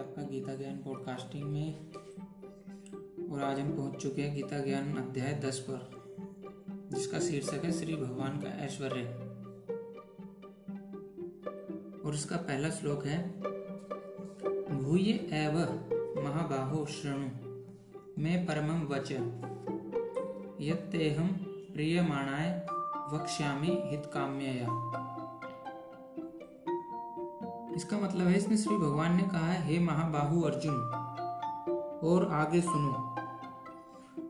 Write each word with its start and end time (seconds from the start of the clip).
आपका 0.00 0.22
गीता 0.22 0.54
ज्ञान 0.54 0.76
पॉडकास्टिंग 0.76 1.44
में। 1.44 1.92
और 3.32 3.42
आज 3.42 3.60
हम 3.60 3.76
पहुँच 3.76 4.02
चुके 4.02 4.22
हैं 4.22 4.34
गीता 4.34 4.58
ज्ञान 4.58 4.96
अध्याय 4.96 5.40
दस 5.44 5.66
पर, 5.70 5.90
जिसका 6.94 7.18
शीर्षक 7.18 7.64
है 7.64 7.72
श्री 7.72 7.96
भगवान 7.96 8.40
का 8.40 8.48
ऐश्वर्य। 8.48 9.04
और 12.04 12.14
इसका 12.14 12.36
पहला 12.36 12.70
श्लोक 12.70 13.04
है, 13.04 13.40
भूय 14.82 15.10
एव 15.32 15.58
महाबाहो 16.22 16.86
शृणु, 16.86 17.28
मैं 18.22 18.46
परमं 18.46 18.86
वच। 18.86 19.12
यत्तेहम 20.60 21.28
प्रियमाणाय 21.74 22.66
वक्ष्यामि 23.12 23.82
हितकाम्यया। 23.84 24.99
इसका 27.80 27.98
मतलब 27.98 28.26
है 28.26 28.36
इसमें 28.36 28.56
श्री 28.56 28.76
भगवान 28.76 29.16
ने 29.16 29.22
कहा 29.22 29.46
है 29.46 29.62
हे 29.62 29.78
महाबाहु 29.78 30.42
अर्जुन, 30.42 30.74
और 32.04 32.28
आगे 32.32 32.60
सुनो। 32.60 33.16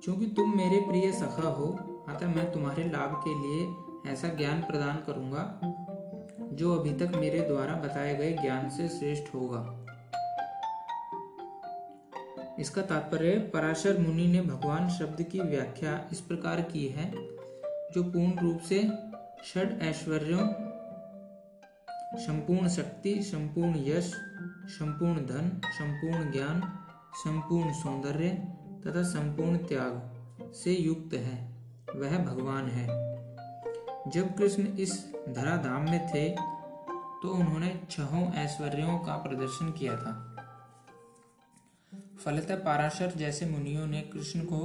क्योंकि 0.04 0.26
तुम 0.26 0.56
मेरे 0.56 0.80
प्रिय 0.80 1.12
सखा 1.12 1.48
हो, 1.48 1.66
अतः 2.08 2.26
मैं 2.26 2.52
तुम्हारे 2.52 2.84
लाभ 2.84 3.20
के 3.26 3.34
लिए 3.34 4.12
ऐसा 4.12 4.28
ज्ञान 4.28 4.60
प्रदान 4.60 4.96
करूँगा, 5.06 5.60
जो 6.52 6.74
अभी 6.74 6.90
तक 6.90 7.12
मेरे 7.16 7.40
द्वारा 7.40 7.74
बताए 7.74 8.14
गए 8.14 8.32
ज्ञान 8.32 8.70
से 8.70 8.88
श्रेष्ठ 8.88 9.34
होगा। 9.34 9.86
इसका 12.58 12.82
तात्पर्य, 12.82 13.38
पराशर 13.38 13.98
मुनि 13.98 14.26
ने 14.26 14.40
भगवान 14.40 14.88
शब्द 14.88 15.22
की 15.22 15.40
व्याख्या 15.40 16.08
इस 16.12 16.20
प्रकार 16.20 16.60
की 16.60 16.86
है, 16.86 17.10
जो 17.92 18.02
पूर्ण 18.02 18.38
रूप 18.38 18.60
से 18.60 18.88
षड 19.44 19.78
ऐश्वर्यों 19.82 20.69
संपूर्ण 22.14 22.68
शक्ति, 22.68 23.22
संपूर्ण 23.22 23.74
यश, 23.78 24.12
संपूर्ण 24.66 25.14
धन, 25.14 25.60
संपूर्ण 25.66 26.32
ज्ञान, 26.32 26.60
संपूर्ण 27.14 27.72
सौंदर्य 27.72 28.28
तथा 28.86 29.02
संपूर्ण 29.02 29.56
त्याग 29.58 30.10
से 30.54 30.72
युक्त 30.72 31.14
है। 31.14 31.50
वह 31.96 32.18
भगवान 32.18 32.66
है। 32.66 32.86
जब 34.10 34.36
कृष्ण 34.36 34.62
इस 34.62 35.12
धराधाम 35.28 35.82
में 35.82 36.08
थे 36.08 36.30
तो 37.22 37.28
उन्होंने 37.28 37.80
छहों 37.90 38.32
ऐश्वर्यों 38.32 38.98
का 38.98 39.16
प्रदर्शन 39.16 39.70
किया 39.70 39.96
था। 39.96 40.26
फलतः 42.24 42.56
पाराशर 42.56 43.10
जैसे 43.10 43.46
मुनियों 43.46 43.86
ने 43.86 44.00
कृष्ण 44.00 44.40
को 44.40 44.58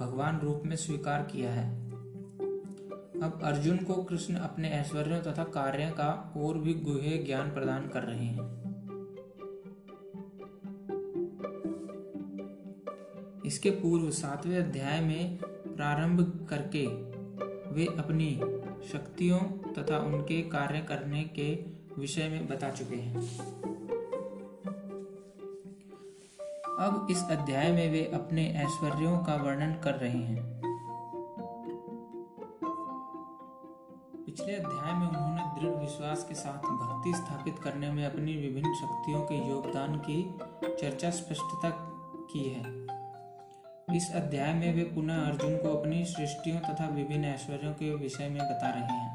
भगवान 0.00 0.40
रूप 0.40 0.62
में 0.66 0.76
स्वीकार 0.76 1.22
किया 1.22 1.52
है। 1.52 1.91
अब 3.22 3.40
अर्जुन 3.42 3.76
को 3.76 3.94
कृष्ण 4.02 4.34
अपने 4.34 4.68
ऐश्वर्य 4.68 5.20
तथा 5.20 5.44
कार्य 5.44 5.90
का 5.90 6.34
और 6.36 6.58
भी 6.58 6.74
गुहे 6.74 7.18
ज्ञान 7.18 7.50
प्रदान 7.50 7.88
कर 7.88 8.02
रहे 8.02 8.24
हैं। 8.24 8.62
इसके 13.46 13.70
पूर्व 13.70 14.10
सातवें 14.10 14.58
अध्याय 14.58 15.00
में 15.00 15.36
प्रारंभ 15.76 16.46
करके 16.50 16.86
वे 17.74 17.86
अपनी 17.86 18.40
शक्तियों 18.92 19.38
तथा 19.72 19.98
उनके 19.98 20.42
कार्य 20.42 20.80
करने 20.80 21.24
के 21.24 21.54
विषय 21.98 22.28
में 22.28 22.46
बता 22.48 22.70
चुके 22.70 22.96
हैं। 22.96 23.20
अब 26.78 27.06
इस 27.10 27.24
अध्याय 27.30 27.72
में 27.72 27.92
वे 27.92 28.04
अपने 28.14 28.46
ऐश्वर्यों 28.50 29.18
का 29.18 29.36
वर्णन 29.36 29.74
कर 29.84 29.94
रहे 29.94 30.18
हैं। 30.18 30.51
विश्वास 36.28 36.28
के 36.28 36.34
साथ 36.34 36.62
भक्ति 36.62 37.12
स्थापित 37.16 37.58
करने 37.58 37.92
में 37.92 38.06
अपनी 38.06 38.36
विभिन्न 38.36 38.74
शक्तियों 38.74 39.22
के 39.22 39.48
योगदान 39.48 39.96
की 39.98 40.38
चर्चा 40.64 41.10
स्पष्टता 41.10 41.70
की 42.32 42.48
है। 42.48 42.86
इस 43.96 44.12
अध्याय 44.14 44.54
में 44.54 44.74
वे 44.74 44.82
पुनः 44.82 45.26
अर्जुन 45.26 45.56
को 45.56 45.76
अपनी 45.76 46.04
सृष्टियों 46.04 46.60
तथा 46.60 46.88
विभिन्न 46.88 47.24
ऐश्वर्यों 47.24 47.72
के 47.72 47.94
विषय 47.94 48.28
में 48.28 48.38
बता 48.38 48.70
रहे 48.70 48.84
हैं। 48.84 49.14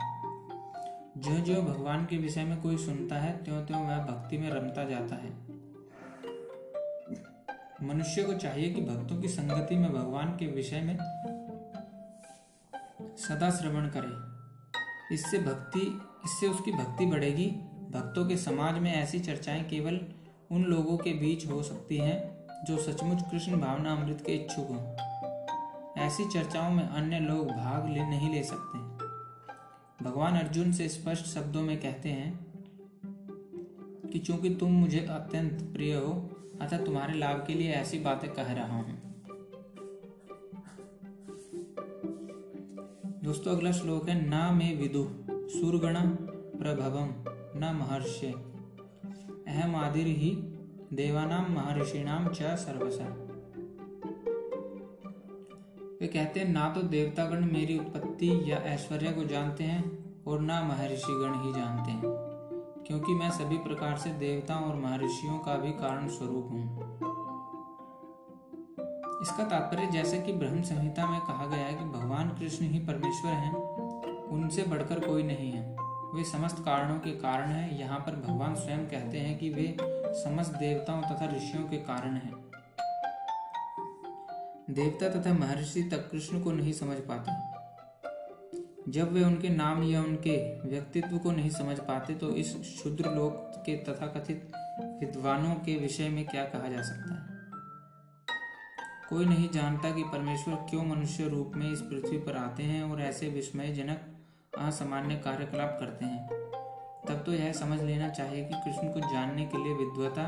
जो 1.17 1.31
जो 1.31 1.61
भगवान 1.61 2.05
के 2.05 2.17
विषय 2.17 2.43
में 2.43 2.61
कोई 2.61 2.77
सुनता 2.77 3.15
है 3.15 3.43
त्यों 3.43 3.65
त्यों 3.65 3.85
वह 3.85 3.97
भक्ति 3.97 4.37
में 4.37 4.49
रमता 4.49 4.83
जाता 4.83 5.15
है। 5.15 5.31
मनुष्य 7.87 8.23
को 8.23 8.33
चाहिए 8.33 8.73
कि 8.73 8.81
भक्तों 8.81 9.21
की 9.21 9.27
संगति 9.27 9.75
में 9.75 9.93
भगवान 9.93 10.27
के 10.27 10.47
विषय 10.47 10.81
में 10.81 10.97
सदा 13.17 13.49
श्रवण 13.49 13.89
करे। 13.89 14.37
इससे 15.15 15.37
भक्ति 15.39 16.01
इससे 16.27 16.47
उसकी 16.47 16.71
भक्ति 16.71 17.05
बढ़ेगी। 17.05 17.45
भक्तों 17.91 18.25
के 18.25 18.37
समाज 18.37 18.77
में 18.77 18.93
ऐसी 18.93 19.19
चर्चाएँ 19.19 19.63
केवल 19.63 19.99
उन 20.51 20.63
लोगों 20.63 20.97
के 20.97 21.13
बीच 21.13 21.47
हो 21.47 21.63
सकती 21.63 21.97
हैं 21.97 22.17
जो 22.65 22.77
सचमुच 22.77 23.21
कृष्ण 23.31 23.59
भावना 23.59 23.93
अमृत 23.93 24.23
के 24.25 24.33
इच्छुक 24.33 24.67
हों। 24.67 26.03
ऐसी 26.03 26.25
चर्चाओं 26.25 26.71
में 26.71 26.83
अन्य 26.83 27.19
लोग 27.19 27.47
भाग 27.47 27.89
ले 27.89 28.03
नहीं 28.05 28.33
ले 28.33 28.43
सकते। 28.43 28.79
भगवान 30.03 30.35
अर्जुन 30.35 30.71
से 30.71 30.87
स्पष्ट 30.89 31.25
शब्दों 31.25 31.61
में 31.61 31.77
कहते 31.81 32.09
हैं 32.09 32.47
कि 34.11 34.19
चूँकि 34.19 34.49
तुम 34.55 34.71
मुझे 34.71 34.99
अत्यंत 34.99 35.61
प्रिय 35.73 35.93
हो, 35.95 36.13
अतः 36.61 36.85
तुम्हारे 36.85 37.13
लाभ 37.13 37.43
के 37.47 37.53
लिए 37.53 37.71
ऐसी 37.71 37.99
बातें 37.99 38.29
कह 38.33 38.51
रहा 38.53 38.77
हूँ। 38.77 39.01
दोस्तों, 43.23 43.55
अगला 43.55 43.71
श्लोक 43.71 44.09
है, 44.09 44.29
ना 44.29 44.51
मे 44.51 44.73
विदु। 44.73 45.36
सुरगण 45.49 45.97
प्रभवम 46.57 47.09
न 47.55 47.71
महर्षि। 47.75 48.27
अहम 49.47 49.75
आदिर 49.75 50.07
ही 50.17 50.31
देवानाम 50.93 51.51
महर्षिणाम 51.51 52.27
च 52.29 52.55
सर्वस। 52.57 52.97
वे 56.01 56.07
कहते 56.07 56.39
हैं, 56.39 56.47
ना 56.47 56.67
तो 56.69 56.81
देवतागण 56.87 57.45
मेरी 57.45 57.77
उत्पत्ति 57.79 58.29
या 58.51 58.57
ऐश्वर्य 58.73 59.11
को 59.11 59.23
जानते 59.25 59.63
हैं 59.63 60.23
और 60.23 60.41
ना 60.41 60.61
महर्षिगण 60.63 61.39
ही 61.43 61.53
जानते 61.53 61.91
हैं, 61.91 62.01
क्योंकि 62.87 63.13
मैं 63.13 63.31
सभी 63.31 63.57
प्रकार 63.59 63.97
से 63.97 64.09
देवताओं 64.17 64.65
और 64.65 64.75
महर्षियों 64.75 65.39
का 65.39 65.55
भी 65.55 65.71
कारण 65.79 66.07
स्वरूप 66.09 66.51
हूँ। 66.51 66.63
इसका 69.21 69.43
तात्पर्य 69.45 69.87
जैसे 69.91 70.21
कि 70.21 70.33
ब्रह्म 70.33 70.61
संहिता 70.63 71.09
में 71.11 71.19
कहा 71.21 71.45
गया 71.45 71.65
है 71.65 71.73
कि 71.73 71.85
भगवान 71.89 72.29
कृष्ण 72.29 72.65
ही 72.65 72.79
परमेश्वर 72.79 73.31
हैं 73.35 73.76
उनसे 74.31 74.63
बढ़कर 74.63 74.99
कोई 74.99 75.23
नहीं 75.23 75.51
है। 75.51 75.75
वे 76.15 76.23
समस्त 76.23 76.63
कारणों 76.65 76.99
के 76.99 77.11
कारण 77.11 77.49
हैं। 77.49 77.79
यहाँ 77.79 77.99
पर 77.99 78.15
भगवान 78.15 78.55
स्वयं 78.55 78.85
कहते 78.85 79.17
हैं 79.17 79.37
कि 79.37 79.49
वे 79.49 79.77
समस्त 80.23 80.51
देवताओं 80.51 81.01
तथा 81.01 81.35
ऋषियों 81.35 81.63
के 81.67 81.77
कारण 81.77 82.13
हैं। 82.13 82.33
देवता 84.69 85.09
तथा 85.09 85.33
महर्षि 85.33 85.83
तक 85.83 86.09
कृष्ण 86.11 86.41
को 86.41 86.51
नहीं 86.51 86.73
समझ 86.73 86.97
पाते। 86.97 87.31
जब 88.91 89.11
वे 89.11 89.23
उनके 89.23 89.49
नाम 89.49 89.83
या 89.83 90.01
उनके 90.01 90.59
व्यक्तित्व 90.69 91.17
को 91.17 91.31
नहीं 91.31 91.49
समझ 91.49 91.79
पाते 91.79 92.15
तो 92.15 92.29
इस 92.29 92.81
शुद्र 92.83 93.09
लोक 93.09 93.63
के 93.65 93.75
तथाकथित 93.75 94.51
विद्वानों 94.81 95.55
के 95.55 95.77
विषय 95.77 96.09
में 96.09 96.25
क्या 96.27 96.43
कहा 96.45 96.67
जा 96.67 96.81
सकता 96.81 97.13
है? 97.13 97.37
कोई 99.09 99.25
नहीं 99.25 99.49
जानता 99.49 99.91
कि 99.91 100.03
परमेश्वर 100.03 100.55
क्यों 100.55 100.85
मनुष्य 100.85 101.27
रूप 101.27 101.51
में 101.55 101.71
इस 101.71 101.81
पृथ्वी 101.81 102.17
पर 102.17 102.37
आते 102.37 102.63
हैं 102.63 102.83
और 102.83 103.01
ऐसे 103.01 103.29
विस्मयजनक 103.29 104.13
असामान्य 104.57 105.15
कार्यकलाप 105.15 105.77
करते 105.79 106.05
हैं। 106.05 106.27
तब 107.07 107.23
तो 107.25 107.33
यह 107.33 107.51
समझ 107.53 107.81
लेना 107.81 108.09
चाहिए 108.09 108.43
कि 108.45 108.53
कृष्ण 108.55 108.87
को 108.87 108.99
जानने 109.13 109.45
के 109.45 109.63
लिए 109.63 109.73
विद्वता 109.75 110.25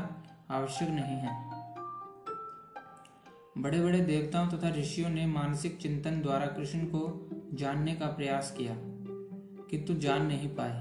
आवश्यक 0.50 0.88
नहीं 0.88 1.16
है। 1.16 1.38
बड़े 3.58 3.80
बड़े 3.80 4.00
देवताओं 4.00 4.48
तथा 4.48 4.68
ऋषियों 4.70 5.08
ने 5.10 5.26
मानसिक 5.26 5.76
चिंतन 5.76 6.20
द्वारा 6.22 6.46
कृष्ण 6.46 6.84
को 6.84 7.28
जानने 7.54 7.94
का 7.94 8.06
प्रयास 8.06 8.54
किया, 8.58 8.74
किंतु 9.70 9.94
जान 9.94 10.26
नहीं 10.26 10.48
पाए। 10.48 10.78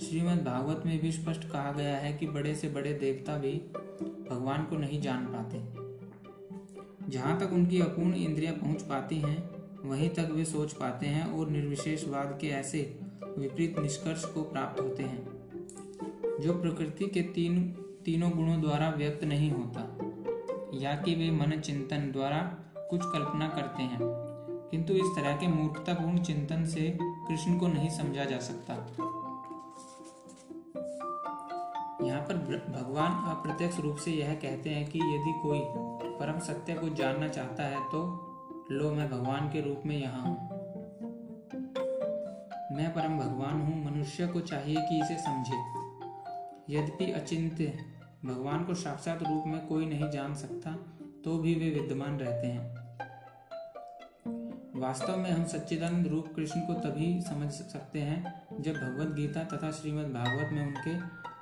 श्रीमद् 0.00 0.44
भागवत 0.44 0.82
में 0.86 0.98
भी 1.00 1.12
स्पष्ट 1.12 1.48
कहा 1.50 1.72
गया 1.72 1.96
है 1.96 2.12
कि 2.12 2.26
बड़े 2.26 2.54
से 2.54 2.68
बड़े 2.68 2.92
देवता 2.92 3.36
भी 3.36 3.52
भगवान 4.30 4.64
को 4.64 4.76
नहीं 4.76 5.00
जान 5.00 5.26
पाते। 5.26 5.58
जहाँ 7.10 7.38
तक 7.40 7.52
उनकी 7.52 7.80
अपूर्ण 7.80 8.14
इंद्रियाँ 8.14 8.54
पहुँच 8.54 8.82
पाती 8.82 9.18
हैं 9.20 9.38
वहीं 9.84 10.10
तक 10.10 10.28
वे 10.32 10.44
सोच 10.44 10.72
पाते 10.72 11.06
हैं 11.06 11.32
और 11.32 11.50
निर्विशेषवाद 11.50 12.38
के 12.40 12.46
ऐसे 12.46 13.00
विपरीत 13.38 13.78
निष्कर्ष 13.78 14.24
को 14.24 14.42
प्राप्त 14.42 14.80
होते 14.80 15.02
हैं, 15.02 15.28
जो 16.40 16.62
प्रकृति 16.62 17.06
के 17.06 17.22
तीन, 17.22 17.72
तीनों 18.04 18.30
गुणों 18.30 18.60
द्वारा 18.60 18.90
व्यक्त 18.90 19.24
नहीं 19.24 19.50
होता, 19.50 19.98
या 20.74 20.96
कि 20.96 21.14
वे 21.14 21.30
मन 21.30 21.60
चिंतन 21.60 22.12
द्वारा 22.12 22.38
कुछ 22.90 23.00
कल्पना 23.04 23.48
करते 23.48 23.82
हैं। 23.82 23.98
किंतु 24.70 24.92
इस 24.92 25.06
तरह 25.16 25.36
के 25.36 25.46
मूर्खतापूर्ण 25.46 26.18
चिंतन 26.18 26.64
से 26.64 26.98
कृष्ण 27.02 27.58
को 27.58 27.68
नहीं 27.68 27.90
समझा 27.90 28.24
जा 28.24 28.38
सकता। 28.38 28.74
यहाँ 32.06 32.20
पर 32.20 32.34
भगवान 32.68 33.12
अप्रत्यक्ष 33.12 33.80
रूप 33.80 33.96
से 33.96 34.10
यह 34.10 34.34
कहते 34.34 34.70
हैं 34.70 34.90
कि 34.90 34.98
यदि 34.98 35.40
कोई 35.42 35.60
परम 36.18 36.38
सत्य 36.38 36.74
को 36.74 36.88
जानना 36.88 37.28
चाहता 37.28 37.62
है 37.62 37.80
तो 37.80 38.26
लो, 38.70 38.90
मैं 38.90 39.08
भगवान 39.10 39.48
के 39.48 39.60
रूप 39.60 39.82
में 39.86 39.96
यहाँ 39.96 40.22
हूँ। 40.22 40.48
मैं 42.76 42.92
परम 42.94 43.18
भगवान 43.18 43.60
हूँ, 43.60 43.84
मनुष्य 43.84 44.26
को 44.26 44.40
चाहिए 44.40 44.76
कि 44.80 44.98
इसे 45.00 45.16
समझे। 45.18 45.56
यद्यपि 46.70 47.10
अचिंत्य 47.12 47.72
भगवान 48.24 48.64
को 48.64 48.74
साक्षात 48.74 49.22
रूप 49.22 49.46
में 49.46 49.66
कोई 49.66 49.86
नहीं 49.86 50.10
जान 50.10 50.34
सकता 50.34 50.72
तो 51.24 51.38
भी 51.38 51.54
वे 51.54 51.70
विद्यमान 51.70 52.18
रहते 52.18 52.46
हैं। 52.46 52.68
वास्तव 54.80 55.16
में 55.16 55.30
हम 55.30 55.44
सच्चिदानंद 55.44 56.06
रूप 56.06 56.32
कृष्ण 56.36 56.60
को 56.60 56.74
तभी 56.80 57.20
समझ 57.20 57.50
सकते 57.52 58.00
हैं, 58.00 58.22
जब 58.60 58.72
भगवत 58.72 59.14
गीता 59.14 59.44
तथा 59.46 59.70
श्रीमद् 59.70 60.12
भागवत 60.14 60.52
में 60.52 60.66
उनके 60.66 60.94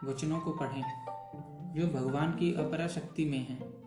वचनों 0.07 0.41
को 0.41 0.53
पढ़ें, 0.53 0.83
जो 1.75 1.89
भगवान 1.89 2.33
की 2.33 2.55
अपरा 2.55 2.87
शक्ति 2.89 3.25
में 3.25 3.39
हैं। 3.39 3.78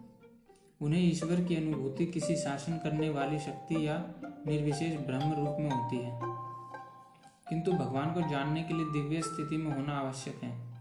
उन्हें 0.82 1.02
ईश्वर 1.02 1.44
की 1.44 1.56
अनुभूति 1.56 2.06
किसी 2.06 2.36
शासन 2.36 2.74
करने 2.74 3.10
वाली 3.10 3.40
शक्ति 3.40 3.88
या 3.88 4.14
निर्विशेष 4.48 5.00
ब्रह्म 5.08 5.34
रूप 5.34 5.58
में 5.60 5.70
होती 5.70 5.98
है। 5.98 6.20
किंतु 7.50 7.72
भगवान 7.72 8.14
को 8.14 8.30
जानने 8.30 8.64
के 8.64 8.74
लिए 8.74 8.86
दिव्य 8.86 9.22
स्थिति 9.22 9.58
में 9.58 9.76
होना 9.76 9.94
आवश्यक 9.94 10.44
है। 10.44 10.72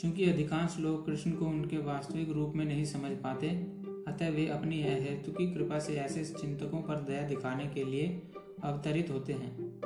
क्योंकि 0.00 0.30
अधिकांश 0.30 0.76
लोग 0.78 1.06
कृष्ण 1.06 1.30
को 1.32 1.44
उनके 1.44 1.78
वास्तविक 1.78 2.30
रूप 2.30 2.52
में 2.54 2.64
नहीं 2.64 2.84
समझ 2.84 3.12
पाते, 3.12 3.48
अतः 4.08 4.28
वे 4.28 4.46
अपनी 4.46 4.82
हेतु 4.82 5.32
की 5.32 5.54
कृपा 5.54 5.78
से 5.78 5.94
ऐसे 5.94 6.24
चिंतकों 6.24 6.82
पर 6.82 6.96
दया 6.96 7.22
दिखाने 7.22 7.66
के 7.66 7.84
लिए 7.84 8.22
अवतरित 8.64 9.10
होते 9.10 9.32
हैं। 9.32 9.80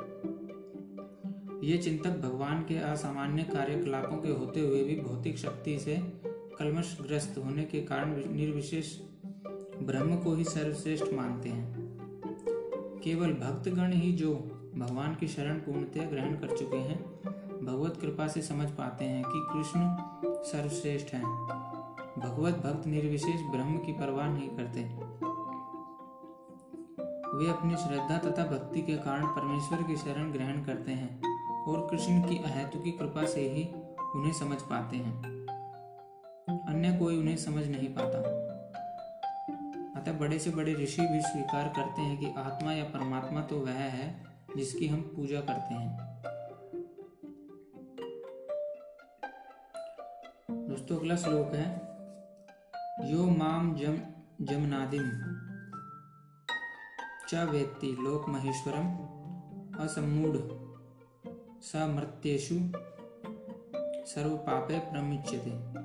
ये 1.63 1.77
चिंतक 1.77 2.09
भगवान 2.09 2.61
के 2.61 2.77
असामान्य 2.77 3.43
कार्यकलापों 3.43 4.17
के 4.17 4.29
होते 4.29 4.59
हुए 4.59 4.83
भी 4.83 4.99
भौतिक 4.99 5.37
शक्ति 5.37 5.79
से 5.79 6.28
कलमशग्रस्त 6.59 7.37
होने 7.37 7.63
के 7.63 7.81
कारण 7.81 8.15
निर्विशेष 8.35 8.99
ब्रह्म 9.83 10.17
को 10.17 10.35
ही 10.35 10.43
सर्वश्रेष्ठ 10.43 11.13
मानते 11.13 11.49
हैं। 11.49 11.89
केवल 13.03 13.33
भक्तगण 13.33 13.91
ही 13.91 14.11
जो 14.11 14.35
भगवान 14.75 15.15
की 15.15 15.27
शरण 15.27 15.57
पूर्णतया 15.57 16.09
ग्रहण 16.09 16.35
कर 16.35 16.57
चुके 16.57 16.77
हैं, 16.77 17.03
भगवत 17.65 17.97
कृपा 18.01 18.27
से 18.27 18.41
समझ 18.41 18.69
पाते 18.69 19.05
हैं 19.05 19.23
कि 19.27 19.47
कृष्ण 19.53 19.79
सर्वश्रेष्ठ 20.43 21.13
हैं। 21.13 21.23
भगवत 22.19 22.53
भक्त 22.53 22.87
निर्विशेष 22.87 23.41
ब्रह्म 23.41 23.77
की 23.77 23.91
परवाह 23.91 24.27
नहीं 24.27 24.49
करते। 24.49 24.83
वे 27.37 27.49
अपनी 27.49 27.75
श्रद्धा 27.75 28.17
तथा 28.17 28.45
भक्ति 28.45 28.81
के 28.81 28.97
कारण 28.97 29.25
परमेश्वर 29.25 29.83
की 29.83 29.97
शरण 29.97 30.31
ग्रहण 30.31 30.63
करते 30.63 30.91
हैं 30.91 31.21
और 31.63 31.87
कृष्ण 31.91 32.21
की 32.21 32.37
अहेतु 32.37 32.79
की 32.79 32.91
कृपा 32.91 33.25
से 33.25 33.41
ही 33.41 33.69
उन्हें 34.15 34.33
समझ 34.33 34.61
पाते 34.61 34.97
हैं। 34.97 35.38
अन्य 36.49 36.97
कोई 36.97 37.17
उन्हें 37.17 37.37
समझ 37.37 37.67
नहीं 37.67 37.87
पाता। 37.91 38.19
अतः 39.99 40.13
बड़े 40.13 40.39
से 40.39 40.49
बड़े 40.49 40.73
ऋषि 40.73 41.01
भी 41.01 41.21
स्वीकार 41.21 41.67
करते 41.67 42.01
हैं 42.01 42.17
कि 42.19 42.33
आत्मा 42.37 42.73
या 42.73 42.83
परमात्मा 42.83 43.41
तो 43.41 43.59
वह 43.59 43.71
है 43.71 44.23
जिसकी 44.57 44.87
हम 44.87 45.01
पूजा 45.01 45.41
करते 45.41 45.73
हैं। 45.73 46.09
दोस्तों, 50.69 50.97
अगला 50.97 51.15
श्लोक 51.15 51.53
है, 51.53 51.89
यो 53.11 53.23
माम 53.23 53.75
जम, 53.75 53.97
जमनादिम, 54.41 55.11
च 57.29 57.35
वेत्ति 57.49 57.87
लोक 57.87 58.29
महेश्वरम 58.29 58.87
असमूढ़ 59.83 60.37
स 61.61 61.71
सर्व 64.05 64.37
पापे 64.37 64.79
प्रमुच्यते। 64.79 65.79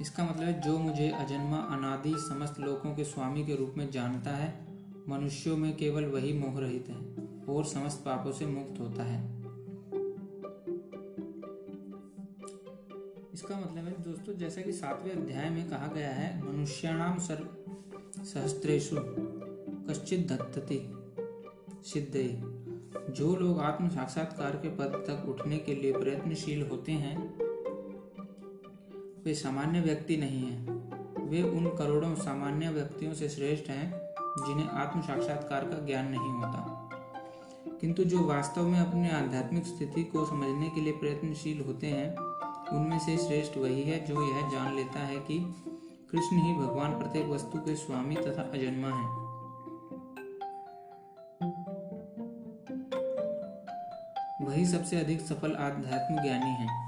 इसका 0.00 0.24
मतलब 0.24 0.46
जो 0.46 0.78
मुझे 0.78 1.10
अजन्मा, 1.10 1.56
अनादि 1.56 2.14
समस्त 2.16 2.60
लोकों 2.60 2.94
के 2.94 3.04
स्वामी 3.04 3.44
के 3.46 3.56
रूप 3.56 3.74
में 3.76 3.90
जानता 3.90 4.30
है, 4.30 4.66
मनुष्यों 5.08 5.56
में 5.56 5.76
केवल 5.76 6.04
वही 6.04 6.32
मोह 6.32 6.60
रहित 6.60 6.88
है 6.88 6.96
और 7.54 7.64
समस्त 7.64 8.02
पापों 8.06 8.32
से 8.32 8.46
मुक्त 8.46 8.80
होता 8.80 9.02
है। 9.02 9.38
इसका 13.34 13.60
मतलब 13.60 13.84
है, 13.84 14.02
दोस्तों, 14.02 14.34
जैसा 14.34 14.62
कि 14.62 14.72
सातवें 14.72 15.12
अध्याय 15.12 15.50
में 15.50 15.70
कहा 15.70 15.86
गया 15.86 16.10
है 16.10 16.52
मनुष्याणाम 16.52 17.18
सर्व 17.18 17.48
सहस्त्रेशु 18.24 18.96
कश्चित 19.88 20.28
धत्तति 20.28 20.92
सिद्धे। 21.84 22.58
जो 23.12 23.36
लोग 23.36 23.60
आत्म 23.60 23.88
साक्षात्कार 23.88 24.50
के 24.50 24.68
पद 24.68 25.04
तक 25.06 25.28
उठने 25.28 25.58
के 25.58 25.74
लिए 25.74 25.92
प्रयत्नशील 25.92 26.68
होते 26.68 26.92
हैं 26.92 27.47
वे 29.28 29.34
सामान्य 29.34 29.80
व्यक्ति 29.80 30.16
नहीं 30.16 30.50
हैं। 30.50 30.68
वे 31.28 31.42
उन 31.42 31.76
करोड़ों 31.78 32.14
सामान्य 32.14 32.68
व्यक्तियों 32.68 33.14
से 33.14 33.28
श्रेष्ठ 33.28 33.70
हैं, 33.70 33.90
जिन्हें 34.46 34.68
आत्म 34.68 35.00
साक्षात्कार 35.00 35.64
का 35.64 35.86
ज्ञान 35.86 36.08
नहीं 36.08 36.32
होता। 36.32 36.90
किंतु 37.80 38.04
जो 38.04 38.24
वास्तव 38.24 38.62
में 38.62 38.80
अपने 38.80 39.10
आध्यात्मिक 39.10 39.66
स्थिति 39.66 40.04
को 40.04 40.26
समझने 40.26 40.70
के 40.70 40.80
लिए 40.80 40.92
प्रयत्नशील 40.92 41.64
होते 41.64 41.86
हैं, 41.86 42.16
उनमें 42.76 42.98
से 42.98 43.18
श्रेष्ठ 43.18 43.58
वही 43.58 43.82
है 43.82 44.04
जो 44.04 44.28
यह 44.28 44.50
जान 44.50 44.74
लेता 44.74 44.98
है 44.98 45.16
कि 45.16 45.54
कृष्ण 46.12 46.36
ही 46.36 46.54
भगवान 46.54 46.98
प्रत्येक 46.98 47.26
वस्तु 47.26 47.58
के 47.58 47.76
स्वामी 47.76 48.14
तथा 48.14 48.42
अजन्मा 48.42 48.88
है। 48.88 49.28
वही 54.46 54.66
सबसे 54.66 55.00
अधिक 55.00 55.20
सफल 55.20 55.52
आध्यात्म 55.52 56.22
ज्ञानी 56.22 56.50
है। 56.50 56.87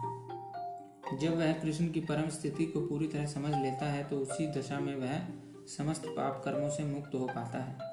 जब 1.13 1.37
वह 1.39 1.53
कृष्ण 1.53 1.89
की 1.89 2.01
परम 2.01 2.29
स्थिति 2.29 2.65
को 2.65 2.81
पूरी 2.81 3.07
तरह 3.07 3.27
समझ 3.27 3.51
लेता 3.53 3.87
है 3.87 4.03
तो 4.05 4.17
उसी 4.17 4.47
दशा 4.53 4.79
में 4.81 4.95
वह 4.97 5.19
समस्त 5.69 6.07
पाप 6.07 6.43
कर्मों 6.45 6.71
से 6.71 6.85
मुक्त 6.85 7.15
हो 7.15 7.27
पाता 7.27 7.59
है। 7.59 7.89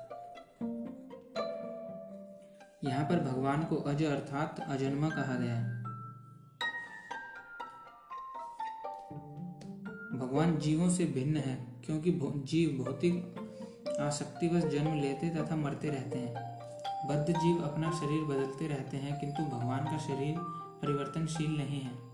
यहाँ 2.84 3.06
पर 3.06 3.20
भगवान 3.22 3.64
को 3.64 3.76
अज 3.76 4.04
अर्थात 4.04 4.60
अजन्मा 4.70 5.10
कहा 5.10 5.36
गया 5.36 5.56
है। 5.56 5.76
भगवान 10.18 10.58
जीवों 10.58 10.90
से 10.90 11.06
भिन्न 11.06 11.38
है, 11.38 11.56
क्योंकि 11.86 12.12
जीव 12.46 12.84
भौतिक 12.84 13.96
आसक्तिवश 14.00 14.64
जन्म 14.64 15.00
लेते 15.02 15.30
तथा 15.30 15.56
मरते 15.56 15.90
रहते 15.90 16.20
हैं। 16.20 16.34
बद्ध 17.08 17.28
जीव 17.30 17.64
अपना 17.64 17.92
शरीर 17.92 18.24
बदलते 18.26 18.68
रहते 18.68 18.98
हैं, 18.98 19.20
किंतु 19.20 19.44
भगवान 19.46 19.86
का 19.86 19.98
शरीर 19.98 20.36
परिवर्तनशील 20.82 21.58
नहीं 21.58 21.82
है। 21.82 22.07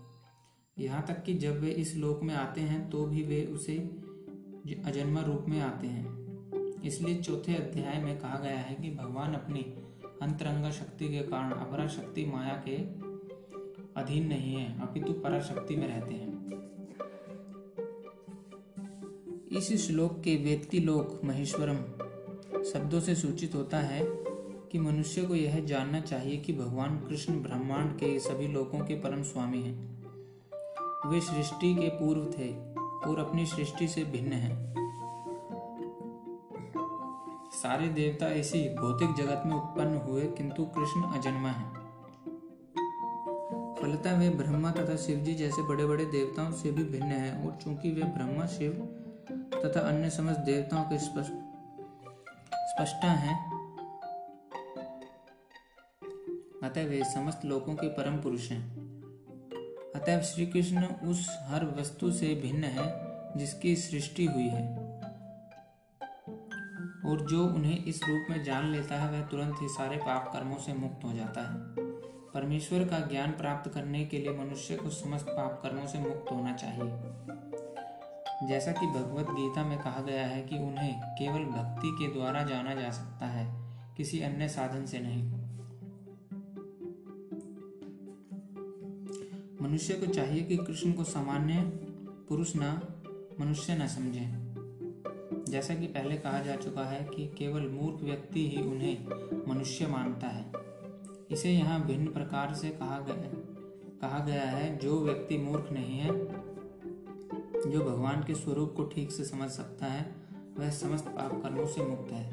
यहाँ 0.78 1.04
तक 1.08 1.22
कि 1.22 1.34
जब 1.34 1.60
वे 1.60 1.70
इस 1.70 1.94
लोक 1.96 2.22
में 2.22 2.34
आते 2.34 2.60
हैं 2.60 2.90
तो 2.90 3.04
भी 3.06 3.22
वे 3.22 3.44
उसे 3.44 3.76
अजन्मा 4.86 5.20
रूप 5.20 5.44
में 5.48 5.60
आते 5.60 5.86
हैं। 5.86 6.82
इसलिए 6.82 7.14
चौथे 7.16 7.54
अध्याय 7.54 8.02
में 8.02 8.18
कहा 8.18 8.38
गया 8.38 8.58
है 8.58 8.74
कि 8.74 8.90
भगवान 8.90 9.34
अपनी 9.34 9.60
अंतरंगा 10.22 10.70
शक्ति 10.70 11.08
के 11.08 11.18
कारण 11.18 11.52
अपरा 11.52 11.86
शक्ति 11.86 12.24
माया 12.24 12.62
के 12.68 12.76
अधीन 14.00 14.26
नहीं 14.26 14.54
है, 14.54 14.80
अपितु 14.82 15.12
पराशक्ति 15.12 15.76
में 15.76 15.86
रहते 15.88 16.14
हैं। 16.14 16.32
इस 19.52 19.86
श्लोक 19.86 20.20
के 20.20 20.36
व्यक्ति 20.36 20.80
लोक 20.80 21.20
महेश्वरम 21.24 21.76
शब्दों 22.64 23.00
से 23.00 23.14
सूचित 23.14 23.54
होता 23.54 23.78
है 23.78 24.04
कि 24.72 24.78
मनुष्य 24.78 25.22
को 25.22 25.34
यह 25.34 25.60
जानना 25.60 26.00
चाहिए 26.00 26.36
कि 26.36 26.52
भगवान 26.52 26.98
कृष्ण 26.98 27.42
ब्रह्मांड 27.42 27.92
के 27.92 28.18
सभी 28.18 28.48
लोकों 28.48 28.78
के 28.78 28.94
परम 28.94 29.22
स्वामी 29.22 29.62
हैं। 29.62 29.93
वे 31.06 31.20
सृष्टि 31.20 31.74
के 31.74 31.88
पूर्व 31.88 32.32
थे 32.32 32.54
और 33.08 33.18
अपनी 33.18 33.46
सृष्टि 33.46 33.88
से 33.88 34.04
भिन्न 34.04 34.34
हैं। 34.34 34.74
सारे 37.52 37.88
देवता 37.88 38.34
इसी 38.34 38.74
भौतिक 38.74 39.14
जगत 39.14 39.42
में 39.46 39.54
उत्पन्न 39.54 39.98
हुए, 39.98 40.28
किंतु 40.28 40.66
कृष्ण 40.76 41.18
अजन्मा 41.18 41.48
है। 41.48 41.72
फलतः 43.76 44.18
वे 44.18 44.30
ब्रह्मा 44.30 44.70
तथा 44.70 44.96
शिव 44.96 45.18
जी 45.18 45.34
जैसे 45.34 45.62
बड़े 45.62 45.86
बड़े 45.86 46.04
देवताओं 46.04 46.52
से 46.52 46.70
भी 46.70 46.84
भिन्न 46.84 47.04
हैं 47.04 47.46
और 47.46 47.54
चूँकि 47.54 47.90
वे 47.90 48.02
ब्रह्मा, 48.02 48.46
शिव 48.46 48.72
तथा 49.54 49.80
अन्य 49.80 50.10
समस्त 50.10 50.40
देवताओं 50.40 50.84
के 50.84 50.98
स्पष्ट 50.98 53.04
हैं, 53.04 53.52
अतः 56.64 56.84
वे 56.84 57.04
समस्त 57.04 57.40
लोगों 57.44 57.74
के 57.74 57.88
परम 57.88 58.22
पुरुष 58.22 58.50
हैं। 58.50 58.83
अतः 59.94 60.20
श्री 60.20 60.46
कृष्ण 60.46 60.86
उस 60.86 61.38
हर 61.40 61.64
वस्तु 61.64 62.12
से 62.12 62.34
भिन्न 62.34 62.64
है 62.64 63.14
जिसकी 63.36 63.76
सृष्टि 63.76 64.26
हुई 64.26 64.48
है। 64.48 64.76
और 67.06 67.26
जो 67.30 67.46
उन्हें 67.46 67.84
इस 67.84 68.00
रूप 68.08 68.26
में 68.30 68.44
जान 68.44 68.66
लेता 68.66 68.94
है, 68.94 69.10
वह 69.10 69.26
तुरंत 69.26 69.54
ही 69.62 69.68
सारे 69.68 69.96
पाप 69.96 70.32
कर्मों 70.32 70.56
से 70.56 70.74
मुक्त 70.74 71.04
हो 71.04 71.12
जाता 71.12 71.40
है। 71.40 71.54
परमेश्वर 72.34 72.84
का 72.84 72.98
ज्ञान 72.98 73.30
प्राप्त 73.30 73.72
करने 73.74 74.04
के 74.04 74.18
लिए 74.18 74.38
मनुष्य 74.38 74.76
को 74.76 74.90
समस्त 74.90 75.26
पाप 75.28 75.60
कर्मों 75.62 75.86
से 75.86 75.98
मुक्त 75.98 76.32
होना 76.32 76.52
चाहिए। 76.52 76.90
जैसा 78.48 78.72
कि 78.72 78.86
भगवत 78.86 79.26
गीता 79.30 79.64
में 79.64 79.78
कहा 79.78 80.00
गया 80.00 80.26
है 80.26 80.42
कि 80.42 80.58
उन्हें 80.58 81.00
केवल 81.00 81.44
भक्ति 81.44 81.88
के 81.88 82.12
द्वारा 82.12 82.42
जाना 82.42 82.74
जा 82.74 82.90
सकता 82.90 83.26
है, 83.26 83.74
किसी 83.96 84.20
अन्य 84.20 84.48
साधन 84.48 84.86
से 84.86 84.98
नहीं। 84.98 85.43
मनुष्य 89.64 89.94
को 89.94 90.06
चाहिए 90.06 90.42
कि 90.42 90.56
कृष्ण 90.56 90.92
को 90.92 91.04
सामान्य 91.04 91.60
पुरुष 92.28 92.52
न, 92.56 92.80
मनुष्य 93.40 93.74
न 93.74 93.86
समझे। 93.86 94.26
जैसा 95.52 95.74
कि 95.74 95.86
पहले 95.86 96.16
कहा 96.16 96.38
जा 96.38 96.56
चुका 96.56 96.84
है 96.84 97.04
कि 97.16 97.26
केवल 97.38 97.68
मूर्ख 97.68 98.02
व्यक्ति 98.02 98.48
ही 98.48 98.62
उन्हें 98.62 99.06
मनुष्य 99.48 99.86
मानता 99.86 100.26
है। 100.26 100.52
इसे 101.30 101.50
यहाँ 101.50 101.86
भिन्न 101.86 102.06
प्रकार 102.06 102.54
से 102.54 102.68
कहा 102.68 103.00
गया 103.00 103.14
कहा 104.00 104.18
गया 104.24 104.44
है, 104.44 104.78
जो 104.78 105.00
व्यक्ति 105.00 105.38
मूर्ख 105.38 105.72
नहीं 105.72 105.98
है, 105.98 106.08
जो 107.70 107.84
भगवान 107.84 108.24
के 108.26 108.34
स्वरूप 108.34 108.74
को 108.76 108.84
ठीक 108.84 109.12
से 109.12 109.24
समझ 109.24 109.50
सकता 109.50 109.86
है, 109.86 110.14
वह 110.58 110.70
समस्त 110.70 111.08
पाप 111.08 111.42
कर्मों 111.42 111.66
से 111.66 111.84
मुक्त 111.84 112.12
है। 112.12 112.28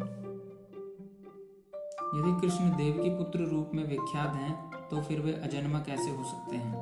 यदि 2.16 2.42
कृष्ण 2.42 2.70
देव 2.70 3.04
की 3.04 3.10
पुत्र 3.10 3.40
रूप 3.40 3.72
में 3.76 3.88
विख्यात 3.88 4.36
हैं 4.36 4.72
तो 4.90 5.02
फिर 5.02 5.20
वे 5.20 5.34
अजन्मा 5.34 5.80
कैसे 5.80 6.10
हो 6.10 6.24
सकते 6.24 6.56
हैं? 6.56 6.81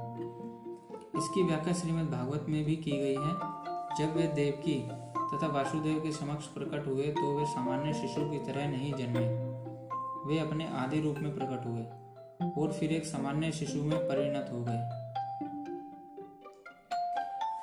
इसकी 1.19 1.43
व्याख्या 1.43 1.73
श्रीमद् 1.73 2.11
भागवत 2.11 2.45
में 2.49 2.63
भी 2.65 2.75
की 2.75 2.91
गई 2.91 3.15
है। 3.15 3.33
जब 3.97 4.15
वे 4.17 4.27
देवकी 4.35 4.79
तथा 5.31 5.47
वासुदेव 5.47 5.99
के 5.99 6.11
समक्ष 6.11 6.45
प्रकट 6.47 6.87
हुए 6.87 7.03
तो 7.03 7.37
वे 7.39 7.45
सामान्य 7.45 7.93
शिशु 7.93 8.29
की 8.29 8.37
तरह 8.37 8.69
नहीं 8.69 8.93
जन्मे। 8.93 9.27
वे 10.27 10.39
अपने 10.39 10.67
आदि 10.67 11.01
रूप 11.01 11.17
में 11.17 11.35
प्रकट 11.35 11.65
हुए 11.65 11.83
और 12.51 12.71
फिर 12.71 12.91
एक 12.91 13.05
सामान्य 13.05 13.51
शिशु 13.51 13.83
में 13.83 13.97
परिणत 13.99 14.49
हो 14.53 14.63
गए। 14.63 14.87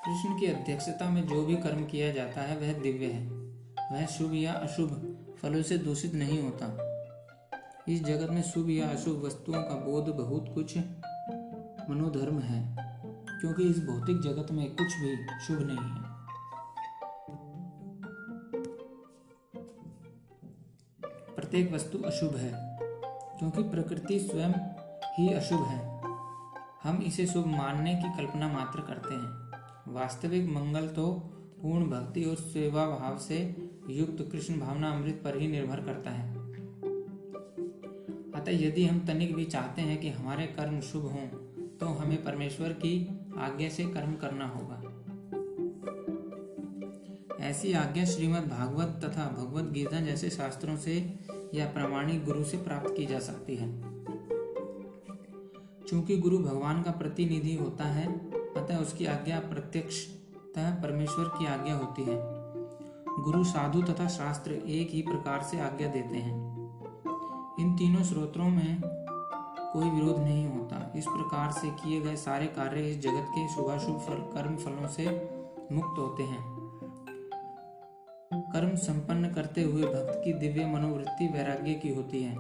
कृष्ण 0.05 0.39
की 0.41 0.47
अध्यक्षता 0.47 1.11
में 1.11 1.27
जो 1.27 1.45
भी 1.47 1.57
कर्म 1.57 1.85
किया 1.85 2.13
जाता 2.13 2.41
है, 2.41 2.57
वह 2.57 2.73
दिव्य 2.73 3.07
है। 3.07 3.27
वह 3.93 4.07
शुभ 4.07 4.35
या 4.35 4.53
अशुभ 4.53 4.91
फलों 5.43 5.63
से 5.63 5.79
दूषित 5.79 6.15
नहीं 6.15 6.43
होता। 6.43 6.67
इस 7.89 8.05
जगत 8.05 8.31
में 8.31 8.43
शुभ 8.43 8.71
या 8.71 8.89
अशुभ 8.89 9.25
वस्तुओं 9.25 9.63
का 9.63 9.75
बोध 9.75 10.15
बहुत 10.17 10.55
कुछ 10.55 10.77
मनोधर्म 11.91 12.39
है। 12.39 12.86
क्योंकि 13.47 13.65
इस 13.65 13.85
भौतिक 13.85 14.21
जगत 14.21 14.53
में 14.53 14.77
कुछ 14.77 14.95
भी 14.97 15.41
शुभ 15.41 15.59
नहीं 15.61 15.79
है। 15.79 16.15
प्रत्येक 21.35 21.73
वस्तु 21.73 21.99
अशुभ 21.99 22.37
है, 22.37 22.79
क्योंकि 23.39 23.63
प्रकृति 23.63 24.19
स्वयं 24.19 24.53
ही 25.19 25.33
अशुभ 25.33 25.63
है। 25.63 26.03
हम 26.83 27.03
इसे 27.03 27.27
शुभ 27.27 27.47
मानने 27.47 27.95
की 27.95 28.17
कल्पना 28.17 28.49
मात्र 28.49 28.81
करते 28.81 29.15
हैं। 29.15 29.95
वास्तविक 29.95 30.49
मंगल 30.51 30.89
तो 30.89 31.13
पूर्ण 31.63 31.87
भक्ति 31.87 32.25
और 32.25 32.37
सेवा 32.37 32.87
भाव 32.87 33.19
से 33.19 33.57
युक्त 33.91 34.29
कृष्ण 34.33 34.61
भावना 34.61 34.91
अमृत 34.91 35.21
पर 35.25 35.39
ही 35.39 35.49
निर्भर 35.49 35.81
करता 35.81 36.11
है। 36.11 36.35
अतः 38.33 38.67
यदि 38.67 38.87
हम 38.87 39.07
तनिक 39.07 39.35
भी 39.35 39.45
चाहते 39.45 39.83
हैं 39.83 40.01
कि 40.01 40.11
हमारे 40.11 40.47
कर्म 40.47 40.81
शुभ 40.81 41.03
हों 41.03 41.29
तो 41.79 41.87
हमें 41.87 42.25
परमेश्वर 42.25 42.73
की 42.73 43.16
आज्ञा 43.39 43.69
से 43.69 43.85
कर्म 43.85 44.15
करना 44.15 44.47
होगा। 44.49 44.83
ऐसी 47.41 47.73
आज्ञा 47.73 48.05
श्रीमद् 48.05 48.49
भागवत 48.49 49.01
तथा 49.05 49.37
भगवत 49.39 49.65
गीता 49.65 50.01
जैसे 50.01 50.31
शास्त्रों 50.31 50.77
से 50.77 51.15
या 51.55 51.67
प्रामाणिक 51.67 52.25
गुरु 52.25 52.45
से 52.45 52.57
प्राप्त 52.57 52.95
की 52.97 53.07
जा 53.07 53.19
सकती 53.19 53.57
है। 53.57 53.83
चूँकि 55.87 56.17
गुरु 56.17 56.39
भगवान 56.39 56.83
का 56.83 56.91
प्रतिनिधि 56.91 57.57
होता 57.57 57.85
है, 57.85 58.31
अतः 58.31 58.79
उसकी 58.79 59.07
आज्ञा 59.07 59.41
प्रत्यक्ष 59.41 60.07
परमेश्वर 60.59 61.25
की 61.25 61.47
आज्ञा 61.47 61.75
होती 61.75 62.03
है। 62.03 62.17
गुरु 63.23 63.45
साधु 63.45 63.83
तथा 63.83 64.09
शास्त्र 64.09 64.53
एक 64.53 64.91
ही 64.91 65.03
प्रकार 65.03 65.43
से 65.43 65.61
आज्ञा 65.61 65.89
देते 65.89 66.17
हैं। 66.17 66.57
इन 67.61 67.77
तीनों 67.77 68.03
स्रोतों 68.03 68.45
में 68.45 68.96
कोई 69.77 69.91
विरोध 69.91 70.19
नहीं 70.19 70.49
होता। 70.49 70.93
इस 70.97 71.05
प्रकार 71.05 71.53
से 71.53 71.71
किए 71.71 72.01
गए 72.01 72.17
सारे 72.17 72.47
कार्य 72.47 72.91
इस 72.91 72.99
जगत 72.99 73.27
के 73.31 73.49
शुभाशुभ 73.49 74.01
फल, 74.01 74.15
कर्म 74.15 74.57
फलों 74.57 74.89
से 74.89 75.05
मुक्त 75.73 75.99
होते 75.99 76.23
हैं। 76.23 76.57
कर्म 78.35 78.77
संपन्न 78.77 79.33
करते 79.33 79.63
हुए 79.63 79.83
भक्त 79.83 80.23
की 80.25 80.33
दिव्य 80.33 80.67
मनोवृत्ति 80.67 81.27
वैराग्य 81.27 81.75
की 81.75 81.95
होती 81.95 82.23
है। 82.23 82.37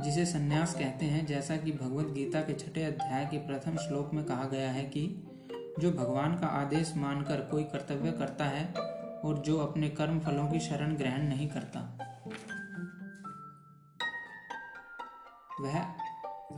जिसे 0.00 0.26
संन्यास 0.26 0.74
कहते 0.74 1.06
हैं, 1.06 1.26
जैसा 1.26 1.56
कि 1.56 1.72
भगवत 1.72 2.06
गीता 2.06 2.40
के 2.40 2.52
छठे 2.52 2.82
अध्याय 2.82 3.24
के 3.24 3.38
प्रथम 3.38 3.76
श्लोक 3.76 4.14
में 4.14 4.24
कहा 4.24 4.44
गया 4.44 4.70
है 4.70 4.84
कि, 4.84 5.28
जो 5.80 5.90
भगवान 5.90 6.38
का 6.38 6.46
आदेश 6.46 6.94
मानकर 6.96 7.36
कोई 7.36 7.64
कर्तव्य 7.64 8.12
करता 8.12 8.44
है 8.44 8.74
और 9.24 9.38
जो 9.38 9.58
अपने 9.58 9.88
कर्म 9.88 10.20
फलों 10.20 10.46
की 10.46 10.60
शरण 10.60 10.94
ग्रहण 10.94 11.22
नहीं 11.22 11.48
करता। 11.48 12.10
वह 15.60 15.80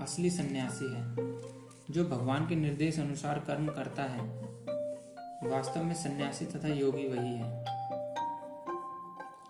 असली 0.00 0.31
सन्यासी 0.31 0.85
है, 0.85 1.17
जो 1.91 2.05
भगवान 2.05 2.49
के 2.49 2.55
निर्देश 2.55 2.99
अनुसार 3.00 3.38
कर्म 3.38 3.67
करता 3.69 4.03
है। 4.03 4.23
वास्तव 5.50 5.85
में 5.85 5.95
सन्यासी 5.95 6.45
तथा 6.45 6.69
योगी 6.69 7.09
वही 7.09 7.35
है। 7.35 7.65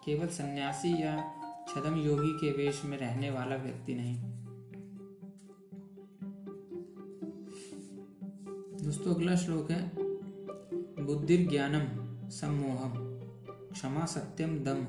केवल 0.04 0.28
सन्यासी 0.28 1.02
या 1.02 1.16
छदम 1.68 1.96
योगी 1.96 2.32
के 2.32 2.52
वेश 2.52 2.84
में 2.84 2.98
रहने 2.98 3.30
वाला 3.30 3.56
व्यक्ति 3.56 3.94
नहीं। 3.94 4.22
दोस्तों, 8.84 9.14
अगला 9.14 9.36
श्लोक 9.36 9.70
है 9.70 9.90
बुद्धि 11.06 11.36
ज्ञानम 11.36 12.28
सम्मोहम 12.28 12.92
क्षमा 13.72 14.04
सत्यम 14.04 14.58
दम 14.58 14.84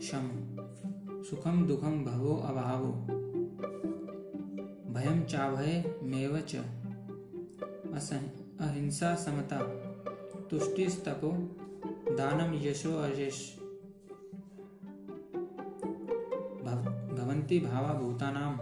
शम 0.00 0.30
सुखम 1.30 1.66
दुखम 1.66 2.04
भवो 2.04 2.36
अभावो। 2.36 3.17
भयम 4.98 5.22
चाभय 5.22 6.00
मेव 6.02 6.40
च। 6.40 6.56
अहिंसा 8.60 9.14
समता। 9.14 9.56
तुष्टिस्तपो 10.50 11.28
दानम 12.16 12.54
यशो 12.54 12.96
अयश 12.98 13.58
भवंती 17.18 17.60
भावा 17.60 17.92
भूतानाम 17.94 18.54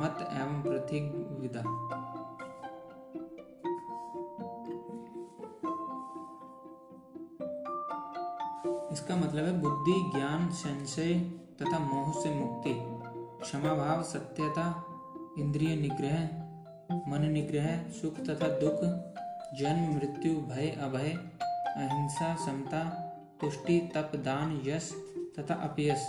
मत 0.00 0.18
एवं 0.32 0.62
पृथ्वीविदा 0.62 1.60
इसका 8.92 9.16
मतलब 9.16 9.44
है 9.44 9.60
बुद्धि, 9.60 10.10
ज्ञान, 10.14 10.48
संशय 10.50 11.14
तथा 11.62 11.78
मोह 11.78 12.22
से 12.22 12.34
मुक्ति। 12.34 12.74
क्षमा 13.42 13.74
भाव 13.74 14.02
सत्यता 14.02 14.89
इंद्रिय 15.38 15.76
निग्रह, 15.76 16.22
मन 17.10 17.26
निग्रह, 17.32 17.90
सुख 17.90 18.16
तथा 18.20 18.48
दुख, 18.48 18.80
जन्म, 19.58 19.94
मृत्यु, 19.94 20.32
भय, 20.34 20.68
अभय, 20.80 21.08
अहिंसा, 21.76 22.34
समता, 22.46 22.82
तुष्टि, 23.40 23.78
तप, 23.94 24.12
दान, 24.16 24.60
यश 24.64 24.90
तथा 25.38 25.54
अपयश। 25.54 26.08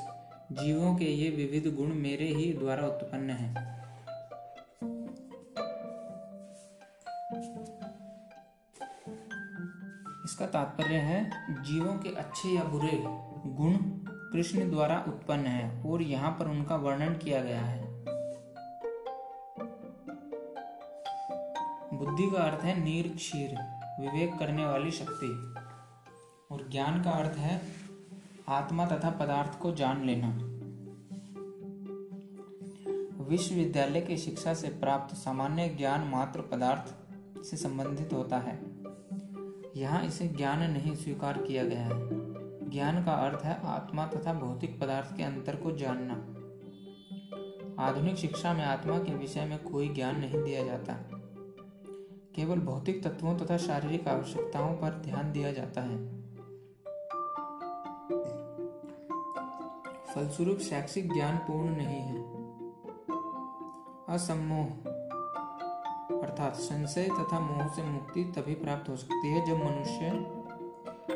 जीवों 0.51 0.96
के 0.96 1.06
ये 1.06 1.30
विविध 1.30 1.75
गुण 1.75 1.94
मेरे 1.94 2.25
ही 2.25 2.54
द्वारा 2.54 2.88
उत्पन्न 2.88 3.30
हैं। 3.30 3.51
इसका 10.25 10.46
तात्पर्य 10.46 10.96
है, 10.96 11.24
जीवों 11.63 11.94
के 11.94 12.10
अच्छे 12.10 12.50
या 12.50 12.63
बुरे 12.63 13.01
गुण 13.54 13.78
कृष्ण 14.34 14.70
द्वारा 14.70 15.04
उत्पन्न 15.08 15.46
है 15.46 15.84
और 15.84 16.01
यहाँ 16.01 16.32
पर 16.32 16.48
उनका 16.48 16.75
वर्णन 16.75 17.13
किया 17.13 17.42
गया 17.42 17.62
है। 17.62 17.81
बुद्धि 22.01 22.31
का 22.31 22.43
अर्थ 22.43 22.63
है 22.63 22.84
नीर 22.84 23.08
क्षीर, 23.15 23.50
विवेक 24.00 24.39
करने 24.39 24.65
वाली 24.65 24.91
शक्ति। 24.91 25.53
और 26.51 26.70
ज्ञान 26.70 27.03
का 27.03 27.12
अर्थ 27.12 27.38
है 27.38 27.62
आत्मा 28.50 28.86
तथा 28.86 29.10
पदार्थ 29.10 29.60
को 29.60 29.72
जान 29.72 30.05
लेना। 30.05 30.27
विश्वविद्यालय 33.24 34.01
की 34.01 34.17
शिक्षा 34.17 34.53
से 34.53 34.67
प्राप्त 34.67 35.15
सामान्य 35.15 35.70
ज्ञान 35.70 36.08
मात्र 36.08 36.41
पदार्थ 36.41 36.93
से 37.43 37.58
संबंधित 37.58 38.13
होता 38.13 38.38
है। 38.38 38.60
यहाँ 39.75 40.05
इसे 40.05 40.27
ज्ञान 40.27 40.72
नहीं 40.72 40.96
स्वीकार 40.96 41.41
किया 41.41 41.63
गया 41.63 41.84
है। 41.84 41.91
ज्ञान 42.70 43.03
का 43.03 43.12
अर्थ 43.12 43.46
है 43.46 43.62
आत्मा 43.63 44.08
तथा 44.08 44.34
भौतिक 44.34 44.81
पदार्थ 44.81 45.17
के 45.17 45.24
अंतर 45.24 45.55
को 45.55 45.72
जानना। 45.72 46.13
आधुनिक 47.84 48.15
शिक्षा 48.15 48.53
में 48.53 48.65
आत्मा 48.65 48.98
के 48.98 49.15
विषय 49.15 49.46
में 49.46 49.63
कोई 49.63 49.89
ज्ञान 49.89 50.20
नहीं 50.20 50.43
दिया 50.43 50.63
जाता। 50.63 51.11
केवल 52.36 52.60
भौतिक 52.60 53.04
तत्वों 53.04 53.38
तथा 53.38 53.58
शारीरिक 53.58 54.08
आवश्यकताओं 54.08 54.74
पर 54.74 55.02
ध्यान 55.06 55.32
दिया 55.32 55.52
जाता 55.52 55.82
है। 55.82 55.98
फलस्वरूप 60.06 60.58
शैक्षिक 60.60 61.14
ज्ञान 61.14 61.38
पूर्ण 61.38 61.70
नहीं 61.70 62.02
है। 62.02 62.22
असमोह 64.10 64.66
अर्थात 66.22 66.56
संशय 66.56 67.04
तथा 67.04 67.40
मोह 67.40 67.68
से 67.68 67.84
मुक्ति 67.84 68.24
तभी 68.24 68.56
प्राप्त 68.56 68.90
हो 68.90 68.96
सकती 68.96 69.28
है 69.28 69.46
जब 69.46 69.58
मनुष्य 69.58 70.10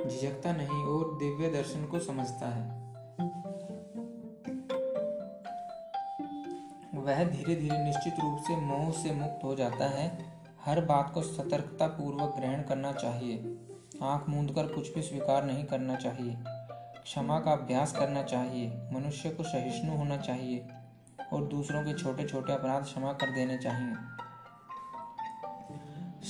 झिझकता 0.10 0.52
नहीं 0.52 0.84
और 0.84 1.18
दिव्य 1.18 1.50
दर्शन 1.50 1.86
को 1.86 2.00
समझता 2.00 2.50
है। 2.50 2.86
वह 6.96 7.24
धीरे 7.24 7.56
धीरे 7.56 7.78
निश्चित 7.78 8.14
रूप 8.24 8.38
से 8.40 8.56
मोह 8.56 8.92
से 8.92 9.14
मुक्त 9.14 9.44
हो 9.44 9.56
जाता 9.56 9.86
है। 9.86 10.35
हर 10.66 10.86
बात 10.86 11.12
को 11.14 11.22
सतर्कता 11.22 11.88
पूर्वक 11.88 12.36
ग्रहण 12.38 12.62
करना 12.62 12.92
चाहिए। 12.92 13.58
आँख 14.04 14.30
मूंद 14.30 14.52
कर 14.52 14.68
कुछ 14.68 14.96
भी 14.96 15.02
स्वीकार 15.02 15.44
नहीं 15.44 15.64
करना 15.64 15.96
चाहिए। 15.96 16.38
क्षमा 17.04 17.40
का 17.40 17.52
अभ्यास 17.52 17.92
करना 17.92 18.24
चाहिए। 18.24 18.90
मनुष्य 18.94 19.30
को 19.30 19.44
सहिष्णु 19.44 19.98
होना 19.98 20.18
चाहिए 20.18 20.68
और 21.34 21.44
दूसरों 21.44 21.84
के 21.84 21.94
छोटे 21.94 22.24
छोटे 22.24 22.54
अपराध 22.54 22.84
क्षमा 22.84 23.14
कर 23.14 23.30
देने 23.30 23.58
चाहिए। 23.58 23.96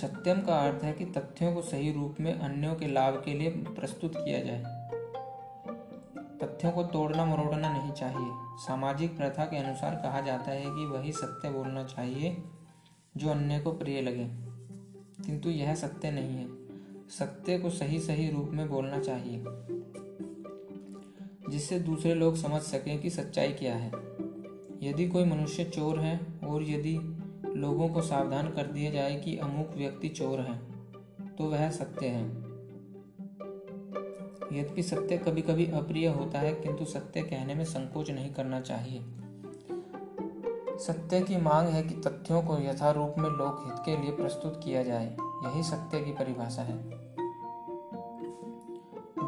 सत्यम 0.02 0.42
का 0.42 0.56
अर्थ 0.56 0.84
है 0.84 0.94
कि 0.94 1.06
तथ्यों 1.06 1.56
को 1.56 1.62
सही 1.62 1.92
रूप 1.92 2.16
में 2.20 2.40
अन्यों 2.40 2.76
के 2.76 2.88
लाभ 2.88 3.22
के 3.26 3.34
लिए 3.34 3.50
प्रस्तुत 3.50 4.14
किया 4.16 4.40
जाए। 4.40 4.64
तथ्यों 6.44 6.72
को 6.72 6.84
तोड़ना 6.84 7.26
मरोड़ना 7.26 7.74
नहीं 7.74 7.92
चाहिए। 7.92 8.32
सामाजिक 8.58 9.18
प्रथा 9.18 9.46
के 9.46 9.58
अनुसार 9.58 9.96
कहा 9.96 10.22
जाता 10.22 10.52
है 10.52 10.62
कि 10.62 10.86
वही 10.86 11.12
सत्य 11.12 11.50
बोलना 11.50 11.84
चाहिए। 11.84 12.44
जो 13.18 13.30
अन्य 13.30 13.60
को 13.60 13.72
प्रिय 13.72 14.02
लगे। 14.02 14.28
किंतु 15.26 15.50
यह 15.50 15.76
सत्य 15.76 16.12
नहीं 16.12 16.30
है। 16.30 16.48
सत्य 17.10 17.58
को 17.60 17.70
सही 17.70 18.00
सही 18.00 18.30
रूप 18.32 18.50
में 18.50 18.70
बोलना 18.70 19.00
चाहिए, 19.00 19.44
जिससे 21.50 21.80
दूसरे 21.80 22.14
लोग 22.16 22.36
समझ 22.36 22.62
सकें 22.62 23.00
कि 23.02 23.10
सच्चाई 23.10 23.54
क्या 23.54 23.76
है। 23.76 23.92
यदि 24.84 25.08
कोई 25.10 25.26
मनुष्य 25.26 25.64
चोर 25.66 26.00
है 26.00 26.20
और 26.44 26.64
यदि 26.64 26.98
लोगों 27.56 27.90
को 27.90 28.02
सावधान 28.02 28.50
कर 28.52 28.68
दिया 28.68 28.92
जाए 28.92 29.16
कि 29.16 29.38
अमुक 29.38 29.76
व्यक्ति 29.78 30.10
चोर 30.10 30.40
है 30.40 30.58
तो 31.36 31.44
वह 31.44 31.70
सत्य 31.70 32.08
है। 32.08 32.26
यद्यपि 34.54 34.84
सत्य 34.84 35.18
कभी 35.18 35.42
कभी 35.42 35.66
अप्रिय 35.66 36.08
होता 36.08 36.40
है, 36.40 36.54
किंतु 36.54 36.86
सत्य 36.86 37.22
कहने 37.22 37.56
में 37.56 37.64
संकोच 37.66 38.12
नहीं 38.12 38.34
करना 38.34 38.62
चाहिए। 38.62 39.02
सत्य 40.78 41.20
की 41.22 41.38
मांग 41.38 41.68
है 41.68 41.82
कि 41.84 41.96
तथ्यों 42.02 42.42
को 42.44 42.58
यथारूप 42.60 43.16
में 43.18 43.30
लोक 43.30 43.64
हित 43.66 43.76
के 43.86 43.96
लिए 43.98 44.12
प्रस्तुत 44.12 44.60
किया 44.64 44.84
जाए, 44.84 45.06
यही 45.46 45.64
सत्य 45.64 46.00
की 46.00 46.12
परिभाषा 46.12 46.62
है। 46.62 46.78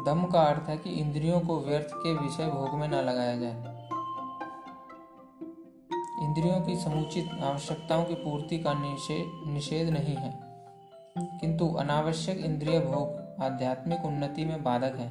दम 0.04 0.24
का 0.24 0.40
अर्थ 0.40 0.68
है 0.68 0.76
कि 0.76 0.90
इंद्रियों 0.92 1.40
को 1.40 1.58
व्यर्थ 1.60 1.90
के 1.94 2.14
विषय 2.14 2.46
भोग 2.46 2.74
में 2.74 2.86
न 2.88 2.94
लगाया 2.94 3.36
जाए। 3.36 3.76
इंद्रियों 6.22 6.60
की 6.60 6.76
समुचित 6.76 7.30
आवश्यकताओं 7.42 8.04
की 8.04 8.14
पूर्ति 8.14 8.58
का 8.58 8.74
निषेध 8.74 9.90
नहीं 9.90 10.16
है, 10.16 10.32
किंतु 11.16 11.68
अनावश्यक 11.74 12.38
इंद्रिय 12.38 12.80
भोग 12.80 13.42
आध्यात्मिक 13.42 14.04
उन्नति 14.04 14.44
में 14.44 14.62
बाधक 14.64 14.96
है। 14.96 15.08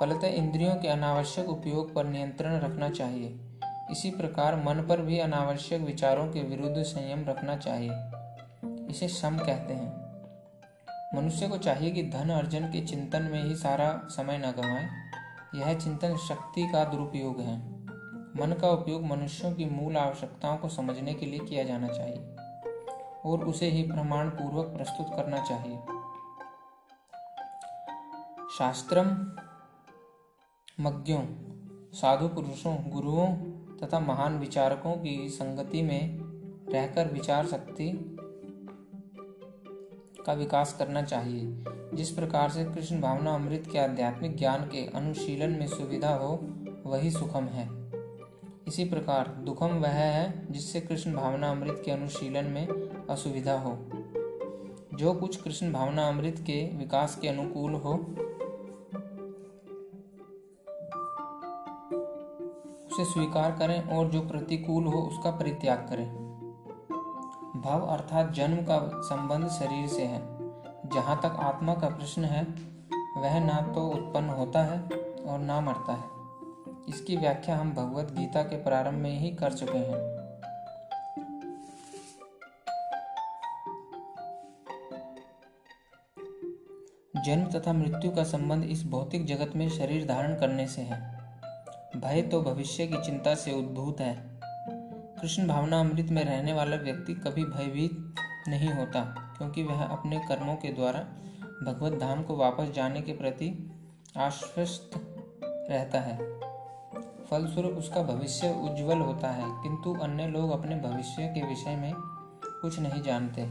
फलतः 0.00 0.34
इंद्रियों 0.34 0.74
के 0.76 0.88
अनावश्यक 0.88 1.48
उपयोग 1.48 1.94
पर 1.94 2.04
नियंत्रण 2.04 2.58
रखना 2.60 2.88
चाहिए। 2.90 3.38
इसी 3.90 4.10
प्रकार 4.10 4.56
मन 4.56 4.86
पर 4.88 5.00
भी 5.00 5.18
अनावश्यक 5.18 5.82
विचारों 5.82 6.32
के 6.32 6.40
विरुद्ध 6.42 6.82
संयम 6.82 7.24
रखना 7.24 7.56
चाहिए। 7.56 7.90
इसे 8.90 9.08
सम 9.08 9.38
कहते 9.38 9.74
हैं। 9.74 10.04
मनुष्य 11.14 11.48
को 11.48 11.58
चाहिए 11.58 11.90
कि 11.90 12.02
धन 12.02 12.30
अर्जन 12.30 12.72
के 12.72 12.86
चिंतन 12.86 13.22
में 13.22 13.44
ही 13.44 13.56
सारा 13.56 14.00
समय 14.04 14.38
न 14.38 14.50
गंवाए। 14.50 14.88
यह 15.54 15.78
चिंतन 15.78 16.16
शक्ति 16.16 16.68
का 16.72 16.84
दुरुपयोग 16.84 17.40
है। 17.40 17.72
मन 18.36 18.58
का 18.60 18.68
उपयोग 18.68 19.04
मनुष्यों 19.04 19.54
की 19.54 19.64
मूल 19.64 19.96
आवश्यकताओं 19.96 20.56
को 20.56 20.68
समझने 20.68 21.14
के 21.14 21.26
लिए 21.26 21.40
किया 21.40 21.64
जाना 21.64 21.88
चाहिए 21.88 22.36
और 23.24 23.44
उसे 23.48 23.66
ही 23.66 23.82
प्रमाण 23.82 24.30
पूर्वक 24.30 24.66
प्रस्तुत 24.66 25.06
करना 25.16 25.42
चाहिए। 25.42 25.76
शास्त्रम 28.58 29.06
मज्ञों 30.80 31.22
साधु 31.92 32.28
पुरुषों, 32.28 32.90
गुरुओं 32.90 33.53
तथा 33.82 34.00
महान 34.00 34.38
विचारकों 34.38 34.92
की 34.92 35.28
संगति 35.28 35.82
में 35.82 36.18
रहकर 36.72 37.12
विचार 37.12 37.46
शक्ति 37.46 38.16
का 40.26 40.32
विकास 40.32 40.76
करना 40.78 41.02
चाहिए। 41.02 41.64
जिस 41.94 42.10
प्रकार 42.10 42.50
से 42.50 42.64
कृष्ण 42.64 43.00
भावना 43.00 43.34
अमृत 43.34 43.64
के 43.72 43.78
आध्यात्मिक 43.78 44.36
ज्ञान 44.36 44.64
के 44.64 44.86
अनुशीलन 44.86 45.50
में 45.50 45.66
सुविधा 45.66 46.14
हो, 46.14 46.40
वही 46.86 47.10
सुखम 47.10 47.44
है। 47.44 47.84
इसी 48.68 48.84
प्रकार 48.84 49.28
दुखम 49.28 49.66
वह 49.66 49.88
है 49.88 50.46
जिससे 50.50 50.80
कृष्ण 50.80 51.12
भावना 51.12 51.50
अमृत 51.50 51.82
के 51.84 51.90
अनुशीलन 51.90 52.44
में 52.44 52.68
असुविधा 53.10 53.58
हो। 53.60 53.78
जो 54.94 55.12
कुछ 55.12 55.42
कृष्ण 55.42 55.72
भावना 55.72 56.08
अमृत 56.08 56.36
के 56.38 56.76
विकास 56.76 57.18
के 57.22 57.28
अनुकूल 57.28 57.74
हो 57.74 57.94
उसे 62.94 63.04
स्वीकार 63.04 63.52
करें 63.52 63.96
और 63.96 64.10
जो 64.10 64.20
प्रतिकूल 64.20 64.84
हो 64.84 64.98
उसका 64.98 65.30
परित्याग 65.30 65.78
करें। 65.78 66.08
भाव 67.56 67.86
अर्थात 67.86 68.30
जन्म 68.30 68.56
का 68.56 68.78
संबंध 68.94 69.48
शरीर 69.48 69.88
से 69.88 70.02
है। 70.02 70.20
जहाँ 70.88 71.16
तक 71.18 71.36
आत्मा 71.40 71.74
का 71.74 71.88
प्रश्न 71.88 72.24
है, 72.24 72.42
वह 73.16 73.40
ना 73.40 73.72
तो 73.74 73.88
उत्पन्न 73.88 74.28
होता 74.28 74.62
है 74.62 74.80
और 75.24 75.38
ना 75.38 75.60
मरता 75.60 75.92
है। 75.92 76.04
इसकी 76.88 77.16
व्याख्या 77.16 77.56
हम 77.56 77.72
भगवत 77.72 78.12
गीता 78.12 78.42
के 78.42 78.56
प्रारंभ 78.56 78.94
में 78.94 79.18
ही 79.18 79.30
कर 79.30 79.52
चुके 79.52 79.78
हैं। 79.78 80.14
जन्म 87.24 87.46
तथा 87.46 87.72
मृत्यु 87.72 88.10
का 88.10 88.24
संबंध 88.24 88.64
इस 88.64 88.86
भौतिक 88.86 89.26
जगत 89.26 89.56
में 89.56 89.68
शरीर 89.68 90.06
धारण 90.06 90.34
करने 90.34 90.66
से 90.66 90.82
है। 90.82 91.13
भय 91.96 92.22
तो 92.22 92.40
भविष्य 92.42 92.86
की 92.86 93.02
चिंता 93.02 93.34
से 93.34 93.52
उद्भूत 93.52 94.00
है। 94.00 94.40
कृष्ण 95.20 95.46
भावना 95.48 95.80
अमृत 95.80 96.10
में 96.10 96.24
रहने 96.24 96.52
वाला 96.52 96.76
व्यक्ति 96.76 97.14
कभी 97.14 97.44
भयभीत 97.44 98.14
नहीं 98.48 98.68
होता, 98.68 99.00
क्योंकि 99.38 99.62
वह 99.62 99.82
अपने 99.82 100.18
कर्मों 100.18 100.56
के 100.56 100.72
द्वारा 100.72 101.00
भगवत 101.62 101.98
धाम 102.00 102.22
को 102.22 102.36
वापस 102.36 102.70
जाने 102.70 103.00
के 103.00 103.12
प्रति 103.12 103.70
आश्वस्त 104.16 104.90
रहता 105.70 106.00
है। 106.00 106.16
फलस्वरूप 107.24 107.72
उसका 107.72 108.02
भविष्य 108.02 108.48
उज्जवल 108.48 108.98
होता 108.98 109.28
है, 109.28 109.62
किंतु 109.62 109.94
अन्य 109.94 110.26
लोग 110.26 110.50
अपने 110.50 110.76
भविष्य 110.76 111.26
के 111.28 111.46
विषय 111.46 111.76
में 111.76 111.92
कुछ 112.62 112.78
नहीं 112.78 113.02
जानते। 113.02 113.42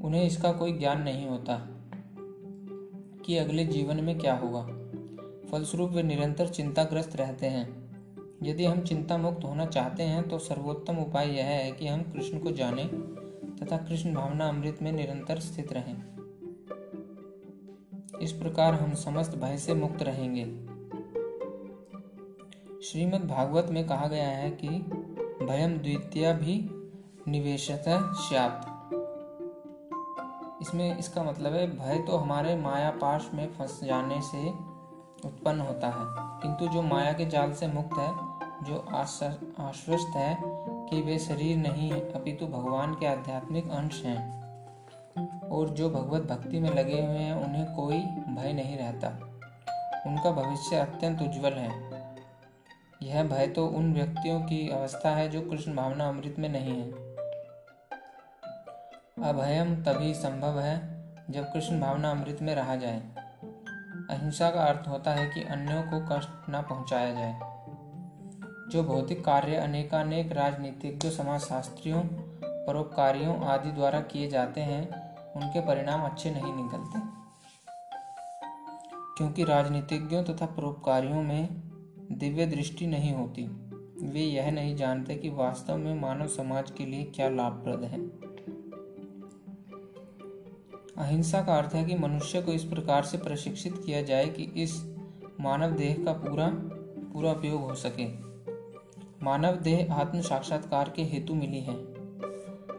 उन्हें 0.00 0.24
इसका 0.24 0.52
कोई 0.52 0.72
ज्ञान 0.72 1.02
नहीं 1.02 1.26
होता 1.26 1.56
कि 3.26 3.36
अगले 3.36 3.64
जीवन 3.64 4.04
में 4.04 4.18
क्या 4.18 4.34
होगा। 4.34 4.79
फलस्वरूप 5.52 5.90
वे 5.90 6.02
निरंतर 6.02 6.48
चिंताग्रस्त 6.48 7.16
रहते 7.16 7.46
हैं। 7.46 7.68
यदि 8.42 8.64
हम 8.64 8.80
चिंता 8.80 9.16
मुक्त 9.18 9.44
होना 9.44 9.66
चाहते 9.66 10.02
हैं 10.02 10.28
तो 10.28 10.38
सर्वोत्तम 10.38 10.96
उपाय 10.96 11.28
यह 11.28 11.44
है 11.44 11.72
कि 11.72 11.86
हम 11.86 12.02
कृष्ण 12.02 12.38
को 12.38 12.50
जानें 12.50 12.88
तथा 13.56 13.76
कृष्ण 13.76 14.14
भावना 14.14 14.48
अमृत 14.48 14.78
में 14.82 14.92
निरंतर 14.92 15.38
स्थित 15.38 15.72
रहें। 15.72 15.96
इस 18.22 18.32
प्रकार 18.32 18.74
हम 18.74 18.94
समस्त 18.94 19.36
भय 19.36 19.56
से 19.56 19.74
मुक्त 19.74 20.02
रहेंगे। 20.02 20.44
श्रीमद् 22.82 23.28
भागवत 23.28 23.66
में 23.70 23.86
कहा 23.86 24.06
गया 24.06 24.28
है 24.28 24.50
कि 24.50 24.68
भयम 25.46 25.78
द्वितीय 25.78 26.32
भी 26.32 26.54
निवेशत 27.28 27.84
स्यात। 27.88 28.66
इसमें 30.62 30.98
इसका 30.98 31.22
मतलब 31.22 31.52
है, 31.52 31.66
भय 31.76 32.04
तो 32.06 32.16
हमारे 32.16 32.56
माया 32.56 32.90
पाश 32.90 33.30
में 33.34 33.46
फंस 33.52 33.80
जाने 33.84 34.20
से 34.20 34.69
उत्पन्न 35.24 35.60
होता 35.60 35.86
है। 35.86 36.40
किंतु 36.40 36.74
जो 36.74 36.82
माया 36.82 37.12
के 37.12 37.26
जाल 37.26 37.52
से 37.52 37.66
मुक्त 37.66 37.98
है, 37.98 38.40
जो 38.66 38.86
आश्वस्त 39.62 40.16
है 40.16 40.38
कि 40.90 41.02
वे 41.02 41.18
शरीर 41.18 41.56
नहीं 41.56 41.90
है, 41.90 42.12
अपितु 42.12 42.46
भगवान 42.46 42.94
के 42.94 43.06
आध्यात्मिक 43.06 43.70
अंश 43.70 44.04
हैं। 44.04 44.40
और 45.50 45.68
जो 45.68 45.90
भगवत 45.90 46.22
भक्ति 46.22 46.60
में 46.60 46.70
लगे 46.70 47.02
हुए 47.02 47.18
हैं, 47.18 47.34
उन्हें 47.34 47.76
कोई 47.76 47.98
भय 48.34 48.52
नहीं 48.52 48.78
रहता। 48.78 49.08
उनका 50.06 50.30
भविष्य 50.30 50.76
अत्यंत 50.76 51.22
उज्जवल 51.22 51.52
है। 51.52 51.90
यह 53.02 53.24
भय 53.24 53.46
तो 53.46 53.66
उन 53.66 53.92
व्यक्तियों 53.92 54.40
की 54.40 54.70
अवस्था 54.70 55.10
है, 55.10 55.28
जो 55.28 55.40
कृष्ण 55.40 55.76
भावना 55.76 56.08
अमृत 56.08 56.34
में 56.38 56.48
नहीं 56.48 56.80
है। 56.80 56.90
अभयम 59.28 59.84
तभी 59.84 60.14
संभव 60.14 60.60
है, 60.60 61.04
जब 61.30 61.52
कृष्ण 61.52 61.80
भावना 61.80 62.10
अमृत 62.10 62.38
में 62.42 62.54
रहा 62.54 62.76
जाए। 62.76 63.02
अहिंसा 64.10 64.50
का 64.50 64.60
अर्थ 64.60 64.88
होता 64.88 65.10
है 65.10 65.30
कि 65.30 65.42
अन्यों 65.42 65.82
को 65.82 66.16
कष्ट 66.16 66.28
न 66.50 66.62
पहुँचाया 66.62 67.12
जाए। 67.12 67.40
जो 68.70 68.82
भौतिक 68.82 69.24
कार्य 69.24 69.56
अनेकानेक 69.56 70.32
राजनीतिक, 70.32 70.98
जो 70.98 71.10
समाज 71.10 71.40
शास्त्रियों 71.40 72.02
परोपकारियों 72.44 73.40
आदि 73.40 73.70
द्वारा 73.70 74.00
किए 74.00 74.28
जाते 74.28 74.60
हैं, 74.60 74.88
उनके 75.32 75.60
परिणाम 75.60 76.02
अच्छे 76.04 76.30
नहीं 76.30 76.52
निकलते। 76.52 77.00
क्योंकि 79.18 79.44
राजनीतिज्ञों 79.44 80.24
तथा 80.24 80.46
परोपकारियों 80.46 81.22
में 81.22 81.48
दिव्य 82.12 82.46
दृष्टि 82.46 82.86
नहीं 82.86 83.14
होती। 83.14 83.44
वे 84.06 84.20
यह 84.20 84.50
नहीं 84.50 84.76
जानते 84.76 85.14
कि 85.14 85.30
वास्तव 85.30 85.76
में 85.76 86.00
मानव 86.00 86.26
समाज 86.26 86.70
के 86.70 86.86
लिए 86.86 87.04
क्या 87.04 87.28
लाभप्रद 87.28 87.84
है। 87.84 88.29
अहिंसा 91.00 91.40
का 91.42 91.56
अर्थ 91.58 91.74
है 91.74 91.84
कि 91.84 91.94
मनुष्य 91.94 92.42
को 92.42 92.52
इस 92.52 92.64
प्रकार 92.64 93.02
से 93.02 93.18
प्रशिक्षित 93.18 93.82
किया 93.86 94.02
जाए 94.02 94.26
कि 94.26 94.42
इस 94.42 94.72
मानव 95.40 95.70
देह 95.70 96.04
का 96.04 96.12
पूरा 96.12 96.48
पूरा 97.12 97.32
उपयोग 97.32 97.62
हो 97.62 97.74
सके। 97.74 98.06
मानव 99.24 99.56
देह 99.56 99.94
आत्म 99.94 100.20
साक्षात्कार 100.20 100.92
के 100.96 101.02
हेतु 101.02 101.34
मिली 101.34 101.60
है। 101.60 101.74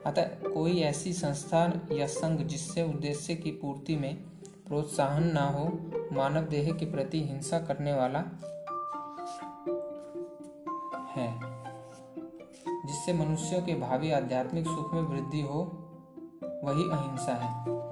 अतः 0.05 0.49
कोई 0.49 0.79
ऐसी 0.79 1.13
संस्था 1.13 1.81
या 1.91 2.07
संघ 2.07 2.39
जिससे 2.39 2.83
उद्देश्य 2.83 3.35
की 3.35 3.51
पूर्ति 3.51 3.95
में 3.95 4.15
प्रोत्साहन 4.67 5.23
न 5.23 5.37
हो, 5.37 5.65
मानव 6.13 6.41
देह 6.41 6.71
के 6.73 6.85
प्रति 6.85 7.23
हिंसा 7.23 7.59
करने 7.59 7.93
वाला 7.93 8.19
है, 11.15 11.29
जिससे 12.85 13.13
मनुष्यों 13.13 13.61
के 13.61 13.75
भावी 13.75 14.11
आध्यात्मिक 14.11 14.65
सुख 14.65 14.93
में 14.93 15.01
वृद्धि 15.01 15.41
हो, 15.41 15.63
वही 16.43 16.83
अहिंसा 16.83 17.35
है। 17.35 17.90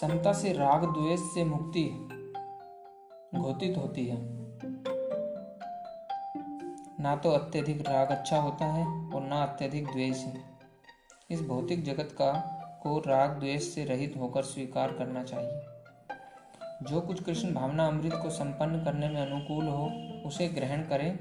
समता 0.00 0.32
से 0.32 0.52
राग 0.52 0.84
द्वेष 0.84 1.20
से 1.20 1.44
मुक्ति 1.44 1.84
घोषित 3.34 3.76
होती 3.78 4.06
है। 4.06 4.16
ना 7.00 7.16
तो 7.16 7.30
अत्यधिक 7.30 7.88
राग 7.88 8.08
अच्छा 8.08 8.38
होता 8.38 8.64
है 8.64 9.10
और 9.10 9.22
ना 9.22 9.42
अत्यधिक 9.42 9.86
द्वेष 9.86 10.16
है। 10.16 10.44
इस 11.30 11.42
भौतिक 11.42 11.84
जगत 11.84 12.08
का 12.12 12.32
को 12.82 12.98
राग 12.98 13.30
द्वेष 13.30 13.62
से 13.62 13.84
रहित 13.84 14.14
होकर 14.16 14.42
स्वीकार 14.42 14.92
करना 14.92 15.24
चाहिए। 15.24 15.60
जो 16.82 17.00
कुछ 17.00 17.22
कृष्ण 17.22 17.54
भावना 17.54 17.86
अमृत 17.86 18.14
को 18.14 18.30
संपन्न 18.30 18.84
करने 18.84 19.08
में 19.08 19.20
अनुकूल 19.26 19.64
हो, 19.64 19.92
उसे 20.28 20.48
ग्रहण 20.48 20.82
करें 20.82 21.18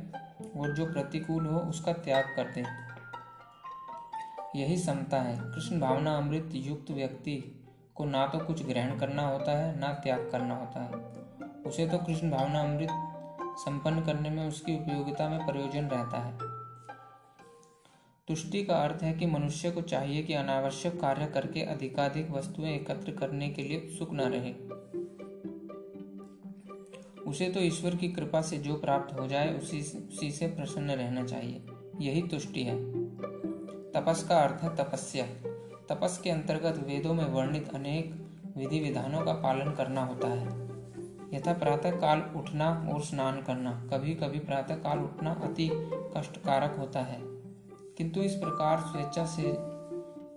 और 0.62 0.76
जो 0.76 0.86
प्रतिकूल 0.86 1.46
हो, 1.46 1.60
उसका 1.60 1.94
त्याग 1.94 2.26
कर 2.36 2.52
दें। 2.52 2.66
यही 4.56 4.78
समता 4.78 5.22
है। 5.22 5.38
कृष्ण 5.38 5.80
भावना 5.80 6.18
अमृत 6.18 6.50
युक्त 6.54 6.92
व्यक्ति 6.92 7.60
को 7.96 8.06
ना 8.06 8.28
तो 8.28 8.40
कुछ 8.40 8.66
ग्रहण 8.66 9.00
करना 9.00 9.28
होता 9.28 9.52
है, 9.52 9.80
ना 9.80 9.94
त्याग 9.94 10.30
करना 10.32 10.56
होता 10.56 10.84
है। 10.84 10.94
उसे 11.64 11.88
तो 11.88 11.98
कृष्ण 11.98 12.32
भावना 12.32 12.62
अमृत 12.62 12.90
संपन्न 13.58 14.02
करने 14.02 14.30
में 14.30 14.48
उसकी 14.48 14.76
उपयोगिता 14.76 15.30
में 15.30 15.46
प्रयोजन 15.46 15.86
रहता 15.86 16.18
है। 16.18 16.54
तुष्टि 18.28 18.64
का 18.64 18.76
अर्थ 18.76 19.04
है 19.04 19.14
कि 19.14 19.26
मनुष्य 19.26 19.72
को 19.72 19.82
चाहिए 19.82 20.24
कि 20.24 20.34
अनावश्यक 20.34 21.02
कार्य 21.02 21.26
करके 21.26 21.62
अधिकाधिक 21.62 22.32
वस्तुएँ 22.32 22.76
एकत्र 22.76 23.12
करने 23.12 23.50
के 23.50 23.64
लिए 23.64 23.78
उत्सुक 23.78 24.14
न 24.14 24.22
रहे। 24.22 24.54
उसे 27.24 27.50
तो 27.50 27.60
ईश्वर 27.60 27.96
की 27.96 28.08
कृपा 28.08 28.42
से 28.42 28.58
जो 28.58 28.76
प्राप्त 28.76 29.20
हो 29.20 29.28
जाए, 29.28 29.58
उसी 29.58 29.80
उसी 29.80 30.32
से 30.32 30.48
प्रसन्न 30.48 30.92
रहना 30.92 31.24
चाहिए। 31.24 31.66
यही 32.00 32.22
तुष्टि 32.22 32.64
है। 32.64 32.76
तपस 33.92 34.26
का 34.30 34.40
अर्थ 34.40 34.64
है 34.64 34.76
तपस्या। 34.76 35.53
तपस 35.90 36.22
के 36.24 36.30
अंतर्गत 36.30 36.88
वेदों 36.88 37.14
में 37.14 37.26
वर्णित 37.26 37.76
अनेक 37.76 38.28
विधि 38.58 38.80
विधानों 38.80 39.22
का 39.22 39.34
पालन 39.34 39.72
करना 39.72 40.06
होता 40.06 40.28
है। 40.28 40.64
यथा 41.34 41.54
प्रातः 41.54 41.92
काल 41.92 42.22
उठना 42.36 42.92
और 42.94 43.02
स्नान 43.02 43.42
करना। 43.42 43.72
कभी 43.94 44.16
कभी 44.16 44.40
प्रातः 44.40 44.76
काल 44.76 45.00
उठना 45.00 45.32
अति 45.34 45.72
कष्टकारक 46.18 46.76
होता 46.80 47.00
है। 47.00 47.20
किंतु 47.98 48.22
इस 48.22 48.36
प्रकार 48.36 48.80
स्वेच्छा 48.80 49.26
से 49.26 49.44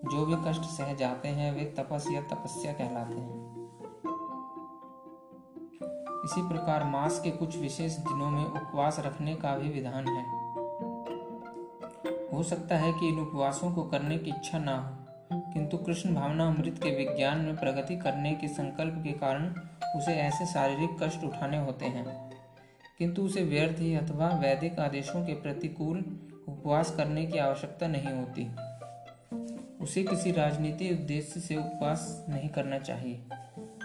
जो 0.07 0.27
भी 0.27 0.51
कष्ट 0.51 0.63
सह 0.63 0.95
जाते 0.95 1.29
हैं, 1.29 1.55
वे 1.55 1.65
तपस 1.65 2.07
या 2.11 2.23
तपस्या 2.23 2.73
कहलाते 2.73 3.15
हैं। 3.15 3.47
इसी 6.25 6.49
प्रकार 6.49 6.85
मास 6.85 7.21
के 7.21 7.31
कुछ 7.31 7.59
विशेष 7.59 7.93
दिनों 7.93 8.31
में 8.31 8.45
उपवास 8.45 9.01
रखने 9.01 9.35
का 9.35 9.57
भी 9.57 9.69
विधान 9.69 10.09
है। 10.09 10.37
हो 12.35 12.43
सकता 12.43 12.77
है 12.77 12.93
कि 12.93 13.09
इन 13.09 13.21
उपवासों 13.21 13.73
को 13.73 13.83
करने 13.83 14.19
की 14.19 14.31
इच्छा 14.31 14.59
ना 14.59 14.79
हो। 14.79 15.06
किंतु 15.57 15.77
कृष्ण 15.77 16.15
भावना 16.15 16.47
अमृत 16.47 16.81
के 16.83 16.97
विज्ञान 16.97 17.39
में 17.39 17.57
प्रगति 17.57 17.97
करने 17.97 18.35
के 18.35 18.49
संकल्प 18.49 18.95
के 19.05 19.13
कारण 19.13 19.55
उसे 19.97 20.13
ऐसे 20.13 20.47
शारीरिक 20.47 20.91
कष्ट 21.03 21.25
उठाने 21.25 21.59
होते 21.59 21.87
हैं। 21.87 22.31
किंतु 22.99 23.23
उसे 23.23 23.43
व्यर्थ 23.43 23.79
ही 23.79 23.95
अथवा 23.95 24.29
वैदिक 24.29 24.79
आदेशों 24.79 25.27
के 25.27 25.35
प्रतिकूल 25.35 25.99
उपवास 26.49 26.97
करने 26.97 27.27
की 27.27 27.39
आवश्यकता 27.39 27.87
नहीं 27.87 28.13
होती। 28.13 28.55
उसे 29.85 30.03
किसी 30.03 30.33
राजनीति 30.33 30.91
उद्देश्य 30.91 31.41
से 31.41 31.57
उपवास 31.57 32.27
नहीं 32.29 32.49
करना 32.49 32.79
चाहिए। 32.79 33.17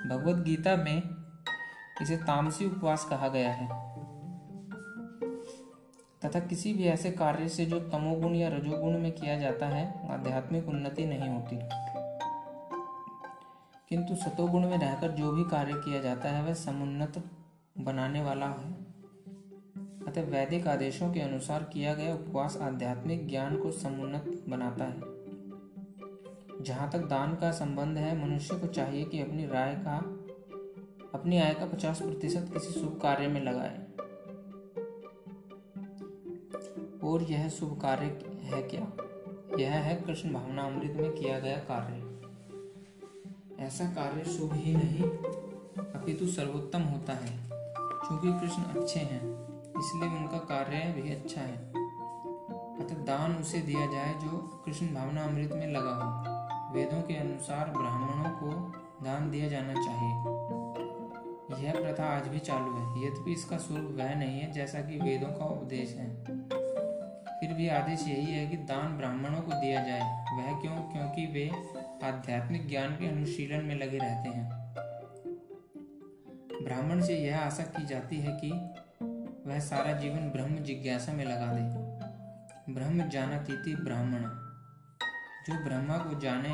भगवत 0.09 0.45
गीता 0.45 0.75
में 0.75 1.01
इसे 2.01 2.17
तामसी 2.17 2.65
उपवास 2.65 3.05
कहा 3.05 3.27
गया 3.27 3.51
है। 3.51 3.90
तथा 6.25 6.39
किसी 6.39 6.73
भी 6.73 6.83
ऐसे 6.83 7.11
कार्य 7.11 7.49
से 7.49 7.65
जो 7.65 7.79
तमोगुण 7.79 8.35
या 8.35 8.49
रजोगुण 8.49 8.99
में 8.99 9.11
किया 9.11 9.39
जाता 9.39 9.67
है, 9.67 10.09
आध्यात्मिक 10.09 10.67
उन्नति 10.67 11.05
नहीं 11.05 11.29
होती। 11.29 11.59
किंतु 13.89 14.15
सतोगुण 14.15 14.61
में 14.61 14.77
रहकर 14.77 15.11
जो 15.11 15.31
भी 15.31 15.43
कार्य 15.43 15.73
किया 15.73 16.01
जाता 16.01 16.29
है, 16.29 16.43
वह 16.43 16.53
समुन्नत 16.53 17.23
बनाने 17.77 18.21
वाला 18.21 18.45
है। 18.45 18.73
अतः 20.07 20.21
वैदिक 20.21 20.67
आदेशों 20.67 21.13
के 21.13 21.19
अनुसार 21.19 21.63
किया 21.63 21.93
गया 21.93 22.13
उपवास 22.13 22.57
आध्यात्मिक 22.57 23.29
ज्ञान 23.29 23.57
को 23.57 23.71
समुन्नत 23.71 24.43
बनाता 24.49 24.85
है। 24.85 25.01
जहाँ 26.63 26.91
तक 26.91 26.99
दान 26.99 27.35
का 27.35 27.51
संबंध 27.51 27.97
है, 27.97 28.27
मनुष्य 28.27 28.55
को 28.55 28.67
चाहिए 28.67 29.05
कि 29.05 29.21
अपनी 29.21 29.45
राय 29.45 29.75
का, 29.75 29.97
अपनी 31.13 31.37
आय 31.37 31.53
का 31.53 31.65
पचास 31.65 32.01
प्रतिशत 32.01 32.49
किसी 32.53 32.79
शुभ 32.79 32.99
कार्य 33.01 33.27
में 33.27 33.41
लगाए। 33.41 33.79
और 37.03 37.23
यह 37.23 37.49
शुभ 37.49 37.81
कार्य 37.81 38.05
है 38.41 38.63
क्या? 38.63 38.87
यह 39.59 39.71
है 39.71 39.95
कृष्ण 39.95 40.33
भावना 40.33 40.63
अमृत 40.63 40.91
में 40.91 41.11
किया 41.11 41.39
गया 41.39 41.57
कार्य। 41.57 42.11
ऐसा 43.63 43.85
कार्य 43.85 44.23
शुभ 44.23 44.53
ही 44.53 44.75
नहीं, 44.75 45.03
अपितु 45.93 46.27
सर्वोत्तम 46.27 46.81
होता 46.81 47.13
है। 47.13 47.49
क्योंकि 47.83 48.39
कृष्ण 48.39 48.63
अच्छे 48.63 48.99
हैं, 48.99 49.21
इसलिए 49.79 50.09
उनका 50.09 50.37
कार्य 50.37 51.01
भी 51.01 51.11
अच्छा 51.11 51.41
है। 51.41 51.71
अतः 52.79 52.95
दान 52.95 53.35
उसे 53.35 53.59
दिया 53.59 53.85
जाए 53.91 54.13
जो 54.13 54.63
कृष्ण 54.65 54.87
भावना 54.87 55.23
अमृत 55.23 55.51
में 55.53 55.67
लगा 55.67 55.91
हो। 55.91 56.31
वेदों 56.73 57.01
के 57.01 57.13
अनुसार 57.13 57.69
ब्राह्मणों 57.69 58.29
को 58.29 58.71
दान 59.05 59.31
दिया 59.31 59.49
जाना 59.49 59.73
चाहिए। 59.73 60.41
यह 61.65 61.71
प्रथा 61.73 62.17
आज 62.17 62.27
भी 62.27 62.39
चालू 62.39 62.75
है, 62.75 63.07
यद्यपि 63.07 63.33
इसका 63.33 63.57
स्वरूप 63.57 63.91
वह 63.91 64.15
नहीं 64.15 64.39
है 64.39 64.51
जैसा 64.51 64.81
कि 64.81 64.99
वेदों 64.99 65.27
का 65.27 65.45
उपदेश 65.45 65.95
है। 65.95 66.25
भी 67.61 67.67
आदेश 67.67 68.07
यही 68.07 68.25
है 68.25 68.47
कि 68.47 68.57
दान 68.57 68.97
ब्राह्मणों 68.97 69.41
को 69.41 69.51
दिया 69.51 69.83
जाए। 69.83 70.25
वह 70.33 70.61
क्यों? 70.61 70.75
क्योंकि 70.75 71.25
वे 71.25 71.51
आध्यात्मिक 72.03 72.69
ज्ञान 72.69 72.89
के 72.89 73.07
अनुशीलन 73.07 73.65
में 73.65 73.75
लगे 73.75 73.97
रहते 73.97 74.29
हैं। 74.29 74.49
ब्राह्मण 76.63 77.01
से 77.01 77.15
यह 77.15 77.39
आशा 77.39 77.63
की 77.63 77.85
जाती 77.85 78.17
है 78.19 78.39
कि 78.43 78.51
वह 79.49 79.59
सारा 79.59 79.93
जीवन 79.93 80.29
ब्रह्म 80.29 80.55
जिज्ञासा 80.55 81.13
में 81.13 81.25
लगा 81.25 81.53
दे। 81.53 81.63
ब्रह्म 82.73 83.09
जाना 83.09 83.37
तीति 83.37 83.75
ब्राह्मण। 83.75 84.19
जो 85.47 85.63
ब्रह्मा 85.63 85.97
को 85.97 86.19
जाने, 86.19 86.49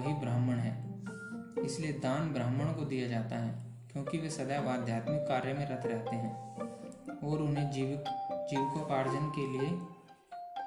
वही 0.00 0.14
ब्राह्मण 0.14 0.56
है। 0.56 1.02
इसलिए 1.64 1.92
दान 1.92 2.32
ब्राह्मण 2.32 2.72
को 2.72 2.84
दिया 2.84 3.08
जाता 3.08 3.36
है, 3.36 3.64
क्योंकि 3.92 4.18
वे 4.18 4.30
सदैव 4.30 4.68
आध्यात्मिक 4.68 5.20
कार्य 5.20 5.52
में 5.52 5.68
रत 5.68 5.86
रहते 5.86 6.16
हैं 6.16 6.56
और 7.24 7.42
उन्हें 7.42 7.70
जीविक, 7.70 8.04
जीविकोपार्जन 8.50 9.32
के 9.38 9.58
लिए 9.58 9.91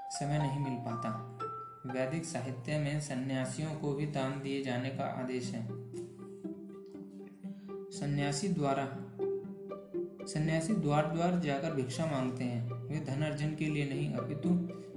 समय 0.09 0.37
नहीं 0.37 0.59
मिल 0.59 0.73
पाता। 0.73 1.39
वैदिक 1.85 2.25
साहित्य 2.25 2.79
में 2.79 3.01
सन्यासियों 3.01 3.75
को 3.75 3.93
भी 3.93 4.05
दान 4.05 4.41
दिए 4.41 4.63
जाने 4.63 4.89
का 4.89 5.03
आदेश 5.03 5.51
है। 5.51 5.67
सन्यासी 7.91 8.47
द्वारा, 8.47 8.87
सन्यासी 10.25 10.73
द्वार 10.73 11.07
द्वार 11.07 11.39
जाकर 11.39 11.73
भिक्षा 11.73 12.05
मांगते 12.05 12.43
हैं। 12.43 12.71
वे 12.71 12.99
धन 12.99 13.21
अर्जन 13.21 13.55
के 13.55 13.65
लिए 13.65 13.89
नहीं, 13.89 14.13
अपितु 14.13 14.49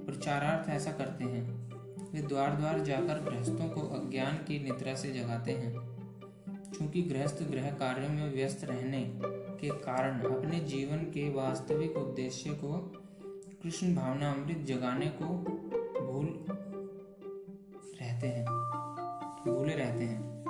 प्रचारार्थ 0.05 0.69
ऐसा 0.69 0.93
करते 0.93 1.25
हैं। 1.25 1.69
वे 2.13 2.23
द्वार 2.23 2.57
द्वार 2.57 2.81
जाकर 2.81 3.31
गृहस्थों 3.31 3.69
को 3.69 3.81
अज्ञान 3.81 4.35
की 4.35 4.65
निद्रा 4.65 4.95
से 4.95 5.11
जगाते 5.11 5.53
हैं। 5.53 5.99
क्योंकि 6.49 7.03
गृहस्थ 7.03 7.51
गृह 7.51 7.71
कार्यों 7.71 8.09
में 8.09 8.35
व्यस्त 8.35 8.65
रहने 8.65 9.21
के 9.61 9.69
कारण 9.69 10.21
अपने 10.21 10.61
जीवन 10.61 10.99
के 10.99 11.31
वास्तविक 11.31 11.97
उद्देश्य 11.97 12.51
को 12.51 12.93
कृष्ण 13.63 13.95
भावना 13.95 14.33
अमृत 14.33 14.57
जगाने 14.57 15.07
को 15.07 15.25
भूल 16.07 16.45
रहते 18.01 18.29
हैं। 18.29 18.47
भूले 19.49 19.75
रहते 19.75 20.05
हैं। 20.05 20.45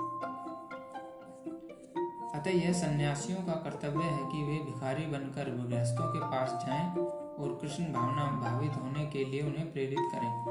अतः 2.34 2.50
यह 2.50 2.72
सन्यासियों 2.72 3.38
का 3.38 3.52
कर्तव्य 3.52 4.04
है 4.04 4.18
कि 4.18 4.42
वे 4.42 4.64
भिखारी 4.64 5.06
बनकर 5.06 5.50
गृहस्थों 5.50 6.12
के 6.12 6.18
पास 6.18 6.66
जाएँ 6.66 6.94
और 7.16 7.58
कृष्ण 7.62 7.84
भावना 7.84 8.24
भावित 8.24 8.72
होने 8.82 9.06
के 9.06 9.24
लिए 9.24 9.42
उन्हें 9.42 9.72
प्रेरित 9.72 9.98
करें। 9.98 10.44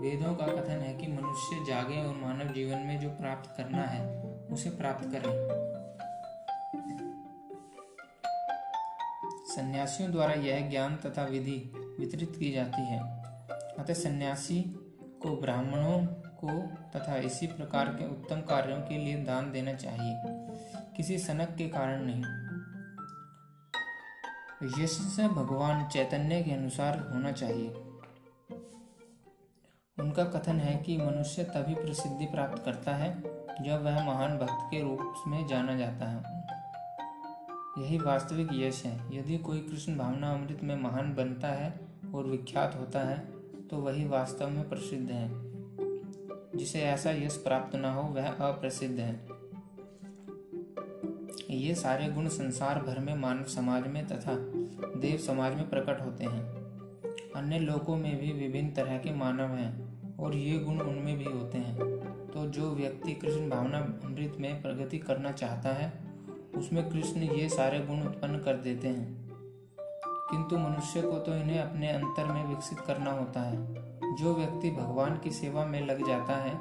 वेदों 0.00 0.34
का 0.34 0.46
कथन 0.46 0.80
है 0.80 0.94
कि 0.94 1.06
मनुष्य 1.06 1.64
जागे 1.64 2.06
और 2.06 2.14
मानव 2.14 2.52
जीवन 2.52 2.78
में 2.78 3.00
जो 3.00 3.08
प्राप्त 3.08 3.54
करना 3.56 3.82
है, 3.82 4.22
उसे 4.52 4.70
प्राप्त 4.70 5.04
करें। 5.04 5.59
सन्यासियों 9.56 10.12
द्वारा 10.12 10.32
यह 10.32 10.70
ज्ञान 10.70 10.96
तथा 10.96 11.24
विधि 11.24 11.72
वितरित 12.00 12.36
की 12.38 12.52
जाती 12.52 12.82
है। 12.82 13.00
अतः 13.78 13.94
सन्यासी 13.94 14.62
को 15.02 15.40
ब्राह्मणों 15.40 16.06
को 16.44 16.66
तथा 16.98 17.16
इसी 17.16 17.46
प्रकार 17.46 17.88
के 17.88 18.10
उत्तम 18.10 18.40
कार्यों 18.40 18.78
के 18.78 18.98
लिए 18.98 19.16
दान 19.16 19.52
देना 19.52 19.72
चाहिए। 19.72 20.22
किसी 20.96 21.18
सनक 21.18 21.54
के 21.58 21.68
कारण 21.68 22.02
नहीं। 22.02 22.24
यश 24.84 25.20
भगवान 25.20 25.88
चैतन्य 25.88 26.42
के 26.42 26.50
अनुसार 26.50 26.98
होना 26.98 27.32
चाहिए। 27.32 27.68
उनका 29.98 30.24
कथन 30.24 30.60
है 30.60 30.82
कि 30.82 30.96
मनुष्य 30.96 31.44
तभी 31.44 31.74
प्रसिद्धि 31.74 32.26
प्राप्त 32.26 32.64
करता 32.64 32.96
है 32.96 33.20
जब 33.62 33.82
वह 33.84 34.06
महान 34.06 34.38
भक्त 34.38 34.58
के 34.70 34.82
रूप 34.82 35.14
में 35.26 35.46
जाना 35.46 35.74
जाता 35.74 36.10
है। 36.10 36.39
यही 37.78 37.98
वास्तविक 37.98 38.48
यश 38.52 38.84
है। 38.84 39.18
यदि 39.18 39.38
कोई 39.38 39.58
कृष्ण 39.60 39.96
भावना 39.96 40.32
अमृत 40.34 40.62
में 40.62 40.76
महान 40.76 41.14
बनता 41.14 41.48
है 41.48 41.80
और 42.14 42.26
विख्यात 42.26 42.76
होता 42.80 43.00
है 43.00 43.18
तो 43.70 43.76
वही 43.76 44.08
वास्तव 44.08 44.48
में 44.48 44.68
प्रसिद्ध 44.68 45.10
है। 45.10 45.28
जिसे 46.56 46.80
ऐसा 46.80 47.10
यश 47.10 47.36
प्राप्त 47.36 47.76
न 47.76 47.84
हो, 47.84 48.02
वह 48.02 48.28
अप्रसिद्ध 48.28 48.98
है। 49.00 49.28
ये 51.50 51.74
सारे 51.74 52.08
गुण 52.08 52.28
संसार 52.28 52.82
भर 52.82 52.98
में 52.98 53.14
मानव 53.14 53.44
समाज 53.44 53.86
में 53.86 54.06
तथा 54.06 54.34
देव 55.00 55.18
समाज 55.18 55.54
में 55.54 55.68
प्रकट 55.70 56.00
होते 56.00 56.24
हैं। 56.24 56.42
अन्य 57.36 57.58
लोकों 57.58 57.96
में 57.96 58.20
भी 58.20 58.32
विभिन्न 58.32 58.72
तरह 58.72 58.98
के 58.98 59.14
मानव 59.14 59.54
हैं 59.54 60.16
और 60.18 60.34
ये 60.34 60.58
गुण 60.58 60.80
उनमें 60.80 61.18
भी 61.18 61.24
होते 61.24 61.58
हैं। 61.58 61.78
तो 62.26 62.46
जो 62.46 62.70
व्यक्ति 62.70 63.12
कृष्ण 63.12 63.50
भावना 63.50 63.78
अमृत 64.04 64.36
में 64.40 64.62
प्रगति 64.62 64.98
करना 64.98 65.32
चाहता 65.32 65.68
है 65.68 66.09
उसमें 66.56 66.90
कृष्ण 66.90 67.20
ये 67.20 67.48
सारे 67.48 67.80
गुण 67.80 68.02
उत्पन्न 68.02 68.38
कर 68.38 68.54
देते 68.54 68.88
हैं। 68.88 69.30
किंतु 70.30 70.58
मनुष्य 70.58 71.02
को 71.02 71.18
तो 71.18 71.34
इन्हें 71.34 71.60
अपने 71.60 71.88
अंतर 71.88 72.24
में 72.24 72.46
विकसित 72.46 72.80
करना 72.80 73.12
होता 73.12 73.40
है। 73.40 73.90
जो 74.16 74.34
व्यक्ति 74.34 74.70
भगवान 74.70 75.18
की 75.18 75.30
सेवा 75.30 75.66
में 75.66 75.86
लग 75.86 76.06
जाता 76.06 76.36
है, 76.36 76.54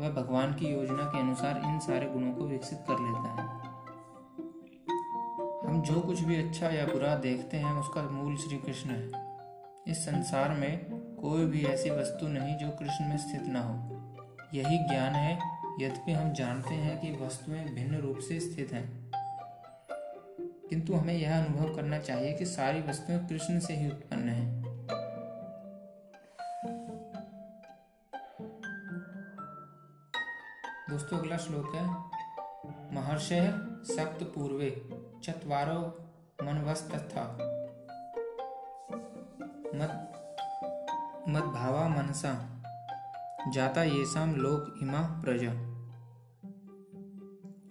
वह 0.00 0.10
भगवान 0.10 0.54
की 0.54 0.66
योजना 0.66 1.02
के 1.02 1.20
अनुसार 1.20 1.62
इन 1.64 1.78
सारे 1.78 2.06
गुणों 2.06 2.34
को 2.34 2.44
विकसित 2.44 2.78
कर 2.90 2.94
लेता 2.94 3.28
है। 3.28 3.66
हम 5.68 5.82
जो 5.82 6.00
कुछ 6.00 6.20
भी 6.20 6.48
अच्छा 6.48 6.68
या 6.68 6.86
बुरा 6.86 7.16
देखते 7.16 7.56
हैं, 7.56 7.72
उसका 7.72 8.02
मूल 8.02 8.36
श्री 8.36 8.58
कृष्ण 8.58 8.90
है। 8.90 9.36
इस 9.88 9.98
संसार 9.98 10.48
में 10.48 10.84
कोई 11.20 11.44
भी 11.44 11.64
ऐसी 11.64 11.90
वस्तु 11.90 12.28
नहीं 12.28 12.56
जो 12.56 12.70
कृष्ण 12.70 13.08
में 13.08 13.16
स्थित 13.16 13.42
ना 13.46 13.60
हो। 13.60 13.96
यही 14.54 14.78
ज्ञान 14.78 15.12
है, 15.12 15.38
यद्यपि 15.80 16.12
हम 16.12 16.32
जानते 16.32 16.74
हैं 16.74 17.00
कि 17.00 17.24
वस्तुएँ 17.24 17.64
भिन्न 17.64 17.96
रूप 17.96 18.18
से 18.18 18.40
स्थित 18.40 18.72
हैं। 18.72 19.05
किंतु 20.70 20.94
हमें 20.94 21.14
यह 21.14 21.44
अनुभव 21.44 21.74
करना 21.76 21.98
चाहिए 21.98 22.32
कि 22.32 22.44
सारी 22.44 22.80
वस्तुएँ 22.80 23.18
कृष्ण 23.28 23.58
से 23.58 23.74
ही 23.74 23.90
उत्पन्न 23.90 24.28
हैं। 24.28 24.62
दोस्तों, 30.90 31.18
अगला 31.18 31.36
श्लोक 31.36 31.74
है 31.74 31.86
महर्षय 32.94 33.46
सप्त 33.82 34.22
पूर्वे 34.24 34.70
चतवारो 35.24 35.80
मनवस्तथा। 36.42 37.24
मद 41.28 41.42
भावा 41.54 41.88
मनसा, 41.88 42.32
जाता 43.52 43.82
येसाम 43.82 44.34
लोक 44.34 44.78
इमा 44.82 45.22
प्रजा। 45.24 45.75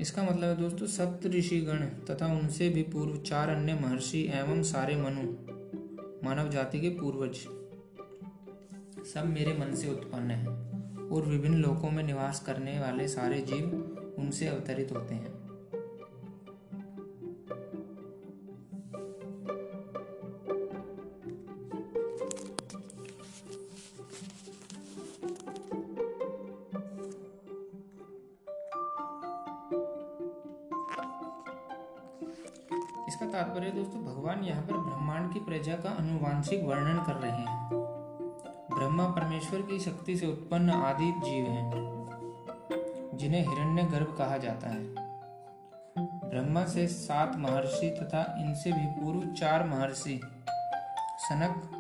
इसका 0.06 0.24
मतलब 0.24 0.44
है 0.44 0.56
दोस्तों 0.58 0.88
सप्त 0.88 1.26
ऋषिगण 1.28 1.80
तथा 2.06 2.26
उनसे 2.34 2.70
भी 2.70 2.82
पूर्व 2.84 3.18
चार 3.18 3.50
अन्य 3.50 3.74
महर्षि 3.74 4.20
एवं 4.34 4.62
सारे 4.64 4.96
मनु 4.96 5.22
मानव 6.24 6.50
जाति 6.50 6.80
के 6.80 6.90
पूर्वज, 6.90 7.38
सब 9.14 9.26
मेरे 9.26 9.54
मन 9.54 9.74
से 9.76 9.90
उत्पन्न 9.92 10.32
हैं 10.32 11.10
और 11.10 11.26
विभिन्न 11.26 11.58
लोकों 11.58 11.92
में 11.92 12.04
निवास 12.04 12.44
करने 12.46 12.80
वाले 12.80 13.08
सारे 13.08 13.42
जीव 13.42 14.16
उनसे 14.20 14.48
अवतरित 14.48 14.92
होते 14.92 15.16
हैं। 15.16 15.45
की 35.36 35.40
प्रजा 35.40 35.74
का 35.74 35.90
अनुवांशिक 35.90 36.64
वर्णन 36.64 37.04
कर 37.04 37.14
रहे 37.14 37.32
हैं। 37.32 37.70
ब्रह्मा 38.76 39.08
परमेश्वर 39.08 39.62
की 39.62 39.80
शक्ति 39.80 40.18
से 40.18 40.28
उत्पन्न 40.28 40.70
आदि 40.70 41.12
जीव 41.26 41.46
हैं, 41.46 41.72
जिन्हें 43.14 43.42
हिरण्य 43.48 43.84
गर्भ 43.84 44.16
कहा 44.18 44.38
जाता 44.38 44.70
है। 44.70 44.84
ब्रह्मा 46.30 46.66
से 46.66 46.88
सात 46.88 47.36
महर्षि 47.36 47.90
तथा 47.90 48.36
इनसे 48.40 48.72
भी 48.72 48.86
पूर्व 48.88 49.34
चार 49.34 49.68
महर्षि, 49.68 50.22
सनक, 51.20 51.72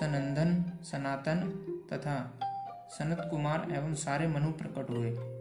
सनंदन, 0.00 0.64
सनातन 0.82 1.40
तथा 1.92 2.16
सनत 2.88 3.28
कुमार 3.30 3.68
एवं 3.72 3.94
सारे 3.94 4.28
मनु 4.28 4.52
प्रकट 4.52 4.90
हुए। 4.90 5.39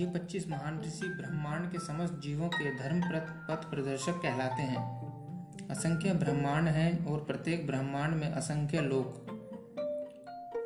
ये 0.00 0.06
पच्चीस 0.06 0.46
महान 0.48 0.78
ऋषि 0.80 1.08
ब्रह्मांड 1.08 1.70
के 1.72 1.78
समस्त 1.78 2.20
जीवों 2.22 2.48
के 2.48 2.70
धर्म 2.76 3.00
पथ 3.48 3.64
प्रदर्शक 3.70 4.20
कहलाते 4.22 4.62
हैं। 4.62 4.84
असंख्य 5.70 6.12
ब्रह्मांड 6.14 6.68
हैं 6.68 7.06
और 7.06 7.24
प्रत्येक 7.24 7.66
ब्रह्मांड 7.66 8.14
में 8.14 8.30
असंख्य 8.30 8.80
लोक। 8.80 9.28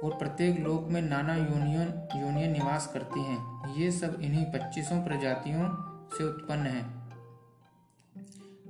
और 0.04 0.16
प्रत्येक 0.18 0.60
लोक 0.60 0.88
में 0.88 1.00
नाना 1.02 1.36
योनियों 1.36 1.86
योनियाँ 2.20 2.50
निवास 2.50 2.86
करती 2.94 3.24
हैं। 3.24 3.74
ये 3.74 3.90
सब 3.92 4.20
इन्हीं 4.22 4.44
पच्चीसों 4.44 5.02
प्रजातियों 5.04 5.68
से 6.08 6.24
उत्पन्न 6.24 6.66
है। 6.66 6.84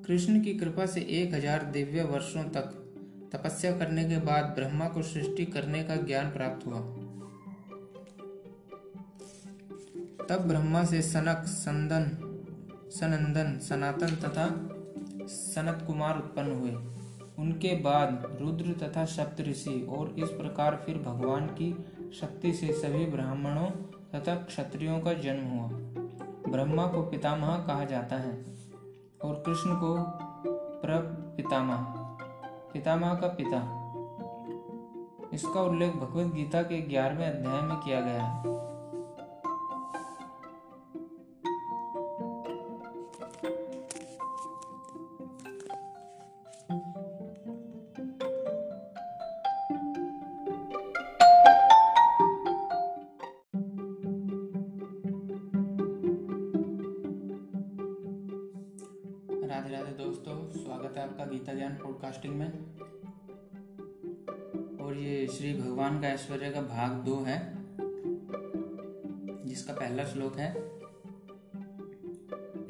कृष्ण 0.06 0.40
की 0.40 0.54
कृपा 0.54 0.86
से 0.86 1.00
एक 1.12 1.34
हज़ार 1.34 1.64
दिव्य 1.72 2.02
वर्षों 2.04 2.44
तक 2.50 2.74
तपस्या 3.34 3.78
करने 3.78 4.04
के 4.04 4.18
बाद 4.26 4.54
ब्रह्मा 4.56 4.88
को 4.88 5.02
सृष्टि 5.04 5.44
करने 5.46 5.82
का 5.82 5.96
ज्ञान 6.02 6.30
प्राप्त 6.30 6.66
हुआ। 6.66 6.80
तब 10.30 10.48
ब्रह्मा 10.48 10.84
से 10.84 11.02
सनक, 11.02 11.44
संदन, 11.46 12.10
सनंदन, 12.90 13.58
सनातन 13.58 14.06
तथा 14.06 14.46
सनत 15.26 15.84
कुमार 15.86 16.18
उत्पन्न 16.18 16.52
हुए। 16.52 16.70
उनके 17.38 17.76
बाद 17.76 18.38
रुद्र 18.40 18.72
तथा 18.72 19.04
सप्त 19.04 19.40
ऋषि 19.40 19.86
और 19.98 20.14
इस 20.18 20.28
प्रकार 20.28 20.82
फिर 20.86 20.98
भगवान 20.98 21.46
की 21.46 21.72
शक्ति 22.20 22.52
से 22.52 22.72
सभी 22.72 23.06
ब्राह्मणों 23.06 23.66
तथा 24.14 24.34
क्षत्रियों 24.34 25.00
का 25.00 25.12
जन्म 25.12 25.46
हुआ। 25.46 25.68
ब्रह्मा 26.52 26.86
को 26.86 27.02
पितामह 27.02 27.56
कहा 27.66 27.84
जाता 27.84 28.16
है 28.16 28.44
और 29.24 29.42
कृष्ण 29.46 29.74
को 29.74 29.96
प्र 30.82 30.98
पितामह 31.36 31.76
पितामह 32.72 33.14
का 33.14 33.26
पिता। 33.26 33.60
इसका 35.34 35.60
उल्लेख 35.60 35.92
भगवत 35.92 36.34
गीता 36.34 36.62
के 36.62 36.80
ग्यारहवें 36.80 37.26
अध्याय 37.26 37.62
में 37.62 37.76
किया 37.76 38.00
गया 38.00 38.22
है। 38.22 38.63
पॉडकास्टिंग 62.24 62.36
में। 62.36 62.50
और 64.78 64.96
ये 64.96 65.26
श्री 65.26 65.52
भगवान 65.54 66.00
का 66.00 66.08
ऐश्वर्य 66.08 66.50
का 66.50 66.60
भाग 66.62 66.92
दो 67.04 67.16
है, 67.24 67.38
जिसका 69.46 69.72
पहला 69.72 70.04
श्लोक 70.04 70.36
है 70.36 70.50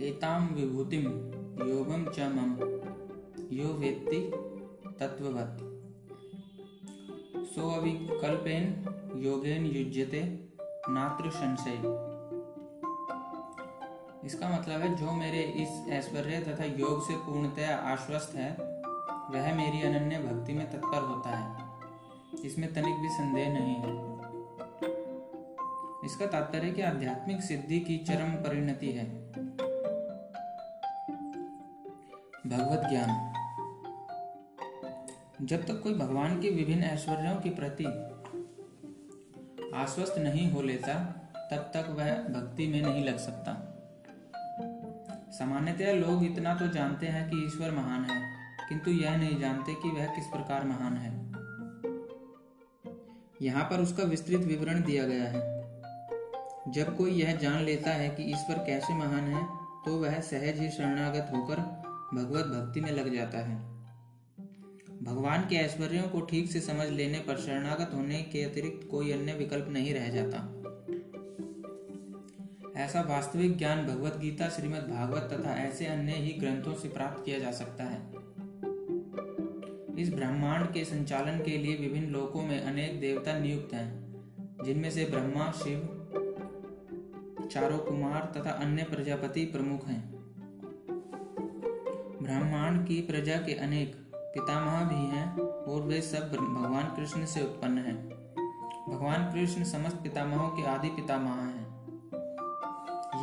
एताम 0.09 0.49
विभूतिम 0.55 1.05
योगम 1.69 2.05
च 2.11 2.21
मम, 2.33 2.51
यो 3.53 3.69
वेत्ति 3.75 4.21
तत्ववत 5.01 5.59
सो 7.47 7.71
अविकल्पेन 7.71 8.64
योगेन 9.17 9.67
युज्यते, 9.67 10.23
नात्र 10.88 11.31
संशय। 11.31 11.77
इसका 14.27 14.49
मतलब 14.49 14.81
है, 14.81 14.95
जो 14.97 15.12
मेरे 15.12 15.40
इस 15.62 15.88
ऐश्वर्य 15.93 16.40
तथा 16.40 16.64
योग 16.64 17.03
से 17.07 17.17
पूर्णतया 17.17 17.77
आश्वस्त 17.77 18.35
है 18.35 18.74
वह 19.31 19.55
मेरी 19.55 19.83
अनन्य 19.83 20.19
भक्ति 20.19 20.53
में 20.53 20.71
तत्पर 20.71 21.03
होता 21.03 21.31
है। 21.31 21.65
इसमें 22.45 22.75
तनिक 22.75 22.97
भी 22.97 23.09
संदेह 23.09 23.53
नहीं 23.53 23.75
है। 23.75 24.15
इसका 26.05 26.27
तात्पर्य 26.27 26.71
कि 26.71 26.83
आध्यात्मिक 26.83 27.41
सिद्धि 27.41 27.81
की 27.81 27.99
चरम 27.99 28.31
परिणति 28.31 28.93
है। 28.93 29.33
भगवत 32.47 32.91
ज्ञान। 32.91 33.35
जब 35.43 35.67
तक 35.67 35.83
कोई 35.83 35.95
भगवान 35.95 36.41
के 36.41 36.51
विभिन्न 36.51 36.83
ऐश्वर्यों 36.83 37.37
के 37.37 37.51
प्रति 37.51 37.85
आश्वस्त 39.75 40.19
नहीं 40.19 40.51
हो 40.53 40.63
लेता, 40.63 40.95
तब 41.51 41.57
तक 41.57 41.87
वह 41.91 42.15
भक्ति 42.15 42.67
में 42.67 42.83
नहीं 42.83 43.05
लग 43.05 43.19
सकता। 43.19 43.71
सामान्यतया 45.31 45.93
लोग 45.93 46.25
इतना 46.25 46.55
तो 46.55 46.69
जानते 46.69 47.07
हैं 47.07 47.31
कि 47.31 47.47
ईश्वर 47.47 47.71
महान 47.71 48.05
है। 48.05 48.34
किंतु 48.68 48.90
यह 48.90 49.16
नहीं 49.16 49.38
जानते 49.40 49.74
कि 49.74 49.88
वह 49.90 50.07
किस 50.07 50.27
प्रकार 50.27 50.64
महान 50.64 50.96
है। 50.96 51.12
यहाँ 53.42 53.64
पर 53.64 53.81
उसका 53.81 54.03
विस्तृत 54.03 54.40
विवरण 54.40 54.83
दिया 54.83 55.05
गया 55.05 55.24
है। 55.24 56.72
जब 56.72 56.96
कोई 56.96 57.11
यह 57.11 57.37
जान 57.37 57.62
लेता 57.62 57.90
है 57.90 58.09
कि 58.09 58.22
ईश्वर 58.22 58.59
कैसे 58.59 58.94
महान 58.94 59.24
है 59.24 59.44
तो 59.85 59.96
वह 59.98 60.20
सहज 60.20 60.61
ही 60.61 60.70
शरणागत 60.70 61.33
होकर 61.33 61.61
भगवत 62.14 62.44
भक्ति 62.46 62.81
में 62.81 62.90
लग 62.92 63.12
जाता 63.14 63.38
है। 63.38 63.57
भगवान 65.03 65.40
के 65.40 65.57
ऐश्वर्यों 65.57 66.03
को 66.03 66.20
ठीक 66.20 66.50
से 66.53 66.61
समझ 66.61 66.88
लेने 66.88 67.18
पर 67.18 67.37
शरणागत 67.37 67.90
होने 67.94 68.22
के 68.22 68.42
अतिरिक्त 68.42 68.88
कोई 68.90 69.12
अन्य 69.12 69.33
विकल्प 69.33 69.68
नहीं 69.68 69.94
रह 69.94 70.09
जाता। 70.09 70.50
ऐसा 72.77 73.00
वास्तविक 73.00 73.57
ज्ञान 73.59 73.87
भगवत 73.87 74.16
गीता 74.16 74.48
श्रीमद् 74.48 74.90
भागवत 74.90 75.29
तथा 75.33 75.55
ऐसे 75.55 75.87
अन्य 75.87 76.12
ही 76.12 76.33
ग्रंथों 76.33 76.74
से 76.74 76.88
प्राप्त 76.88 77.24
किया 77.24 77.38
जा 77.38 77.50
सकता 77.53 77.85
है। 77.85 78.13
इस 79.98 80.14
ब्रह्मांड 80.14 80.66
के 80.66 80.85
संचालन 80.85 81.38
के 81.38 81.59
लिए 81.59 81.76
विभिन्न 81.76 82.07
लोकों 82.07 82.42
में 82.42 82.61
अनेक 82.61 83.00
देवता 83.00 83.38
नियुक्त 83.38 83.74
हैं, 83.74 84.14
जिनमें 84.64 84.90
से 84.90 85.04
ब्रह्मा, 85.04 85.50
शिव, 85.50 86.00
चारों 87.52 87.78
कुमार 87.78 88.33
तथा 88.37 88.50
अन्य 88.50 88.83
प्रजापति 88.83 89.44
प्रमुख 89.44 89.87
हैं। 89.87 90.14
ब्रह्मांड 92.22 92.87
की 92.87 93.00
प्रजा 93.00 93.37
के 93.37 93.54
अनेक 93.54 93.96
पितामह 94.14 94.85
भी 94.85 95.16
हैं 95.16 95.38
और 95.38 95.83
वे 95.83 96.00
सब 96.00 96.33
भगवान 96.33 96.85
कृष्ण 96.96 97.24
से 97.24 97.40
उत्पन्न 97.40 97.78
हैं। 97.78 98.09
भगवान 98.88 99.33
कृष्ण 99.35 99.64
समस्त 99.64 99.96
पितामहों 99.96 100.48
के 100.48 100.66
आदि 100.66 100.88
पितामह 100.88 101.30
हैं। 101.30 101.64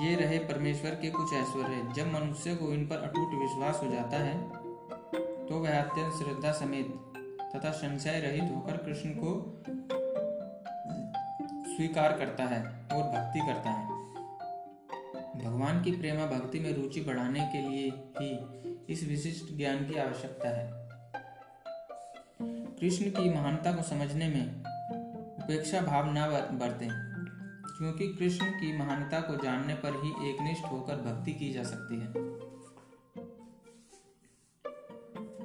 ये 0.06 0.16
रहे 0.16 0.40
परमेश्वर 0.40 0.92
के 0.92 1.10
कुछ 1.10 1.34
ऐश्वर्य। 1.34 1.94
जब 1.94 2.14
मनुष्य 2.14 2.56
को 2.56 2.74
इन 2.74 2.88
पर 2.88 2.96
अटूट 2.96 3.42
विश्वास 3.42 3.80
हो 3.84 3.88
जाता 3.88 4.18
है 4.18 4.61
तो 5.52 5.58
वह 5.60 5.80
अत्यंत 5.80 6.14
श्रद्धा 6.14 6.52
समेत 6.52 6.92
तथा 7.56 7.72
संशय 7.72 8.20
रहित 8.20 8.44
होकर 8.56 8.78
कृष्ण 8.78 9.10
को 9.10 9.32
स्वीकार 11.68 12.18
करता 12.18 12.44
है 12.44 12.60
और 12.92 13.04
भक्ति 13.04 13.40
करता 13.40 13.70
है। 13.70 13.88
भगवान 15.44 15.82
की 15.84 15.92
प्रेमा 15.92 16.26
भक्ति 16.26 16.60
में 16.60 16.74
रुचि 16.74 17.02
बढ़ाने 17.02 17.40
के 17.40 17.62
लिए 17.70 17.90
ही 18.20 18.30
इस 18.94 19.04
विशिष्ट 19.04 19.58
ज्ञान 19.58 19.86
की 19.86 19.98
आवश्यकता 19.98 20.50
है। 20.50 20.90
कृष्ण 22.80 23.10
की 23.12 23.30
महानता 23.30 23.72
को 23.72 23.84
समझने 23.84 24.30
में 24.30 24.64
उपेक्षा 25.44 25.82
भाव 25.82 26.12
न 26.12 26.28
बरतें, 26.60 26.90
क्योंकि 27.78 28.08
कृष्ण 28.08 28.46
की 28.52 28.78
महानता 28.78 29.22
को 29.22 29.44
जानने 29.44 29.74
पर 29.76 30.02
ही 30.04 30.32
एकनिष्ठ 30.32 30.64
होकर 30.64 30.96
भक्ति 30.96 31.34
की 31.34 31.54
जा 31.54 31.64
सकती 31.64 32.00
है। 32.02 32.31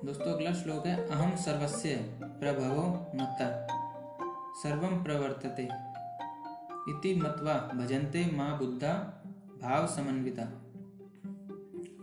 दोस्तों, 0.05 0.33
अगला 0.33 0.53
श्लोक 0.53 0.87
है 0.87 1.09
अहम 1.09 1.35
सर्वस्य 1.37 1.95
प्रभवो 2.23 2.83
मत्ता 3.15 3.47
सर्वम 4.55 5.03
प्रवर्तते, 5.05 5.63
इति 6.89 7.15
मत्वा 7.15 7.55
भजन्ते 7.75 8.25
माँ 8.33 8.59
बुद्धा 8.59 8.93
भाव 9.63 9.87
समन्विता 9.87 10.43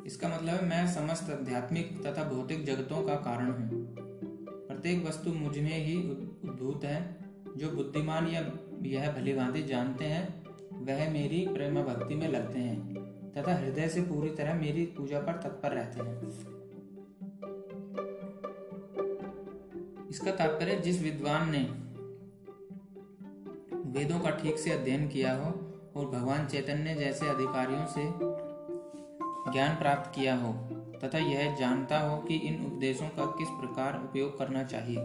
इसका 0.05 0.27
मतलब 0.27 0.49
है, 0.49 0.65
मैं 0.65 0.87
समस्त 0.93 1.29
आध्यात्मिक 1.29 2.01
तथा 2.07 2.23
भौतिक 2.23 2.65
जगतों 2.65 3.03
का 3.03 3.15
कारण 3.15 3.51
हूँ। 3.51 3.69
प्रत्येक 4.67 5.05
वस्तु 5.05 5.33
मुझमें 5.33 5.77
ही 5.77 5.95
उद्भूत 6.43 6.85
है। 6.85 6.99
जो 7.57 7.71
बुद्धिमान 7.71 8.27
या 8.27 8.41
यह 8.83 9.11
भली 9.11 9.33
भांति 9.33 9.63
जानते 9.63 10.05
हैं, 10.05 10.25
वह 10.85 11.09
मेरी 11.11 11.45
प्रेम 11.47 11.81
भक्ति 11.83 12.15
में 12.15 12.27
लगते 12.27 12.59
हैं, 12.59 12.95
तथा 13.33 13.55
हृदय 13.55 13.87
से 13.89 14.01
पूरी 14.01 14.29
तरह 14.29 14.53
मेरी 14.53 14.85
पूजा 14.97 15.19
पर 15.19 15.41
तत्पर 15.41 15.71
रहते 15.71 16.01
हैं। 16.01 16.62
इसका 20.13 20.31
तात्पर्य 20.31 20.75
जिस 20.75 21.01
विद्वान 21.01 21.51
ने 21.51 21.59
वेदों 23.91 24.19
का 24.19 24.29
ठीक 24.29 24.57
से 24.57 24.71
अध्ययन 24.71 25.07
किया 25.07 25.33
हो 25.35 25.45
और 25.95 26.05
भगवान 26.05 26.47
चैतन्य 26.47 26.95
जैसे 26.95 27.27
अधिकारियों 27.27 27.85
से 27.85 28.03
ज्ञान 29.51 29.75
प्राप्त 29.75 30.15
किया 30.15 30.35
हो, 30.35 30.53
तथा 31.03 31.17
यह 31.17 31.55
जानता 31.55 31.99
हो 31.99 32.17
कि 32.17 32.35
इन 32.35 32.65
उपदेशों 32.65 33.07
का 33.07 33.25
किस 33.25 33.47
प्रकार 33.49 34.03
उपयोग 34.03 34.37
करना 34.37 34.63
चाहिए। 34.63 34.97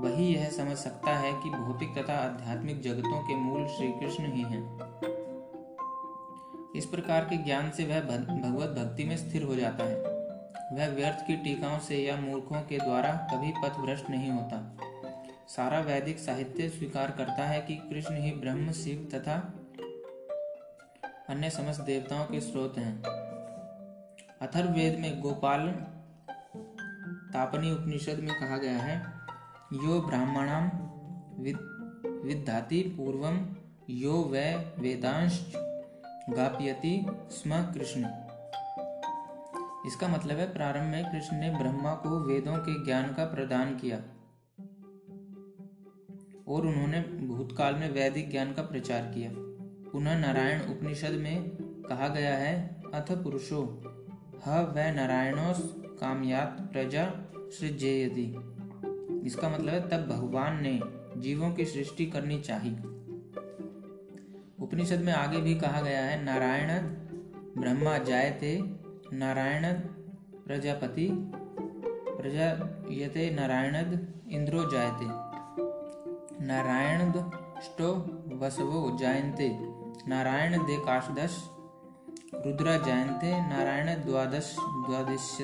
वही 0.00 0.34
यह 0.34 0.48
समझ 0.50 0.76
सकता 0.76 1.16
है 1.16 1.32
कि 1.32 1.50
भौतिक 1.50 1.98
तथा 1.98 2.14
आध्यात्मिक 2.14 2.80
जगतों 2.80 3.20
के 3.20 3.36
मूल 3.36 3.66
श्री 3.66 3.88
कृष्ण 3.88 4.32
ही 4.32 4.42
हैं। 4.42 4.78
इस 6.76 6.86
प्रकार 6.86 7.24
के 7.24 7.36
ज्ञान 7.36 7.70
से 7.70 7.84
वह 7.84 8.00
भगवत 8.00 8.68
भक्ति 8.68 9.04
में 9.04 9.16
स्थिर 9.16 9.42
हो 9.42 9.56
जाता 9.56 9.84
है। 9.84 10.15
वह 10.72 10.88
व्यर्थ 10.88 11.26
की 11.26 11.36
टीकाओं 11.36 11.78
से 11.78 11.96
या 11.96 12.16
मूर्खों 12.16 12.60
के 12.60 12.78
द्वारा 12.78 13.10
कभी 13.32 13.52
पथ 13.62 13.76
भ्रष्ट 13.78 14.10
नहीं 14.10 14.30
होता। 14.30 14.78
सारा 15.48 15.80
वैदिक 15.80 16.18
साहित्य 16.18 16.68
स्वीकार 16.68 17.10
करता 17.10 17.44
है 17.44 17.60
कि 17.60 17.76
कृष्ण 17.76 18.14
ही 18.14 18.32
ब्रह्म, 18.32 18.72
शिव 18.72 19.08
तथा 19.14 19.36
अन्य 21.28 21.50
समस्त 21.50 21.80
देवताओं 21.80 22.24
के 22.24 22.40
स्रोत 22.40 22.78
हैं। 22.78 23.02
अथर्ववेद 24.42 24.98
में 24.98 25.20
गोपाल 25.20 25.68
तापनी 27.32 27.72
उपनिषद 27.72 28.20
में 28.20 28.34
कहा 28.40 28.56
गया 28.56 28.78
है, 28.78 28.98
यो 29.74 30.00
ब्राह्मणम 30.00 30.70
विद्धाति 32.26 32.82
पूर्वम 32.96 33.46
यो 33.90 34.12
वै 34.12 34.54
वे 34.54 34.72
वेदांश 34.78 35.52
गाप्यति 36.30 37.06
स्म 37.30 37.62
कृष्ण। 37.74 38.25
इसका 39.86 40.08
मतलब 40.08 40.36
है, 40.36 40.52
प्रारंभ 40.52 40.90
में 40.90 41.12
कृष्ण 41.12 41.36
ने 41.36 41.50
ब्रह्मा 41.50 41.94
को 41.94 42.20
वेदों 42.20 42.56
के 42.56 42.84
ज्ञान 42.84 43.14
का 43.14 43.24
प्रदान 43.24 43.76
किया। 43.76 43.96
और 46.48 46.66
उन्होंने 46.66 47.00
भूतकाल 47.00 47.74
में 47.74 47.90
वैदिक 47.90 48.30
ज्ञान 48.30 48.52
का 48.52 48.62
प्रचार 48.62 49.02
किया। 49.02 49.30
पुनः 49.92 50.18
नारायण 50.18 50.60
उपनिषद 50.60 51.10
में 51.10 51.50
कहा 51.88 52.08
गया 52.08 52.36
है, 52.36 52.82
अथ 52.94 53.12
पुरुषो, 53.12 53.82
ह 54.46 54.60
वै 54.60 54.92
नारायणोस 54.92 55.74
कामयात 56.00 56.68
प्रजा 56.72 57.12
सृजेयति। 57.36 58.34
इसका 59.26 59.48
मतलब 59.48 59.68
है, 59.68 59.88
तब 59.88 60.08
भगवान 60.08 60.62
ने 60.62 60.80
जीवों 61.16 61.50
की 61.50 61.64
सृष्टि 61.64 62.06
करनी 62.06 62.40
चाहिए। 62.40 62.76
उपनिषद 64.60 65.00
में 65.00 65.12
आगे 65.12 65.40
भी 65.40 65.54
कहा 65.54 65.80
गया 65.80 66.04
है, 66.04 66.24
नारायण 66.24 66.82
ब्रह्मा 67.60 67.98
जायते 67.98 68.85
नारायण 69.12 69.64
प्रजापति 70.46 71.08
प्रजायते 72.08 73.30
नारायण 73.30 73.74
इंद्रो 74.30 74.70
जायते। 74.70 75.06
नारायण 76.46 77.12
स्टो 77.62 77.90
वसवो 78.36 78.96
जायन्ते। 78.98 79.48
नारायण 80.08 80.58
दे 80.58 80.76
काशदश, 80.76 81.36
रुद्रा 82.34 82.76
जायन्ते। 82.78 83.32
नारायण 83.48 84.04
द्वादश 84.04 84.56
द्वादश 84.60 85.38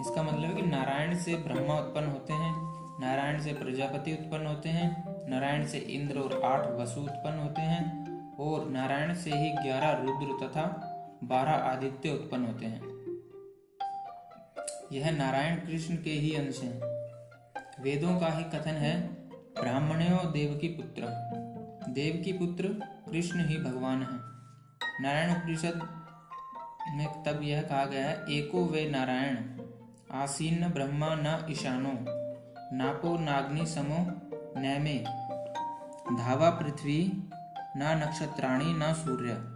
इसका 0.00 0.22
मतलब 0.22 0.44
है 0.44 0.54
कि 0.54 0.62
नारायण 0.62 1.16
से 1.16 1.34
ब्रह्मा 1.34 1.74
उत्पन्न 1.74 2.06
होते 2.06 2.32
हैं, 2.32 2.52
नारायण 3.00 3.40
से 3.40 3.52
प्रजापति 3.52 4.12
उत्पन्न 4.12 4.46
होते 4.46 4.68
हैं, 4.68 4.88
नारायण 5.30 5.66
से 5.66 5.78
इंद्र 5.78 6.18
और 6.18 6.40
आठ 6.44 6.70
वसु 6.80 7.00
उत्पन्न 7.00 7.38
होते 7.38 7.62
हैं, 7.62 8.36
और 8.36 8.68
नारायण 8.68 9.14
से 9.14 9.30
ही 9.30 9.50
ग्यारह 9.50 9.90
रुद्र 10.02 10.46
तथा 10.46 10.93
बारह 11.24 11.50
आदित्य 11.50 12.10
उत्पन्न 12.10 12.44
होते 12.44 12.66
हैं। 12.66 12.94
यह 14.92 15.10
नारायण 15.10 15.56
कृष्ण 15.56 15.96
के 15.96 16.10
ही 16.10 16.36
अंश 16.36 16.60
हैं। 16.60 16.80
वेदों 17.82 18.20
का 18.20 18.26
ही 18.26 18.44
कथन 18.44 18.70
है 18.70 19.08
ब्राह्मणों 19.38 20.32
देव 20.32 20.58
की 20.58 20.68
पुत्र। 20.68 21.02
देव 21.88 22.22
की 22.24 22.32
पुत्र 22.32 22.68
कृष्ण 23.10 23.48
ही 23.48 23.58
भगवान 23.58 24.02
है। 24.02 24.34
नारायण 25.02 25.30
उपनिषद 25.30 26.04
में 26.94 27.22
तब 27.22 27.42
यह 27.42 27.62
कहा 27.62 27.84
गया 27.84 28.06
है, 28.06 28.32
एको 28.32 28.64
वे 28.64 28.90
नारायण, 28.90 29.36
आसीन 30.12 30.68
ब्रह्मा 30.68 31.08
न 31.10 31.46
ईशानो, 31.50 31.94
नापो 32.76 33.18
नाग्नि 33.18 33.66
समो 33.66 34.06
नैमे, 34.60 34.98
धावा 36.22 36.50
पृथ्वी 36.50 37.30
न 37.76 38.02
नक्षत्राणी 38.04 38.64
न 38.66 38.94
सूर्य। 38.94 39.53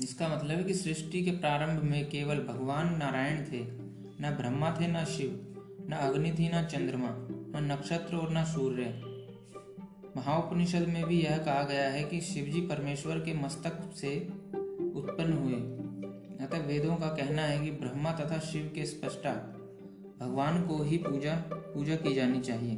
इसका 0.00 0.28
मतलब 0.28 0.50
है 0.50 0.64
कि 0.64 0.74
सृष्टि 0.74 1.24
के 1.24 1.30
प्रारंभ 1.30 1.82
में 1.82 2.10
केवल 2.10 2.36
भगवान 2.36 2.96
नारायण 2.96 3.44
थे, 3.44 3.60
न 4.20 4.34
ब्रह्मा 4.40 4.76
थे, 4.80 4.86
न 4.86 5.04
शिव, 5.04 5.56
न 5.90 5.92
अग्नि 5.92 6.32
थी, 6.32 6.50
न 6.54 6.62
चंद्रमा, 6.62 7.08
न 7.60 7.68
नक्षत्र 7.72 8.16
और 8.16 8.32
न 8.32 8.44
सूर्य। 8.44 9.02
महाउपनिषद 10.16 10.88
में 10.88 11.04
भी 11.04 11.22
यह 11.22 11.38
कहा 11.38 11.62
गया 11.62 11.90
है 11.90 12.04
कि 12.04 12.20
शिवजी 12.20 12.60
परमेश्वर 12.60 13.18
के 13.18 13.34
मस्तक 13.34 13.94
से 13.96 14.18
उत्पन्न 14.94 15.32
हुए। 15.32 15.82
अतः 16.46 16.66
वेदों 16.66 16.96
का 16.96 17.06
कहना 17.06 17.42
है 17.42 17.64
कि 17.64 17.70
ब्रह्मा 17.70 18.12
तथा 18.12 18.38
शिव 18.38 18.72
के 18.74 18.84
स्पष्टा 18.84 19.32
भगवान 20.20 20.62
को 20.62 20.82
ही 20.82 20.96
पूजा 20.96 21.34
पूजा 21.50 21.96
की 21.96 22.14
जानी 22.14 22.40
चाहिए। 22.40 22.76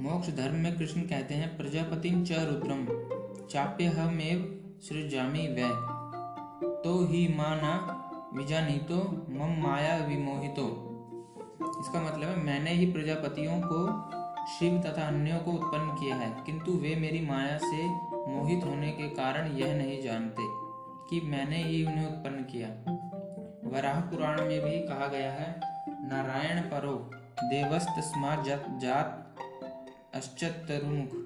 मोक्ष 0.00 0.30
धर्म 0.30 0.54
में 0.54 0.78
कृष्ण 0.78 1.00
कहते 1.00 1.34
हैं, 1.34 1.56
प्रजापति 1.56 2.10
च 2.10 2.32
रुद्रम 2.32 2.86
चाप्य 3.50 3.84
हमेव 3.84 4.55
सृजामी 4.82 5.46
वै। 5.48 5.68
तो 6.84 6.92
ही 7.06 7.26
माना 7.28 7.72
विजानीतो 8.34 8.98
मम 9.30 9.54
माया 9.62 9.96
विमोहितो। 10.04 10.66
इसका 11.80 12.00
मतलब 12.02 12.28
है 12.28 12.36
मैंने 12.44 12.70
ही 12.70 12.86
प्रजापतियों 12.92 13.60
को 13.64 13.78
शिव 14.46 14.78
तथा 14.82 15.06
अन्यों 15.08 15.38
को 15.38 15.52
उत्पन्न 15.52 15.94
किया 15.94 16.16
है 16.16 16.28
किंतु 16.46 16.72
वे 16.72 16.94
मेरी 16.96 17.20
माया 17.26 17.56
से 17.58 17.86
मोहित 18.28 18.64
होने 18.64 18.90
के 18.92 19.08
कारण 19.08 19.56
यह 19.56 19.74
नहीं 19.74 20.02
जानते 20.02 20.46
कि 21.10 21.20
मैंने 21.26 21.62
ही 21.64 21.84
उन्हें 21.86 22.06
उत्पन्न 22.06 22.42
किया। 22.44 22.68
वराह 23.70 24.00
पुराण 24.00 24.40
में 24.40 24.60
भी 24.60 24.78
कहा 24.78 25.06
गया 25.06 25.32
है 25.32 25.48
नारायण 26.08 26.60
परो 26.62 27.10
देवस्तस्मा 27.44 28.34
जात, 28.42 28.66
जात 28.78 29.36
अश्चतरुमुख 30.14 31.18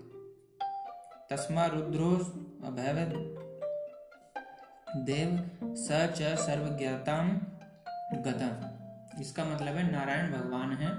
तस्मा 1.31 1.67
रुद्रो 1.67 2.11
अभय 2.67 3.40
देव 4.97 5.51
स 5.77 5.89
च 5.91 6.37
सर्वज्ञताम 6.39 7.29
गता 8.23 8.77
इसका 9.21 9.45
मतलब 9.45 9.75
है 9.75 9.93
नारायण 9.93 10.33
भगवान 10.33 10.73
है, 10.73 10.91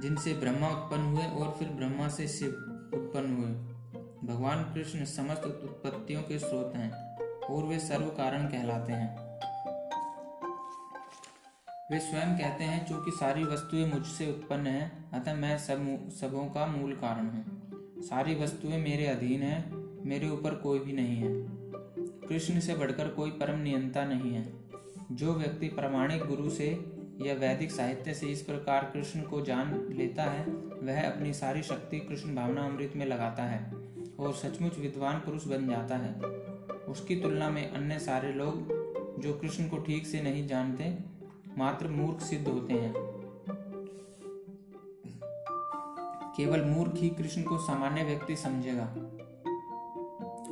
जिनसे 0.00 0.34
ब्रह्मा 0.34 0.68
उत्पन्न 0.68 1.02
हुए 1.02 1.26
और 1.26 1.56
फिर 1.58 1.68
ब्रह्मा 1.68 2.08
से 2.08 2.28
शिव 2.28 2.50
उत्पन्न 2.94 3.36
हुए। 3.36 3.50
भगवान 4.28 4.62
कृष्ण 4.74 5.04
समस्त 5.04 5.44
उत्पत्तियों 5.44 6.22
के 6.22 6.38
स्रोत 6.38 6.72
हैं 6.76 6.90
और 7.44 7.64
वे 7.64 7.78
सर्व 7.78 8.06
कारण 8.06 8.46
कहलाते 8.46 8.92
हैं। 8.92 9.16
वे 11.90 11.98
स्वयं 11.98 12.38
कहते 12.38 12.64
हैं 12.64 12.86
क्योंकि 12.86 13.10
सारी 13.10 13.44
वस्तुएँ 13.44 13.86
मुझसे 13.86 14.30
उत्पन्न 14.30 14.66
हैं, 14.66 15.10
अतः 15.10 15.34
मैं 15.34 15.58
सब 15.58 16.08
सबों 16.10 16.44
का 16.44 16.66
मूल 16.66 16.92
कारण 16.92 17.26
हूँ। 17.26 18.02
सारी 18.02 18.34
वस्तुएँ 18.34 18.78
मेरे 18.78 19.06
अधीन 19.06 19.42
हैं, 19.42 19.74
मेरे 20.04 20.28
ऊपर 20.28 20.54
कोई 20.54 20.78
भी 20.78 20.92
नहीं 20.92 21.16
है। 21.16 21.65
कृष्ण 22.28 22.60
से 22.60 22.74
बढ़कर 22.74 23.08
कोई 23.08 23.30
परम 23.30 23.58
नियंता 23.58 24.04
नहीं 24.04 24.32
है। 24.32 24.52
जो 25.12 25.34
व्यक्ति 25.34 25.68
प्रामाणिक 25.68 26.24
गुरु 26.24 26.50
से 26.50 26.96
या 27.22 27.34
वैदिक 27.34 27.70
साहित्य 27.70 28.14
से 28.14 28.26
इस 28.26 28.42
प्रकार 28.42 28.90
कृष्ण 28.94 29.22
को 29.22 29.40
जान 29.40 29.86
लेता 29.90 30.22
है, 30.22 30.44
वह 30.82 31.10
अपनी 31.10 31.32
सारी 31.32 31.62
शक्ति 31.62 32.00
कृष्ण 32.00 32.34
भावना 32.34 32.66
अमृत 32.66 32.92
में 32.96 33.06
लगाता 33.06 33.42
है 33.42 33.72
और 34.18 34.34
सचमुच 34.34 34.78
विद्वान 34.78 35.16
पुरुष 35.16 35.44
बन 35.44 35.68
जाता 35.68 35.96
है। 35.96 36.20
उसकी 36.84 37.16
तुलना 37.16 37.50
में 37.50 37.70
अन्य 37.70 37.98
सारे 37.98 38.32
लोग, 38.32 38.68
जो 39.22 39.32
कृष्ण 39.32 39.68
को 39.68 39.76
ठीक 39.76 40.06
से 40.06 40.22
नहीं 40.22 40.46
जानते, 40.46 40.98
मात्र 41.58 41.88
मूर्ख 41.88 42.20
सिद्ध 42.20 42.48
होते 42.48 42.74
हैं। 42.74 42.94
केवल 46.36 46.64
मूर्ख 46.64 46.92
ही 46.94 47.08
कृष्ण 47.08 47.42
को 47.42 47.58
सामान्य 47.58 48.04
व्यक्ति 48.04 48.36
समझेगा। 48.36 48.96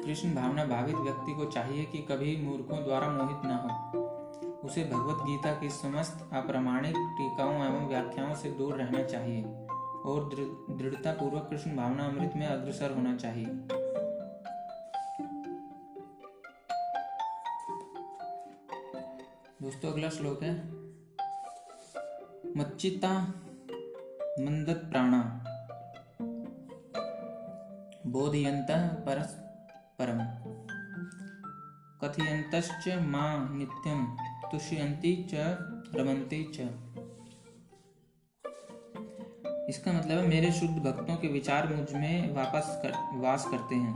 कृष्ण 0.05 0.35
भावना 0.35 0.65
भावित 0.65 0.95
व्यक्ति 0.95 1.35
को 1.35 1.45
चाहिए 1.45 1.85
कि 1.85 1.99
कभी 1.99 2.37
मूर्खों 2.37 2.83
द्वारा 2.85 3.09
मोहित 3.09 3.45
न 3.45 3.53
हो। 3.63 4.01
उसे 4.65 4.85
भगवत 4.85 5.23
गीता 5.23 5.53
की 5.55 5.69
समस्त 5.71 6.29
अप्रामाणिक 6.33 6.97
टीकाओं 7.19 7.55
एवं 7.65 7.87
व्याख्याओं 7.89 8.35
से 8.35 8.51
दूर 8.51 8.75
रहना 8.75 9.03
चाहिए 9.03 9.43
और 10.05 10.29
दृढ़ता 10.71 11.13
पूर्वक 11.13 11.47
कृष्ण 11.51 11.77
भावना 11.77 12.05
अमृत 12.05 12.33
में 12.37 12.47
अग्रसर 12.47 12.93
होना 12.93 13.17
चाहिए। 13.17 13.47
दोस्तों, 19.63 19.93
अगला 19.93 20.09
श्लोक 20.09 20.43
है। 20.43 20.55
मच्चिता 22.57 23.13
मंदत 24.41 24.83
प्राणा 24.85 25.23
बोधयंत 28.07 28.67
परस 29.07 29.41
परम। 29.99 30.20
कथयंतश्च 32.01 32.88
माँ 33.03 33.59
नित्यम 33.59 34.05
तुष्यंती 34.51 35.16
च 35.30 35.34
रमंती 35.95 36.42
च। 36.55 36.61
इसका 39.68 39.92
मतलब 39.92 40.18
है 40.18 40.26
मेरे 40.28 40.53
शुद्ध 40.53 40.74
भक्तों 40.74 41.16
के 41.16 41.28
विचार 41.28 41.74
मुझमें 41.74 42.34
वापस 42.34 42.80
कर, 42.82 42.92
वास 43.20 43.47
करते 43.51 43.74
हैं। 43.74 43.95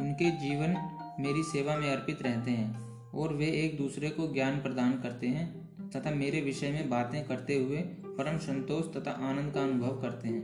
उनके 0.00 0.30
जीवन 0.30 0.76
मेरी 1.20 1.42
सेवा 1.42 1.76
में 1.76 1.90
अर्पित 1.92 2.22
रहते 2.22 2.50
हैं 2.50 3.10
और 3.10 3.34
वे 3.34 3.46
एक 3.46 3.76
दूसरे 3.78 4.10
को 4.10 4.32
ज्ञान 4.32 4.60
प्रदान 4.60 4.92
करते 5.00 5.26
हैं 5.26 5.46
तथा 5.90 6.10
मेरे 6.10 6.40
विषय 6.40 6.70
में 6.70 6.90
बातें 6.90 7.24
करते 7.24 7.56
हुए 7.56 7.78
परम 8.08 8.38
संतोष 8.38 8.94
तथा 8.96 9.10
आनंद 9.10 9.54
का 9.54 9.62
अनुभव 9.62 10.00
करते 10.02 10.28
हैं। 10.28 10.42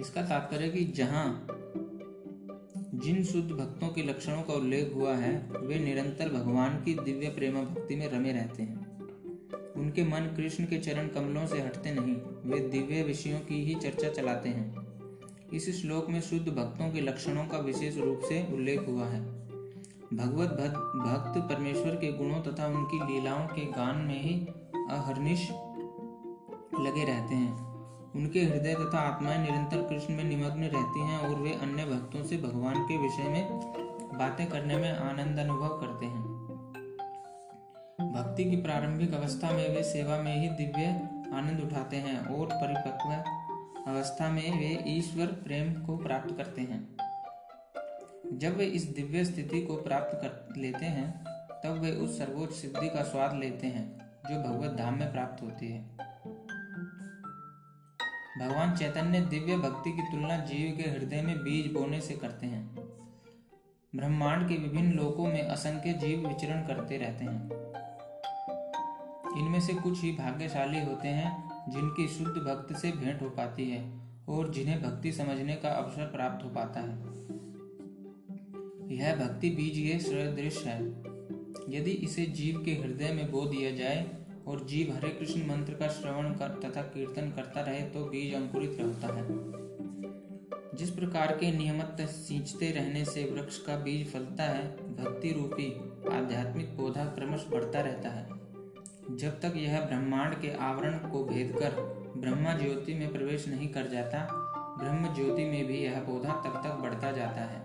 इसका 0.00 0.22
तात्पर्य 0.22 0.68
कि 0.68 0.84
जहाँ 0.84 1.46
जिन 3.00 3.24
शुद्ध 3.24 3.50
भक्तों 3.50 3.88
के 3.88 4.02
लक्षणों 4.02 4.42
का 4.42 4.52
उल्लेख 4.52 4.94
हुआ 4.94 5.14
है, 5.14 5.50
वे 5.60 5.78
निरंतर 5.78 6.28
भगवान 6.28 6.82
की 6.84 6.94
दिव्य 6.94 7.28
प्रेम 7.28 7.64
भक्ति 7.64 7.96
में 7.96 8.10
रमे 8.10 8.32
रहते 8.32 8.62
हैं। 8.62 8.90
उनके 9.76 10.04
मन 10.04 10.34
कृष्ण 10.36 10.64
के 10.64 10.78
चरण 10.78 11.08
कमलों 11.08 11.46
से 11.46 11.60
हटते 11.60 11.94
नहीं, 11.94 12.16
वे 12.50 12.68
दिव्य 12.68 13.02
विषयों 13.02 13.40
की 13.40 13.64
ही 13.64 13.74
चर्चा 13.74 14.08
चलाते 14.08 14.48
हैं। 14.48 14.76
इस 15.52 15.82
श्लोक 15.82 16.10
में 16.10 16.20
शुद्ध 16.20 16.48
भक्तों 16.48 16.92
के 16.92 17.00
लक्षणों 17.00 17.44
का 17.44 17.58
विशेष 17.58 17.96
रूप 17.96 18.20
से 18.20 18.54
उल्लेख 18.54 18.88
हुआ 18.88 19.06
है। 19.06 19.20
भगवत 20.14 20.50
भक्त 21.06 21.40
परमेश्वर 21.40 21.96
के 21.96 22.12
गुणों 22.12 22.40
तथा 22.42 22.66
उनकी 22.66 23.14
लीलाओं 23.14 23.46
के 23.46 23.64
गान 23.64 23.96
में 23.96 24.22
ही 24.22 24.46
अहरनिश 24.90 25.50
लगे 26.80 27.04
रहते 27.04 27.34
हैं। 27.34 27.69
उनके 28.16 28.40
हृदय 28.40 28.74
तथा 28.74 28.98
आत्माएँ 28.98 29.38
निरंतर 29.38 29.88
कृष्ण 29.88 30.14
में 30.14 30.24
निमग्न 30.24 30.62
रहती 30.62 31.00
हैं 31.00 31.18
और 31.18 31.34
वे 31.34 31.52
अन्य 31.52 31.84
भक्तों 31.84 32.24
से 32.24 32.36
भगवान 32.36 32.82
के 32.82 32.96
विषय 32.98 33.22
में 33.22 33.48
बातें 34.18 34.46
करने 34.46 34.76
में 34.76 34.92
आनंद 34.92 35.38
अनुभव 35.38 35.68
करते 35.68 36.06
हैं। 36.06 36.40
भक्ति 38.12 38.44
की 38.44 38.56
प्रारंभिक 38.56 39.14
अवस्था 39.14 39.50
में 39.50 39.74
वे 39.74 39.82
सेवा 39.82 40.18
में 40.18 40.36
ही 40.36 40.48
दिव्य 40.48 40.86
आनंद 41.36 41.60
उठाते 41.60 41.96
हैं 41.96 42.18
और 42.18 42.46
परिपक्व 42.46 43.40
अवस्था 43.90 44.30
में 44.30 44.60
वे 44.60 44.84
ईश्वर 44.86 45.26
प्रेम 45.26 45.74
को 45.74 45.96
प्राप्त 45.96 46.36
करते 46.36 46.60
हैं। 46.60 46.96
जब 48.38 48.56
वे 48.56 48.64
इस 48.64 48.84
दिव्य 48.84 49.24
स्थिति 49.24 49.62
को 49.62 49.76
प्राप्त 49.76 50.16
कर 50.16 50.60
लेते 50.60 50.86
हैं, 50.86 51.24
तब 51.64 51.80
वे 51.82 51.90
उस 51.90 52.18
सर्वोच्च 52.18 52.54
सिद्धि 52.54 52.88
का 52.88 53.02
स्वाद 53.02 53.36
लेते 53.36 53.66
हैं, 53.66 53.98
जो 54.30 54.50
भगवत 54.50 54.78
धाम 54.78 54.94
में 54.94 55.12
प्राप्त 55.12 55.42
होती 55.42 55.68
है। 55.68 56.09
भगवान 58.40 58.76
चैतन्य 58.76 59.20
दिव्य 59.20 59.56
भक्ति 59.56 59.92
की 59.92 60.02
तुलना 60.02 60.36
जीव 60.36 60.76
के 60.76 60.90
हृदय 60.90 61.22
में 61.22 61.38
बीज 61.38 61.72
बोने 61.72 62.00
से 62.00 62.14
करते 62.14 62.46
हैं। 62.46 62.76
ब्रह्मांड 63.96 64.48
के 64.48 64.54
विभिन्न 64.54 64.92
लोकों 64.92 65.26
में 65.26 65.42
असंख्य 65.42 65.92
जीव 65.92 66.28
विचरण 66.28 66.66
करते 66.66 66.96
रहते 66.96 67.24
हैं। 67.24 67.50
इनमें 69.38 69.60
से 69.60 69.74
कुछ 69.74 70.02
ही 70.02 70.12
भाग्यशाली 70.12 70.80
होते 70.80 71.08
हैं, 71.08 71.50
जिनकी 71.70 72.08
शुद्ध 72.08 72.38
भक्त 72.38 72.76
से 72.76 72.92
भेंट 72.92 73.22
हो 73.22 73.30
पाती 73.30 73.70
है 73.70 74.00
और 74.28 74.52
जिन्हें 74.52 74.82
भक्ति 74.82 75.12
समझने 75.12 75.54
का 75.54 75.68
अवसर 75.68 76.06
प्राप्त 76.06 76.44
हो 76.44 76.50
पाता 76.50 76.80
है। 76.80 76.96
यह 78.96 79.16
भक्ति 79.16 79.50
बीज 79.50 79.78
ये 79.78 79.98
सदृश 79.98 80.66
है। 80.66 80.86
यदि 81.68 81.90
इसे 81.90 82.26
जीव 82.26 82.62
के 82.64 82.70
हृदय 82.70 83.12
में 83.12 83.30
बो 83.30 83.44
दिया 83.44 83.70
जाए 83.70 84.19
और 84.46 84.64
जीव 84.64 84.92
हरे 84.94 85.08
कृष्ण 85.08 85.46
मंत्र 85.48 85.74
का 85.74 85.88
श्रवण 85.88 86.32
कर 86.32 86.60
तथा 86.64 86.82
कीर्तन 86.82 87.30
करता 87.30 87.60
रहे 87.60 87.82
तो 87.82 88.04
बीज 88.04 88.34
अंकुरित 88.34 88.76
रहता 88.80 89.14
है। 89.14 89.26
जिस 90.74 90.90
प्रकार 90.90 91.36
के 91.36 91.50
नियमित 91.52 92.00
सींचते 92.08 92.70
रहने 92.70 93.04
से 93.04 93.24
वृक्ष 93.24 93.58
का 93.58 93.76
बीज 93.76 94.12
फलता 94.12 94.42
है, 94.42 94.66
भक्ति 94.96 95.32
रूपी, 95.32 95.72
आध्यात्मिक 96.12 96.76
पौधा 96.76 97.04
क्रमश 97.04 97.46
बढ़ता 97.50 97.80
रहता 97.80 98.08
है। 98.08 98.28
जब 99.16 99.40
तक 99.40 99.52
यह 99.56 99.80
ब्रह्मांड 99.80 100.34
के 100.34 100.50
आवरण 100.56 100.98
को 101.10 101.24
भेद 101.24 101.52
कर 101.58 101.70
ब्रह्मा 102.16 102.52
ज्योति 102.52 102.94
में 102.94 103.12
प्रवेश 103.12 103.48
नहीं 103.48 103.68
कर 103.68 103.86
जाता, 103.86 104.26
ब्रह्म 104.80 105.14
ज्योति 105.14 105.44
में 105.44 105.66
भी 105.66 105.78
यह 105.78 106.00
पौधा 106.00 106.32
तब 106.32 106.60
तक 106.64 106.82
बढ़ता 106.82 107.12
जाता 107.12 107.40
है, 107.40 107.60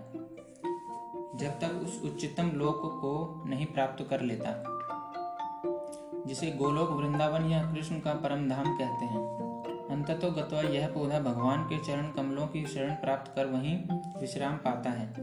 जब 1.38 1.58
तक 1.60 1.80
उस 1.84 2.00
उच्चतम 2.04 2.50
लोक 2.50 2.80
को 3.00 3.42
नहीं 3.46 3.66
प्राप्त 3.66 4.06
कर 4.10 4.20
लेता। 4.20 4.75
जिसे 6.26 6.50
गोलोक 6.50 6.90
वृंदावन 6.90 7.44
या 7.44 7.72
कृष्ण 7.72 8.00
का 8.00 8.14
परम 8.14 8.48
धाम 8.48 8.78
कहते 8.78 9.04
हैं। 9.04 9.46
अंततो 9.90 10.30
गत्वा 10.30 10.60
यह 10.60 10.88
पौधा 10.88 11.20
भगवान 11.20 11.62
के 11.62 11.84
चरण 11.84 12.10
कमलों 12.10 12.46
की 12.46 12.66
शरण 12.66 12.94
प्राप्त 12.94 13.32
कर 13.36 13.46
वहीं 13.46 13.84
विश्राम 14.20 14.56
पाता 14.56 14.90
है। 14.90 15.14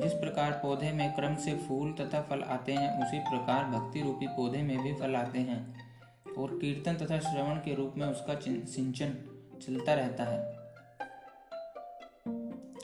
जिस 0.00 0.12
प्रकार 0.12 0.52
पौधे 0.52 0.92
में 0.92 1.12
क्रम 1.12 1.34
से 1.34 1.56
फूल 1.56 1.92
तथा 1.92 2.22
फल 2.22 2.42
आते 2.42 2.72
हैं, 2.72 3.06
उसी 3.06 3.18
प्रकार 3.18 3.64
भक्ति 3.64 4.00
रूपी 4.00 4.26
पौधे 4.26 4.62
में 4.62 4.82
भी 4.82 4.94
फल 4.94 5.14
आते 5.14 5.38
हैं। 5.38 5.92
और 6.38 6.48
कीर्तन 6.48 7.06
तथा 7.06 7.18
श्रवण 7.18 7.54
के 7.54 7.74
रूप 7.74 7.94
में 7.96 8.06
उसका 8.06 8.34
सिंचन 8.64 9.14
चलता 9.62 9.94
रहता 9.94 10.24
है। 10.24 10.62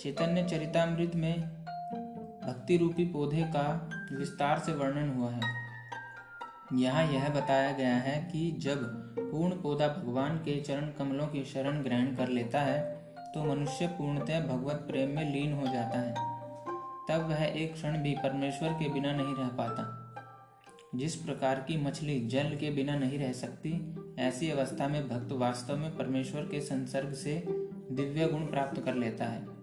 चैतन्य 0.01 0.45
चरितामृत 0.45 1.13
में 1.15 1.65
भक्ति 2.45 2.77
रूपी 2.77 3.05
पौधे 3.05 3.43
का 3.43 3.91
विस्तार 4.13 4.59
से 4.59 4.73
वर्णन 4.73 5.09
हुआ 5.09 5.31
है। 5.31 5.58
यहाँ 6.73 7.05
यह 7.13 7.29
बताया 7.29 7.71
गया 7.73 7.95
है 7.97 8.31
कि 8.33 8.51
जब 8.59 8.83
पूर्ण 9.19 9.61
पौधा 9.63 9.87
भगवान 9.89 10.37
के 10.37 10.61
चरण 10.61 10.91
कमलों 10.99 11.27
की 11.27 11.45
शरण 11.45 11.83
ग्रहण 11.83 12.15
कर 12.17 12.29
लेता 12.29 12.61
है 12.61 12.81
तो 13.35 13.45
मनुष्य 13.45 13.87
पूर्णतः 13.87 14.47
भगवत 14.47 14.85
प्रेम 14.89 15.11
में 15.11 15.33
लीन 15.33 15.53
हो 15.53 15.67
जाता 15.67 15.99
है। 15.99 16.15
तब 17.11 17.29
वह 17.29 17.45
एक 17.45 17.75
क्षण 17.75 17.99
भी 17.99 18.15
परमेश्वर 18.15 18.73
के 18.73 18.89
बिना 18.89 19.13
नहीं 19.13 19.35
रह 19.35 19.49
पाता। 19.49 19.95
जिस 20.95 21.17
प्रकार 21.17 21.65
की 21.69 21.77
मछली 21.77 22.21
जल 22.27 22.57
के 22.57 22.71
बिना 22.71 22.99
नहीं 22.99 23.19
रह 23.19 23.33
सकती, 23.33 23.95
ऐसी 24.19 24.51
अवस्था 24.51 24.89
में 24.89 25.09
भक्त 25.09 25.33
वास्तव 25.33 25.77
में 25.77 25.97
परमेश्वर 25.97 26.43
के 26.43 26.61
संसर्ग 26.61 27.13
से 27.13 27.43
दिव्य 27.93 28.27
गुण 28.27 28.47
प्राप्त 28.47 28.81
कर 28.81 28.95
लेता 28.95 29.25
है। 29.25 29.58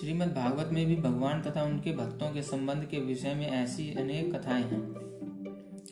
श्रीमद् 0.00 0.34
भागवत 0.34 0.68
में 0.72 0.86
भी 0.86 0.96
भगवान 0.96 1.40
तथा 1.42 1.62
उनके 1.62 1.92
भक्तों 1.92 2.30
के 2.30 2.42
संबंध 2.42 2.84
के 2.84 2.98
विषय 3.00 3.34
में 3.34 3.46
ऐसी 3.46 3.94
अनेक 3.94 4.34
कथाएँ 4.34 4.62
हैं। 4.62 4.82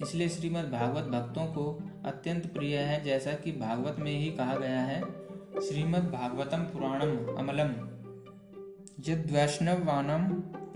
इसलिए 0.03 0.29
श्रीमद् 0.29 0.71
भागवत 0.73 1.05
भक्तों 1.05 1.47
को 1.47 1.83
अत्यंत 2.05 2.47
प्रिय 2.47 2.77
है, 2.77 3.03
जैसा 3.05 3.33
कि 3.33 3.53
भागवत 3.53 3.97
में 3.99 4.13
ही 4.13 4.31
कहा 4.33 4.57
गया 4.57 4.81
है 4.81 5.01
श्रीमद् 5.61 6.13
भागवतम 6.13 6.59
पुराणम 6.59 7.37
अमलम 7.39 7.69
वैष्णवानम 9.35 10.25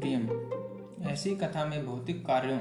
प्रियम। 0.00 0.28
ऐसी 1.08 1.36
कथा 1.36 1.64
में 1.64 1.86
भौतिक 1.86 2.26
कार्यों, 2.26 2.58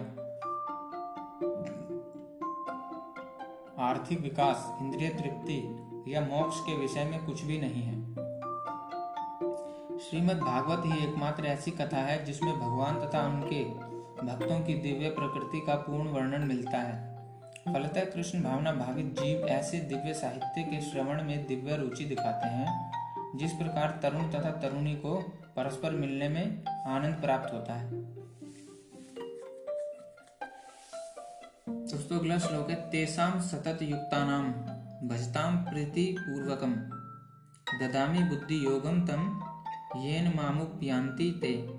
आर्थिक 3.88 4.22
विकास, 4.22 4.78
इंद्रिय 4.82 5.10
तृप्ति 5.10 5.60
या 6.14 6.22
मोक्ष 6.22 6.60
के 6.60 6.78
विषय 6.78 7.04
में 7.04 7.26
कुछ 7.26 7.44
भी 7.44 7.60
नहीं 7.60 7.84
है। 7.84 8.29
श्रीमद् 10.00 10.40
भागवत 10.40 10.84
ही 10.86 11.04
एकमात्र 11.04 11.46
ऐसी 11.46 11.72
कथा 11.72 11.98
है 11.98 12.24
जिसमें 12.26 12.60
भगवान 12.60 13.00
तथा 13.00 13.22
उनके 13.28 13.64
भक्तों 14.26 14.60
की 14.60 14.74
दिव्य 14.74 15.10
प्रकृति 15.10 15.60
का 15.60 15.76
पूर्ण 15.76 16.10
वर्णन 16.10 16.48
मिलता 16.48 16.78
है। 16.78 17.74
फलतः 17.74 18.06
कृष्ण 18.06 18.42
भावना 18.44 18.72
भावित 18.72 19.06
जीव 19.20 19.48
ऐसे 19.48 19.80
दिव्य 19.80 20.14
साहित्य 20.14 20.64
के 20.64 20.82
श्रवण 20.82 21.24
में 21.24 21.46
दिव्य 21.48 21.78
रुचि 21.78 22.06
दिखाते 22.06 22.48
हैं, 22.48 22.92
जिस 23.38 23.54
प्रकार 23.54 24.00
तरुण 24.04 24.30
तथा 24.32 24.52
तरुणी 24.62 24.96
को 24.96 25.20
परस्पर 25.56 25.92
मिलने 25.92 26.30
में 26.30 26.64
आनंद 26.88 27.16
प्राप्त 27.16 27.54
होता 27.54 27.74
है। 27.74 27.92
दोस्तों, 31.70 32.20
अगला 32.20 32.38
श्लोक 32.38 32.70
है 32.70 32.76
तेसाम 32.90 33.40
सतत 33.42 33.82
युक्तानाम 33.82 34.52
भजताम 35.08 35.58
प्रीति 35.58 36.16
पूर्वकम 36.20 36.74
ददामी 37.80 38.24
बुद्धि 38.24 38.66
योगम 38.66 39.06
तम 39.08 39.49
येन 39.96 40.34
मामुप्यांति 40.36 41.40
ते। 41.42 41.70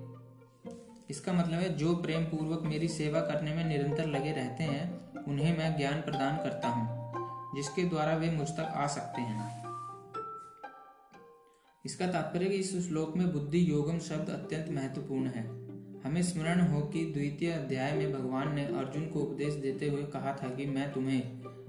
इसका 1.09 1.33
मतलब 1.33 1.59
है, 1.59 1.77
जो 1.77 1.95
प्रेम 1.95 2.23
पूर्वक 2.23 2.61
मेरी 2.63 2.87
सेवा 2.87 3.19
करने 3.19 3.53
में 3.53 3.65
निरंतर 3.65 4.05
लगे 4.05 4.31
रहते 4.31 4.63
हैं, 4.63 5.13
उन्हें 5.23 5.57
मैं 5.57 5.77
ज्ञान 5.77 6.01
प्रदान 6.01 6.37
करता 6.37 6.67
हूँ, 6.67 7.11
जिसके 7.55 7.83
द्वारा 7.83 8.15
वे 8.15 8.31
मुझ 8.31 8.47
तक 8.47 8.73
आ 8.75 8.87
सकते 8.87 9.21
हैं। 9.21 9.61
इसका 11.85 12.07
तात्पर्य 12.07 12.45
कि 12.45 12.55
इस 12.55 12.87
श्लोक 12.87 13.17
में 13.17 13.33
बुद्धि 13.33 13.71
योगम 13.71 13.99
शब्द 13.99 14.29
अत्यंत 14.29 14.69
महत्वपूर्ण 14.69 15.25
है। 15.25 15.43
हमें 16.01 16.23
स्मरण 16.23 16.61
हो 16.61 16.81
कि 16.81 17.05
द्वितीय 17.05 17.51
अध्याय 17.51 17.91
में 17.91 18.13
भगवान 18.13 18.55
ने 18.55 18.65
अर्जुन 18.65 19.05
को 19.05 19.19
उपदेश 19.19 19.53
देते 19.53 19.89
हुए 19.89 20.03
कहा 20.03 20.33
था 20.33 20.49
कि 20.49 20.65
मैं 20.65 20.93
तुम्हें 20.93 21.21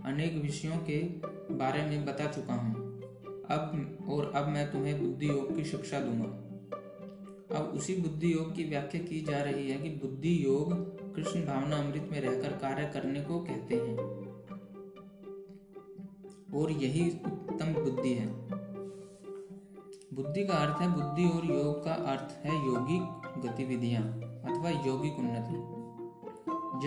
अनेक 0.05 0.43
विषयों 0.43 0.77
के 0.77 1.03
बारे 1.55 1.83
में 1.83 2.05
बता 2.05 2.27
चुका 2.27 2.55
हूँ। 2.55 2.82
अब, 3.53 3.99
और 4.11 4.33
अब 4.35 4.49
मैं 4.49 4.73
तुम्हें 4.73 5.01
बुद्धि 5.01 5.29
योग 5.29 5.57
की 5.57 5.65
शिक्षा 5.65 6.01
दूँगा। 6.01 6.53
अब 7.59 7.65
उसी 7.65 7.95
बुद्धि 7.95 8.33
योग 8.33 8.55
की 8.55 8.65
व्याख्या 8.65 9.03
की 9.03 9.21
जा 9.21 9.43
रही 9.43 9.71
है 9.71 9.79
कि 9.79 9.89
बुद्धि 9.89 10.45
योग 10.45 10.73
कृष्ण 11.17 11.41
भावना 11.41 11.77
अमृत 11.77 12.09
में 12.13 12.21
रहकर 12.21 12.49
कार्य 12.49 12.87
करने 12.87 13.21
को 13.21 13.41
कहते 13.41 13.75
हैं। 13.75 13.97
और 16.61 16.71
यही 16.71 17.11
उत्तम 17.11 17.67
बुद्धि 17.67 18.15
है। 18.15 18.27
बुद्धि 20.15 20.45
का 20.45 20.55
अर्थ 20.55 20.83
है, 20.83 20.95
बुद्धि 20.95 21.25
और 21.25 21.45
योग 21.45 21.85
का 21.85 21.93
अर्थ 21.93 22.47
है 22.47 22.67
योगिक 22.67 23.03
गतिविधियाँ 23.47 24.03
अथवा 24.23 24.71
यौगिक 24.71 25.19
उन्नति। 25.19 25.83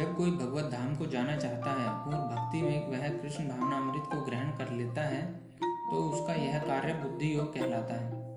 जब 0.02 0.18
कोई 0.18 0.32
भगवत 0.32 0.64
धाम 0.64 0.96
को 0.96 1.06
जाना 1.06 1.38
चाहता 1.38 1.72
है 1.72 1.88
और 1.88 2.28
भक्ति 2.36 2.62
में 2.62 2.92
वह 2.92 3.10
कृष्ण 3.10 3.48
भावना 3.48 3.78
अमृत 3.78 4.04
को 4.04 4.26
ग्रहण 4.26 4.50
कर 4.50 4.72
लेता 4.72 5.02
है 5.02 5.55
तो 5.92 5.98
उसका 5.98 6.34
यह 6.34 6.60
कार्य 6.60 6.94
बुद्धि 6.94 7.38
योग 7.38 7.54
कहलाता 7.54 7.94
है। 7.94 8.36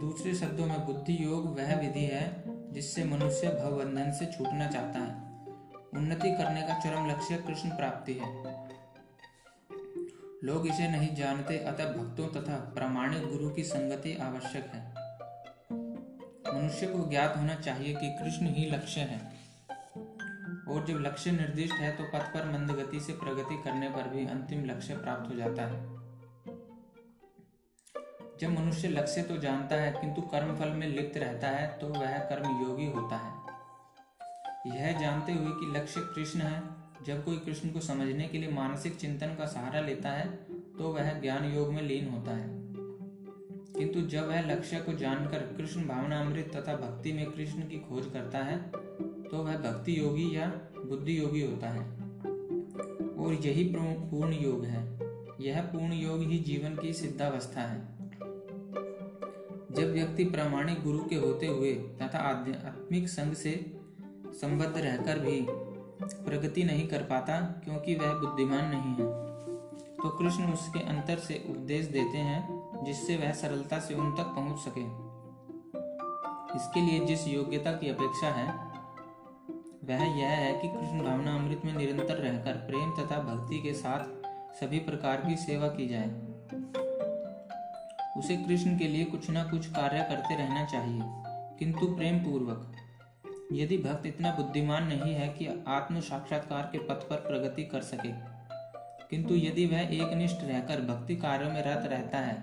दूसरे 0.00 0.34
शब्दों 0.34 0.66
में 0.66 0.86
बुद्धि 0.86 1.24
योग 1.24 1.58
वह 1.58 1.80
विधि 1.80 2.04
है 2.04 2.42
जिससे 2.72 3.04
मनुष्य 3.04 3.48
भवबंधन 3.48 4.12
से 4.12 4.26
छूटना 4.26 4.66
चाहता 4.66 4.98
है। 4.98 5.28
उन्नति 5.94 6.30
करने 6.30 6.62
का 6.62 6.78
चरम 6.78 7.10
लक्ष्य 7.10 7.36
कृष्ण 7.36 7.70
प्राप्ति 7.70 8.12
है। 8.12 8.68
लोग 10.44 10.66
इसे 10.66 10.88
नहीं 10.88 11.16
जानते, 11.16 11.58
अतः 11.58 11.92
भक्तों 11.92 12.28
तथा 12.28 12.54
प्रामाणिक 12.54 13.32
गुरु 13.32 13.50
की 13.50 13.62
संगति 13.62 14.18
आवश्यक 14.22 14.64
है। 14.64 14.94
मनुष्य 16.54 16.86
को 16.86 17.10
ज्ञात 17.10 17.36
होना 17.36 17.54
चाहिए 17.54 17.94
कि 17.94 18.24
कृष्ण 18.24 18.46
ही 18.46 18.70
लक्ष्य 18.70 19.00
है। 19.00 19.38
और 20.68 20.86
जब 20.86 20.94
लक्ष्य 20.94 21.30
निर्दिष्ट 21.30 21.74
है 21.74 21.96
तो 21.96 22.04
पथ 22.04 22.34
पर 22.34 22.52
मंद 22.52 22.70
गति 22.70 23.00
से 23.00 23.12
प्रगति 23.12 23.62
करने 23.64 23.88
पर 23.88 24.08
भी 24.08 24.26
अंतिम 24.26 24.64
लक्ष्य 24.64 24.96
प्राप्त 24.96 25.30
हो 25.30 25.34
जाता 25.34 25.62
है। 25.62 25.97
जब 28.40 28.48
मनुष्य 28.48 28.88
लक्ष्य 28.88 29.22
तो 29.22 29.36
जानता 29.36 29.76
है, 29.76 29.92
किंतु 29.92 30.22
कर्म 30.22 30.56
फल 30.56 30.68
में 30.68 30.86
लिप्त 30.86 31.16
रहता 31.16 31.48
है 31.48 31.78
तो 31.78 31.86
वह 31.86 32.18
कर्म 32.18 32.68
योगी 32.68 32.86
होता 32.86 33.16
है। 33.16 33.48
यह 34.76 35.00
जानते 35.00 35.32
हुए 35.32 35.50
कि 35.50 35.78
लक्ष्य 35.78 36.00
कृष्ण 36.00 36.40
है। 36.40 36.62
जब 37.06 37.24
कोई 37.24 37.36
कृष्ण 37.38 37.68
को 37.68 37.80
समझने 37.80 38.28
के 38.28 38.38
लिए 38.38 38.50
मानसिक 38.50 38.96
चिंतन 38.96 39.26
का 39.26 39.46
सहारा 39.46 39.80
लेता 39.80 40.08
है 40.08 40.28
तो 40.78 40.92
वह 40.92 41.20
ज्ञान 41.20 41.44
योग 41.54 41.72
में 41.72 41.82
लीन 41.82 42.08
होता 42.08 42.30
है। 42.30 42.48
किंतु 43.74 44.00
जब 44.00 44.28
वह 44.28 44.40
लक्ष्य 44.40 44.80
को 44.80 44.92
जानकर 44.92 45.38
कृष्ण 45.38 45.88
भावना 45.88 46.20
अमृत 46.20 46.50
तथा 46.56 46.76
भक्ति 46.76 47.12
में 47.12 47.30
कृष्ण 47.30 47.60
की 47.60 47.78
खोज 47.78 48.10
करता 48.12 48.38
है 48.38 48.58
तो 49.24 49.44
वह 49.44 49.56
भक्ति 49.56 50.00
योगी 50.00 50.36
या 50.36 50.46
बुद्धि 50.86 51.20
योगी 51.20 51.42
होता 51.42 51.68
है। 51.68 51.90
और 53.16 53.38
यही 53.46 53.64
पूर्ण 53.74 54.32
योग 54.32 54.64
है। 54.64 54.82
यह 55.40 55.62
पूर्ण 55.62 55.92
योग 55.92 56.22
ही 56.22 56.38
जीवन 56.38 56.76
की 56.76 56.92
सिद्धावस्था 56.92 57.60
है। 57.60 57.97
जब 59.70 59.92
व्यक्ति 59.92 60.24
प्रामाणिक 60.24 60.82
गुरु 60.82 60.98
के 61.04 61.16
होते 61.16 61.46
हुए 61.46 61.72
तथा 61.98 62.18
आध्यात्मिक 62.28 63.08
संघ 63.08 63.32
से 63.34 63.50
संबद्ध 64.40 64.76
रहकर 64.76 65.18
भी 65.18 65.40
प्रगति 66.02 66.62
नहीं 66.64 66.86
कर 66.88 67.02
पाता, 67.02 67.40
क्योंकि 67.64 67.94
वह 67.94 68.12
बुद्धिमान 68.14 68.64
नहीं 68.66 68.94
है 68.94 69.06
तो 69.96 70.08
कृष्ण 70.10 70.52
उसके 70.52 70.80
अंतर 70.88 71.18
से 71.18 71.42
उपदेश 71.50 71.86
देते 71.86 72.18
हैं, 72.18 72.84
जिससे 72.84 73.16
वह 73.16 73.32
सरलता 73.32 73.78
से 73.78 73.94
उन 73.94 74.12
तक 74.12 74.32
पहुँच 74.36 74.58
सके। 74.58 74.84
इसके 76.56 76.80
लिए 76.80 77.04
जिस 77.06 77.26
योग्यता 77.28 77.72
की 77.72 77.88
अपेक्षा 77.88 78.28
है, 78.30 78.46
वह 79.84 80.04
यह 80.18 80.28
है 80.28 80.52
कि 80.60 80.68
कृष्ण 80.68 81.02
भावना 81.02 81.34
अमृत 81.34 81.62
में 81.64 81.72
निरंतर 81.72 82.16
रहकर 82.16 82.54
प्रेम 82.66 82.90
तथा 82.92 83.18
भक्ति 83.24 83.58
के 83.58 83.72
साथ 83.74 84.56
सभी 84.60 84.78
प्रकार 84.80 85.24
की 85.26 85.36
सेवा 85.36 85.68
की 85.68 85.88
जाए। 85.88 86.87
उसे 88.18 88.36
कृष्ण 88.38 88.76
के 88.78 88.88
लिए 88.88 89.04
कुछ 89.04 89.28
ना 89.30 89.44
कुछ 89.44 89.66
कार्य 89.66 90.06
करते 90.08 90.36
रहना 90.36 90.64
चाहिए, 90.64 91.02
किंतु 91.58 91.86
प्रेम 91.96 92.18
पूर्वक 92.18 92.74
यदि 93.52 93.78
भक्त 93.78 94.06
इतना 94.06 94.32
बुद्धिमान 94.32 94.86
नहीं 94.86 95.14
है 95.14 95.28
कि 95.28 95.46
आत्म 95.68 96.00
साक्षात्कार 96.00 96.68
के 96.72 96.78
पथ 96.78 97.08
पर 97.10 97.16
प्रगति 97.28 97.62
कर 97.64 97.82
सके, 97.82 98.12
किंतु 99.10 99.34
यदि 99.36 99.66
वह 99.66 99.94
एक 99.94 100.12
निष्ठ 100.14 100.44
रहकर 100.44 100.80
भक्ति 100.84 101.16
कार्यों 101.16 101.50
में 101.50 101.62
रत 101.62 101.86
रहता 101.86 102.18
है 102.18 102.36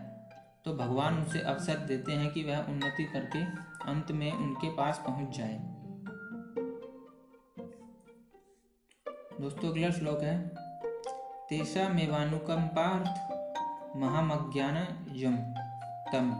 तो 0.65 0.73
भगवान 0.75 1.17
उसे 1.19 1.39
अवसर 1.43 1.85
देते 1.87 2.11
हैं 2.11 2.31
कि 2.31 2.43
वह 2.43 2.69
उन्नति 2.69 3.03
करके 3.05 3.43
अंत 3.91 4.11
में 4.11 4.31
उनके 4.31 4.69
पास 4.75 5.01
पहुँच 5.07 5.37
जाए। 5.37 5.59
दोस्तों, 9.41 9.69
अगला 9.69 9.89
श्लोक 9.89 10.21
है 10.21 10.37
तेषा 11.49 11.87
मेवानुकंपार्थ 11.89 13.33
महामज्ञान 13.97 14.77
यम 15.15 15.35
तम। 16.05 16.31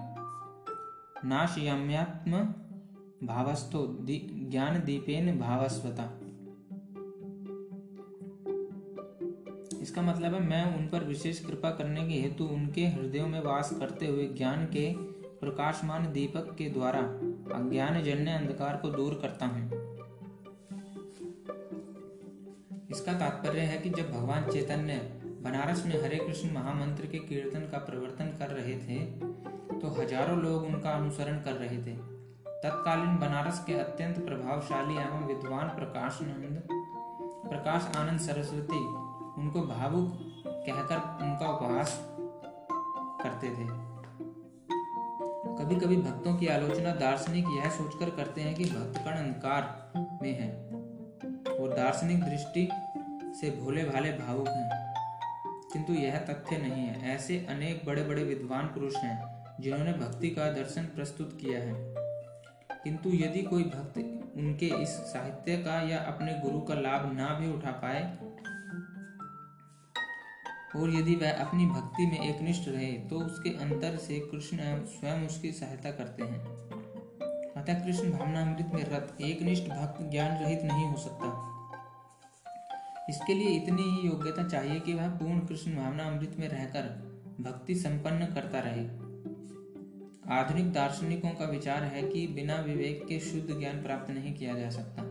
नाशयाम्यात्म 1.26 2.40
भावस्थो 3.28 3.80
ज्ञान 4.02 4.82
दीपेन 4.86 5.38
भावस्वता 5.40 6.04
इसका 9.82 10.02
मतलब 10.02 10.34
है, 10.34 10.40
मैं 10.42 10.78
उन 10.78 10.88
पर 10.88 11.04
विशेष 11.04 11.40
कृपा 11.46 11.70
करने 11.72 12.08
के 12.08 12.14
हेतु 12.14 12.46
उनके 12.46 12.86
हृदयों 12.88 13.28
में 13.28 13.40
वास 13.42 13.72
करते 13.80 14.08
हुए 14.08 14.28
ज्ञान 14.28 14.66
के 14.66 14.86
प्रकाशमान 15.40 16.12
दीपक 16.12 16.56
के 16.58 16.70
द्वारा 16.70 17.00
अज्ञान 17.56 18.02
जन्य 18.04 18.32
अंधकार 18.32 18.78
को 18.78 18.90
दूर 18.90 19.20
करता 19.22 19.46
हूँ। 19.46 19.66
इसका 22.92 23.14
तात्पर्य 23.14 23.62
है 23.62 23.78
कि 23.78 23.90
जब 23.92 24.12
भगवान 24.12 24.50
चैतन्य, 24.52 24.98
बनारस 25.44 25.86
में 25.86 26.02
हरे 26.04 26.18
कृष्ण 26.18 26.52
महामंत्र 26.52 27.06
के 27.06 27.20
कीर्तन 27.20 27.68
का 27.72 27.78
प्रवर्तन 27.80 28.36
कर 28.40 28.50
रहे 28.50 28.78
थे 28.80 29.00
तो 29.86 30.02
हज़ारों 30.02 30.38
लोग 30.38 30.64
उनका 30.64 30.90
अनुसरण 30.90 31.38
कर 31.38 31.52
रहे 31.52 31.78
थे। 31.78 31.94
तत्कालीन 32.64 33.18
बनारस 33.18 33.64
के 33.66 33.74
अत्यंत 33.74 34.16
प्रभावशाली 34.20 34.96
एवं 34.96 35.26
विद्वान 35.28 35.68
प्रकाश 35.68 36.20
आनंद 36.22 36.62
प्रकाश 37.50 37.98
आनंद 37.98 38.20
सरस्वती, 38.20 38.80
उनको 39.42 39.62
भावुक 39.62 40.16
कहकर 40.48 40.96
उनका 41.26 41.50
उपहास 41.50 42.08
करते 43.22 43.50
थे। 43.50 43.68
कभी 45.56 45.76
कभी 45.76 45.98
भक्तों 45.98 46.36
की 46.36 46.48
आलोचना 46.48 46.96
दार्शनिक 46.96 47.46
यह 47.58 47.70
सोचकर 47.70 48.10
करते 48.10 48.42
हैं 48.42 48.56
कि 48.56 48.66
भक्तगण 48.66 49.12
अंधकार 49.12 49.92
में 50.22 50.34
है 50.40 50.50
और 51.60 51.74
दार्शनिक 51.74 52.24
दृष्टि 52.24 52.68
से 53.42 53.52
भोले 53.62 53.84
भाले 53.84 54.12
भावुक 54.12 54.48
हैं। 54.48 54.94
किंतु 55.74 55.94
यह 55.94 56.20
तथ्य 56.20 56.58
नहीं 56.58 56.86
है। 56.88 57.16
ऐसे 57.16 57.46
अनेक 57.50 57.86
बड़े 57.86 58.04
बड़े 58.04 58.24
विद्वान 58.24 58.66
पुरुष 58.66 58.96
हैं 58.96 59.35
जिन्होंने 59.60 59.94
भक्ति 59.94 60.30
का 60.30 60.52
दर्शन 60.52 60.84
प्रस्तुत 60.86 61.38
किया 61.42 61.60
है। 61.60 61.74
किंतु 62.84 63.10
यदि 63.10 63.42
कोई 63.42 63.64
भक्त 63.64 63.98
उनके 64.38 64.66
इस 64.84 64.90
साहित्य 64.90 65.58
का 65.58 65.80
या 65.82 66.00
अपने 66.04 66.34
गुरु 66.34 66.60
का 66.60 66.74
लाभ 66.74 67.12
ना 67.14 67.28
भी 67.40 67.52
उठा 67.54 67.72
पाए, 67.84 68.02
और 70.76 70.90
यदि 70.90 71.16
वह 71.16 71.32
अपनी 71.42 71.66
भक्ति 71.66 72.06
में 72.06 72.18
एकनिष्ठ 72.20 72.68
रहे 72.70 72.92
तो 73.08 73.20
उसके 73.20 73.50
अंतर 73.50 73.96
से 73.98 74.20
कृष्ण 74.20 74.58
स्वयं 74.86 75.26
उसकी 75.28 75.52
सहायता 75.52 75.92
करते 75.92 76.24
हैं। 76.24 76.40
अतः 77.54 77.84
कृष्ण 77.86 78.12
भावनामृत 78.12 78.72
में 78.74 78.84
रत, 78.84 79.18
एकनिष्ठ 79.22 79.64
भक्त 79.64 80.02
ज्ञान 80.02 80.44
रहित 80.44 80.64
नहीं 80.64 80.86
हो 80.86 80.98
सकता। 80.98 81.30
इसके 83.10 83.34
लिए 83.34 83.50
इतनी 83.50 83.82
ही 83.82 84.08
योग्यता 84.08 84.44
चाहिए 84.44 84.80
कि 84.80 84.94
वह 84.94 85.10
पूर्ण 85.10 85.40
कृष्ण 85.40 85.76
भावना 85.76 86.04
अमृत 86.04 86.36
में 86.40 86.48
रहकर 86.48 86.84
भक्ति 87.42 87.76
संपन्न 87.76 88.26
करता 88.26 88.60
रहे। 88.60 89.05
आधुनिक 90.30 90.74
दार्शनिकों 90.74 91.30
का 91.30 91.46
विचार 91.46 91.84
है 91.84 92.08
कि 92.08 92.28
बिना 92.28 92.56
विवेक 92.56 93.06
के 93.08 93.20
शुद्ध 93.20 93.60
ज्ञान 93.60 93.84
प्राप्त 93.84 94.12
नहीं 94.12 94.34
किया 94.34 94.54
जा 94.54 94.70
सकता। 94.70 95.04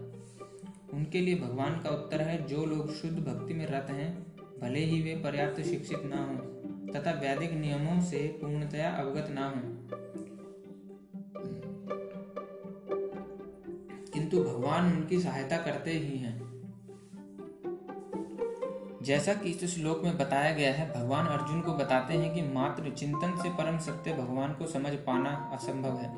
उनके 0.97 1.21
लिए 1.21 1.35
भगवान 1.35 1.81
का 1.81 1.91
उत्तर 1.91 2.21
है, 2.21 2.47
जो 2.47 2.65
लोग 2.67 2.93
शुद्ध 2.93 3.19
भक्ति 3.19 3.55
में 3.55 3.67
रत 3.67 3.87
हैं, 3.91 4.27
भले 4.61 4.81
ही 4.81 5.03
वे 5.03 5.23
पर्याप्त 5.23 5.62
शिक्षित 5.62 6.03
ना 6.05 6.25
हों, 6.25 6.37
तथा 6.93 7.11
वैदिक 7.11 7.53
नियमों 7.53 8.03
से 8.03 8.39
पूर्णतया 8.41 8.91
अवगत 8.91 9.31
ना 9.31 9.49
हों। 9.49 9.75
किंतु 14.12 14.45
भगवान 14.45 14.97
उनकी 14.97 15.21
सहायता 15.21 15.57
करते 15.57 15.91
ही 15.91 16.19
हैं। 16.19 16.44
जैसा 19.05 19.35
कि 19.35 19.51
इस 19.51 19.75
श्लोक 19.75 20.03
में 20.05 20.17
बताया 20.19 20.53
गया 20.53 20.73
है, 20.75 20.93
भगवान 20.93 21.27
अर्जुन 21.27 21.61
को 21.61 21.73
बताते 21.73 22.15
हैं 22.15 22.33
कि 22.35 22.43
मात्र 22.43 22.91
चिंतन 22.91 23.37
से 23.43 23.51
परम 23.51 23.79
सत्य 23.79 24.13
भगवान 24.13 24.53
को 24.55 24.67
समझ 24.67 24.93
पाना 24.93 25.31
असंभव 25.53 25.97
है। 25.99 26.13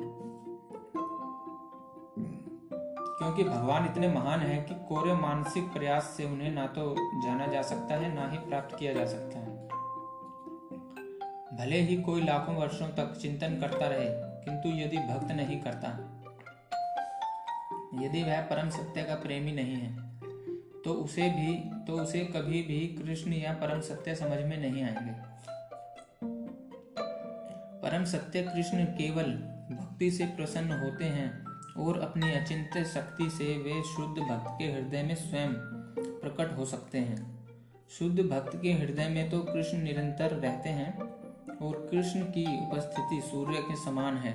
क्योंकि 3.17 3.43
भगवान 3.43 3.85
इतने 3.85 4.07
महान 4.07 4.39
हैं 4.39 4.65
कि 4.65 4.75
कोरे 4.89 5.13
मानसिक 5.13 5.63
प्रयास 5.63 6.13
से 6.17 6.25
उन्हें 6.25 6.51
ना 6.51 6.67
तो 6.67 6.95
जाना 7.23 7.47
जा 7.47 7.61
सकता 7.61 7.95
है, 7.95 8.13
ना 8.15 8.29
ही 8.29 8.37
प्राप्त 8.37 8.77
किया 8.77 8.93
जा 8.93 9.05
सकता 9.05 9.39
है। 9.39 9.55
भले 11.57 11.81
ही 11.81 12.01
कोई 12.01 12.21
लाखों 12.21 12.55
वर्षों 12.55 12.87
तक 12.87 13.17
चिंतन 13.21 13.59
करता 13.61 13.87
रहे, 13.87 14.09
किंतु 14.45 14.69
यदि 14.69 14.97
भक्त 14.97 15.31
नहीं 15.31 15.61
करता, 15.61 15.87
यदि 18.03 18.23
वह 18.23 18.41
परम 18.41 18.69
सत्य 18.69 19.03
का 19.03 19.15
प्रेमी 19.15 19.51
नहीं 19.51 19.75
है 19.75 20.06
तो 20.87 20.93
उसे 20.93 21.29
भी 21.29 21.53
तो 21.85 21.93
उसे 21.93 22.19
कभी 22.25 22.61
भी 22.61 22.79
कृष्ण 22.97 23.33
या 23.33 23.53
परम 23.53 23.79
सत्य 23.81 24.15
समझ 24.15 24.37
में 24.41 24.57
नहीं 24.57 24.83
आएँगे। 24.83 25.13
परम 27.81 28.05
सत्य 28.05 28.41
कृष्ण 28.43 28.85
केवल 28.85 29.31
भक्ति 29.71 30.11
से 30.11 30.25
प्रसन्न 30.25 30.71
होते 30.71 31.05
हैं 31.05 31.45
और 31.77 31.99
अपनी 31.99 32.31
अचिंत्य 32.31 32.83
शक्ति 32.85 33.29
से 33.29 33.45
वे 33.57 33.81
शुद्ध 33.83 34.21
भक्त 34.21 34.55
के 34.59 34.65
हृदय 34.65 35.03
में 35.03 35.15
स्वयं 35.15 35.53
प्रकट 36.21 36.57
हो 36.57 36.65
सकते 36.65 36.97
हैं। 36.97 37.19
शुद्ध 37.89 38.19
भक्त 38.19 38.59
के 38.61 38.73
हृदय 38.73 39.07
में 39.07 39.29
तो 39.29 39.39
कृष्ण 39.39 39.77
निरंतर 39.77 40.31
रहते 40.35 40.69
हैं 40.69 40.97
और 41.57 41.87
कृष्ण 41.91 42.21
की 42.21 42.45
उपस्थिति 42.67 43.21
सूर्य 43.21 43.61
के 43.61 43.75
समान 43.75 44.17
है, 44.17 44.33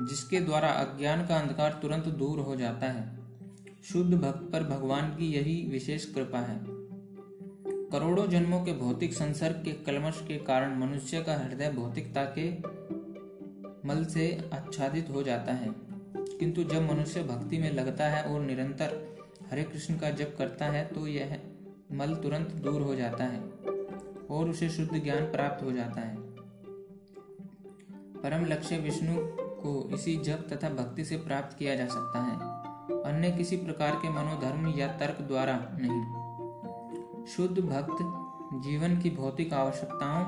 जिसके 0.00 0.40
द्वारा 0.40 0.68
अज्ञान 0.68 1.26
का 1.26 1.36
अंधकार 1.36 1.78
तुरंत 1.82 2.08
दूर 2.14 2.40
हो 2.40 2.56
जाता 2.56 2.86
है। 2.86 3.15
शुद्ध 3.92 4.14
भक्त 4.14 4.52
पर 4.52 4.62
भगवान 4.62 5.08
की 5.08 5.32
यही 5.32 5.68
विशेष 5.70 6.04
कृपा 6.04 6.38
है। 6.38 6.60
करोड़ों 7.90 8.26
जन्मों 8.26 8.64
के 8.64 8.72
भौतिक 8.72 9.12
संसर्ग 9.12 9.56
के 9.64 9.72
कलमश 9.72 10.24
के 10.28 10.36
कारण 10.36 10.78
मनुष्य 10.78 11.22
का 11.22 11.34
हृदय 11.34 11.70
भौतिकता 11.70 12.24
के 12.38 12.50
मल 13.88 14.04
से 14.04 14.50
आच्छादित 14.54 15.10
हो 15.10 15.22
जाता 15.22 15.52
है। 15.52 15.68
किंतु 16.16 16.64
जब 16.64 16.92
मनुष्य 16.92 17.22
भक्ति 17.22 17.58
में 17.58 17.72
लगता 17.72 18.08
है 18.08 18.22
और 18.22 18.40
निरंतर 18.40 19.16
हरे 19.50 19.64
कृष्ण 19.64 19.98
का 19.98 20.10
जप 20.10 20.34
करता 20.38 20.66
है 20.66 20.86
तो 20.86 21.06
यह 21.06 21.40
मल 21.92 22.14
तुरंत 22.14 22.48
दूर 22.48 22.82
हो 22.82 22.94
जाता 22.94 23.24
है 23.24 23.40
और 24.30 24.50
उसे 24.50 24.68
शुद्ध 24.68 25.02
ज्ञान 25.04 25.24
प्राप्त 25.24 25.64
हो 25.64 25.72
जाता 25.72 26.00
है। 26.00 26.16
परम 28.16 28.44
लक्ष्य 28.44 28.78
विष्णु 28.78 29.16
को 29.40 29.90
इसी 29.94 30.16
जप 30.16 30.46
तथा 30.52 30.70
भक्ति 30.70 31.04
से 31.04 31.16
प्राप्त 31.16 31.58
किया 31.58 31.74
जा 31.74 31.86
सकता 31.86 32.22
है। 32.22 32.55
अन्य 32.88 33.30
किसी 33.30 33.56
प्रकार 33.56 33.94
के 33.94 34.08
मनोधर्म 34.10 34.66
या 34.78 34.86
तर्क 34.96 35.20
द्वारा 35.22 35.58
नहीं। 35.72 37.24
शुद्ध 37.26 37.58
भक्त 37.60 37.98
जीवन 38.62 38.98
की 39.00 39.10
भौतिक 39.10 39.52
आवश्यकताओं 39.54 40.24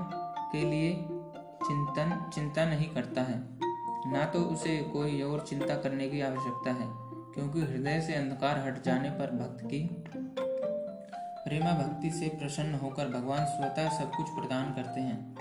के 0.53 0.65
लिए 0.65 0.93
चिंतन, 0.93 2.31
चिंता 2.35 2.65
नहीं 2.65 2.89
करता 2.89 3.23
है। 3.23 3.39
ना 4.07 4.25
तो 4.25 4.41
उसे 4.45 4.77
कोई 4.93 5.21
और 5.23 5.45
चिंता 5.49 5.77
करने 5.77 6.09
की 6.09 6.21
आवश्यकता 6.21 6.73
है, 6.73 6.87
क्योंकि 7.35 7.61
हृदय 7.63 8.01
से 8.01 8.15
अंधकार 8.15 8.59
हट 8.59 8.83
जाने 8.85 9.11
पर 9.11 9.31
भक्त 9.35 9.65
की 9.65 9.81
प्रेमा 11.41 11.71
भक्ति 11.73 12.11
से 12.11 12.29
प्रसन्न 12.29 12.75
होकर 12.75 13.09
भगवान 13.09 13.45
स्वतः 13.47 13.89
सब 13.99 14.11
कुछ 14.17 14.31
प्रदान 14.31 14.73
करते 14.75 15.01
हैं। 15.01 15.37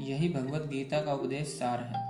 यही 0.00 0.28
भगवत 0.28 0.66
गीता 0.68 1.00
का 1.00 1.12
उपदेश 1.12 1.48
सार 1.48 1.82
है। 1.82 2.05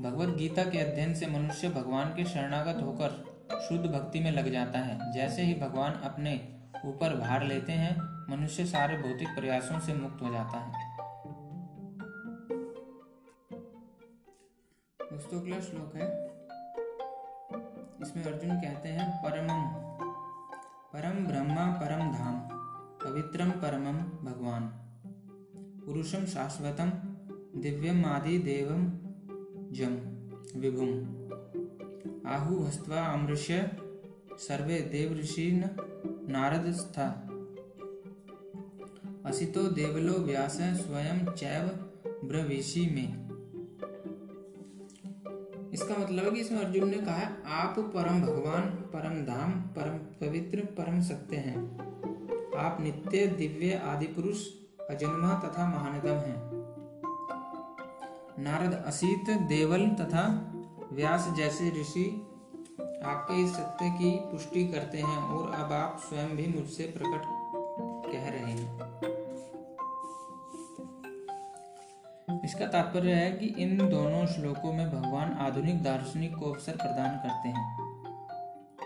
भगवत 0.00 0.28
गीता 0.28 0.64
के 0.64 0.78
अध्ययन 0.78 1.14
से 1.14 1.26
मनुष्य 1.26 1.68
भगवान 1.68 2.08
के 2.08 2.24
शरणागत 2.24 2.82
होकर 2.82 3.08
शुद्ध 3.68 3.86
भक्ति 3.86 4.20
में 4.20 4.32
लग 4.32 4.52
जाता 4.52 4.78
है। 4.78 5.12
जैसे 5.12 5.42
ही 5.42 5.54
भगवान 5.54 5.92
अपने 5.92 6.58
ऊपर 6.84 7.16
भार 7.16 7.44
लेते 7.44 7.72
हैं, 7.72 7.96
मनुष्य 8.30 8.66
सारे 8.66 8.96
भौतिक 8.96 9.28
प्रयासों 9.28 9.80
से 9.80 9.94
मुक्त 9.94 10.22
हो 10.22 10.30
जाता 10.30 10.58
है। 10.58 10.96
दोस्तों, 15.02 15.40
अगला 15.40 15.60
श्लोक 15.60 15.94
है। 15.94 16.26
इसमें 18.02 18.24
अर्जुन 18.24 18.60
कहते 18.60 18.88
हैं 18.88 19.22
परमम 19.22 19.86
परम 20.92 21.26
ब्रह्मा, 21.26 21.72
परम 21.72 22.12
धाम 22.12 22.40
पवित्रम 23.04 23.50
परमम 23.50 24.28
भगवान। 24.30 24.62
पुरुषम 25.86 26.24
शाश्वतम, 26.24 26.90
दिव्यम 27.60 28.04
आदि 28.04 28.38
देवम 28.38 29.05
जम 29.72 29.94
विभुम 30.60 30.90
आहु 32.26 32.62
हस्त्वा 32.64 33.00
अमृष्य, 33.00 33.70
सर्वे 34.38 34.80
देव 34.80 35.18
ऋषि 35.18 35.64
नारद 36.28 36.72
स्था 36.72 37.22
असितो 39.26 39.62
देवलो 39.62 40.12
व्यास 40.12 40.56
स्वयं 40.56 41.32
चैव 41.32 41.68
ब्रवीषि 42.28 42.80
में। 42.80 43.26
इसका 45.72 45.96
मतलब 45.96 46.24
है 46.24 46.30
कि 46.30 46.40
इसमें 46.40 46.58
अर्जुन 46.58 46.88
ने 46.90 46.96
कहा, 46.96 47.28
आप 47.46 47.78
परम 47.78 48.22
भगवान, 48.22 48.62
परम 48.62 49.24
धाम, 49.24 49.52
परम 49.52 50.26
पवित्र, 50.26 50.60
परम 50.60 51.00
सत्य 51.00 51.36
हैं। 51.36 51.58
आप 52.56 52.78
नित्य, 52.80 53.26
दिव्य 53.26 53.74
आदि 53.74 54.06
पुरुष 54.06 54.46
अजन्मा 54.90 55.34
तथा 55.34 55.66
महानतम 55.66 56.08
हैं। 56.08 56.45
नारद 58.38 58.74
असीत, 58.86 59.30
देवल 59.48 59.86
तथा 59.90 60.22
व्यास 60.92 61.28
जैसे 61.36 61.68
ऋषि 61.70 62.04
आपके 63.04 63.42
इस 63.44 63.52
सत्य 63.52 63.88
की 63.90 64.10
पुष्टि 64.22 64.64
करते 64.68 64.98
हैं 64.98 65.18
और 65.18 65.52
अब 65.54 65.72
आप 65.72 66.00
स्वयं 66.00 66.36
भी 66.36 66.46
मुझसे 66.48 66.84
प्रकट 66.96 67.22
कह 68.06 68.28
रहे 68.28 68.52
हैं। 68.52 68.94
इसका 72.44 72.66
तात्पर्य 72.66 73.12
है 73.12 73.30
कि 73.32 73.46
इन 73.58 73.76
दोनों 73.80 74.26
श्लोकों 74.26 74.72
में 74.72 74.86
भगवान 74.90 75.32
आधुनिक 75.40 75.82
दार्शनिक 75.82 76.34
को 76.34 76.52
अवसर 76.52 76.76
प्रदान 76.76 77.18
करते 77.18 77.48
हैं, 77.48 77.66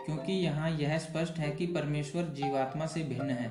क्योंकि 0.06 0.32
यहाँ 0.32 0.70
यह 0.70 0.98
स्पष्ट 0.98 1.38
है 1.38 1.50
कि 1.50 1.66
परमेश्वर 1.66 2.32
जीवात्मा 2.34 2.86
से 2.86 3.02
भिन्न 3.04 3.30
है। 3.32 3.50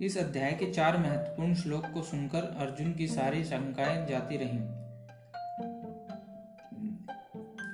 इस 0.00 0.16
अध्याय 0.18 0.52
के 0.52 0.72
चार 0.72 0.98
महत्वपूर्ण 0.98 1.54
श्लोक 1.54 1.86
को 1.94 2.02
सुनकर 2.02 2.56
अर्जुन 2.58 2.92
की 2.92 3.06
सारी 3.08 3.44
शंकाएँ 3.44 4.06
जाती 4.06 4.36
रहीं। 4.36 4.85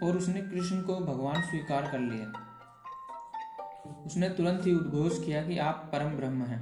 और 0.03 0.17
उसने 0.17 0.41
कृष्ण 0.41 0.83
को 0.83 0.95
भगवान 0.97 1.43
स्वीकार 1.43 1.91
कर 1.93 1.99
लिया 1.99 2.49
उसने 4.07 4.29
तुरंत 4.29 4.67
ही 4.67 4.75
उद्घोष 4.75 5.25
किया 5.25 5.43
कि 5.43 5.59
आप 5.59 5.89
परम 5.93 6.11
ब्रह्म 6.11 6.43
हैं। 6.43 6.61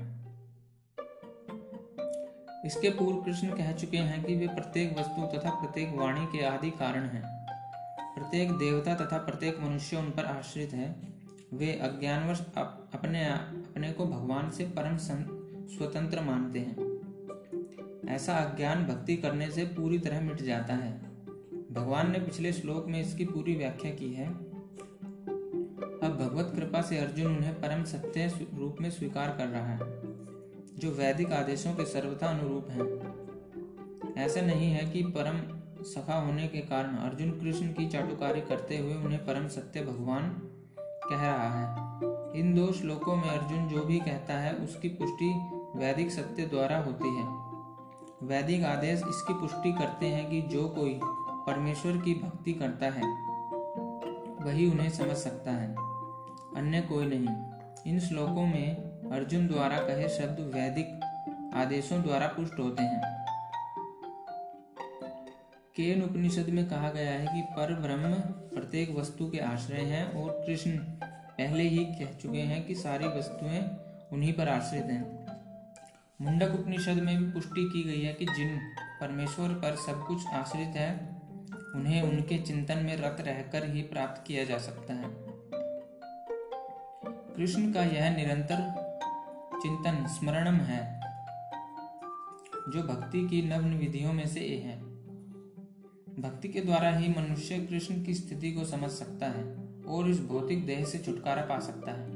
इसके 2.65 2.91
पूर्व 2.91 3.23
कृष्ण 3.23 3.57
कह 3.57 3.73
चुके 3.73 3.97
हैं 3.97 4.25
कि 4.25 4.35
वे 4.37 4.47
प्रत्येक 4.47 4.99
वस्तु 4.99 5.39
तथा 5.39 5.51
प्रत्येक 5.51 5.97
वाणी 5.97 6.27
के 6.27 6.45
आदि 6.45 6.71
कारण 6.71 7.05
हैं। 7.05 7.23
प्रत्येक 8.15 8.53
देवता 8.53 8.95
तथा 8.95 9.19
प्रत्येक 9.19 9.61
मनुष्य 9.61 9.97
उन 9.97 10.11
पर 10.11 10.25
आश्रित 10.25 10.73
है। 10.73 10.95
वे 11.55 11.73
अज्ञानवश 11.73 12.41
अपने 12.57 13.25
अपने 13.27 13.93
को 13.93 14.07
भगवान 14.07 14.51
से 14.51 14.65
परम 14.65 14.97
स्वतंत्र 14.97 16.21
मानते 16.21 16.59
हैं। 16.59 16.77
ऐसा 18.09 18.35
अज्ञान 18.35 18.85
भक्ति 18.87 19.17
करने 19.17 19.51
से 19.51 19.65
पूरी 19.65 19.99
तरह 19.99 20.21
मिट 20.21 20.43
जाता 20.43 20.75
है। 20.75 21.10
भगवान 21.71 22.11
ने 22.11 22.19
पिछले 22.19 22.53
श्लोक 22.53 22.87
में 22.89 23.01
इसकी 23.01 23.25
पूरी 23.25 23.55
व्याख्या 23.55 23.91
की 23.91 24.13
है। 24.15 24.27
अब 26.01 26.17
भगवत 26.21 26.53
कृपा 26.57 26.81
से 26.83 26.99
अर्जुन 26.99 27.37
उन्हें 27.37 27.55
परम 27.55 27.85
सत्य 27.85 28.27
रूप 28.59 28.77
में 28.81 28.91
स्वीकार 28.91 29.35
कर 29.39 29.47
रहा 29.47 29.75
है, 29.75 29.79
जो 30.79 30.91
वैदिक 30.91 31.33
आदेशों 31.33 31.73
के 31.73 31.85
सर्वथा 31.85 32.27
अनुरूप 32.27 32.71
हैं। 32.71 34.15
ऐसा 34.17 34.41
नहीं 34.41 34.71
है 34.71 34.91
कि 34.91 35.03
परम 35.17 35.41
सखा 35.85 36.15
होने 36.15 36.47
के 36.49 36.59
कारण 36.59 36.97
अर्जुन 36.97 37.31
कृष्ण 37.31 37.67
की 37.69 37.89
चाटुकारी 37.89 38.41
करते 38.41 38.79
हुए 38.79 38.95
उन्हें 38.95 39.25
परम 39.27 39.49
सत्य 39.49 39.81
भगवान 39.81 40.29
कह 40.79 41.23
रहा 41.23 41.49
है। 41.51 42.41
इन 42.41 42.55
दो 42.55 42.73
श्लोकों 42.73 43.17
में 43.17 43.29
अर्जुन 43.29 43.69
जो 43.69 43.85
भी 43.85 43.99
कहता 44.01 44.35
है, 44.35 44.55
उसकी 44.55 44.89
पुष्टि 44.89 45.31
वैदिक 45.79 46.11
सत्य 46.11 46.47
द्वारा 46.47 46.79
होती 46.79 47.09
है। 47.09 47.25
वैदिक 48.29 48.65
आदेश 48.65 49.03
इसकी 49.09 49.35
पुष्टि 49.35 49.73
करते 49.73 50.07
हैं 50.07 50.29
कि 50.31 50.41
जो 50.49 50.69
कोई 50.69 51.01
परमेश्वर 51.47 51.93
की 51.93 52.15
भक्ति 52.15 52.53
करता 52.53 52.87
है, 52.87 53.03
वही 54.45 54.71
उन्हें 54.71 54.91
समझ 54.91 55.17
सकता 55.17 55.51
है। 55.51 55.75
अन्य 56.57 56.81
कोई 56.81 57.07
नहीं। 57.07 57.37
इन 57.93 58.01
श्लोकों 58.01 58.47
में 58.47 58.77
अर्जुन 59.13 59.47
द्वारा 59.47 59.79
कहे 59.79 60.09
शब्द 60.09 60.41
वैदिक 60.41 61.01
आदेशों 61.55 62.03
द्वारा 62.03 62.27
पुष्ट 62.27 62.59
होते 62.59 62.83
हैं। 62.83 63.27
केन 65.77 66.03
उपनिषद 66.03 66.49
में 66.49 66.71
कहा 66.71 66.91
गया 66.91 67.11
है 67.11 67.27
कि 67.27 67.43
पर 67.43 67.75
ब्रह्म 67.75 68.15
प्रत्येक 68.55 68.97
वस्तु 68.97 69.31
के 69.31 69.39
आश्रय 69.39 69.81
हैं 69.81 70.13
और 70.13 70.45
कृष्ण 70.47 70.71
पहले 71.39 71.63
ही 71.63 71.85
कह 71.85 72.13
चुके 72.13 72.39
हैं 72.39 72.67
कि 72.67 72.75
सारी 72.75 73.07
वस्तुएँ 73.07 73.63
उन्हीं 74.13 74.33
पर 74.33 74.49
आश्रित 74.49 74.85
हैं। 74.85 75.27
मुंडक 76.23 76.61
उपनिषद 76.61 76.93
में 76.93 77.25
भी 77.25 77.33
पुष्टि 77.33 77.71
की 77.73 77.83
गई 77.83 78.03
है 78.03 78.13
कि 78.13 78.25
जिन 78.25 78.59
परमेश्वर 79.01 79.49
पर 79.49 79.77
सब 79.77 80.07
कुछ 80.07 80.27
आश्रित 80.27 80.69
है 80.69 81.20
उन्हें 81.75 82.03
उनके 82.03 82.39
चिंतन 82.39 82.79
में 82.79 82.97
रत 82.97 83.17
रहकर 83.21 83.65
ही 83.71 83.83
प्राप्त 83.83 84.23
किया 84.27 84.45
जा 84.45 84.59
सकता 84.59 84.95
है। 84.95 85.09
कृष्ण 87.37 87.73
का 87.73 87.85
यह 87.85 88.17
निरंतर 88.17 88.63
चिंतन 89.63 90.07
स्मरणम 90.07 90.57
है, 90.63 91.01
जो 92.69 92.83
भक्ति 92.83 93.27
की 93.29 93.43
नग्न 93.43 93.75
विधियों 93.75 94.13
में 94.13 94.27
से 94.27 94.41
है। 94.41 94.79
भक्ति 96.21 96.49
के 96.49 96.61
द्वारा 96.61 96.91
ही 96.91 97.09
मनुष्य 97.09 97.59
कृष्ण 97.61 98.03
की 98.05 98.15
स्थिति 98.15 98.53
को 98.53 98.65
समझ 98.65 98.91
सकता 98.91 99.27
है 99.27 99.45
और 99.89 100.09
इस 100.11 100.21
भौतिक 100.21 100.67
देह 100.67 100.85
से 100.85 100.99
छुटकारा 100.99 101.43
पा 101.43 101.59
सकता 101.59 101.93
है। 101.93 102.09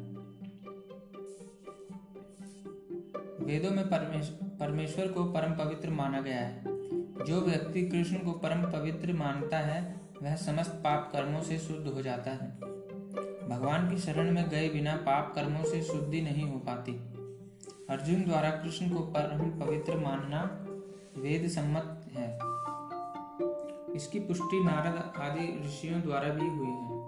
वेदों 3.41 3.71
में 3.71 3.85
परमेश्वर 4.59 5.09
को 5.09 5.25
परम 5.25 5.53
पवित्र 5.55 5.91
माना 5.91 6.21
गया 6.21 6.41
है। 6.41 6.84
जो 7.23 7.41
व्यक्ति 7.41 7.83
कृष्ण 7.83 8.17
को 8.17 8.33
परम 8.33 8.73
पवित्र 8.73 9.13
मानता 9.13 9.59
है, 9.59 10.01
वह 10.23 10.37
समस्त 10.37 10.71
पाप 10.71 11.11
कर्मों 11.13 11.41
से 11.41 11.59
शुद्ध 11.59 11.87
हो 11.87 12.03
जाता 12.03 12.31
है। 12.31 12.51
भगवान 13.49 13.91
की 13.91 13.99
शरण 13.99 14.31
में 14.31 14.49
गए 14.49 14.69
बिना 14.69 14.97
पाप 14.97 15.33
कर्मों 15.35 15.65
से 15.65 15.83
शुद्धि 15.83 16.21
नहीं 16.21 16.45
हो 16.45 16.59
पाती। 16.59 16.93
अर्जुन 17.91 18.25
द्वारा 18.25 18.51
कृष्ण 18.51 18.91
को 18.91 19.01
परम 19.01 19.61
पवित्र 19.61 19.97
मानना 19.97 20.67
वेद 21.23 21.49
सम्मत 21.49 22.07
है। 22.13 22.39
इसकी 23.97 24.21
पुष्टि 24.21 24.65
नारद 24.65 25.21
आदि 25.21 25.63
ऋषियों 25.67 26.01
द्वारा 26.01 26.29
भी 26.29 26.49
हुई 26.49 26.67
है। 26.67 27.05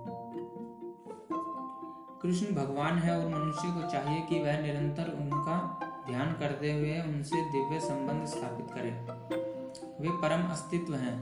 कृष्ण 2.23 2.55
भगवान 2.55 2.99
है 2.99 3.19
और 3.19 3.35
मनुष्य 3.35 3.69
को 3.69 3.91
चाहिए 3.91 4.21
कि 4.21 4.39
वह 4.39 4.61
निरंतर 4.61 5.19
उनका 5.21 5.81
ध्यान 6.07 6.33
करते 6.33 6.73
हुए 6.73 7.01
उनसे 7.01 7.37
दिव्य 7.37 7.81
संबंध 7.81 8.27
स्थापित 8.27 8.67
करे। 8.71 9.56
वे 10.01 10.09
परम 10.09 10.43
अस्तित्व 10.43 10.95
हैं। 10.95 11.17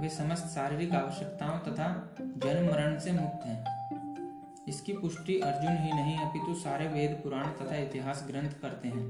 वे 0.00 0.08
समस्त 0.08 0.46
शारीरिक 0.46 0.94
आवश्यकताओं 0.94 1.58
तथा 1.58 2.14
जन्म 2.20 2.72
मरण 2.72 2.98
से 2.98 3.12
मुक्त 3.12 3.46
हैं। 3.46 4.66
इसकी 4.68 4.92
पुष्टि 4.92 5.40
अर्जुन 5.40 5.76
ही 5.76 5.92
नहीं, 5.92 6.18
अपितु 6.18 6.54
सारे 6.54 6.88
वेद 6.88 7.10
पुराण 7.10 7.46
तथा 7.46 7.76
इतिहास 7.76 8.24
ग्रंथ 8.28 8.50
करते 8.62 8.88
हैं। 8.88 9.06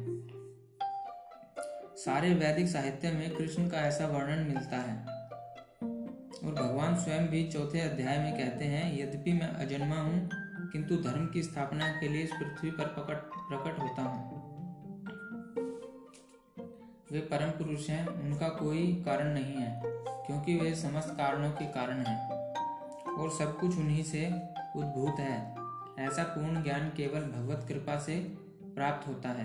सारे 1.96 2.34
वैदिक 2.34 2.68
साहित्य 2.68 3.10
में 3.10 3.36
कृष्ण 3.36 3.68
का 3.68 3.78
ऐसा 3.78 4.06
वर्णन 4.06 4.46
मिलता 4.46 4.76
है। 4.76 4.96
और 6.44 6.54
भगवान 6.54 6.94
स्वयं 6.94 7.26
भी 7.26 7.48
चौथे 7.48 7.80
अध्याय 7.80 8.18
में 8.18 8.32
कहते 8.32 8.64
हैं, 8.64 8.98
यद्यपि 8.98 9.32
मैं 9.32 9.48
अजन्मा 9.48 9.96
हूँ, 9.96 10.30
किंतु 10.72 10.96
धर्म 10.96 11.26
की 11.26 11.42
स्थापना 11.42 11.88
के 11.88 12.08
लिए 12.08 12.22
इस 12.22 12.30
पृथ्वी 12.30 12.70
पर 12.70 12.84
प्रकट 12.84 13.16
प्रकट 13.48 13.80
होता 13.80 14.02
हूँ। 14.02 14.29
वे 17.12 17.20
परम 17.20 17.50
पुरुष 17.50 17.90
हैं, 17.90 18.06
उनका 18.06 18.48
कोई 18.48 19.02
कारण 19.06 19.34
नहीं 19.34 19.54
है, 19.54 19.82
क्योंकि 20.26 20.58
वे 20.58 20.74
समस्त 20.74 21.08
कारणों 21.08 21.50
के 21.50 21.64
कारण 21.64 21.96
हैं। 21.96 22.40
और 23.10 23.30
सब 23.30 23.60
कुछ 23.60 23.78
उन्हीं 23.78 24.02
से 24.02 24.26
उद्भूत 24.76 25.20
है। 25.20 25.56
ऐसा 25.98 26.22
पूर्ण 26.22 26.62
ज्ञान 26.62 26.88
केवल 26.88 27.20
भगवत 27.20 27.64
कृपा 27.68 27.98
से 27.98 28.20
प्राप्त 28.64 29.08
होता 29.08 29.28
है। 29.28 29.44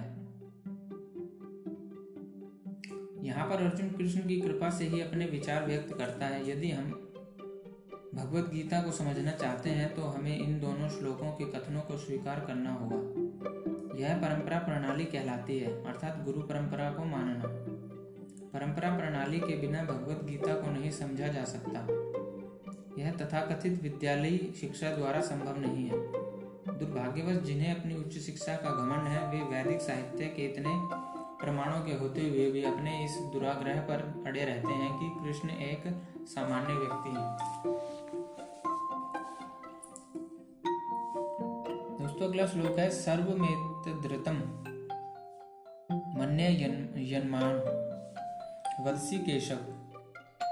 यहाँ 3.25 3.47
पर 3.47 3.55
अर्जुन 3.55 3.89
कृष्ण 3.89 4.27
की 4.27 4.41
कृपा 4.41 4.69
से 4.69 4.85
ही 4.85 5.01
अपने 5.01 5.25
विचार 5.25 5.65
व्यक्त 5.65 5.93
करता 5.93 6.25
है। 6.25 6.49
यदि 6.49 6.71
हम 6.71 6.91
भगवत 8.15 8.49
गीता 8.53 8.81
को 8.81 8.91
समझना 8.91 9.31
चाहते 9.31 9.69
हैं 9.69 9.95
तो 9.95 10.01
हमें 10.01 10.37
इन 10.37 10.59
दोनों 10.59 10.89
श्लोकों 10.89 11.31
के 11.31 11.45
कथनों 11.45 11.81
को 11.81 11.97
स्वीकार 11.97 12.39
करना 12.39 12.73
होगा। 12.73 13.24
यह 13.97 14.17
परंपरा 14.17 14.59
प्रणाली 14.59 15.05
कहलाती 15.05 15.59
है, 15.59 15.85
अर्थात 15.85 16.25
गुरु 16.25 16.41
परंपरा 16.41 16.91
को 16.91 17.03
मानना। 17.05 17.43
परंपरा 18.53 18.97
प्रणाली 18.97 19.39
के 19.39 19.57
बिना 19.57 19.83
भगवत 19.83 20.23
गीता 20.23 20.53
को 20.53 20.71
नहीं 20.71 20.91
समझा 20.91 21.27
जा 21.27 21.43
सकता। 21.43 21.79
यह 23.01 23.11
तथाकथित 23.11 23.83
विद्यालयी 23.83 24.53
शिक्षा 24.61 24.95
द्वारा 24.95 25.21
संभव 25.21 25.57
नहीं 25.57 25.89
है। 25.89 26.25
दुर्भाग्यवश 26.79 27.41
जिन्हें 27.41 27.81
अपनी 27.81 27.95
उच्च 27.95 28.17
शिक्षा 28.17 28.55
का 28.55 28.71
घमंड 28.71 29.07
है, 29.07 29.27
वे 29.27 29.37
वैदिक 29.37 29.81
साहित्य 29.81 30.25
के 30.25 30.45
इतने 30.45 30.79
प्रमाणों 31.45 31.85
के 31.85 31.91
होते 31.93 32.21
हुए 32.21 32.51
भी 32.51 32.63
अपने 32.63 33.05
इस 33.05 33.17
दुराग्रह 33.17 33.81
पर 33.81 34.23
अड़े 34.27 34.45
रहते 34.45 34.73
हैं 34.73 34.99
कि 34.99 35.25
कृष्ण 35.25 35.49
एक 35.49 35.83
सामान्य 36.25 36.73
व्यक्ति 36.73 37.09
है। 37.09 37.37
दोस्तों, 42.01 42.27
अगला 42.27 42.45
श्लोक 42.45 42.79
है, 42.79 42.89
सर्वमेत 42.89 43.74
धृतम। 43.93 44.37
मन्य 46.19 46.47
यन्मान। 47.13 47.81
वत्सी 48.81 49.17
केशव, 49.17 49.57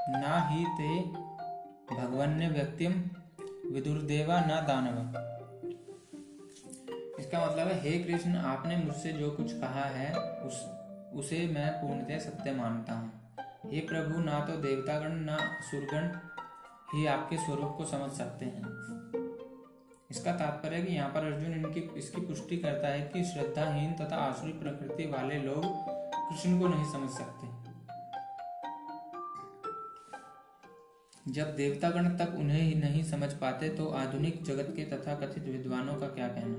ना 0.10 0.50
ही 0.50 0.66
ते 0.66 1.00
भगवन्य 1.96 2.50
व्यक्तिम 2.50 2.92
विदुर्देवा 3.72 4.40
न 4.40 4.48
दानव। 4.48 5.34
इसका 7.20 7.46
मतलब 7.46 7.68
है, 7.68 7.80
हे 7.82 8.00
कृष्ण, 8.00 8.36
आपने 8.36 8.78
मुझसे 8.78 9.12
जो 9.12 9.32
कुछ 9.32 9.60
कहा 9.60 9.84
है, 9.84 10.16
उस, 10.20 10.66
उसे 11.14 11.48
मैं 11.48 11.72
पूर्णतः 11.74 12.20
सत्य 12.20 12.52
मानता 12.52 12.94
हूँ। 12.94 13.12
हे 13.66 13.80
प्रभु, 13.80 14.20
ना 14.20 14.40
तो 14.40 14.54
देवतागण, 14.54 15.16
ना 15.16 15.38
सुरगण 15.62 16.18
ही 16.94 17.06
आपके 17.06 17.38
स्वरूप 17.38 17.76
को 17.78 17.86
समझ 17.86 18.12
सकते 18.12 18.46
हैं। 18.46 18.64
इसका 20.14 20.32
तात्पर्य 20.32 20.82
कि 20.82 20.93
यहाँ 20.93 21.09
पर 21.09 21.26
अर्जुन 21.26 21.53
इनकी, 21.53 21.80
इसकी 21.97 22.22
पुष्टि 22.22 22.57
करता 22.57 22.88
है 22.88 22.99
कि 23.14 23.24
श्रद्धाहीन 23.24 23.93
तथा 23.93 24.16
आसुरी 24.16 24.51
प्रकृति 24.53 25.05
वाले 25.05 25.38
लोग 25.39 25.64
कृष्ण 26.30 26.59
को 26.59 26.68
नहीं 26.68 26.91
समझ 26.91 27.09
सकते। 27.09 27.47
जब 31.32 31.55
देवतागण 31.55 32.09
तक 32.18 32.36
उन्हें 32.39 32.61
ही 32.61 32.76
नहीं 32.76 33.03
समझ 33.03 33.32
पाते 33.34 33.70
तो 33.70 33.86
आधुनिक 33.88 34.43
जगत 34.43 34.74
के 34.76 34.86
तथा 34.86 35.16
कथित 35.16 35.43
विद्वानों 35.43 35.95
का 35.95 36.07
क्या 36.07 36.28
कहना? 36.28 36.57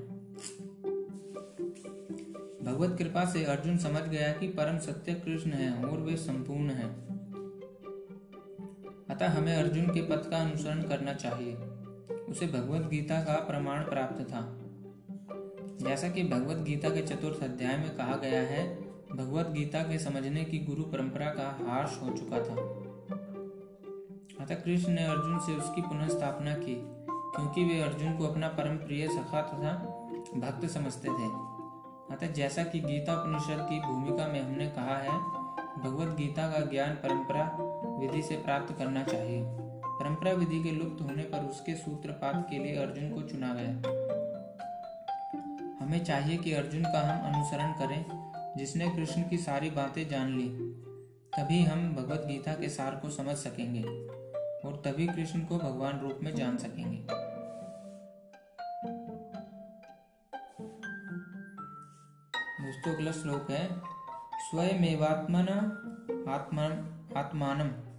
भगवत 2.63 2.97
कृपा 2.99 3.25
से 3.25 3.45
अर्जुन 3.45 3.79
समझ 3.79 4.03
गया 4.03 4.33
कि 4.33 4.49
परम 4.49 4.79
सत्य 4.79 5.15
कृष्ण 5.15 5.51
है 5.53 5.73
और 5.85 6.01
वे 6.01 6.17
संपूर्ण 6.17 6.71
हैं। 6.71 6.91
अतः 9.11 9.29
हमें 9.29 9.55
अर्जुन 9.57 9.87
के 9.87 10.03
पथ 10.03 10.31
का 10.31 10.37
अनुसरण 10.37 10.83
करना 10.83 11.15
चाहिए। 11.15 11.57
उसे 12.35 12.47
भगवत 12.47 12.91
गीता 12.91 13.21
का 13.21 13.35
प्रमाण 13.35 13.83
प्राप्त 13.83 14.23
था। 14.23 14.41
जैसा 15.89 16.09
कि 16.09 16.23
भगवत 16.23 16.57
गीता 16.57 16.89
के 16.89 17.03
चतुर्थ 17.03 17.45
अध्याय 17.45 17.77
में 17.77 17.97
कहा 17.97 18.17
गया 18.17 18.41
है, 18.41 18.77
भगवत 19.17 19.47
गीता 19.47 19.81
के 19.81 19.99
समझने 19.99 20.45
की 20.45 20.59
गुरु 20.59 20.83
परंपरा 20.83 21.27
का 21.27 21.71
हार्श 21.71 22.01
हो 22.03 22.11
चुका 22.11 22.37
था। 22.37 22.63
अतः 24.45 24.55
कृष्ण 24.55 24.93
ने 24.93 25.05
अर्जुन 25.05 25.39
से 25.39 25.55
उसकी 25.55 25.83
पुनः 25.83 26.09
स्थापना 26.09 26.55
की, 26.55 26.75
क्योंकि 27.11 27.65
वे 27.65 27.81
अर्जुन 27.81 28.17
को 28.17 28.27
अपना 28.27 28.49
परम 28.49 28.77
प्रिय 28.77 29.09
सखा 29.09 29.43
तथा 29.43 29.77
भक्त 30.37 30.67
समझते 30.67 31.09
थे। 31.09 31.29
अतः 32.15 32.33
जैसा 32.33 32.65
कि 32.65 32.81
गीता 32.81 33.23
उपनिषद 33.23 33.67
की 33.71 33.81
भूमिका 33.81 34.29
में 34.29 34.43
हमने 34.43 34.67
कहा 34.67 34.97
है, 34.97 35.19
भगवत 35.83 36.17
गीता 36.17 36.53
का 36.53 36.61
ज्ञान 36.61 36.91
परंपरा 36.91 37.59
विधि 38.01 38.23
से 38.23 38.37
प्राप्त 38.37 38.79
करना 38.79 39.03
चाहिए। 39.03 39.64
परंपरा 40.05 40.33
विधि 40.33 40.63
के 40.63 40.71
लुप्त 40.71 41.03
होने 41.03 41.23
पर 41.23 41.45
उसके 41.45 41.75
सूत्रपात 41.75 42.47
के 42.51 42.59
लिए 42.59 42.77
अर्जुन 42.77 43.11
को 43.13 43.21
चुना 43.23 43.55
गया। 43.55 43.71
हमें 45.81 46.05
चाहिए 46.05 46.37
कि 46.37 46.53
अर्जुन 46.53 46.83
का 46.83 47.01
हम 47.01 47.33
अनुसरण 47.33 47.73
करें, 47.73 48.05
जिसने 48.57 48.91
कृष्ण 48.91 49.23
की 49.29 49.37
सारी 49.37 49.71
बातें 49.71 50.09
जान 50.09 50.37
ली। 50.37 50.49
तभी 51.37 51.63
हम 51.63 51.95
भगवत 51.95 52.25
गीता 52.27 52.53
के 52.53 52.69
सार 52.69 52.97
को 52.97 53.11
समझ 53.11 53.37
सकेंगे 53.37 53.83
और 54.69 54.83
तभी 54.85 55.07
कृष्ण 55.07 55.41
को 55.41 55.59
भगवान 55.59 56.01
रूप 56.01 56.19
में 56.23 56.35
जान 56.35 56.57
सकेंगे। 56.57 56.99
दोस्तों, 62.61 62.95
अगला 62.95 63.13
श्लोक 63.13 63.51
है, 63.51 63.67
स्वयमेवात्मन 64.51 65.49
आत्मा 66.29 66.65
आत्मानम 67.21 67.94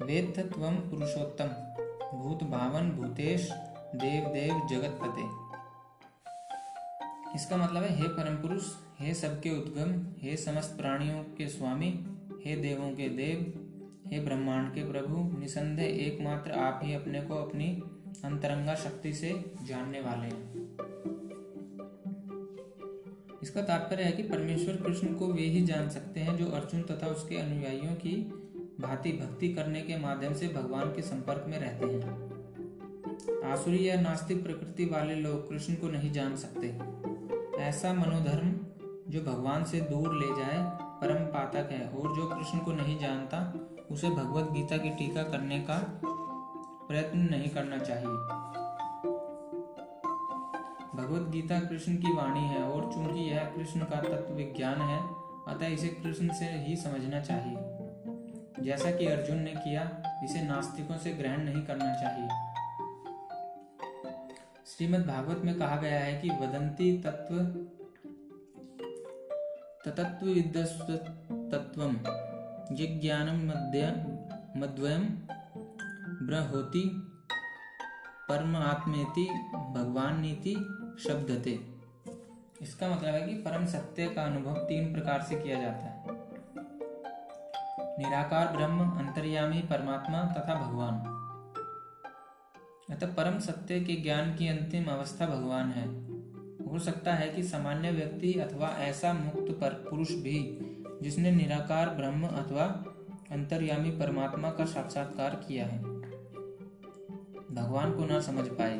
वेत्थ 0.00 0.38
त्वम 0.40 0.74
पुरुषोत्तम। 0.90 1.48
भूत 2.14 2.42
भावन 2.44 2.90
भूतेश 2.90 3.48
देव 3.94 4.26
देव 4.32 4.66
जगत 4.70 4.98
पते 5.02 5.22
इसका 7.34 7.56
मतलब 7.56 7.82
है, 7.82 7.96
हे 7.96 8.08
परम 8.08 8.36
पुरुष 8.36 8.68
हे 9.00 9.14
सबके 9.14 9.50
उद्गम, 9.50 9.94
हे 10.18 10.36
समस्त 10.36 10.76
प्राणियों 10.76 11.22
के 11.38 11.48
स्वामी, 11.48 11.88
हे 12.46 12.56
देवों 12.56 12.90
के 12.90 13.08
देव, 13.08 13.40
हे 14.06 14.20
ब्रह्मांड 14.20 14.72
के 14.74 14.84
प्रभु, 14.90 15.38
निसंदेह 15.38 16.06
एकमात्र 16.06 16.52
आप 16.60 16.80
ही 16.84 16.94
अपने 16.94 17.20
को 17.20 17.34
अपनी 17.34 17.72
अंतरंगा 18.24 18.74
शक्ति 18.74 19.12
से 19.12 19.34
जानने 19.62 20.00
वाले 20.00 20.26
हैं। 20.26 20.64
इसका 23.42 23.62
तात्पर्य 23.62 24.02
है 24.02 24.12
कि 24.12 24.22
परमेश्वर 24.22 24.76
कृष्ण 24.76 25.14
को 25.14 25.26
वे 25.26 25.42
ही 25.42 25.66
जान 25.66 25.88
सकते 25.88 26.20
हैं 26.20 26.36
जो 26.36 26.50
अर्जुन 26.52 26.82
तथा 26.82 27.06
उसके 27.06 27.36
अनुयायियों 27.36 27.94
की 27.96 28.16
भांति 28.80 29.12
भक्ति 29.12 29.48
करने 29.48 29.80
के 29.80 29.98
माध्यम 29.98 30.34
से 30.34 30.48
भगवान 30.48 30.88
के 30.88 31.02
संपर्क 31.02 31.44
में 31.48 31.58
रहते 31.58 31.86
हैं। 31.86 33.52
आसुरी 33.52 33.88
या 33.88 34.00
नास्तिक 34.00 34.42
प्रकृति 34.42 34.84
वाले 34.84 35.14
लोग 35.14 35.48
कृष्ण 35.48 35.74
को 35.74 35.88
नहीं 35.88 36.12
जान 36.12 36.36
सकते। 36.36 36.66
ऐसा 37.62 37.92
मनोधर्म 37.92 38.56
जो 39.10 39.20
भगवान 39.20 39.64
से 39.64 39.80
दूर 39.80 40.14
ले 40.14 40.26
जाए, 40.26 40.58
परम 41.00 41.24
पातक 41.24 41.68
है, 41.72 41.88
और 41.88 42.16
जो 42.16 42.26
कृष्ण 42.26 42.58
को 42.58 42.72
नहीं 42.72 42.98
जानता, 42.98 43.54
उसे 43.90 44.10
भगवत 44.10 44.50
गीता 44.52 44.76
की 44.76 44.90
टीका 44.90 45.22
करने 45.22 45.58
का 45.58 46.00
प्रयत्न 46.88 47.18
नहीं 47.18 47.48
करना 47.48 47.78
चाहिए। 47.78 48.06
भगवत 50.94 51.30
गीता 51.30 51.60
कृष्ण 51.60 51.96
की 51.96 52.12
वाणी 52.12 52.40
है, 52.40 52.62
और 52.62 52.92
चूँकि 52.92 53.20
यह 53.20 53.44
कृष्ण 53.44 53.80
का 53.80 54.00
तत्व 54.00 54.34
विज्ञान 54.34 54.78
है, 54.78 55.00
अतः 55.48 55.66
इसे 55.66 55.88
कृष्ण 55.88 56.32
से 56.32 56.44
ही 56.44 56.76
समझना 56.76 57.20
चाहिए। 57.20 57.75
जैसा 58.60 58.90
कि 58.90 59.06
अर्जुन 59.06 59.38
ने 59.38 59.52
किया, 59.56 59.82
इसे 60.24 60.42
नास्तिकों 60.42 60.96
से 60.98 61.10
ग्रहण 61.12 61.42
नहीं 61.42 61.62
करना 61.62 61.92
चाहिए। 61.94 62.28
श्रीमद् 64.66 65.06
भागवत 65.06 65.44
में 65.44 65.54
कहा 65.58 65.76
गया 65.76 66.00
है 66.00 66.20
कि 66.20 66.30
वदंती 66.30 66.98
तत्व 66.98 67.38
तत्व 69.86 70.26
तत्व 71.50 71.82
जिज्ञानम 72.74 73.46
मध्य 74.56 74.92
ब्रहोति, 76.22 76.82
परम 78.28 78.56
आत्मेति 78.56 79.26
भगवान 79.54 80.20
नीति 80.20 80.54
शब्दते। 81.08 81.58
इसका 82.62 82.88
मतलब 82.88 83.14
है 83.14 83.20
कि 83.22 83.34
परम 83.34 83.66
सत्य 83.66 84.08
का 84.08 84.22
अनुभव 84.22 84.54
तीन 84.54 84.92
प्रकार 84.92 85.22
से 85.22 85.34
किया 85.34 85.60
जाता 85.60 85.86
है। 85.86 85.95
निराकार 87.98 88.56
ब्रह्म, 88.56 88.90
अंतर्यामी 88.90 89.58
परमात्मा 89.58 90.22
तथा 90.24 90.54
भगवान। 90.54 91.16
अतः 92.90 93.14
परम 93.14 93.38
सत्य 93.38 93.80
के 93.80 93.92
ज्ञान 93.92 94.34
की 94.34 94.48
अंतिम 94.48 94.84
अवस्था 94.84 95.26
भगवान 95.26 95.68
है। 95.70 95.88
हो 96.66 96.78
सकता 96.78 97.14
है 97.14 97.30
कि 97.30 97.42
सामान्य 97.42 97.90
व्यक्ति 97.90 98.32
अथवा 98.32 98.68
ऐसा 98.68 99.12
मुक्त 99.12 99.58
पर 99.60 99.70
पुरुष 99.90 100.10
भी, 100.10 100.58
जिसने 101.02 101.30
निराकार 101.30 101.90
ब्रह्म 101.90 102.26
अथवा 102.26 102.64
अंतर्यामी 103.32 103.90
परमात्मा 103.90 104.50
का 104.50 104.64
साक्षात्कार 104.64 105.34
किया 105.48 105.66
है। 105.66 105.82
भगवान 107.50 107.92
को 107.92 108.04
न 108.04 108.20
समझ 108.20 108.48
पाए। 108.48 108.78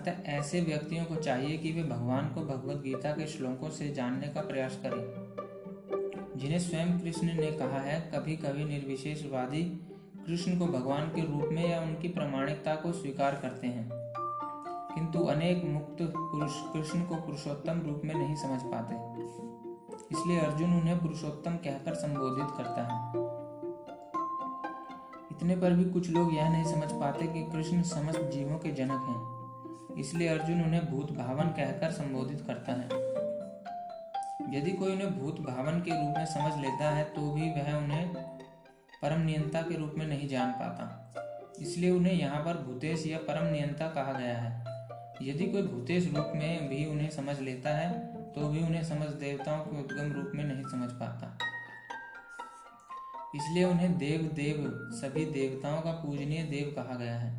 अतः 0.00 0.12
ऐसे 0.24 0.60
व्यक्तियों 0.60 1.04
को 1.04 1.16
चाहिए 1.16 1.58
कि 1.58 1.72
वे 1.72 1.82
भगवान 1.82 2.28
को 2.28 2.40
भगवत 2.40 2.82
गीता 2.82 3.12
के 3.12 3.26
श्लोकों 3.26 3.70
से 3.70 3.92
जानने 3.92 4.28
का 4.28 4.40
प्रयास 4.40 4.80
करें। 4.82 5.21
जिन्हें 6.42 6.58
स्वयं 6.58 7.00
कृष्ण 7.00 7.26
ने 7.26 7.52
कहा 7.52 7.80
है 7.80 8.10
कभी 8.14 8.36
कभी 8.36 8.64
निर्विशेषवादी 8.64 9.62
कृष्ण 10.26 10.58
को 10.58 10.66
भगवान 10.66 11.08
के 11.08 11.20
रूप 11.20 11.48
में 11.52 11.70
या 11.70 11.80
उनकी 11.80 12.08
प्रमाणिकता 12.08 12.74
को 12.74 12.92
स्वीकार 12.92 13.34
करते 13.34 13.66
हैं। 13.66 13.90
किंतु 14.94 15.18
अनेक 15.24 15.64
मुक्त 15.64 15.96
पुरुष 16.02 16.52
कृष्ण 16.72 17.04
को 17.04 17.14
पुरुषोत्तम 17.14 17.80
रूप 17.80 18.02
में 18.04 18.14
नहीं 18.14 18.36
समझ 18.36 18.60
पाते। 18.62 19.22
इसलिए 20.12 20.40
अर्जुन 20.40 20.74
उन्हें 20.74 20.98
पुरुषोत्तम 20.98 21.56
कहकर 21.56 21.94
संबोधित 21.94 22.46
करता 22.56 22.82
है। 22.82 23.12
इतने 25.32 25.56
पर 25.56 25.72
भी 25.72 25.84
कुछ 25.84 26.10
लोग 26.10 26.34
यह 26.34 26.50
नहीं 26.50 26.64
समझ 26.64 26.92
पाते 26.92 27.26
कि 27.26 27.44
कृष्ण 27.44 27.82
समस्त 27.82 28.20
जीवों 28.20 28.58
के 28.58 28.70
जनक 28.70 28.90
हैं। 28.90 29.42
इसलिए 30.00 30.28
अर्जुन 30.28 30.62
उन्हें 30.62 30.90
भूत 30.90 31.12
भावन 31.12 31.44
कहकर 31.44 31.90
संबोधित 31.90 32.40
करता 32.40 32.72
है। 32.72 33.11
यदि 34.50 34.72
कोई 34.72 34.92
उन्हें 34.92 35.18
भूत 35.18 35.40
भावन 35.40 35.80
के 35.80 35.90
रूप 35.92 36.14
में 36.18 36.26
समझ 36.26 36.52
लेता 36.60 36.90
है 36.90 37.04
तो 37.04 37.30
भी 37.32 37.50
वह 37.50 37.72
उन्हें 37.76 38.14
परम 39.02 39.20
नियंता 39.20 39.62
के 39.62 39.76
रूप 39.76 39.94
में 39.98 40.06
नहीं 40.06 40.28
जान 40.28 40.52
पाता। 40.52 41.54
इसलिए 41.60 41.90
उन्हें 41.90 42.12
यहाँ 42.12 42.40
पर 42.44 42.56
भूतेश 42.58 43.06
या 43.06 43.18
परम 43.18 43.46
नियंता 43.46 43.86
कहा 43.88 44.12
गया 44.12 44.36
है। 44.38 44.50
यदि 45.22 45.46
कोई 45.46 45.62
भूतेश 45.62 46.06
रूप 46.06 46.32
में 46.36 46.68
भी 46.68 46.84
उन्हें 46.86 47.10
समझ 47.10 47.38
लेता 47.40 47.70
है 47.70 47.90
तो 48.32 48.48
भी 48.48 48.62
उन्हें 48.62 48.82
समझ 48.84 49.08
देवताओं 49.16 49.64
के 49.64 49.78
उद्गम 49.78 50.12
रूप 50.12 50.32
में 50.34 50.44
नहीं 50.44 50.64
समझ 50.64 50.90
पाता। 50.92 51.36
इसलिए 53.36 53.64
उन्हें 53.64 53.96
देव 53.98 54.30
देव, 54.34 54.70
सभी 54.92 55.24
देवताओं 55.24 55.80
का 55.82 55.92
पूजनीय 56.00 56.42
देव 56.44 56.72
कहा 56.76 56.94
गया 56.94 57.16
है। 57.16 57.30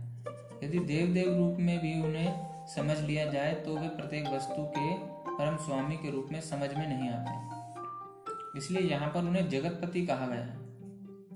यदि 0.63 0.79
देव 0.81 1.13
देव 1.13 1.35
रूप 1.37 1.57
में 1.59 1.77
भी 1.79 1.93
उन्हें 2.03 2.65
समझ 2.67 2.99
लिया 2.99 3.25
जाए 3.25 3.53
तो 3.55 3.75
वे 3.77 3.87
प्रत्येक 3.87 4.27
वस्तु 4.27 4.65
के 4.77 4.91
परम 5.33 5.57
स्वामी 5.57 5.95
के 5.95 6.11
रूप 6.11 6.27
में 6.31 6.41
समझ 6.41 6.69
में 6.73 6.99
नहीं 6.99 7.09
आते। 7.09 7.53
इसलिए 8.57 8.81
यहाँ 8.81 9.09
पर 9.09 9.19
उन्हें 9.19 9.49
जगतपति 9.49 10.05
कहा 10.05 10.27
गया 10.27 10.45
है। 10.45 10.63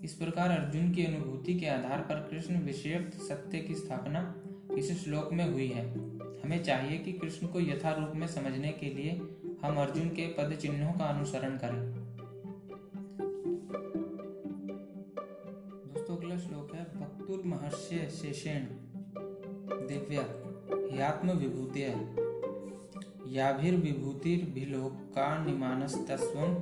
इस 0.04 0.14
प्रकार 0.14 0.50
अर्जुन 0.50 0.92
की 0.92 1.06
अनुभूति 1.06 1.60
के 1.60 1.68
आधार 1.68 2.00
पर 2.00 2.16
कृष्ण 2.16 2.60
विषय 2.60 3.12
सत्य 3.14 3.60
की 3.60 3.76
स्थापना 3.76 4.36
इस 4.78 5.04
श्लोक 5.04 5.34
में 5.34 5.54
हुई 5.54 5.68
है। 5.68 5.92
हमें 6.42 6.64
चाहिए 6.64 6.98
कि 6.98 7.14
कृष्ण 7.14 7.48
को 7.48 7.60
यथा 7.60 7.92
रूप 7.92 8.12
में 8.16 8.28
समझने 8.28 8.72
के 8.72 8.86
लिए 8.86 9.12
हम 9.64 9.76
अर्जुन 9.78 10.10
के 10.10 10.28
पद 10.28 10.56
चिन्हों 10.56 10.94
का 10.94 11.06
अनुसरण 11.06 11.58
करें। 11.58 12.08
दोस्तों, 15.88 16.18
अगला 16.18 16.38
श्लोक 16.38 16.76
है 16.76 16.84
भक्तुर 16.84 17.44
महर्षि 17.46 18.10
शेषेण 18.10 18.66
दिव्या 19.88 21.34
विभूतिया 21.34 21.90
याभिर्विभूतिर्भिलोका 23.32 25.46
निमानस्तस्वं 25.46 26.56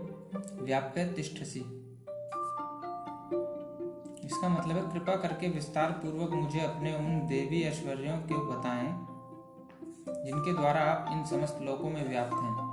व्याप्य 0.65 1.15
इसका 4.25 4.49
मतलब 4.49 4.75
है, 4.75 4.93
कृपा 4.93 5.15
करके 5.15 5.49
विस्तार 5.49 5.91
पूर्वक 5.91 6.31
मुझे 6.31 6.59
अपने 6.59 6.95
उन 6.95 7.27
देवी 7.27 7.61
ऐश्वर्यों 7.61 8.17
के 8.17 8.33
बताएँ, 8.33 9.07
जिनके 10.25 10.53
द्वारा 10.53 10.81
आप 10.81 11.09
इन 11.11 11.25
समस्त 11.25 11.57
लोकों 11.61 11.89
में 11.89 12.09
व्याप्त 12.09 12.33
हैं। 12.33 12.65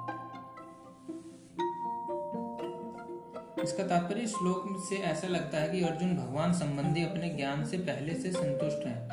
इसका 3.63 3.87
तात्पर्य 3.87 4.27
श्लोक 4.27 4.89
से 4.89 4.97
ऐसा 4.97 5.29
लगता 5.29 5.59
है 5.59 5.69
कि 5.69 5.83
अर्जुन 5.83 6.17
भगवान 6.17 6.53
संबंधी 6.53 7.05
अपने 7.05 7.29
ज्ञान 7.29 7.65
से 7.65 7.79
पहले 7.79 8.15
से 8.15 8.33
संतुष्ट 8.33 8.87
हैं। 8.87 9.09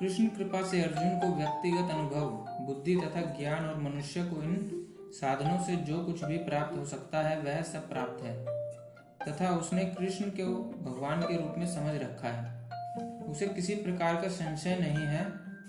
कृष्ण 0.00 0.26
कृपा 0.26 0.62
से 0.62 0.82
अर्जुन 0.82 1.18
को 1.18 1.36
व्यक्तिगत 1.36 1.90
अनुभव 1.90 2.46
बुद्धि 2.64 2.94
तथा 2.96 3.20
ज्ञान 3.38 3.64
और 3.64 3.80
मनुष्य 3.80 4.24
को 4.24 4.42
इन 4.42 4.56
साधनों 5.12 5.58
से 5.64 5.76
जो 5.84 6.04
कुछ 6.04 6.24
भी 6.24 6.36
प्राप्त 6.38 6.76
हो 6.78 6.84
सकता 6.84 7.22
है, 7.22 7.40
वह 7.40 7.62
सब 7.62 7.88
प्राप्त 7.88 8.22
है। 8.24 8.34
तथा 9.24 9.50
उसने 9.56 9.84
कृष्ण 9.90 10.30
को 10.30 10.46
भगवान 10.82 11.22
के 11.22 11.36
रूप 11.36 11.54
में 11.58 11.66
समझ 11.66 11.94
रखा 12.02 12.28
है। 12.28 12.52
उसे 13.24 13.46
किसी 13.48 13.74
प्रकार 13.74 14.20
का 14.22 14.28
संशय 14.28 14.76
नहीं 14.76 15.06
है 15.06 15.24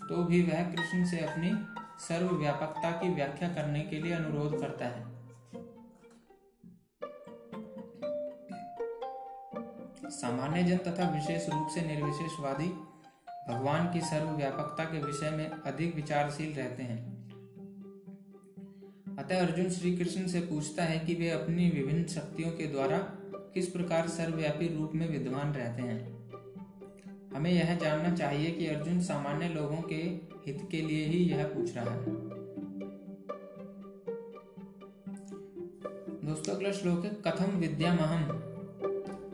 तो 0.08 0.24
भी 0.24 0.41
वह 0.43 0.72
कृष्ण 0.72 1.06
से 1.06 1.20
अपनी 1.20 1.52
सर्वव्यापकता 2.00 2.91
की 2.91 3.10
व्याख्या 3.10 3.50
करने 3.50 3.82
के 3.82 4.00
लिए 4.00 4.14
अनुरोध 4.14 4.60
करता 4.62 4.86
है। 4.86 5.04
सामान्य 10.12 10.64
जन 10.64 10.78
तथा 10.78 11.10
विशेष 11.10 11.50
रूप 11.50 11.68
से 11.76 11.82
निर्विशेषवादी 11.82 12.68
भगवान 13.50 13.93
की 13.93 14.02
सर्वव्यापकता 14.02 14.84
के 14.84 15.02
विषय 15.04 15.30
में 15.30 15.50
अधिक 15.50 15.96
विचारशील 15.96 16.54
रहते 16.54 16.84
हैं। 16.84 17.16
अतः 19.18 19.41
अर्जुन 19.41 19.70
श्री 19.70 19.98
कृष्ण 19.98 20.28
से 20.28 20.39
पूछता 20.39 20.84
है 20.84 21.00
कि 21.00 21.14
वे 21.14 21.30
अपनी 21.30 21.70
विभिन्न 21.70 22.08
शक्तियों 22.08 22.52
के 22.52 22.68
द्वारा 22.68 22.98
किस 23.54 23.68
प्रकार 23.68 24.08
सर्वव्यापी 24.08 24.78
रूप 24.78 24.91
में 24.96 25.10
विद्वान 25.10 25.54
रहते 25.54 25.82
हैं। 25.82 26.16
हमें 27.36 27.52
यह 27.52 27.76
जानना 27.76 28.16
चाहिए 28.16 28.52
कि 28.52 28.68
अर्जुन 28.68 29.00
सामान्य 29.02 29.50
लोगों 29.50 29.82
के 29.82 30.02
हित 30.46 30.68
के 30.72 30.82
लिए 30.82 31.06
ही 31.06 31.18
यह 31.18 31.43
पूछ 31.43 31.76
रहा 31.76 31.93
है। 31.93 32.06
दोस्तों, 36.26 36.56
अगला 36.56 36.72
श्लोक 36.72 37.06
है 37.06 37.12
कथम 37.28 37.52
विद्यामहम 37.52 38.22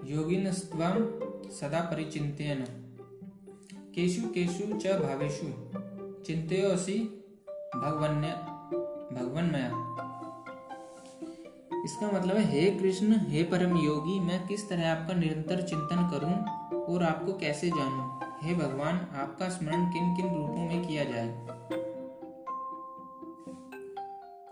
योगिन 0.06 0.52
सदा 0.52 1.82
परिचिंतन 1.82 2.81
केशु 3.96 4.22
केशु 4.30 4.78
च 4.78 4.88
भावेशु 4.88 5.46
चिंत्योसी 6.24 7.00
भगवन्य, 7.76 8.28
भगवन्मया। 9.16 9.68
इसका 11.86 12.12
मतलब 12.12 12.38
है, 12.38 12.44
हे 12.44 12.72
कृष्ण, 12.72 13.16
हे 13.20 13.44
परम 13.44 13.78
योगी, 13.78 14.20
मैं 14.20 14.48
किस 14.48 14.70
तरह 14.70 14.92
आपका 14.92 15.14
निरंतर 15.14 15.62
चिंतन 15.62 16.10
करूँ 16.14 16.34
और 16.84 17.04
आपको 17.04 17.34
कैसे 17.34 17.70
जानूं? 17.70 18.20
हे 18.42 18.56
भगवान, 18.56 18.96
आपका 18.96 19.50
स्मरण 19.50 19.86
किन 19.86 20.16
किन 20.16 20.36
रूपों 20.36 20.68
में 20.68 20.88
किया 20.88 21.04
जाए? 21.04 21.28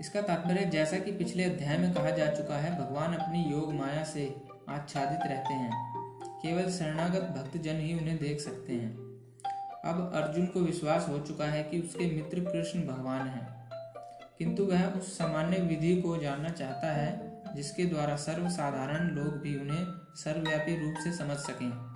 इसका 0.02 0.22
तात्पर्य, 0.22 0.66
जैसा 0.66 0.98
कि 0.98 1.12
पिछले 1.12 1.44
अध्याय 1.44 1.78
में 1.78 1.94
कहा 1.94 2.10
जा 2.10 2.28
चुका 2.28 2.58
है, 2.58 2.86
भगवान 2.86 3.14
अपनी 3.14 3.44
योग 3.44 3.74
माया 3.74 4.04
से 4.04 4.42
आच्छादित 4.70 5.20
रहते 5.26 5.54
हैं। 5.54 6.00
केवल 6.24 6.72
शरणागत 6.72 7.22
भक्त 7.22 7.58
जन 7.58 7.76
ही 7.76 7.94
उन्हें 7.94 8.18
देख 8.18 8.40
सकते 8.40 8.74
हैं। 8.74 9.09
अब 9.86 10.12
अर्जुन 10.16 10.46
को 10.46 10.60
विश्वास 10.60 11.10
हो 11.10 11.20
चुका 11.20 11.46
है 11.46 11.64
कि 11.64 11.82
उसके 11.82 12.16
मित्र 12.16 12.40
कृष्ण 12.40 12.88
भगवान 12.88 13.28
हैं। 13.28 13.70
किंतु 14.38 14.64
वह 14.64 14.86
उस 14.86 15.18
सामान्य 15.18 15.58
विधि 15.58 16.02
को 16.02 16.18
जानना 16.18 16.50
चाहता 16.50 16.92
है, 16.92 17.42
जिसके 17.56 17.86
द्वारा 17.86 18.16
सर्वसाधारण 18.16 19.08
लोग 19.08 19.38
भी 19.38 19.60
उन्हें 19.60 19.86
सर्वव्यापी 20.16 20.86
रूप 20.86 20.96
से 21.04 21.14
समझ 21.14 21.38
सकें। 21.38 21.96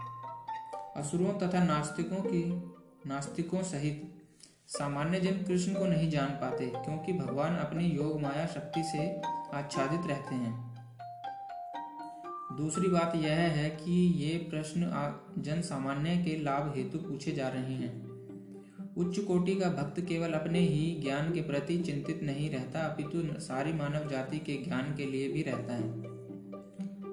असुरों 0.97 1.47
तथा 1.47 1.63
नास्तिकों 1.63 2.15
की, 2.15 2.73
नास्तिकों 3.09 3.63
सहित 3.63 4.13
सामान्य 4.67 5.19
जन 5.19 5.43
कृष्ण 5.43 5.73
को 5.73 5.85
नहीं 5.85 6.09
जान 6.09 6.29
पाते, 6.29 6.65
क्योंकि 6.65 7.13
भगवान 7.13 7.55
अपनी 7.55 7.83
योग 7.83 8.21
माया 8.21 8.45
शक्ति 8.45 8.83
से 8.83 9.21
आच्छादित 9.53 10.01
रहते 10.05 10.35
हैं। 10.35 10.72
दूसरी 12.57 12.87
बात 12.87 13.15
यह 13.15 13.31
है 13.31 13.69
कि 13.69 14.07
ये 14.07 14.37
प्रश्न 14.37 14.81
जन 15.37 15.61
सामान्य 15.61 16.17
के 16.17 16.43
लाभ 16.43 16.73
हेतु 16.77 16.97
पूछे 16.97 17.31
जा 17.31 17.47
रहे 17.47 17.73
हैं। 17.73 18.13
उच्च 18.97 19.19
कोटि 19.19 19.55
का 19.55 19.69
भक्त 19.69 20.01
केवल 20.01 20.31
अपने 20.31 20.59
ही 20.59 21.01
ज्ञान 21.01 21.33
के 21.33 21.41
प्रति 21.41 21.77
चिंतित 21.77 22.23
नहीं 22.23 22.49
रहता, 22.49 22.79
अपितु 22.79 23.41
सारी 23.41 23.73
मानव 23.73 24.09
जाति 24.09 24.39
के 24.39 24.63
ज्ञान 24.63 24.95
के 24.95 25.05
लिए 25.05 25.31
भी 25.31 25.41
रहता 25.41 25.73
है। 25.73 26.13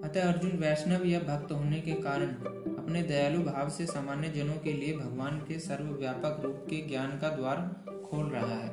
अतः 0.03 0.33
अर्जुन 0.33 0.51
वैष्णव 0.51 1.07
या 1.07 1.21
भक्त 1.21 1.53
होने 1.53 1.81
के 1.81 1.93
कारण 1.93 2.27
अपने 2.75 3.03
दयालु 3.03 3.43
भाव 3.43 3.69
से 3.69 3.87
सामान्य 3.87 4.29
जनों 4.29 4.55
के 4.55 4.73
लिए 4.73 4.97
भगवान 4.97 5.39
के 5.39 5.59
सर्वव्यापक 5.59 6.41
रूप 6.45 6.67
के 6.71 6.89
ज्ञान 6.89 7.19
का 7.19 7.29
द्वार 7.29 7.85
खोल 8.07 8.27
रहा 8.27 8.55
है। 8.55 8.71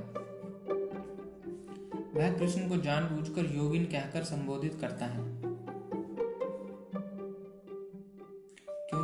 वह 2.16 2.38
कृष्ण 2.38 2.70
को 2.70 2.78
जानबूझकर 2.78 3.56
योगिन 3.56 3.86
कहकर 3.86 4.24
संबोधित 4.24 4.78
करता 4.82 5.06
है। 5.06 5.47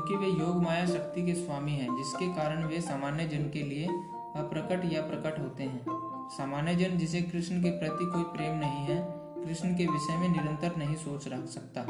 क्योंकि 0.03 0.25
वे 0.25 0.39
योग 0.39 0.63
माया 0.63 0.85
शक्ति 0.85 1.25
के 1.25 1.33
स्वामी 1.33 1.71
हैं, 1.71 1.95
जिसके 1.95 2.27
कारण 2.27 2.63
वे 2.63 2.81
सामान्य 2.81 3.25
जन 3.25 3.49
के 3.49 3.63
लिए 3.63 3.87
अप्रकट 4.35 4.93
या 4.93 5.01
प्रकट 5.01 5.39
होते 5.39 5.63
हैं। 5.63 5.85
सामान्य 6.29 6.75
जन 6.75 6.97
जिसे 6.97 7.21
कृष्ण 7.21 7.61
के 7.61 7.69
प्रति 7.69 8.05
कोई 8.05 8.23
प्रेम 8.23 8.57
नहीं 8.57 8.85
है, 8.85 9.07
कृष्ण 9.45 9.75
के 9.75 9.85
विषय 9.85 10.17
में 10.17 10.29
निरंतर 10.29 10.75
नहीं 10.77 10.95
सोच 10.95 11.27
रख 11.27 11.45
सकता। 11.45 11.81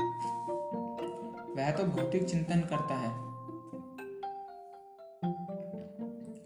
वह 1.57 1.71
तो 1.71 1.83
भौतिक 1.83 2.23
चिंतन 2.23 2.59
करता 2.59 2.95
है। 2.95 3.09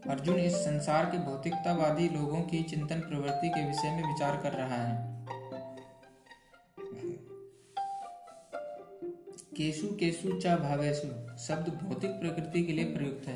अर्जुन 0.09 0.35
इस 0.35 0.53
संसार 0.53 1.05
के 1.05 1.17
भौतिकतावादी 1.17 2.09
लोगों 2.09 2.41
की 2.41 2.63
चिंतन 2.63 2.99
प्रवृत्ति 2.99 3.49
के 3.49 3.67
विषय 3.67 3.89
में 3.89 4.07
विचार 4.07 4.37
कर 4.37 4.51
रहा 4.51 4.75
है। 4.75 5.16
केशु 9.57 9.87
केशु 9.87 10.31
चा 10.39 10.55
भावेशु 10.55 11.07
शब्द 11.37 11.69
भौतिक 11.83 12.11
प्रकृति 12.11 12.61
के 12.63 12.73
लिए 12.73 12.85
प्रयुक्त 12.85 13.27
है। 13.27 13.35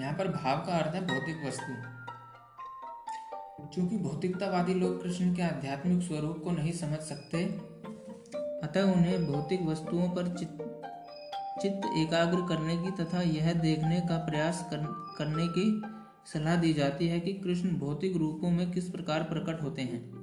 यहाँ 0.00 0.12
पर 0.18 0.28
भाव 0.28 0.58
का 0.66 0.72
अर्थ 0.78 0.94
है 0.94 1.00
भौतिक 1.06 1.46
वस्तु। 1.46 1.76
चूँकि 3.74 3.96
भौतिकतावादी 3.96 4.74
लोग 4.74 5.02
कृष्ण 5.02 5.34
के 5.34 5.42
आध्यात्मिक 5.42 6.02
स्वरूप 6.02 6.42
को 6.44 6.50
नहीं 6.50 6.72
समझ 6.72 6.98
सकते 6.98 7.42
अतः 8.62 8.92
उन्हें 8.92 9.26
भौतिक 9.26 9.62
वस्तुओं 9.62 10.08
पर 10.10 10.28
चित्त 10.36 10.58
चित्त 11.62 11.88
एकाग्र 11.96 12.46
करने 12.48 12.76
की 12.76 12.90
तथा 13.02 13.22
यह 13.22 13.52
देखने 13.52 14.00
का 14.00 14.16
प्रयास 14.26 14.66
कर, 14.70 14.84
करने 15.18 15.48
की 15.48 15.66
सलाह 16.32 16.56
दी 16.56 16.72
जाती 16.72 17.08
है 17.08 17.20
कि 17.20 17.32
कृष्ण 17.32 17.76
भौतिक 17.78 18.16
रूपों 18.16 18.50
में 18.50 18.70
किस 18.72 18.88
प्रकार 18.88 19.22
प्रकट 19.22 19.62
होते 19.62 19.82
हैं। 19.82 20.17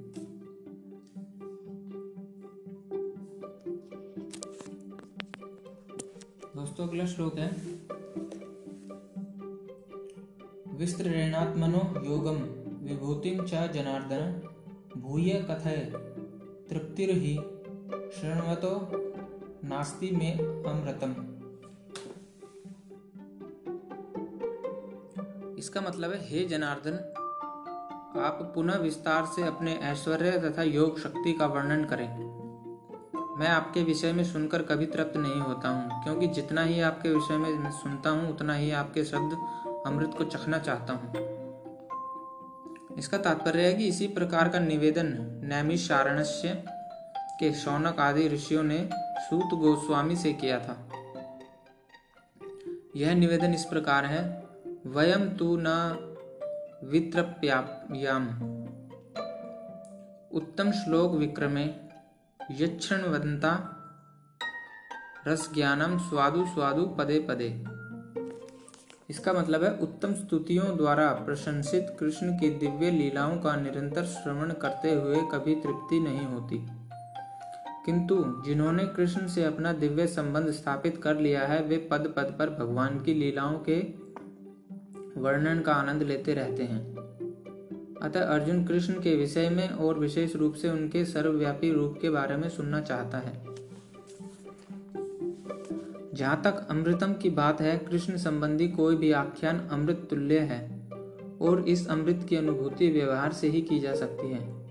अगला 6.86 7.06
श्लोक 7.06 7.38
है। 7.38 7.48
विस्तृणात्मनो 10.74 12.10
योगम 12.10 12.36
विभूतिम 12.86 13.44
च 13.44 13.48
जनार्दन, 13.48 14.48
भूय 15.00 15.30
कथय, 15.50 15.92
तृप्तिर्हि, 16.70 17.34
शृण्वतो 18.20 18.72
नास्ति 19.68 20.10
में 20.10 20.38
अमृतम। 20.64 21.14
इसका 25.58 25.80
मतलब 25.80 26.10
है, 26.10 26.28
हे 26.28 26.44
जनार्दन, 26.44 26.94
आप 28.20 28.52
पुनः 28.54 28.78
विस्तार 28.78 29.26
से 29.26 29.42
अपने 29.42 29.74
ऐश्वर्य 29.74 30.38
तथा 30.38 30.62
योग 30.62 30.98
शक्ति 30.98 31.32
का 31.32 31.46
वर्णन 31.46 31.84
करें। 31.84 32.25
मैं 33.36 33.48
आपके 33.48 33.82
विषय 33.82 34.12
में 34.12 34.22
सुनकर 34.24 34.62
कभी 34.62 34.86
तृप्त 34.86 35.16
नहीं 35.16 35.40
होता 35.40 35.68
हूँ, 35.68 36.02
क्योंकि 36.04 36.26
जितना 36.26 36.62
ही 36.62 36.80
आपके 36.80 37.08
विषय 37.08 37.36
में 37.36 37.70
सुनता 37.72 38.10
हूँ, 38.10 38.30
उतना 38.30 38.54
ही 38.54 38.70
आपके 38.72 39.04
शब्द 39.04 39.36
अमृत 39.86 40.14
को 40.18 40.24
चखना 40.24 40.58
चाहता 40.58 40.92
हूँ। 40.92 41.12
इसका 42.98 43.18
तात्पर्य 43.18 43.62
है 43.62 43.74
कि 43.74 43.88
इसी 43.88 44.06
प्रकार 44.08 44.48
का 44.48 44.58
निवेदन 44.58 45.16
नैमिषारण्य 45.44 46.52
के 47.40 47.52
शौनक 47.54 48.00
आदि 48.00 48.28
ऋषियों 48.28 48.62
ने 48.62 48.78
सूत 49.20 49.58
गोस्वामी 49.60 50.16
से 50.16 50.32
किया 50.32 50.58
था। 50.58 50.76
यह 52.96 53.14
निवेदन 53.14 53.54
इस 53.54 53.64
प्रकार 53.64 54.04
है 54.04 54.22
वयम 54.86 55.28
तु 55.30 55.56
न 55.60 55.68
वित्रप्याम 56.84 58.26
उत्तम 60.32 60.70
श्लोक 60.72 61.14
विक्रमे 61.14 61.64
यक्षणवंता 62.50 63.72
रस 65.28 65.54
ज्ञानम 65.54 65.98
स्वादु 65.98 66.46
स्वादु 66.46 66.86
पदे 66.86 67.20
पदे। 67.20 67.64
इसका 69.10 69.32
मतलब 69.32 69.64
है, 69.64 69.78
उत्तम 69.78 70.14
स्तुतियों 70.14 70.76
द्वारा 70.76 71.08
प्रशंसित 71.08 71.86
कृष्ण 72.00 72.38
की 72.38 72.50
दिव्य 72.50 72.90
लीलाओं 72.90 73.38
का 73.38 73.56
निरंतर 73.56 74.04
श्रवण 74.04 74.52
करते 74.52 74.94
हुए 74.94 75.16
कभी 75.16 75.54
तृप्ति 75.54 76.00
नहीं 76.00 76.26
होती। 76.26 76.66
किंतु 77.86 78.42
जिन्होंने 78.46 78.84
कृष्ण 78.84 79.26
से 79.26 79.44
अपना 79.44 79.72
दिव्य 79.72 80.06
संबंध 80.06 80.50
स्थापित 80.50 81.00
कर 81.02 81.16
लिया 81.16 81.46
है, 81.46 81.62
वे 81.62 81.88
पद 81.90 82.14
पद 82.16 82.36
पर 82.38 82.50
भगवान 82.50 83.00
की 83.00 83.14
लीलाओं 83.14 83.58
के 83.58 83.80
वर्णन 85.20 85.60
का 85.60 85.72
आनंद 85.72 86.02
लेते 86.02 86.34
रहते 86.34 86.62
हैं। 86.62 86.96
अतः 88.02 88.20
अर्जुन 88.20 88.64
कृष्ण 88.64 88.94
के 88.94 89.16
विषय 89.16 89.48
में 89.48 89.68
और 89.68 89.98
विशेष 89.98 90.36
रूप 90.36 90.54
से 90.54 90.70
उनके 90.70 91.04
सर्वव्यापी 91.04 91.72
रूप 91.72 91.98
के 92.02 92.10
बारे 92.10 92.36
में 92.36 92.48
सुनना 92.48 92.80
चाहता 92.80 93.18
है। 93.18 93.46
जहाँ 96.14 96.42
तक 96.44 96.66
अमृतम 96.70 97.12
की 97.12 97.30
बात 97.30 97.60
है, 97.60 97.78
कृष्ण 97.78 98.16
संबंधी 98.16 98.68
कोई 98.68 98.96
भी 98.96 99.12
आख्यान 99.12 99.58
अमृत 99.58 100.06
तुल्य 100.10 100.38
है 100.38 100.88
और 101.42 101.68
इस 101.68 101.88
अमृत 101.88 102.26
की 102.28 102.36
अनुभूति 102.36 102.90
व्यवहार 102.90 103.32
से 103.32 103.48
ही 103.48 103.62
की 103.62 103.80
जा 103.80 103.94
सकती 103.94 104.30
है। 104.30 104.66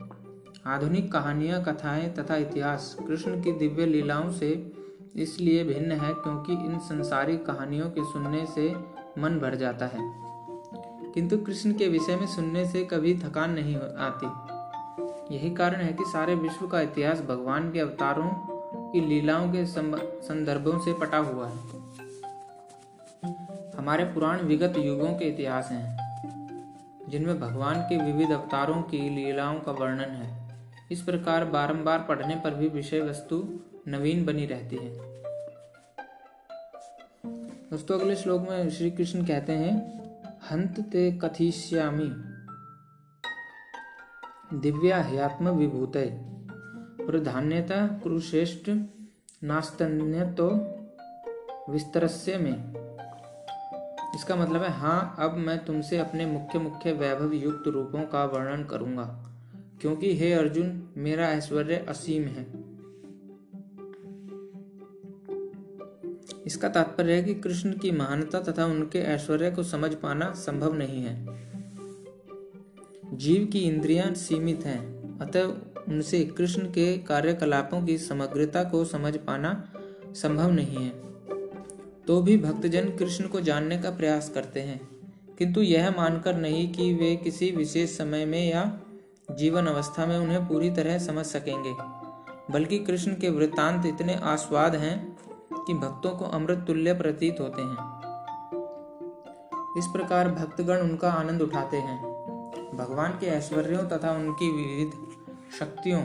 आधुनिक 0.65 1.11
कहानियाँ, 1.11 1.63
कथाएँ 1.63 2.13
तथा 2.13 2.35
इतिहास 2.35 2.97
कृष्ण 3.07 3.41
की 3.41 3.51
दिव्य 3.51 3.85
लीलाओं 3.85 4.31
से 4.31 4.71
इसलिए 5.15 5.63
भिन्न 5.63 5.91
है 5.91 6.13
क्योंकि 6.13 6.53
इन 6.53 6.79
संसारिक 6.79 7.45
कहानियों 7.45 7.89
के 7.89 8.03
सुनने 8.03 8.45
से 8.45 8.75
मन 9.21 9.39
भर 9.39 9.55
जाता 9.55 9.85
है। 9.85 10.24
किंतु 11.15 11.37
कृष्ण 11.37 11.73
के 11.73 11.87
विषय 11.87 12.15
में 12.15 12.27
सुनने 12.27 12.65
से 12.65 12.83
कभी 12.83 13.13
थकान 13.19 13.51
नहीं 13.51 13.75
आती। 13.75 15.35
यही 15.35 15.49
कारण 15.55 15.81
है 15.81 15.93
कि 15.93 16.03
सारे 16.03 16.35
विश्व 16.35 16.67
का 16.67 16.81
इतिहास 16.81 17.21
भगवान 17.21 17.71
के 17.71 17.79
अवतारों 17.79 18.29
की 18.91 19.01
लीलाओं 19.01 19.51
के 19.51 19.65
संदर्भों 19.65 20.79
से 20.79 20.93
पटा 20.93 21.17
हुआ 21.17 21.47
है। 21.47 21.57
हमारे 23.77 24.03
पुराण 24.05 24.41
विगत 24.41 24.77
युगों 24.77 25.13
के 25.13 25.25
इतिहास 25.25 25.69
हैं, 25.71 25.87
जिनमें 27.09 27.39
भगवान 27.39 27.81
के 27.81 27.97
विविध 28.03 28.31
अवतारों 28.31 28.81
की 28.81 29.09
लीलाओं 29.09 29.59
का 29.59 29.71
वर्णन 29.71 29.99
है। 29.99 30.29
इस 30.91 31.01
प्रकार 31.01 31.45
बारंबार 31.45 31.99
पढ़ने 31.99 32.35
पर 32.35 32.55
भी 32.55 32.67
विषय 32.69 33.01
वस्तु 33.01 33.43
नवीन 33.87 34.25
बनी 34.25 34.45
रहती 34.45 34.75
है। 34.75 34.89
दोस्तों, 37.71 37.99
अगले 37.99 38.15
श्लोक 38.15 38.49
में 38.49 38.69
श्री 38.69 38.91
कृष्ण 38.91 39.25
कहते 39.25 39.53
हैं 39.53 40.04
हंत 40.51 40.79
ते 40.79 41.11
कथिष्यामि 41.11 42.11
दिव्या 44.53 45.01
ह्यात्म 45.01 45.49
विभूत 45.49 45.93
प्रधान्यता 47.07 47.87
कुरुश्रेष्ठ 47.87 48.69
नास्तन्य 49.43 50.25
तो 50.25 50.49
विस्तरस्य 51.71 52.37
में। 52.37 52.75
इसका 54.15 54.35
मतलब 54.35 54.61
है 54.61 54.69
हाँ 54.69 55.15
अब 55.19 55.33
मैं 55.33 55.65
तुमसे 55.65 55.97
अपने 55.97 56.25
मुख्य 56.25 56.59
मुख्य 56.59 56.91
वैभव 56.91 57.33
युक्त 57.33 57.67
रूपों 57.67 58.01
का 58.01 58.25
वर्णन 58.25 58.63
करूँगा। 58.63 59.29
क्योंकि 59.81 60.17
हे 60.17 60.33
अर्जुन, 60.33 60.93
मेरा 60.97 61.27
ऐश्वर्य 61.27 61.75
असीम 61.75 62.23
है। 62.23 62.64
इसका 66.45 66.69
तात्पर्य 66.69 67.13
है 67.13 67.23
कि 67.23 67.33
कृष्ण 67.33 67.71
की 67.73 67.91
महानता 67.91 68.39
तथा 68.39 68.65
उनके 68.65 68.99
ऐश्वर्य 68.99 69.51
को 69.51 69.63
समझ 69.63 69.93
पाना 69.93 70.31
संभव 70.33 70.73
नहीं 70.73 71.03
है। 71.03 71.15
जीव 73.13 73.45
की 73.45 73.59
इंद्रियाँ 73.59 74.13
सीमित 74.13 74.65
हैं, 74.65 75.19
अतः 75.19 75.91
उनसे 75.91 76.23
कृष्ण 76.25 76.65
के 76.65 76.97
कार्यकलापों 76.97 77.85
की 77.85 77.97
समग्रता 77.97 78.63
को 78.63 78.85
समझ 78.85 79.15
पाना 79.17 79.71
संभव 80.13 80.51
नहीं 80.51 80.77
है। 80.77 80.89
तो 82.07 82.21
भी 82.21 82.37
भक्तजन 82.37 82.89
कृष्ण 82.89 83.27
को 83.27 83.41
जानने 83.41 83.77
का 83.77 83.89
प्रयास 83.89 84.29
करते 84.29 84.59
हैं, 84.59 84.79
किंतु 85.37 85.61
यह 85.61 85.89
मानकर 85.91 86.35
नहीं 86.35 86.71
कि 86.73 86.93
वे 86.93 87.15
किसी 87.15 87.51
विशेष 87.51 87.97
समय 87.97 88.25
में 88.25 88.49
या 88.49 88.79
जीवन 89.31 89.65
अवस्था 89.65 90.05
में 90.05 90.17
उन्हें 90.17 90.47
पूरी 90.47 90.69
तरह 90.71 90.97
समझ 90.97 91.25
सकेंगे, 91.25 91.73
बल्कि 92.53 92.79
कृष्ण 92.79 93.13
के 93.13 93.29
वृत्तांत 93.29 93.85
इतने 93.85 94.15
आस्वाद 94.15 94.75
हैं 94.75 95.14
कि 95.67 95.73
भक्तों 95.73 96.11
को 96.11 96.25
अमृत 96.25 96.63
तुल्य 96.67 96.93
प्रतीत 96.93 97.39
होते 97.39 97.61
हैं। 97.61 97.95
इस 99.77 99.85
प्रकार 99.85 100.31
भक्तगण 100.31 100.77
उनका 100.77 101.11
आनंद 101.11 101.41
उठाते 101.41 101.77
हैं। 101.77 102.15
भगवान 102.75 103.11
के 103.11 103.25
ऐश्वर्यों 103.25 103.83
तथा 103.89 104.11
उनकी 104.11 104.51
विविध 104.51 104.91
शक्तियों 105.59 106.01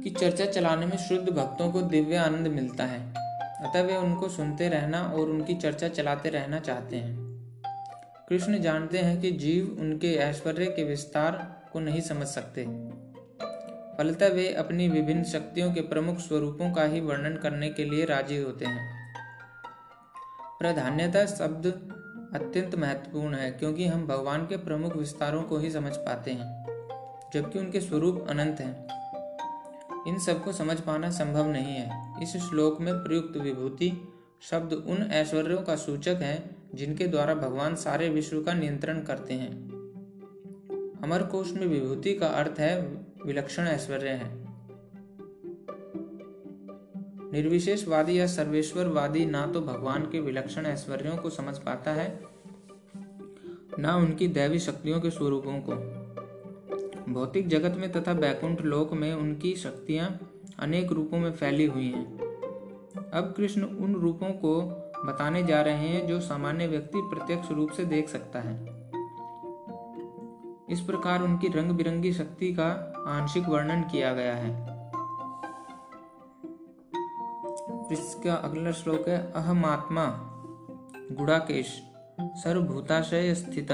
की 0.00 0.10
चर्चा 0.10 0.46
चलाने 0.46 0.86
में 0.86 0.96
शुद्ध 0.96 1.30
भक्तों 1.30 1.72
को 1.72 1.82
दिव्य 1.82 2.16
आनंद 2.16 2.46
मिलता 2.48 2.84
है। 2.84 3.14
अतः 3.68 3.82
वे 3.82 3.96
उनको 3.96 4.28
सुनते 4.28 4.68
रहना 4.68 5.02
और 5.02 5.20
उनकी 5.20 5.54
चर्चा 5.54 5.88
चलाते 5.88 6.28
रहना 6.28 6.60
चाहते 6.60 6.96
हैं। 6.96 7.16
कृष्ण 8.28 8.58
जानते 8.58 8.98
हैं 8.98 9.20
कि 9.20 9.32
जीव 9.32 9.76
उनके 9.80 10.14
ऐश्वर्य 10.14 10.66
के 10.66 10.84
विस्तार 10.84 11.62
को 11.72 11.80
नहीं 11.80 12.00
समझ 12.00 12.26
सकते। 12.26 12.91
फलतः 14.02 14.28
वे 14.28 14.52
अपनी 14.52 14.88
विभिन्न 14.88 15.24
शक्तियों 15.24 15.74
के 15.74 15.80
प्रमुख 15.80 16.18
स्वरूपों 16.18 16.72
का 16.72 16.84
ही 16.84 17.00
वर्णन 17.00 17.36
करने 17.36 17.68
के 17.70 17.84
लिए 17.84 18.04
राज़ी 18.04 18.42
होते 18.42 18.64
हैं। 18.64 19.14
प्राधान्यता 20.58 21.26
शब्द 21.26 21.66
अत्यंत 22.34 22.74
महत्वपूर्ण 22.74 23.34
है, 23.34 23.50
क्योंकि 23.50 23.86
हम 23.86 24.06
भगवान 24.06 24.46
के 24.46 24.56
प्रमुख 24.56 24.96
विस्तारों 24.96 25.42
को 25.42 25.58
ही 25.58 25.70
समझ 25.70 25.96
पाते 25.96 26.30
हैं, 26.30 26.66
जबकि 27.34 27.58
उनके 27.58 27.80
स्वरूप 27.80 28.26
अनंत 28.28 28.60
हैं। 28.60 28.86
इन 30.08 30.18
सबको 30.18 30.52
समझ 30.52 30.80
पाना 30.80 31.10
संभव 31.10 31.46
नहीं 31.46 31.74
है। 31.74 32.22
इस 32.22 32.36
श्लोक 32.36 32.80
में 32.80 32.94
प्रयुक्त 32.94 33.36
विभूति 33.36 34.08
शब्द 34.42 34.72
उन 34.72 35.02
ऐश्वर्यों 35.02 35.62
का 35.62 35.76
सूचक 35.76 36.18
है, 36.22 36.50
जिनके 36.74 37.06
द्वारा 37.06 37.34
भगवान 37.34 37.74
सारे 37.74 38.08
विश्व 38.08 38.42
का 38.42 38.52
नियंत्रण 38.52 39.00
करते 39.00 39.34
हैं। 39.34 39.72
अमर 41.04 41.22
कोश 41.22 41.52
में 41.52 41.66
विभूति 41.66 42.14
का 42.14 42.26
अर्थ 42.26 42.60
है 42.60 43.01
विलक्षण 43.26 43.62
ऐश्वर्य 43.62 44.08
है। 44.08 44.30
निर्विशेषवादी 47.32 48.18
या 48.18 48.26
सर्वेश्वरवादी 48.26 49.24
ना 49.26 49.46
तो 49.46 49.60
भगवान 49.60 50.02
के 50.02 50.20
विलक्षण 50.20 50.66
ऐश्वर्यों 50.66 51.16
को 51.16 51.30
समझ 51.30 51.58
पाता 51.58 51.90
है, 51.90 52.20
ना 53.78 53.96
उनकी 53.96 54.28
दैवी 54.28 54.58
शक्तियों 54.58 55.00
के 55.00 55.10
स्वरूपों 55.10 55.60
को। 55.60 55.74
भौतिक 57.12 57.48
जगत 57.48 57.76
में 57.78 57.90
तथा 57.92 58.12
बैकुंठ 58.14 58.60
लोक 58.62 58.92
में 58.92 59.12
उनकी 59.14 59.54
शक्तियाँ 59.56 60.18
अनेक 60.58 60.92
रूपों 60.92 61.18
में 61.18 61.32
फैली 61.32 61.66
हुई 61.66 61.86
हैं। 61.86 62.06
अब 63.12 63.34
कृष्ण 63.36 63.62
उन 63.62 63.94
रूपों 63.94 64.30
को 64.30 64.60
बताने 65.06 65.42
जा 65.42 65.60
रहे 65.62 65.88
हैं 65.88 66.06
जो 66.06 66.20
सामान्य 66.20 66.66
व्यक्ति 66.66 67.00
प्रत्यक्ष 67.04 67.50
रूप 67.50 67.70
से 67.70 67.84
देख 67.84 68.08
सकता 68.08 68.40
है। 68.40 68.54
इस 70.70 70.80
प्रकार 70.80 71.22
उनकी 71.22 71.48
रंग 71.48 71.70
बिरंगी 71.70 72.12
शक्ति 72.12 72.52
का 72.52 72.91
आंशिक 73.08 73.48
वर्णन 73.48 73.82
किया 73.82 74.14
गया 74.14 74.34
है। 74.34 74.72
इसका 77.92 78.34
अगला 78.34 78.72
श्लोक 78.72 79.08
है, 79.08 79.32
अहमात्मा, 79.32 80.04
गुड़ाकेश, 81.12 81.82
सर्वभूताशय 82.20 83.34
स्थित। 83.34 83.72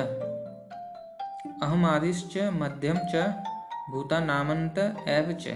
अहम 1.63 1.87
आदिश्च 1.87 2.39
मध्यम 2.39 2.99
च 3.15 3.43
भूता 3.91 4.21
नामंत 4.21 4.79
एव 5.09 5.33
च। 5.33 5.47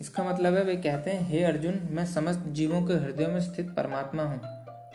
इसका 0.00 0.24
मतलब 0.24 0.54
है, 0.54 0.64
वे 0.64 0.76
कहते 0.76 1.10
हैं, 1.10 1.28
हे 1.28 1.44
अर्जुन, 1.44 1.88
मैं 1.90 2.06
समस्त 2.06 2.44
जीवों 2.48 2.82
के 2.82 2.92
हृदय 2.92 3.26
में 3.26 3.40
स्थित 3.40 3.70
परमात्मा 3.70 4.22
हूँ। 4.22 4.40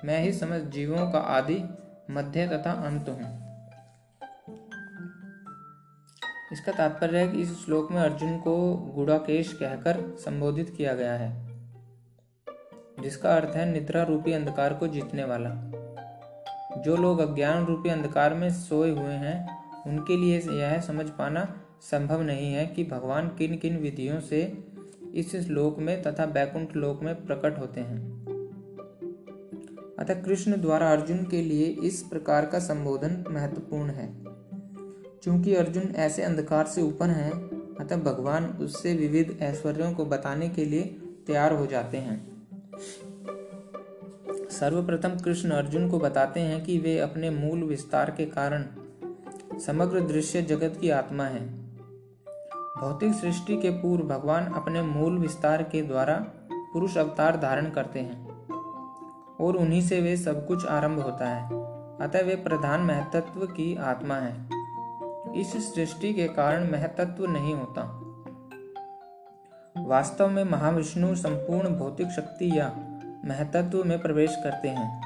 मैं 0.05 0.19
ही 0.19 0.33
समस्त 0.33 0.65
जीवों 0.65 1.11
का 1.11 1.19
आदि, 1.19 1.63
मध्य 2.11 2.47
तथा 2.47 2.71
अंत 2.71 3.09
हूँ। 3.09 3.44
इसका 6.51 6.71
तात्पर्य 6.71 7.17
है 7.17 7.27
कि 7.27 7.41
इस 7.41 7.65
श्लोक 7.65 7.91
में 7.91 7.97
अर्जुन 7.97 8.37
को 8.37 8.73
गुड़ाकेश 8.95 9.53
कहकर 9.53 10.15
संबोधित 10.19 10.69
किया 10.77 10.93
गया 10.93 11.13
है, 11.13 11.47
जिसका 13.03 13.35
अर्थ 13.35 13.55
है 13.55 13.73
निद्रा 13.73 14.03
रूपी 14.03 14.31
अंधकार 14.31 14.73
को 14.73 14.87
जीतने 14.87 15.23
वाला। 15.23 15.49
जो 16.81 16.95
लोग 16.97 17.19
अज्ञान 17.19 17.65
रूपी 17.65 17.89
अंधकार 17.89 18.33
में 18.33 18.49
सोए 18.49 18.91
हुए 18.91 19.13
हैं, 19.13 19.63
उनके 19.87 20.17
लिए 20.17 20.39
यह 20.39 20.81
समझ 20.81 21.09
पाना 21.09 21.61
संभव 21.81 22.21
नहीं 22.21 22.53
है 22.53 22.67
कि 22.67 22.83
भगवान 22.83 23.27
किन 23.27 23.57
किन 23.57 23.77
विधियों 23.77 24.19
से 24.19 24.63
इस 25.13 25.35
श्लोक 25.35 25.79
में 25.79 26.01
तथा 26.01 26.25
बैकुंठ 26.25 26.75
लोक 26.75 27.03
में 27.03 27.25
प्रकट 27.25 27.59
होते 27.59 27.81
हैं। 27.81 28.25
अतः 29.99 30.21
कृष्ण 30.21 30.61
द्वारा 30.61 30.91
अर्जुन 30.91 31.23
के 31.25 31.41
लिए 31.41 31.65
इस 31.65 32.03
प्रकार 32.03 32.45
का 32.45 32.59
संबोधन 32.59 33.23
महत्वपूर्ण 33.29 33.89
है। 33.89 34.24
क्योंकि 35.25 35.55
अर्जुन 35.55 35.83
ऐसे 35.83 36.21
अंधकार 36.21 36.65
से 36.65 36.81
ऊपर 36.81 37.09
हैं, 37.09 37.31
अतः 37.75 37.95
भगवान 37.95 38.45
उससे 38.45 38.95
विविध 38.95 39.37
ऐश्वर्यों 39.41 39.93
को 39.93 40.05
बताने 40.05 40.49
के 40.49 40.65
लिए 40.65 40.83
तैयार 41.27 41.53
हो 41.53 41.65
जाते 41.65 41.97
हैं। 41.97 42.47
सर्वप्रथम 44.51 45.09
कृष्ण 45.09 45.49
अर्जुन 45.49 45.89
को 45.89 45.99
बताते 45.99 46.39
हैं 46.39 46.63
कि 46.63 46.77
वे 46.77 46.99
अपने 46.99 47.29
मूल 47.29 47.63
विस्तार 47.63 48.11
के 48.11 48.25
कारण 48.25 48.65
समग्र 49.59 49.99
दृश्य 49.99 50.41
जगत 50.41 50.77
की 50.81 50.89
आत्मा 50.89 51.23
है। 51.23 51.47
भौतिक 52.79 53.13
सृष्टि 53.13 53.57
के 53.57 53.69
पूर्व 53.69 54.03
भगवान 54.03 54.45
अपने 54.45 54.81
मूल 54.81 55.17
विस्तार 55.17 55.63
के 55.63 55.81
द्वारा 55.81 56.15
पुरुष 56.53 56.97
अवतार 56.97 57.37
धारण 57.37 57.69
करते 57.69 57.99
हैं, 57.99 58.47
और 59.35 59.57
उन्हीं 59.57 59.81
से 59.81 60.01
वे 60.01 60.17
सब 60.17 60.47
कुछ 60.47 60.65
आरंभ 60.65 60.99
होता 60.99 61.29
है। 61.29 61.49
अतः 62.01 62.23
वे 62.23 62.35
प्रधान 62.35 62.81
महत्व 62.81 63.45
की 63.45 63.75
आत्मा 63.75 64.15
है। 64.15 64.54
इस 65.35 65.73
सृष्टि 65.73 66.13
के 66.13 66.27
कारण 66.27 66.71
महतत्व 66.71 67.25
नहीं 67.25 67.53
होता। 67.53 67.81
वास्तव 69.75 70.29
में 70.29 70.43
महाविष्णु 70.43 71.15
संपूर्ण 71.15 71.69
भौतिक 71.69 72.07
शक्ति 72.07 72.57
या 72.59 72.67
महतत्व 73.25 73.83
में 73.83 74.01
प्रवेश 74.01 74.35
करते 74.43 74.67
हैं। 74.67 75.01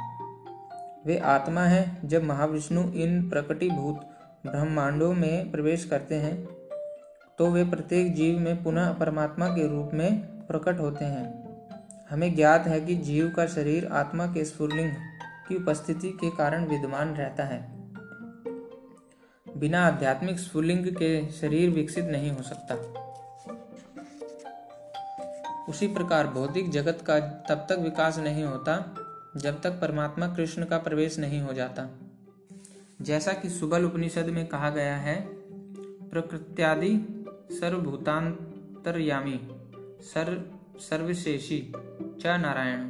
वे 1.06 1.18
आत्मा 1.18 1.62
है, 1.62 1.98
जब 2.06 2.24
महाविष्णु 2.24 2.82
इन 2.82 3.30
प्रकटीभूत 3.30 4.08
ब्रह्मांडों 4.46 5.14
में 5.14 5.52
प्रवेश 5.52 5.86
करते 5.86 6.16
हैं 6.16 6.48
तो 7.40 7.50
वे 7.52 7.64
प्रत्येक 7.64 8.14
जीव 8.16 8.40
में 8.40 8.64
पुनः 8.64 8.92
परमात्मा 8.94 9.48
के 9.48 9.68
रूप 9.68 9.92
में 9.94 10.20
प्रकट 10.48 10.80
होते 10.80 11.06
हैं। 11.06 11.26
हमें 12.10 12.36
ज्ञात 12.36 12.68
है 12.68 12.82
कि 12.82 12.96
जीव 12.96 13.34
का 13.38 13.46
शरीर 13.48 13.88
आत्मा 13.88 14.26
के 14.26 14.46
स्फुरलिंग 14.46 14.92
की 15.48 15.56
उपस्थिति 15.56 16.10
के 16.12 16.30
कारण 16.30 16.66
विद्यमान 16.66 17.14
रहता 17.16 17.44
है। 17.44 17.79
बिना 19.58 19.88
आध्यात्मिक 19.88 20.40
स्फुलिंग 20.40 20.88
के 20.88 21.30
शरीर 21.30 21.70
विकसित 21.70 22.06
नहीं 22.06 22.32
हो 22.32 22.44
सकता। 22.44 23.00
उसी 25.70 25.88
प्रकार 25.88 26.28
भौतिक 26.28 26.70
जगत 26.70 27.04
का 27.08 27.20
तब 27.20 27.66
तक 27.70 27.80
विकास 27.80 28.18
नहीं 28.18 28.44
होता, 28.44 28.96
जब 29.38 29.62
तक 29.62 29.72
परमात्मा 29.72 30.28
कृष्ण 30.28 30.66
का 30.66 30.78
प्रवेश 30.78 31.20
नहीं 31.20 31.42
हो 31.42 31.54
जाता। 31.54 31.90
जैसा 33.02 33.34
कि 33.34 33.50
सुबल 33.50 33.84
उपनिषद 33.86 34.26
में 34.26 34.48
कहा 34.48 34.70
गया 34.70 34.98
है, 34.98 35.28
प्रकृत्यादि 36.10 37.26
सर्वभूतांतरयामी, 37.52 39.40
सर्व, 40.02 40.44
सर्वशेषी 40.80 41.74
च 42.22 42.26
नारायण। 42.26 42.90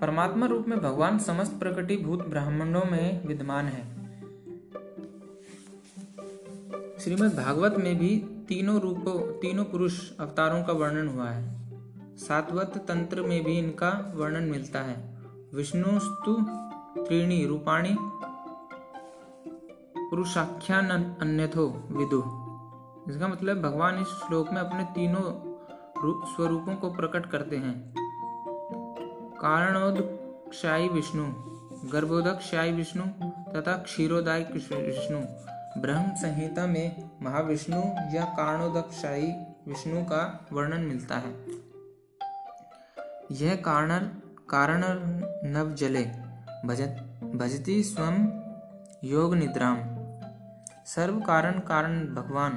परमात्मा 0.00 0.46
रूप 0.46 0.68
में 0.68 0.78
भगवान 0.78 1.18
समस्त 1.18 1.52
प्रकटीभूत 1.52 2.26
ब्राह्मणों 2.26 2.84
में 2.84 3.26
विद्यमान 3.26 3.66
है। 3.66 4.05
श्रीमद् 7.00 7.36
भागवत 7.36 7.74
में 7.78 7.98
भी 7.98 8.18
तीनों 8.48 8.80
रूपों, 8.80 9.32
तीनों 9.32 9.64
पुरुष 9.64 10.10
अवतारों 10.20 10.64
का 10.64 10.72
वर्णन 10.72 11.08
हुआ 11.08 11.28
है। 11.28 11.70
सातवत 12.16 12.84
तंत्र 12.88 13.22
में 13.22 13.44
भी 13.44 13.58
इनका 13.58 14.12
वर्णन 14.16 14.42
मिलता 14.42 14.80
है। 14.80 15.18
विष्णुस्तु 15.54 16.36
त्रीणी 17.04 17.46
रूपाणी 17.46 17.96
पुरुषाख्यान 20.10 20.90
अन्यथो 21.20 21.88
विदु। 21.90 22.18
इसका 23.12 23.28
मतलब 23.28 23.62
भगवान 23.62 23.98
इस 23.98 24.06
श्लोक 24.06 24.50
में 24.50 24.60
अपने 24.60 24.84
तीनों 24.84 25.56
रूप 26.02 26.22
स्वरूपों 26.24 26.74
को 26.76 26.90
प्रकट 26.90 27.26
करते 27.26 27.56
हैं। 27.56 27.94
कारणोद 29.40 30.18
शाही 30.52 30.88
विष्णु 30.88 31.26
गर्भोदक 31.90 32.40
शाही 32.40 32.72
विष्णु 32.72 33.04
तथा 33.52 33.72
क्षीरोदाय 33.72 34.42
विष्णु। 34.72 35.55
ब्रह्म 35.76 36.14
संहिता 36.14 36.66
में 36.66 37.10
महाविष्णु 37.22 37.82
या 38.14 38.24
कारणोदकशाही 38.24 39.32
विष्णु 39.68 40.04
का 40.04 40.46
वर्णन 40.52 40.80
मिलता 40.80 41.14
है। 41.16 41.46
यह 43.32 43.56
कारण 43.56 43.98
कारण 44.50 44.84
नव 45.44 45.74
जले 45.74 46.04
भजत, 46.64 47.20
भजती 47.34 47.82
स्वम 47.82 48.14
योग 49.04 49.34
निद्राम। 49.34 49.76
सर्व 50.86 51.20
कारण 51.20 51.52
कारण 51.52 52.14
भगवान, 52.14 52.52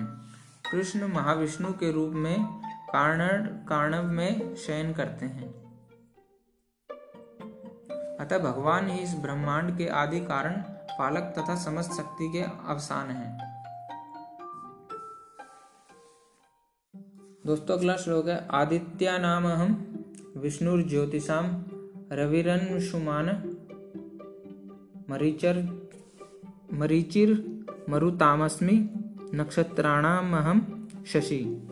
कृष्ण 0.71 1.07
महाविष्णु 1.07 1.73
के 1.73 1.91
रूप 1.91 2.11
में 2.13 2.43
कारण 2.89 3.45
कार्णव 3.45 4.03
में 4.03 4.55
शयन 4.55 4.93
करते 4.93 5.25
हैं। 5.25 5.47
अतः 8.17 8.37
भगवान 8.37 8.87
ही 8.87 8.99
इस 8.99 9.15
ब्रह्मांड 9.15 9.77
के 9.77 9.87
आदि 9.87 10.19
कारण 10.19 10.63
पालक 10.99 11.33
तथा 11.37 11.55
समस्त 11.55 11.91
शक्ति 11.91 12.31
के 12.31 12.41
अवसान 12.41 13.09
हैं। 13.09 13.49
दोस्तों, 17.45 17.77
अगला 17.77 17.97
श्लोक 17.97 18.27
है 18.27 18.47
आदित्या 18.47 19.17
नाम 19.17 19.47
हम 19.47 19.69
विष्णु 20.37 20.81
ज्योतिषाम 20.81 21.45
रविरन 22.11 22.79
सुमान 22.79 23.27
मरीचर, 25.09 25.55
मरीचिर 26.73 27.29
मरुतामस्मि 27.89 28.89
नक्षत्राणाम 29.33 30.35
अहम 30.35 30.87
शशि। 31.07 31.69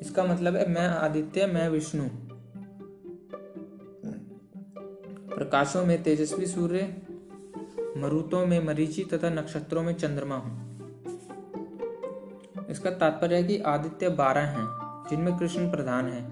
इसका 0.00 0.24
मतलब 0.24 0.56
है, 0.56 0.70
मैं 0.70 0.88
आदित्य, 0.88 1.46
मैं 1.46 1.68
विष्णु। 1.68 2.08
प्रकाशों 5.36 5.86
में 5.86 6.02
तेजस्वी 6.02 6.46
सूर्य 6.46 7.02
मरुतों 7.96 8.46
में 8.46 8.64
मरीचि 8.64 9.04
तथा 9.04 9.30
नक्षत्रों 9.30 9.82
में 9.82 9.92
चंद्रमा 9.94 10.36
हूँ। 10.36 10.68
इसका 12.70 12.90
तात्पर्य 12.90 13.36
है 13.36 13.42
कि 13.44 13.58
आदित्य 13.58 14.08
बारह 14.08 14.46
हैं, 14.48 14.66
जिनमें 15.10 15.36
कृष्ण 15.38 15.70
प्रधान 15.70 16.08
है। 16.08 16.22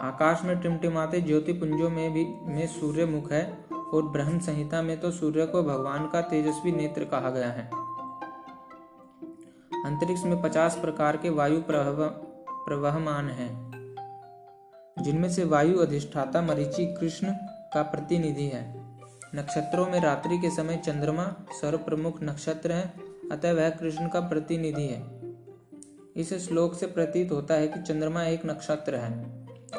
आकाश 0.00 0.42
में 0.44 0.58
टिमटिमाते 0.60 1.20
ज्योति 1.20 1.52
पुंजों 1.52 1.90
में 1.90 2.12
भी, 2.12 2.24
में 2.46 2.66
सूर्य 2.66 3.04
मुख 3.06 3.32
है 3.32 3.42
और 3.72 4.02
ब्रह्म 4.02 4.38
संहिता 4.38 4.82
में 4.82 5.00
तो 5.00 5.10
सूर्य 5.10 5.46
को 5.46 5.62
भगवान 5.62 6.06
का 6.06 6.20
तेजस्वी 6.20 6.72
नेत्र 6.72 7.04
कहा 7.04 7.30
गया 7.30 7.50
है। 7.50 7.66
अंतरिक्ष 9.84 10.24
में 10.24 10.40
पचास 10.42 10.76
प्रकार 10.76 11.16
के 11.16 11.30
वायु 11.30 11.62
प्रवहमान 11.68 13.28
हैं, 13.28 13.50
जिनमें 14.98 15.28
से 15.28 15.44
वायु 15.44 15.78
अधिष्ठाता 15.78 16.42
मरीचि 16.42 16.86
कृष्ण 17.00 17.32
का 17.74 17.82
प्रतिनिधि 17.82 18.46
है। 18.46 18.77
नक्षत्रों 19.38 19.86
में 19.86 20.00
रात्रि 20.00 20.38
के 20.38 20.50
समय 20.50 20.76
चंद्रमा 20.76 21.24
सर्वप्रमुख 21.50 22.22
नक्षत्र 22.22 22.72
है, 22.72 22.92
अतः 23.32 23.52
वह 23.52 23.70
कृष्ण 23.70 24.08
का 24.08 24.20
प्रतिनिधि 24.20 24.86
है। 24.86 25.18
इस 26.16 26.48
श्लोक 26.48 26.74
से 26.74 26.86
प्रतीत 26.86 27.32
होता 27.32 27.54
है 27.54 27.68
कि 27.68 27.82
चंद्रमा 27.82 28.24
एक 28.24 28.46
नक्षत्र 28.46 28.94
है, 28.94 29.12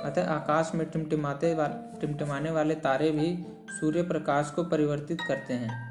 अतः 0.05 0.29
आकाश 0.29 0.71
में 0.75 0.89
टिमटिमाते 0.89 1.55
टिमटिमाने 2.01 2.51
वाले 2.51 2.75
तारे 2.75 3.11
भी 3.11 3.45
सूर्य 3.69 4.01
प्रकाश 4.03 4.51
को 4.51 4.63
परिवर्तित 4.63 5.21
करते 5.21 5.53
हैं। 5.53 5.89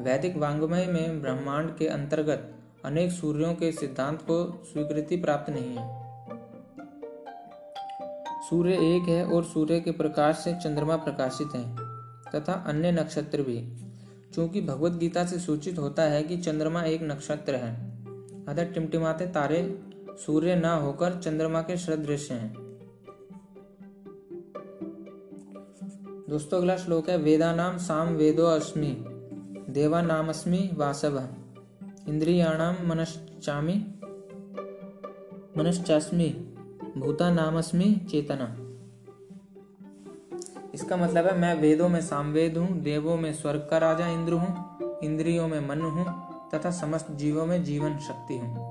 वैदिक 0.00 0.36
वांग्मय 0.36 0.86
में 0.86 1.22
ब्रह्मांड 1.22 1.76
के 1.76 1.86
अंतर्गत 1.86 2.54
अनेक 2.84 3.12
सूर्यों 3.12 3.54
के 3.54 3.72
सिद्धांत 3.72 4.22
को 4.22 4.64
स्वीकृति 4.64 5.16
प्राप्त 5.16 5.50
नहीं 5.50 5.76
है। 5.76 6.02
सूर्य 8.50 8.72
एक 8.72 9.08
है 9.08 9.24
और 9.26 9.44
सूर्य 9.44 9.80
के 9.80 9.90
प्रकाश 9.90 10.36
से 10.36 10.54
चंद्रमा 10.54 10.96
प्रकाशित 10.96 11.48
है। 11.54 11.81
तथा 12.34 12.52
अन्य 12.52 12.92
नक्षत्र 12.92 13.42
भी। 13.42 13.76
चूँकि 14.34 14.60
भगवत 14.60 14.92
गीता 14.92 15.24
से 15.24 15.38
सूचित 15.38 15.78
होता 15.78 16.02
है 16.02 16.22
कि 16.22 16.36
चंद्रमा 16.36 16.82
एक 16.82 17.02
नक्षत्र 17.02 17.54
है, 17.54 17.74
अतः 18.48 18.72
टिमटिमाते 18.72 19.26
तारे 19.26 19.80
सूर्य 20.26 20.56
न 20.56 20.64
होकर 20.64 21.20
चंद्रमा 21.20 21.62
के 21.62 21.76
सदृश 21.76 22.30
हैं। 22.30 22.54
दोस्तों, 26.28 26.58
अगला 26.58 26.76
श्लोक 26.76 27.10
है 27.10 27.16
वेदा 27.16 27.54
नाम 27.54 27.78
साम 27.78 28.08
वेदो 28.08 28.44
अस्मि 28.46 29.04
देवा 29.70 30.02
नामस्मि 30.02 30.70
वासव, 30.74 31.28
इंद्रियाणाम 32.08 32.86
मनश्चामी, 32.86 33.74
मनश्चास्मि 35.56 36.28
भूता 36.96 37.30
नामस्मि 37.30 38.06
चेतना। 38.10 38.61
इसका 40.74 40.96
मतलब 40.96 41.26
है, 41.26 41.38
मैं 41.38 41.54
वेदों 41.54 41.88
में 41.88 42.00
सामवेद 42.00 42.56
हूँ, 42.56 42.80
देवों 42.80 43.16
में 43.16 43.32
स्वर्ग 43.32 43.66
का 43.70 43.78
राजा 43.78 44.06
इंद्र 44.06 44.32
हूँ, 44.32 44.78
इंद्रियों 45.04 45.48
में 45.48 45.68
मन 45.68 45.80
हूँ, 45.80 46.04
तथा 46.54 46.70
समस्त 46.70 47.10
जीवों 47.10 47.46
में 47.46 47.64
जीवन 47.64 47.98
शक्ति 47.98 48.38
हूँ। 48.38 48.70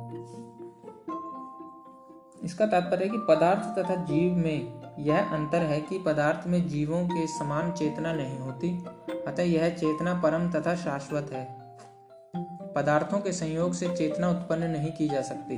इसका 2.43 2.65
तात्पर्य 2.65 3.09
कि 3.09 3.17
पदार्थ 3.29 3.79
तथा 3.79 3.95
जीव 3.95 4.33
में 4.33 4.81
यह 4.99 5.29
अंतर 5.29 5.57
है 5.57 5.81
कि 5.81 5.99
पदार्थ 5.99 6.47
में 6.47 6.67
जीवों 6.67 7.07
के 7.07 7.27
समान 7.27 7.71
चेतना 7.71 8.13
नहीं 8.13 8.37
होती, 8.37 8.85
अतः 9.27 9.43
यह 9.43 9.69
चेतना 9.69 10.13
परम 10.13 10.51
तथा 10.51 10.75
शाश्वत 10.75 11.29
है। 11.33 11.45
पदार्थों 12.75 13.19
के 13.19 13.31
संयोग 13.31 13.73
से 13.73 13.95
चेतना 13.95 14.29
उत्पन्न 14.29 14.63
नहीं 14.63 14.91
की 14.91 15.07
जा 15.09 15.21
सकती। 15.21 15.57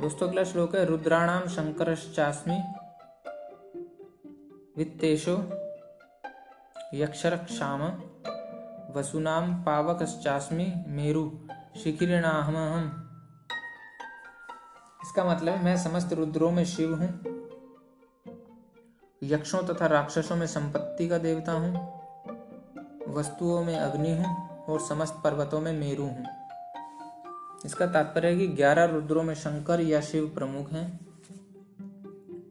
दोस्तों, 0.00 0.28
अगला 0.28 0.44
श्लोक 0.44 0.74
है 0.76 0.84
रुद्राणाम 0.84 1.46
शंकरश्चास्मि। 1.48 2.85
वित्तेशो 4.76 5.34
यक्षरक्षाम 6.94 7.82
वसुनाम 8.94 9.54
पावकश्चास्मि 9.64 10.66
मेरु 10.88 11.22
शिखिरणाहम 11.82 12.56
इसका 15.02 15.24
मतलब 15.24 15.62
मैं 15.62 15.76
समस्त 15.76 16.12
रुद्रों 16.12 16.50
में 16.50 16.64
शिव 16.64 16.94
हूँ, 16.94 17.08
यक्षों 19.22 19.62
तथा 19.62 19.86
राक्षसों 19.86 20.36
में 20.36 20.46
संपत्ति 20.46 21.08
का 21.08 21.18
देवता 21.18 21.52
हूँ, 21.52 21.72
वस्तुओं 23.14 23.64
में 23.64 23.76
अग्नि 23.76 24.14
हूँ 24.16 24.34
और 24.64 24.80
समस्त 24.80 25.20
पर्वतों 25.24 25.60
में 25.60 25.72
मेरु 25.72 26.02
हूँ। 26.02 26.26
इसका 27.64 27.86
तात्पर्य 27.86 28.28
है 28.28 28.38
कि 28.38 28.46
ग्यारह 28.48 28.84
रुद्रों 28.84 29.22
में 29.22 29.34
शंकर 29.36 29.80
या 29.80 30.00
शिव 30.02 30.30
प्रमुख 30.34 30.72
हैं। 30.72 30.86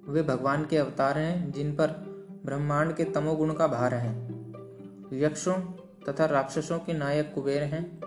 वे 0.07 0.21
भगवान 0.23 0.65
के 0.65 0.77
अवतार 0.77 1.17
हैं, 1.17 1.51
जिन 1.51 1.71
पर 1.71 2.14
ब्रह्मांड 2.45 2.93
के 2.93 3.03
तमोगुण 3.03 3.53
का 3.53 3.67
भार 3.67 3.93
है। 3.93 4.11
यक्षों 5.13 5.53
तथा 6.03 6.25
राक्षसों 6.25 6.79
के 6.79 6.93
नायक 6.93 7.31
कुबेर 7.35 7.63
हैं, 7.63 7.99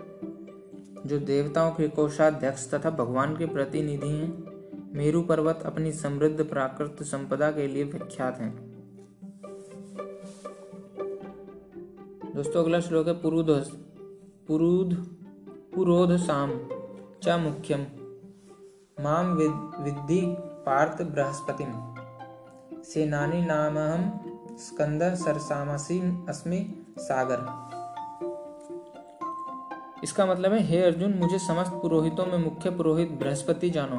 जो 1.05 1.19
देवताओं 1.19 1.71
के 1.71 1.87
कोषाध्यक्ष 1.87 2.73
तथा 2.73 2.89
भगवान 2.89 3.35
के 3.37 3.45
प्रतिनिधि 3.45 4.07
हैं। 4.07 4.31
मेरु 4.93 5.21
पर्वत 5.21 5.63
अपनी 5.65 5.91
समृद्ध 5.91 6.43
प्राकृत 6.43 7.03
संपदा 7.03 7.51
के 7.51 7.67
लिए 7.67 7.83
विख्यात 7.83 8.39
हैं। 8.39 8.55
दोस्तों, 12.35 12.63
अगला 12.63 12.79
श्लोक 12.79 13.07
है 13.07 13.13
पुरुध 13.13 13.49
पुरुध, 14.47 14.93
पुरोध 15.75 16.15
साम 16.17 16.51
च 17.23 17.39
मुख्यम। 17.39 17.85
माम 18.99 19.33
विद्धि 19.33 20.21
पार्थ 20.65 21.01
बृहस्पति 21.03 21.65
सेनानी 22.83 23.41
नामहम 23.41 24.28
स्कंद 24.59 25.15
सरसामसी 25.15 26.25
अस्मि 26.29 26.85
सागर। 26.99 27.69
इसका 30.03 30.25
मतलब 30.25 30.53
है, 30.53 30.59
हे 30.59 30.83
अर्जुन, 30.83 31.13
मुझे 31.13 31.39
समस्त 31.39 31.71
पुरोहितों 31.71 32.25
में 32.25 32.37
मुख्य 32.37 32.69
पुरोहित 32.69 33.11
बृहस्पति 33.11 33.69
जानो। 33.69 33.97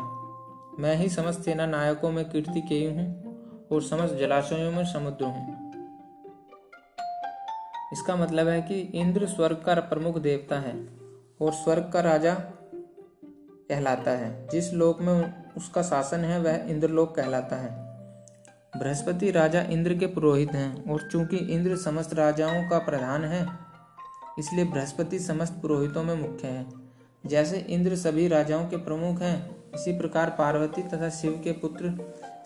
मैं 0.78 0.96
ही 0.96 1.08
समस्त 1.08 1.40
सेना 1.40 1.66
नायकों 1.66 2.10
में 2.10 2.30
कीर्ति 2.30 2.60
के 2.60 2.90
हूँ 2.90 3.30
और 3.72 3.82
समस्त 3.82 4.14
जलाशयों 4.14 4.72
में 4.72 4.84
समुद्र 4.84 5.24
हूँ। 5.24 5.70
इसका 7.92 8.16
मतलब 8.16 8.48
है 8.48 8.62
कि 8.62 8.80
इंद्र 8.80 9.26
स्वर्ग 9.26 9.62
का 9.66 9.74
प्रमुख 9.74 10.18
देवता 10.18 10.60
है 10.60 10.88
और 11.42 11.52
स्वर्ग 11.52 11.90
का 11.92 12.00
राजा 12.00 12.34
कहलाता 13.68 14.10
है। 14.10 14.48
जिस 14.48 14.72
लोक 14.72 15.00
में 15.00 15.44
उसका 15.56 15.82
शासन 15.82 16.20
है, 16.20 16.40
वह 16.40 16.54
इंद्रलोक 16.54 17.16
कहलाता 17.16 17.56
है। 17.56 17.89
बृहस्पति 18.72 19.30
राजा 19.30 19.60
इंद्र 19.62 19.94
के 19.94 20.06
पुरोहित 20.06 20.52
हैं 20.52 20.92
और 20.92 21.08
चूँकि 21.12 21.36
इंद्र 21.36 21.76
समस्त 21.76 22.14
राजाओं 22.14 22.68
का 22.68 22.78
प्रधान 22.78 23.24
है, 23.24 23.46
इसलिए 24.38 24.64
बृहस्पति 24.64 25.18
समस्त 25.18 25.58
पुरोहितों 25.62 26.04
में 26.04 26.14
मुख्य 26.14 26.48
है। 26.48 26.66
जैसे 27.24 27.58
इंद्र 27.58 27.96
सभी 27.96 28.28
राजाओं 28.28 28.66
के 28.68 28.76
प्रमुख 28.76 29.20
हैं, 29.22 29.50
इसी 29.74 29.96
प्रकार 29.98 30.30
पार्वती 30.30 30.82
तथा 30.82 31.08
शिव 31.10 31.40
के 31.44 31.52
पुत्र 31.52 31.92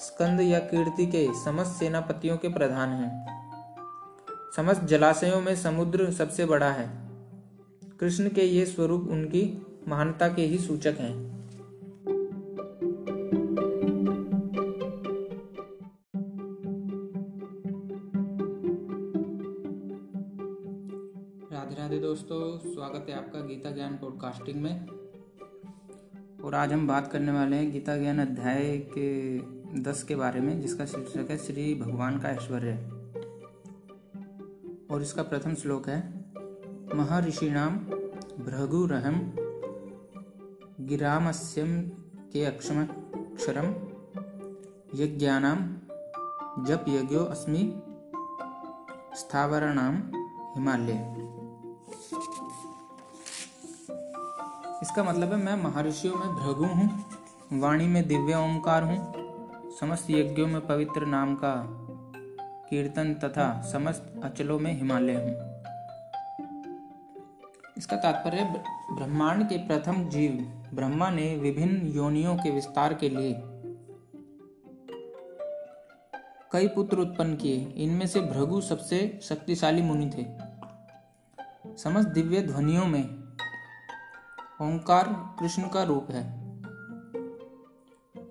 स्कंद 0.01 0.41
या 0.41 0.59
कीर्ति 0.59 1.07
के 1.07 1.27
समस्त 1.45 1.79
सेनापतियों 1.79 2.37
के 2.37 2.49
प्रधान 2.49 2.89
हैं। 2.89 3.27
समस्त 4.57 4.85
जलाशयों 4.85 5.41
में 5.41 5.55
समुद्र 5.57 6.11
सबसे 6.13 6.45
बड़ा 6.47 6.71
है। 6.71 6.89
कृष्ण 8.01 8.29
के 8.29 8.43
ये 8.43 8.65
स्वरूप 8.67 9.09
उनकी 9.11 9.43
महानता 9.89 10.29
के 10.29 10.43
ही 10.43 10.59
सूचक 10.59 10.97
हैं। 11.01 11.34
स्वागत 22.85 23.07
है 23.09 23.17
आपका 23.17 23.41
गीता 23.41 23.71
ज्ञान 23.71 23.93
पॉडकास्टिंग 23.97 24.63
में। 24.63 24.87
और 26.45 26.55
आज 26.55 26.73
हम 26.73 26.87
बात 26.89 27.13
करने 27.13 27.33
वाले 27.33 27.57
हैं 27.57 27.73
गीता 27.73 27.97
ज्ञान 27.97 28.19
अध्याय 28.19 28.77
के 28.99 29.39
दस 29.83 30.03
के 30.03 30.15
बारे 30.15 30.41
में, 30.41 30.61
जिसका 30.61 30.85
शीर्षक 30.85 31.31
है 31.31 31.39
श्री 31.39 31.75
भगवान 31.75 32.19
का 32.19 32.29
ऐश्वर्य। 32.29 32.75
और 34.91 35.03
इसका 35.03 35.23
प्रथम 35.23 35.55
श्लोक 35.55 35.89
है 35.89 36.25
महर्षि 36.95 37.51
नाम 37.51 37.79
भृगुरहम 38.45 39.33
गिरामस्यम 40.81 41.83
के 42.33 42.45
अक्षम 42.45 42.83
अक्षरम 42.83 43.75
यज्ञानाम 44.95 45.75
जप 46.65 46.85
यज्ञो 46.89 47.25
अस्मि 47.25 47.83
स्थावराणाम 49.17 49.97
हिमालय। 50.57 51.24
इसका 54.85 55.03
मतलब 55.03 55.31
है 55.33 55.37
मैं 55.37 55.55
महर्षियों 55.57 56.15
में 56.15 56.35
भृगु 56.35 56.65
हूँ, 56.65 57.61
वाणी 57.61 57.87
में 57.87 58.07
दिव्य 58.09 58.35
ओंकार 58.35 58.83
हूँ, 58.83 58.97
समस्त 59.81 60.11
यज्ञों 60.11 60.47
में 60.47 60.67
पवित्र 60.67 61.07
नाम 61.07 61.35
का 61.35 61.55
कीर्तन 62.69 63.15
तथा 63.15 63.47
समस्त 63.63 64.21
अचलों 64.25 64.59
में 64.59 64.73
हिमालय 64.73 65.15
हूँ। 65.15 65.33
इसका 67.77 67.97
तात्पर्य 67.97 68.45
ब्रह्मांड 68.93 69.49
के 69.49 69.59
प्रथम 69.67 70.05
जीव, 70.09 70.33
ब्रह्मा 70.75 71.11
ने 71.11 71.35
विभिन्न 71.37 71.87
योनियों 71.87 72.37
के 72.37 72.51
विस्तार 72.51 72.95
के 72.95 73.09
लिए 73.09 73.35
कई 76.53 76.69
पुत्र 76.69 76.99
उत्पन्न 76.99 77.37
किए। 77.37 77.67
इनमें 77.77 78.07
से 78.07 78.21
भृगु 78.21 78.61
सबसे 78.61 79.21
शक्तिशाली 79.23 79.83
मुनि 79.83 80.11
थे। 80.11 80.27
समस्त 81.77 82.09
दिव्य 82.09 82.43
ध्वनियों 82.43 82.87
में 82.87 83.24
ओंकार 84.63 85.37
कृष्ण 85.41 85.69
का 85.69 85.83
रूप 85.83 86.11
है। 86.11 86.23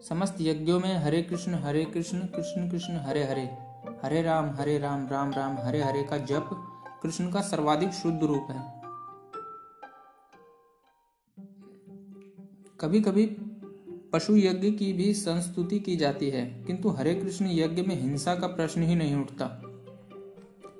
समस्त 0.01 0.35
यज्ञों 0.41 0.79
में 0.79 0.97
हरे 0.97 1.21
कृष्ण 1.21 1.53
हरे 1.53 1.85
कृष्ण 1.85 2.19
कृष्ण 2.19 2.69
कृष्ण, 2.69 2.97
हरे 2.97 3.23
हरे। 3.23 3.57
हरे 4.03 4.21
राम 4.21 4.49
हरे 4.49 4.77
राम 4.77 5.07
राम 5.07 5.31
राम, 5.31 5.57
हरे 5.57 5.83
हरे 5.83 6.03
का 6.03 6.17
जप 6.17 6.49
कृष्ण 7.03 7.31
का 7.31 7.41
सर्वाधिक 7.41 7.91
शुद्ध 7.91 8.23
रूप 8.23 8.47
है। 8.49 8.83
कभी 12.79 13.01
कभी 13.01 13.25
पशु 14.13 14.35
यज्ञ 14.35 14.71
की 14.71 14.93
भी 14.93 15.13
संस्तुति 15.13 15.79
की 15.79 15.95
जाती 15.95 16.29
है, 16.29 16.63
किंतु 16.63 16.89
हरे 16.89 17.15
कृष्ण 17.15 17.47
यज्ञ 17.47 17.81
में 17.81 18.01
हिंसा 18.01 18.35
का 18.35 18.47
प्रश्न 18.47 18.83
ही 18.83 18.95
नहीं 18.95 19.15
उठता। 19.15 19.61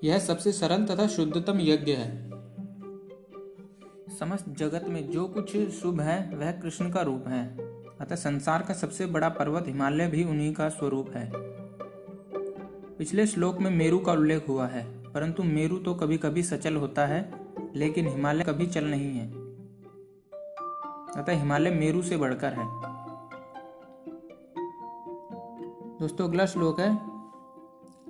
यह 0.04 0.20
सबसे 0.20 0.52
सरल 0.52 0.86
तथा 0.86 1.08
शुद्धतम 1.08 1.60
यज्ञ 1.62 1.92
है। 1.92 2.33
समस्त 4.20 4.50
जगत 4.50 4.86
में 4.88 5.10
जो 5.12 5.28
कुछ 5.28 5.58
शुभ 5.72 6.00
है, 6.02 6.36
वह 6.36 6.52
कृष्ण 6.52 6.92
का 6.92 7.02
रूप 7.02 7.28
है। 7.28 7.58
अतः 8.02 8.16
संसार 8.16 8.62
का 8.62 8.74
सबसे 8.74 9.06
बड़ा 9.06 9.30
पर्वत 9.30 9.68
हिमालय 9.68 10.08
भी 10.08 10.24
उन्हीं 10.24 10.54
का 10.54 10.70
स्वरूप 10.70 11.10
है। 11.16 11.32
पिछले 12.98 13.28
श्लोक 13.28 13.60
में 13.60 13.70
मेरु 13.72 14.00
का 14.00 14.14
उल्लेख 14.14 14.48
हुआ 14.50 14.68
है, 14.68 14.84
परंतु 15.12 15.44
मेरु 15.44 15.78
तो 15.78 15.94
कभी 15.94 16.18
कभी 16.18 16.44
सचल 16.44 16.76
होता 16.76 17.06
है, 17.06 17.32
लेकिन 17.76 18.08
हिमालय 18.08 18.44
कभी 18.44 18.68
चल 18.68 18.86
नहीं 18.86 19.14
है। 19.14 19.28
अतः 21.22 21.32
हिमालय 21.32 21.70
मेरु 21.70 22.02
से 22.02 22.18
बढ़कर 22.18 22.54
है। 22.54 22.66
दोस्तों, 26.00 26.28
अगला 26.28 26.46
श्लोक 26.46 26.80
है, 26.80 26.96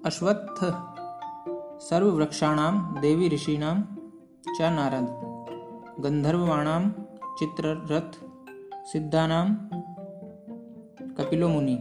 अश्वत्थ 0.05 0.63
सर्व 1.83 2.07
वृक्षाणाम 2.07 2.97
देवी 3.01 3.29
ऋषिणाम 3.29 3.83
च 4.57 4.61
नारद। 4.61 5.32
गंधर्वाणाम 5.99 6.89
चित्ररथ 7.39 8.15
सिद्धानाम 8.85 9.53
कपिलो 11.13 11.49
मुनि। 11.49 11.73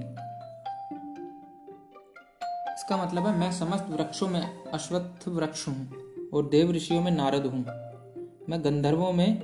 इसका 2.73 2.97
मतलब 2.97 3.27
है, 3.27 3.39
मैं 3.39 3.51
समस्त 3.53 3.87
वृक्षों 3.91 4.29
में 4.29 4.65
अश्वत्थ 4.65 5.29
वृक्ष 5.29 5.69
हूँ 5.69 6.29
और 6.35 6.49
देव 6.49 6.73
ऋषियों 6.73 7.03
में 7.03 7.11
नारद 7.11 7.47
हूँ। 7.47 7.65
मैं 8.49 8.65
गंधर्वों 8.65 9.13
में 9.13 9.41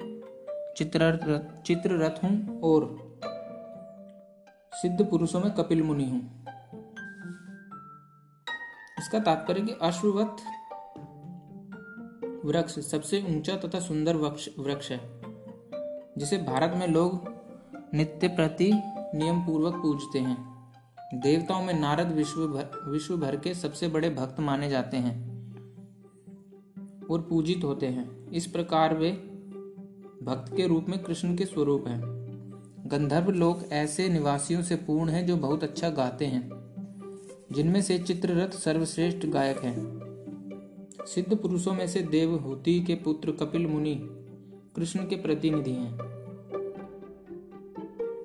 चित्ररथ 0.77 1.62
चित्ररथ 1.62 2.24
हूँ 2.24 2.61
और 2.61 2.86
सिद्ध 4.73 5.07
पुरुषों 5.07 5.40
में 5.40 5.51
कपिल 5.51 5.82
मुनि 5.82 6.05
हूँ। 6.05 6.45
इसका 8.99 9.19
तात्पर्य 9.19 9.61
कि 9.61 9.73
अश्वत्थ 9.82 10.45
वृक्ष 12.44 12.78
सबसे 12.81 13.23
ऊँचा 13.28 13.56
तथा 13.56 13.81
सुंदर 13.81 14.16
वृक्ष 14.16 14.48
वृक्ष 14.59 14.90
है, 14.90 15.01
जिसे 16.19 16.39
भारत 16.39 16.73
में 16.77 16.86
लोग 16.86 17.28
नित्य 17.94 18.28
प्रति 18.28 18.70
नियम 19.15 19.40
पूर्वक 19.40 19.74
पूजते 19.74 20.19
हैं। 20.19 20.36
देवताओं 21.15 21.62
में 21.62 21.74
नारद 21.74 22.12
विश्व 22.12 22.47
भर 22.47 22.90
विश्व 22.90 23.16
भर 23.16 23.36
के 23.36 23.55
सबसे 23.55 23.89
बड़े 23.89 24.10
भक्त 24.10 24.40
माने 24.40 24.69
जाते 24.69 24.97
हैं 24.97 25.16
और 27.10 27.20
पूजित 27.20 27.65
होते 27.65 27.86
हैं। 27.86 28.31
इस 28.31 28.47
प्रकार 28.47 28.94
वे 28.94 29.10
भक्त 30.23 30.56
के 30.56 30.66
रूप 30.66 30.86
में 30.89 31.02
कृष्ण 31.02 31.36
के 31.36 31.44
स्वरूप 31.44 31.86
हैं। 31.89 32.01
गंधर्व 32.86 33.31
लोग 33.31 33.65
ऐसे 33.73 34.09
निवासियों 34.09 34.62
से 34.62 34.77
पूर्ण 34.77 35.09
हैं 35.09 35.27
जो 35.27 35.36
बहुत 35.36 35.65
अच्छा 35.65 35.90
गाते 35.90 36.27
हैं, 36.27 36.48
जिनमें 37.52 37.82
से 37.82 37.98
चित्ररथ 37.98 38.51
सर्वश्रेष्ठ 38.51 39.27
गायक 39.27 39.59
हैं। 39.59 39.98
सिद्ध 41.15 41.37
पुरुषों 41.37 41.73
में 41.73 41.89
से 41.89 42.01
देवहूति 42.01 42.81
के 42.81 42.95
पुत्र 42.95 43.33
कपिल 43.33 43.67
मुनि 43.67 43.95
कृष्ण 44.77 45.07
के 45.07 45.17
प्रतिनिधि 45.17 45.71
हैं। 45.71 45.99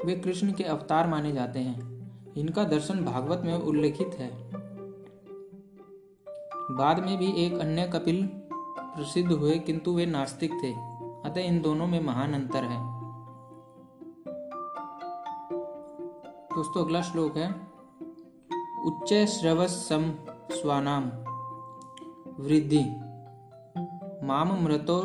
वे 0.05 0.15
कृष्ण 0.15 0.51
के 0.51 0.63
अवतार 0.63 1.07
माने 1.07 1.31
जाते 1.31 1.59
हैं। 1.59 2.03
इनका 2.37 2.63
दर्शन 2.63 3.05
भागवत 3.05 3.41
में 3.45 3.53
उल्लेखित 3.53 4.07
है। 4.07 4.49
बाद 6.71 7.05
में 7.05 7.17
भी 7.17 7.31
एक 7.45 7.53
अन्य 7.53 7.87
कपिल 7.93 8.29
प्रसिद्ध 8.53 9.31
हुए, 9.31 9.59
किंतु 9.59 9.91
वे 9.91 10.05
नास्तिक 10.05 10.51
थे, 10.51 10.73
अतः 11.29 11.41
इन 11.41 11.61
दोनों 11.61 11.87
में 11.87 12.03
महान 12.03 12.33
अंतर 12.33 12.63
है। 12.63 12.77
दोस्तों, 16.55 16.85
अगला 16.85 17.01
श्लोक 17.01 17.37
है, 17.37 17.55
उच्च 18.85 19.13
श्रवस 19.13 19.89
सम 19.89 20.13
स्वानाम। 20.51 21.32
वृद्धि। 22.39 22.83
माम 24.23 24.53
मृतो 24.63 24.99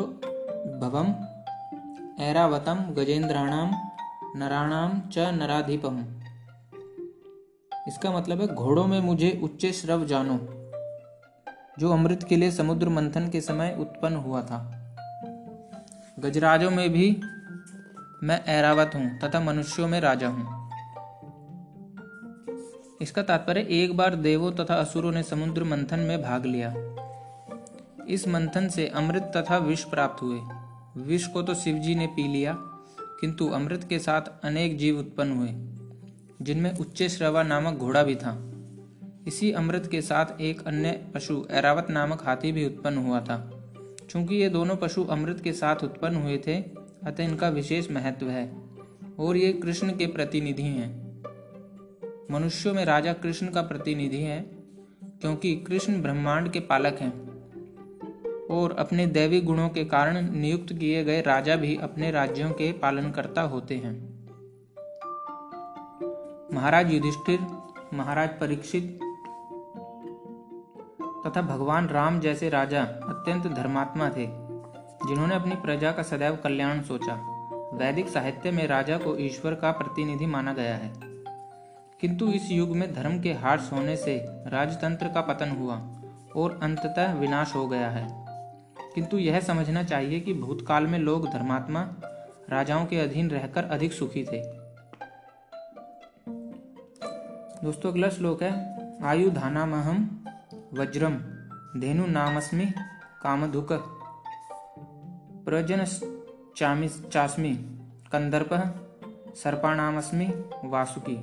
भवम 0.81 1.13
ऐरावतम 2.23 2.79
गजेंद्राणाम 2.93 3.71
नराणाम 4.35 4.99
च 5.09 5.17
नराधिपम। 5.17 5.99
इसका 7.87 8.11
मतलब 8.11 8.41
है, 8.41 8.47
घोड़ों 8.47 8.87
में 8.87 8.99
मुझे 8.99 9.39
उच्च 9.43 9.65
श्रव 9.65 10.05
जानो, 10.05 10.39
जो 11.79 11.91
अमृत 11.91 12.25
के 12.29 12.35
लिए 12.35 12.51
समुद्र 12.51 12.89
मंथन 12.89 13.29
के 13.29 13.41
समय 13.41 13.75
उत्पन्न 13.79 14.15
हुआ 14.15 14.41
था। 14.41 14.85
गजराजों 16.19 16.71
में 16.71 16.89
भी 16.89 17.21
मैं 18.23 18.45
ऐरावत 18.45 18.91
हूँ, 18.95 19.19
तथा 19.19 19.39
मनुष्यों 19.39 19.87
में 19.87 19.99
राजा 20.01 20.27
हूँ। 20.27 20.69
इसका 23.01 23.21
तात्पर्य, 23.21 23.61
एक 23.61 23.97
बार 23.97 24.15
देवों 24.15 24.51
तथा 24.51 24.75
असुरों 24.75 25.11
ने 25.11 25.23
समुद्र 25.23 25.63
मंथन 25.63 25.99
में 25.99 26.21
भाग 26.21 26.45
लिया। 26.45 26.73
इस 28.09 28.27
मंथन 28.27 28.67
से 28.67 28.87
अमृत 28.87 29.31
तथा 29.37 29.57
विष 29.57 29.83
प्राप्त 29.83 30.21
हुए। 30.21 30.39
विष 31.03 31.27
को 31.27 31.41
तो 31.41 31.53
शिवजी 31.53 31.95
ने 31.95 32.07
पी 32.07 32.27
लिया, 32.27 32.55
किंतु 33.21 33.47
अमृत 33.47 33.83
के 33.83 33.99
साथ 33.99 34.21
अनेक 34.43 34.77
जीव 34.77 34.99
उत्पन्न 34.99 35.31
हुए, 35.31 35.49
जिनमें 36.41 36.77
उच्च 36.77 37.03
श्रवा 37.03 37.43
नामक 37.43 37.73
घोड़ा 37.73 38.03
भी 38.03 38.15
था। 38.15 38.51
इसी 39.27 39.51
अमृत 39.51 39.87
के 39.91 40.01
साथ 40.01 40.41
एक 40.41 40.67
अन्य 40.67 41.11
पशु, 41.15 41.45
ऐरावत 41.51 41.87
नामक 41.89 42.23
हाथी 42.23 42.51
भी 42.51 42.65
उत्पन्न 42.65 42.97
हुआ 42.97 43.19
था। 43.19 43.51
चूँकि 44.09 44.35
ये 44.35 44.49
दोनों 44.49 44.75
पशु 44.75 45.03
अमृत 45.03 45.41
के 45.43 45.53
साथ 45.53 45.75
उत्पन्न 45.75 46.15
हुए 46.15 46.37
थे, 46.37 46.55
अतः 47.03 47.23
इनका 47.23 47.49
विशेष 47.49 47.91
महत्व 47.91 48.29
है, 48.29 48.51
और 49.19 49.37
ये 49.37 49.53
कृष्ण 49.53 49.89
के 49.89 50.05
प्रतिनिधि 50.05 50.63
हैं। 50.63 51.21
मनुष्यों 52.31 52.73
में 52.73 52.85
राजा 52.85 53.13
कृष्ण 53.13 53.47
का 53.47 53.61
प्रतिनिधि 53.61 54.21
है, 54.21 54.39
क्योंकि 55.21 55.55
कृष्ण 55.55 56.01
ब्रह्मांड 56.01 56.51
के 56.51 56.59
पालक 56.59 56.97
हैं। 56.99 57.28
और 58.49 58.75
अपने 58.79 59.07
दैवी 59.07 59.41
गुणों 59.41 59.69
के 59.69 59.85
कारण 59.85 60.31
नियुक्त 60.31 60.73
किए 60.73 61.03
गए 61.03 61.21
राजा 61.21 61.55
भी 61.55 61.77
अपने 61.77 62.11
राज्यों 62.11 62.51
के 62.51 62.71
पालनकर्ता 62.71 63.41
होते 63.41 63.75
हैं। 63.75 64.19
महाराज 66.53 66.93
युधिष्ठिर, 66.93 67.39
महाराज 67.93 68.29
परीक्षित 68.39 68.99
तथा 71.27 71.41
भगवान 71.41 71.87
राम 71.87 72.19
जैसे 72.19 72.49
राजा 72.49 72.81
अत्यंत 72.83 73.47
धर्मात्मा 73.47 74.09
थे, 74.09 74.25
जिन्होंने 75.07 75.35
अपनी 75.35 75.55
प्रजा 75.55 75.91
का 75.91 76.03
सदैव 76.03 76.35
कल्याण 76.35 76.81
सोचा। 76.81 77.39
वैदिक 77.73 78.07
साहित्य 78.07 78.51
में 78.51 78.67
राजा 78.67 78.97
को 78.97 79.17
ईश्वर 79.17 79.55
का 79.55 79.71
प्रतिनिधि 79.71 80.25
माना 80.25 80.53
गया 80.53 80.75
है। 80.75 80.93
किंतु 82.01 82.27
इस 82.27 82.51
युग 82.51 82.69
में 82.69 82.93
धर्म 82.93 83.21
के 83.21 83.33
हार्स 83.33 83.73
होने 83.73 83.95
से 83.95 84.25
राजतंत्र 84.27 85.07
का 85.07 85.21
पतन 85.21 85.49
हुआ 85.49 86.01
और 86.35 86.59
अंततः 86.63 87.13
विनाश 87.13 87.55
हो 87.55 87.67
गया 87.67 87.89
है। 87.89 88.28
किंतु 88.99 89.17
यह 89.17 89.39
समझना 89.39 89.83
चाहिए 89.83 90.19
कि 90.19 90.33
भूतकाल 90.33 90.87
में 90.87 90.97
लोग 90.99 91.27
धर्मात्मा 91.29 91.81
राजाओं 92.49 92.85
के 92.85 92.97
अधीन 92.99 93.29
रहकर 93.29 93.63
अधिक 93.63 93.93
सुखी 93.93 94.23
थे। 94.23 94.41
दोस्तों, 97.63 97.91
अगला 97.91 98.09
श्लोक 98.09 98.43
है, 98.43 98.51
आयु 99.03 99.31
महम 99.67 100.03
वज्रम 100.73 101.15
धेनु 101.79 102.07
नामस्मि 102.07 102.65
कामधुक 103.21 103.71
प्रजन 105.45 105.85
चास्मी 107.11 107.53
कंदर्प 108.11 108.49
सर्पाणामस्मि 109.35 110.27
वासुकी। 110.65 111.15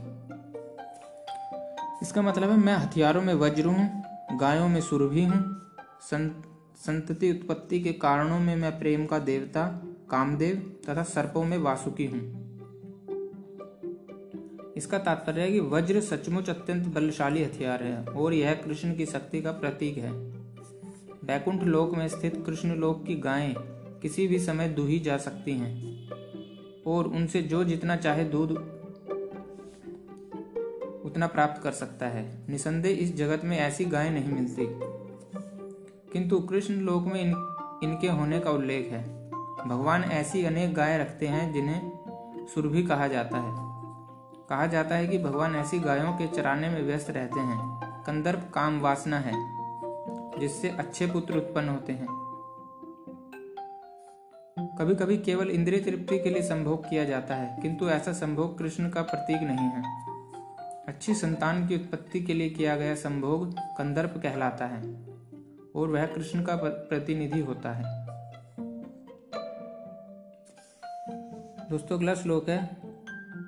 इसका 2.02 2.22
मतलब 2.22 2.50
है, 2.50 2.56
मैं 2.56 2.74
हथियारों 2.74 3.22
में 3.22 3.34
वज्र 3.34 3.66
हूँ, 3.66 4.38
गायों 4.38 4.68
में 4.68 4.80
सुरभि 4.80 5.24
हूँ 5.24 5.42
संतति 6.76 7.30
उत्पत्ति 7.30 7.80
के 7.80 7.92
कारणों 7.92 8.40
में 8.40 8.56
मैं 8.56 8.78
प्रेम 8.78 9.06
का 9.06 9.18
देवता, 9.18 9.82
कामदेव 10.10 10.76
तथा 10.88 11.02
सर्पों 11.02 11.44
में 11.44 11.58
वासुकी 11.58 12.06
हूँ। 12.06 12.46
इसका 14.76 14.98
तात्पर्य 14.98 15.40
है 15.40 15.52
कि 15.52 15.60
वज्र 15.60 16.00
सचमुच 16.00 16.50
अत्यंत 16.50 16.86
बलशाली 16.86 17.44
हथियार 17.44 17.82
है 17.82 18.04
और 18.04 18.34
यह 18.34 18.54
कृष्ण 18.54 18.94
की 18.94 19.06
शक्ति 19.06 19.42
का 19.42 19.52
प्रतीक 19.52 19.98
है। 19.98 20.12
बैकुंठ 21.24 21.62
लोक 21.62 21.94
में 21.94 22.08
स्थित 22.08 22.42
कृष्ण 22.46 22.74
लोक 22.74 23.06
की 23.06 23.14
गायें 23.14 23.54
किसी 24.02 24.26
भी 24.26 24.38
समय 24.38 24.68
दूही 24.68 24.98
जा 24.98 25.16
सकती 25.16 25.52
हैं 25.52 26.08
और 26.86 27.06
उनसे 27.06 27.42
जो 27.42 27.64
जितना 27.64 27.96
चाहे 27.96 28.24
दूध 28.24 28.50
उतना 31.04 31.26
प्राप्त 31.26 31.62
कर 31.62 31.72
सकता 31.72 32.06
है। 32.06 32.46
निसंदेह 32.48 32.98
इस 32.98 33.16
जगत 33.16 33.44
में 33.44 33.58
ऐसी 33.58 33.84
गायें 33.84 34.10
नहीं 34.10 34.32
मिलती। 34.32 34.95
किंतु 36.16 36.40
कृष्ण 36.40 36.74
लोक 36.74 37.04
में 37.04 37.20
इन, 37.20 37.28
इनके 37.82 38.08
होने 38.08 38.40
का 38.40 38.50
उल्लेख 38.50 38.92
है। 38.92 39.30
भगवान 39.68 40.04
ऐसी 40.04 40.44
अनेक 40.44 40.74
गाय 40.74 40.98
रखते 40.98 41.26
हैं 41.26 41.52
जिन्हें 41.52 41.92
सुरभि 42.54 42.82
कहा 42.82 43.08
जाता 43.08 43.38
है। 43.38 43.54
कहा 44.48 44.66
जाता 44.66 44.94
है 44.94 45.06
कि 45.06 45.18
भगवान 45.18 45.56
ऐसी 45.56 45.78
गायों 45.78 46.12
के 46.12 46.26
चराने 46.26 46.68
में 46.68 46.82
व्यस्त 46.82 47.10
रहते 47.10 47.40
हैं। 47.40 47.58
कंदर्प 48.06 48.50
काम 48.54 48.80
वासना 48.80 49.18
है 49.18 49.32
जिससे 50.40 50.68
अच्छे 50.68 51.06
पुत्र 51.06 51.36
उत्पन्न 51.36 51.68
होते 51.68 51.92
हैं। 51.92 52.06
कभी 54.78 54.94
कभी 54.94 55.18
केवल 55.18 55.50
इंद्रिय 55.50 55.80
तृप्ति 55.80 56.18
के 56.18 56.30
लिए 56.30 56.42
संभोग 56.42 56.90
किया 56.90 57.04
जाता 57.04 57.34
है 57.34 57.62
किंतु 57.62 57.88
ऐसा 57.88 58.12
संभोग 58.12 58.58
कृष्ण 58.58 58.90
का 58.90 59.02
प्रतीक 59.02 59.42
नहीं 59.42 59.68
है। 59.68 59.82
अच्छी 60.88 61.14
संतान 61.14 61.66
की 61.66 61.74
उत्पत्ति 61.74 62.20
के 62.20 62.34
लिए 62.34 62.50
किया 62.50 62.76
गया 62.76 62.94
संभोग 62.94 63.52
कंदर्प 63.58 64.14
कहलाता 64.22 64.66
है। 64.66 65.05
और 65.76 65.88
वह 65.88 66.06
कृष्ण 66.06 66.42
का 66.42 66.56
प्रतिनिधि 66.56 67.40
होता 67.40 67.72
है। 67.72 68.06
दोस्तों, 71.70 71.98
अगला 71.98 72.14
श्लोक 72.14 72.48
है, 72.48 72.66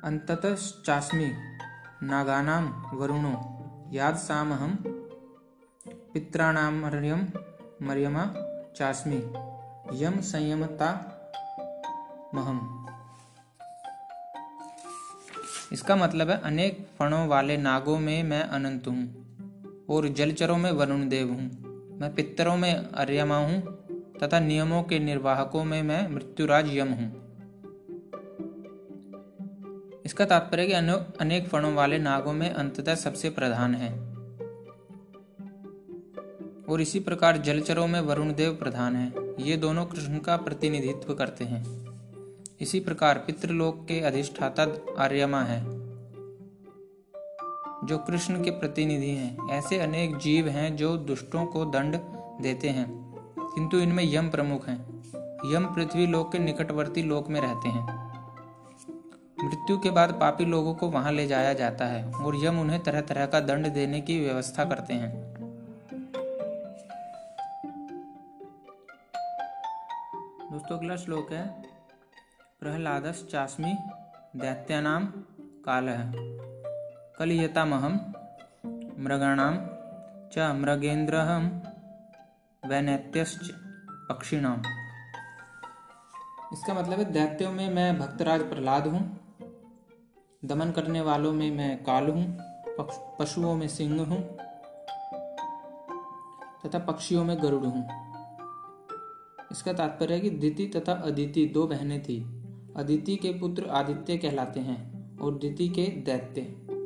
अंततश्चास्मि 0.04 1.30
नागानां 2.02 2.62
वरुणो 2.96 3.34
याद 3.92 4.16
सामहम 4.16 4.76
पित्राणामर्यम 6.14 7.26
मर्यमा 7.82 8.24
चास्मि 8.76 9.16
यम 10.04 10.20
संयमता 10.20 10.90
महम। 12.34 12.58
इसका 15.72 15.96
मतलब 15.96 16.30
है, 16.30 16.40
अनेक 16.40 16.88
फणों 16.98 17.26
वाले 17.28 17.56
नागों 17.56 17.98
में 17.98 18.22
मैं 18.22 18.42
अनंत 18.42 18.88
हूँ 18.88 19.86
और 19.90 20.08
जलचरों 20.08 20.58
में 20.58 20.70
वरुण 20.72 21.08
देव 21.08 21.28
हूँ। 21.28 21.67
मैं 21.98 22.14
पितरों 22.14 22.56
में 22.56 22.74
अर्यमा 22.74 23.36
हूँ 23.36 23.62
तथा 24.22 24.40
नियमों 24.40 24.82
के 24.82 24.98
निर्वाहकों 24.98 25.64
में 25.64 25.82
मैं 25.82 26.08
मृत्युराज 26.08 26.76
यम 26.76 26.88
हूँ। 26.88 27.28
इसका 30.04 30.24
तात्पर्य 30.24 30.66
कि 30.66 30.72
अनेक 31.20 31.48
फणों 31.48 31.74
वाले 31.74 31.98
नागों 31.98 32.32
में 32.32 32.50
अंततः 32.50 32.94
सबसे 32.94 33.30
प्रधान 33.30 33.74
है। 33.74 34.08
और 36.68 36.80
इसी 36.80 37.00
प्रकार 37.00 37.36
जलचरों 37.36 37.86
में 37.86 38.00
वरुण 38.00 38.34
देव 38.34 38.52
प्रधान 38.54 38.96
है। 38.96 39.12
ये 39.40 39.56
दोनों 39.56 39.86
कृष्ण 39.86 40.18
का 40.18 40.36
प्रतिनिधित्व 40.36 41.14
करते 41.14 41.44
हैं। 41.44 41.86
इसी 42.60 42.80
प्रकार 42.80 43.18
पितृलोक 43.18 43.84
के 43.84 44.00
अधिष्ठाता 44.00 44.66
आर्यमा 44.98 45.42
है। 45.42 45.77
जो 47.84 47.98
कृष्ण 47.98 48.44
के 48.44 48.50
प्रतिनिधि 48.50 49.10
हैं। 49.10 49.50
ऐसे 49.50 49.78
अनेक 49.78 50.16
जीव 50.16 50.48
हैं 50.48 50.76
जो 50.76 50.96
दुष्टों 50.96 51.46
को 51.46 51.64
दंड 51.64 51.96
देते 52.40 52.68
हैं, 52.68 52.86
किंतु 53.38 53.78
इनमें 53.78 54.04
यम 54.04 54.28
प्रमुख 54.30 54.68
हैं। 54.68 54.80
यम 55.54 55.64
पृथ्वी 55.74 56.06
लोक 56.06 56.32
के 56.32 56.38
निकटवर्ती 56.38 57.02
लोक 57.02 57.28
में 57.28 57.40
रहते 57.40 57.68
हैं। 57.68 57.96
मृत्यु 59.44 59.78
के 59.78 59.90
बाद 59.90 60.12
पापी 60.12 60.44
लोगों 60.44 60.74
को 60.74 60.88
वहाँ 60.88 61.12
ले 61.12 61.26
जाया 61.26 61.52
जाता 61.52 61.86
है 61.86 62.12
और 62.12 62.36
यम 62.36 62.60
उन्हें 62.60 62.80
तरह 62.80 63.00
तरह 63.00 63.26
का 63.26 63.40
दंड 63.40 63.68
देने 63.68 64.00
की 64.00 64.20
व्यवस्था 64.20 64.64
करते 64.64 64.94
हैं। 64.94 65.28
दोस्तों, 70.52 70.78
अगला 70.78 70.96
श्लोक 70.96 71.32
है 71.32 71.46
प्रहलादस 72.60 73.26
चास्मी 73.32 73.74
दैत्यानाम 74.36 75.06
काल। 75.64 75.88
है 75.88 76.47
कलियतामहम 77.18 77.94
मृगाणाम 78.98 79.54
च 80.32 80.38
मृगेन्द्रहम 80.38 81.62
वैनैत्यश्च 82.62 83.50
पक्षिणाम 84.08 84.62
इसका 86.52 86.74
मतलब 86.74 86.98
है, 86.98 87.04
दैत्यों 87.04 87.52
में 87.52 87.70
मैं 87.70 87.98
भक्तराज 87.98 88.40
प्रहलाद 88.40 88.86
हूँ। 88.86 89.00
दमन 90.44 90.70
करने 90.70 91.00
वालों 91.00 91.32
में 91.32 91.50
मैं 91.50 91.84
काल 91.84 92.08
हूँ। 92.08 92.38
पशुओं 93.18 93.54
में 93.54 93.68
सिंह 93.68 94.00
हूँ। 94.04 94.22
तथा 96.66 96.78
पक्षियों 96.78 97.24
में 97.24 97.42
गरुड़ 97.42 97.64
हूँ। 97.64 97.84
इसका 99.52 99.72
तात्पर्य 99.72 100.14
है 100.14 100.20
कि 100.20 100.30
दिति 100.30 100.66
तथा 100.66 100.92
अदिति 100.92 101.46
दो 101.46 101.66
बहनें 101.66 102.02
थी। 102.02 102.20
अदिति 102.76 103.16
के 103.16 103.38
पुत्र 103.38 103.68
आदित्य 103.70 104.16
कहलाते 104.16 104.60
हैं 104.60 104.80
और 105.18 105.38
दिति 105.38 105.68
के 105.68 105.82
दैत्य। 105.82 106.77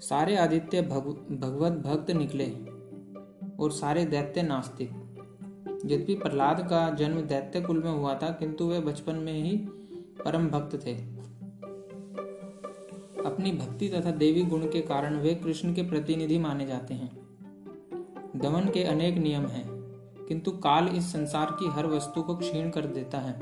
सारे 0.00 0.36
आदित्य 0.36 0.82
भग, 0.82 1.26
भगवत 1.40 1.72
भक्त 1.72 2.10
निकले 2.10 2.46
और 3.60 3.70
सारे 3.72 4.04
दैत्य 4.04 4.42
नास्तिक। 4.42 4.90
यद्यपि 5.86 6.14
प्रहलाद 6.14 6.66
का 6.70 6.90
जन्म 6.90 7.20
दैत्य 7.20 7.60
कुल 7.60 7.82
में 7.82 7.90
हुआ 7.90 8.14
था 8.14 8.30
किंतु 8.30 8.66
वे 8.66 8.80
बचपन 8.80 9.14
में 9.14 9.42
ही 9.42 9.56
परम 10.24 10.48
भक्त 10.48 10.86
थे। 10.86 10.94
अपनी 13.26 13.52
भक्ति 13.52 13.88
तथा 13.88 14.10
देवी 14.10 14.42
गुण 14.42 14.60
के 14.60 14.80
कारण 14.80 15.16
वे 15.16 15.34
कृष्ण 15.34 15.74
के 15.74 15.82
प्रतिनिधि 15.82 16.38
माने 16.38 16.66
जाते 16.66 16.94
हैं। 16.94 17.16
दमन 18.36 18.70
के 18.74 18.84
अनेक 18.84 19.18
नियम 19.18 19.46
हैं 19.46 19.68
किंतु 20.28 20.50
काल 20.50 20.88
इस 20.88 21.12
संसार 21.12 21.46
की 21.50 21.68
हर 21.68 21.86
वस्तु 21.86 22.22
को 22.22 22.36
क्षीण 22.36 22.70
कर 22.70 22.86
देता 22.86 23.18
है। 23.18 23.32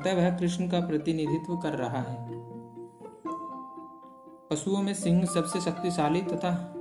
अतः 0.00 0.16
वह 0.16 0.38
कृष्ण 0.38 0.68
का 0.68 0.80
प्रतिनिधित्व 0.80 1.56
कर 1.56 1.72
रहा 1.72 2.02
है। 2.02 2.31
पशुओं 4.52 4.82
में 4.82 4.94
सिंह 4.94 5.24
सबसे 5.24 5.60
शक्तिशाली 5.60 6.22
तथा 6.22 6.74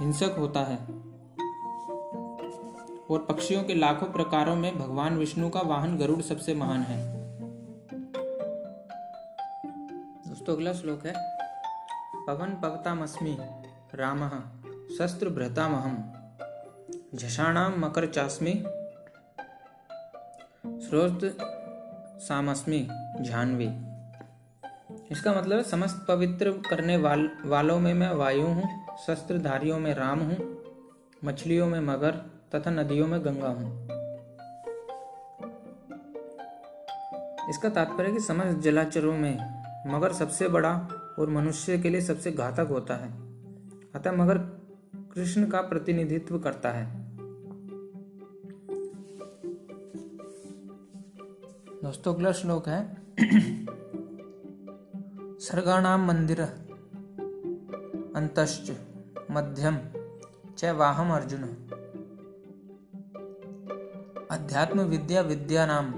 हिंसक 0.00 0.36
होता 0.38 0.60
है। 0.60 0.76
और 3.10 3.18
पक्षियों 3.18 3.64
के 3.64 3.74
लाखों 3.74 4.06
प्रकारों 4.06 4.56
में 4.56 4.78
भगवान 4.78 5.18
विष्णु 5.18 5.50
का 5.50 5.60
वाहन 5.60 5.98
गरुड़ 5.98 6.22
सबसे 6.22 6.54
महान 6.54 6.80
है। 6.80 7.14
दोस्तों, 10.28 10.54
अगला 10.54 10.72
श्लोक 10.72 11.06
है, 11.06 11.14
पवन 12.26 12.60
पवतामस्मि 12.62 13.36
राम 13.94 14.30
शस्त्र 14.98 15.28
भ्रतामहम 15.28 16.12
झषाणाम 17.14 17.72
मकर 17.78 18.06
चास्मि 18.06 18.52
स्रोत 20.66 21.20
सामस्मि 22.20 22.88
जानवी 23.20 23.93
इसका 25.10 25.32
मतलब 25.34 25.62
समस्त 25.62 26.04
पवित्र 26.08 26.50
करने 26.70 26.96
वाल, 26.96 27.30
वालों 27.44 27.78
में 27.80 27.94
मैं 27.94 28.10
वायु 28.10 28.46
हूँ 28.46 28.96
शस्त्रधारियों 29.06 29.78
में 29.78 29.94
राम 29.94 30.20
हूँ 30.20 30.58
मछलियों 31.24 31.66
में 31.66 31.80
मगर 31.80 32.10
तथा 32.54 32.70
नदियों 32.70 33.06
में 33.06 33.24
गंगा 33.24 33.48
हूँ। 33.48 33.84
इसका 37.50 37.68
तात्पर्य 37.68 38.12
कि 38.12 38.20
समस्त 38.20 38.58
जलाचरों 38.58 39.16
में 39.18 39.38
मगर 39.86 40.12
सबसे 40.12 40.48
बड़ा 40.48 40.88
और 41.18 41.30
मनुष्य 41.30 41.78
के 41.78 41.90
लिए 41.90 42.00
सबसे 42.00 42.30
घातक 42.32 42.66
होता 42.70 42.94
है। 42.94 43.10
अतः 43.94 44.12
मगर 44.12 44.38
कृष्ण 45.14 45.46
का 45.46 45.60
प्रतिनिधित्व 45.60 46.38
करता 46.38 46.70
है। 46.70 46.86
दोस्तों 51.82 52.14
अगला 52.14 52.32
श्लोक 52.32 52.68
है। 52.68 53.04
सर्गाणाम 55.44 56.06
मंदिर 56.06 56.40
अंतश्च 58.16 58.70
मध्यम 59.30 59.78
च 60.58 60.64
वाहम 60.64 61.12
अर्जुन। 61.12 61.42
अध्यात्म 64.30 64.80
विद्या 64.80 65.20
विद्या 65.20 65.66
नाम 65.66 65.92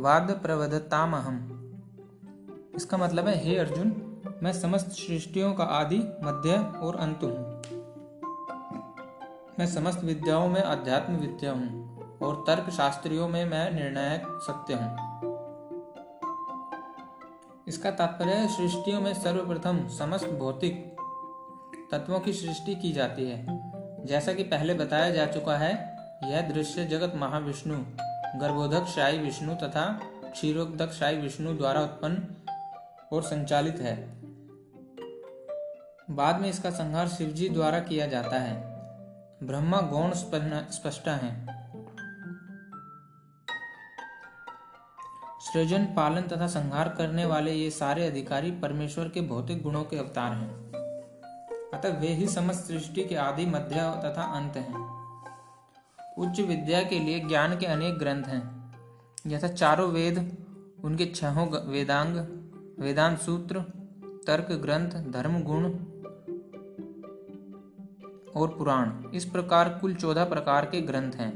वाद 0.00 0.30
प्रवधताम 0.30 1.16
अहम 1.16 1.38
इसका 2.76 2.96
मतलब 2.96 3.28
है, 3.28 3.36
हे 3.44 3.56
अर्जुन, 3.56 3.92
मैं 4.42 4.52
समस्त 4.52 4.86
सृष्टियों 4.86 5.52
का 5.54 5.64
आदि, 5.64 5.98
मध्य 6.22 6.58
और 6.58 6.96
अंत 6.96 7.24
हूँ। 7.24 7.62
मैं 9.58 9.66
समस्त 9.66 10.04
विद्याओं 10.04 10.48
में 10.48 10.62
अध्यात्म 10.62 11.14
विद्या 11.14 11.52
हूँ 11.52 12.18
और 12.22 12.44
तर्क 12.46 12.70
शास्त्रियों 12.70 13.28
में 13.28 13.44
मैं 13.44 13.70
निर्णायक 13.74 14.22
सत्य 14.42 14.74
हूँ। 14.74 15.13
इसका 17.74 17.90
तात्पर्य 17.90 18.48
सृष्टियों 18.48 19.00
में 19.00 19.14
सर्वप्रथम 19.14 19.88
समस्त 19.88 20.26
भौतिक 20.26 20.96
तत्वों 21.92 22.20
की 22.20 22.32
सृष्टि 22.32 22.74
की 22.74 22.92
जाती 22.92 23.30
है। 23.30 23.46
जैसा 24.06 24.32
कि 24.32 24.42
पहले 24.42 24.74
बताया 24.74 25.10
जा 25.10 25.26
चुका 25.26 25.56
है, 25.56 25.96
यह 26.24 26.40
दृश्य 26.40 26.84
जगत 26.84 27.12
महाविष्णु, 27.14 27.78
गर्भोधक 28.40 28.84
शाही 28.84 29.18
विष्णु 29.18 29.54
तथा 29.54 30.00
क्षीरोदक 30.24 30.90
शाही 30.90 31.16
विष्णु 31.16 31.56
द्वारा 31.56 31.80
उत्पन्न 31.80 32.28
और 33.12 33.22
संचालित 33.22 33.76
है। 33.80 34.08
बाद 36.10 36.40
में 36.40 36.48
इसका 36.48 36.70
संहार 36.70 37.08
शिवजी 37.08 37.48
द्वारा 37.48 37.80
किया 37.80 38.06
जाता 38.06 38.38
है। 38.38 38.56
ब्रह्मा 39.46 39.80
गौण 39.80 40.12
स्पष्ट 40.70 41.08
है। 41.08 41.53
सृजन, 45.44 45.84
पालन 45.86 46.22
तथा 46.22 46.46
संहार 46.46 46.88
करने 46.88 47.24
वाले 47.26 47.52
ये 47.52 47.70
सारे 47.70 48.06
अधिकारी 48.06 48.50
परमेश्वर 48.50 49.08
के 49.08 49.20
भौतिक 49.20 49.62
गुणों 49.62 49.82
के 49.84 49.96
अवतार 49.96 50.32
हैं। 50.32 50.50
अतः 51.74 51.98
वे 52.00 52.08
ही 52.08 52.28
समस्त 52.28 52.64
सृष्टि 52.64 53.04
के 53.04 53.14
आदि, 53.14 53.46
मध्य 53.46 53.76
तथा 54.04 54.22
अंत 54.36 54.56
हैं। 54.56 54.94
उच्च 56.18 56.40
विद्या 56.40 56.82
के 56.82 56.98
लिए 56.98 57.20
ज्ञान 57.20 57.58
के 57.58 57.66
अनेक 57.66 57.98
ग्रंथ 57.98 58.24
हैं, 58.24 58.42
यथा 59.26 59.48
चारों 59.48 59.90
वेद, 59.90 60.18
उनके 60.84 61.06
छहों 61.06 61.46
वेदांग, 61.70 62.16
वेदांत 62.78 63.18
सूत्र, 63.18 63.60
तर्क 64.26 64.52
ग्रंथ, 64.52 64.90
धर्म 65.12 65.40
गुण 65.42 65.64
और 68.32 68.56
पुराण। 68.58 68.92
इस 69.14 69.24
प्रकार 69.24 69.68
कुल 69.80 69.94
चौदह 69.94 70.24
प्रकार 70.24 70.64
के 70.64 70.80
ग्रंथ 70.80 71.12
हैं। 71.12 71.32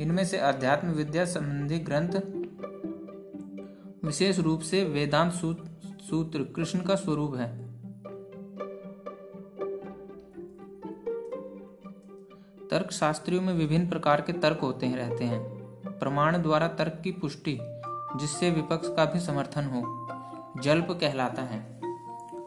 इनमें 0.00 0.24
से 0.24 0.38
अध्यात्म 0.38 0.88
विद्या 0.88 1.24
संबंधी 1.24 1.78
ग्रंथ 1.78 2.20
विशेष 4.04 4.38
रूप 4.38 4.60
से 4.60 4.84
वेदांत 4.84 5.32
सूत्र 5.32 6.42
कृष्ण 6.56 6.80
का 6.80 6.94
स्वरूप 6.94 7.34
है। 7.36 7.48
तर्क 12.68 12.92
शास्त्रियों 12.92 13.42
में 13.42 13.52
विभिन्न 13.54 13.88
प्रकार 13.88 14.20
के 14.20 14.32
तर्क 14.32 14.60
होते 14.60 14.86
हैं, 14.86 14.96
रहते 14.96 15.24
हैं। 15.24 15.40
प्रमाण 15.98 16.42
द्वारा 16.42 16.68
तर्क 16.68 17.00
की 17.04 17.12
पुष्टि, 17.12 17.58
जिससे 18.16 18.50
विपक्ष 18.50 18.88
का 18.88 19.04
भी 19.04 19.20
समर्थन 19.20 19.64
हो, 19.64 19.82
जल्प 20.62 20.88
कहलाता 20.90 21.42
है। 21.42 21.60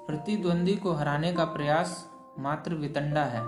प्रतिद्वंदी 0.07 0.75
को 0.75 0.91
हराने 0.91 1.33
का 1.33 1.45
प्रयास 1.45 2.09
मात्र 2.39 2.73
वितंडा 2.73 3.23
है, 3.23 3.41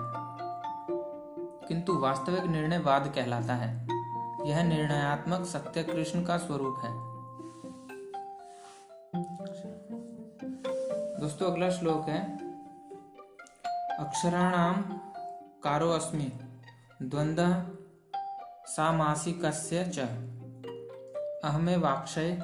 किंतु 1.68 1.98
वास्तविक 1.98 2.44
निर्णय 2.44 2.78
वाद 2.78 3.12
कहलाता 3.14 3.54
है। 3.54 3.88
यह 4.46 4.62
निर्णयात्मक 4.62 5.44
सत्य 5.44 5.82
कृष्ण 5.82 6.24
का 6.24 6.36
स्वरूप 6.36 6.80
है। 6.84 7.05
दोस्तों, 11.20 11.50
अगला 11.50 11.70
श्लोक 11.70 12.08
है। 12.08 12.18
अक्षराणाम 13.98 14.82
कारो 15.62 15.88
अस्मि 15.90 16.32
द्वंद 17.02 17.38
सामासिकस्य 18.66 19.84
च। 19.94 19.98
अहमे 21.44 21.76
वाक्षय 21.76 22.38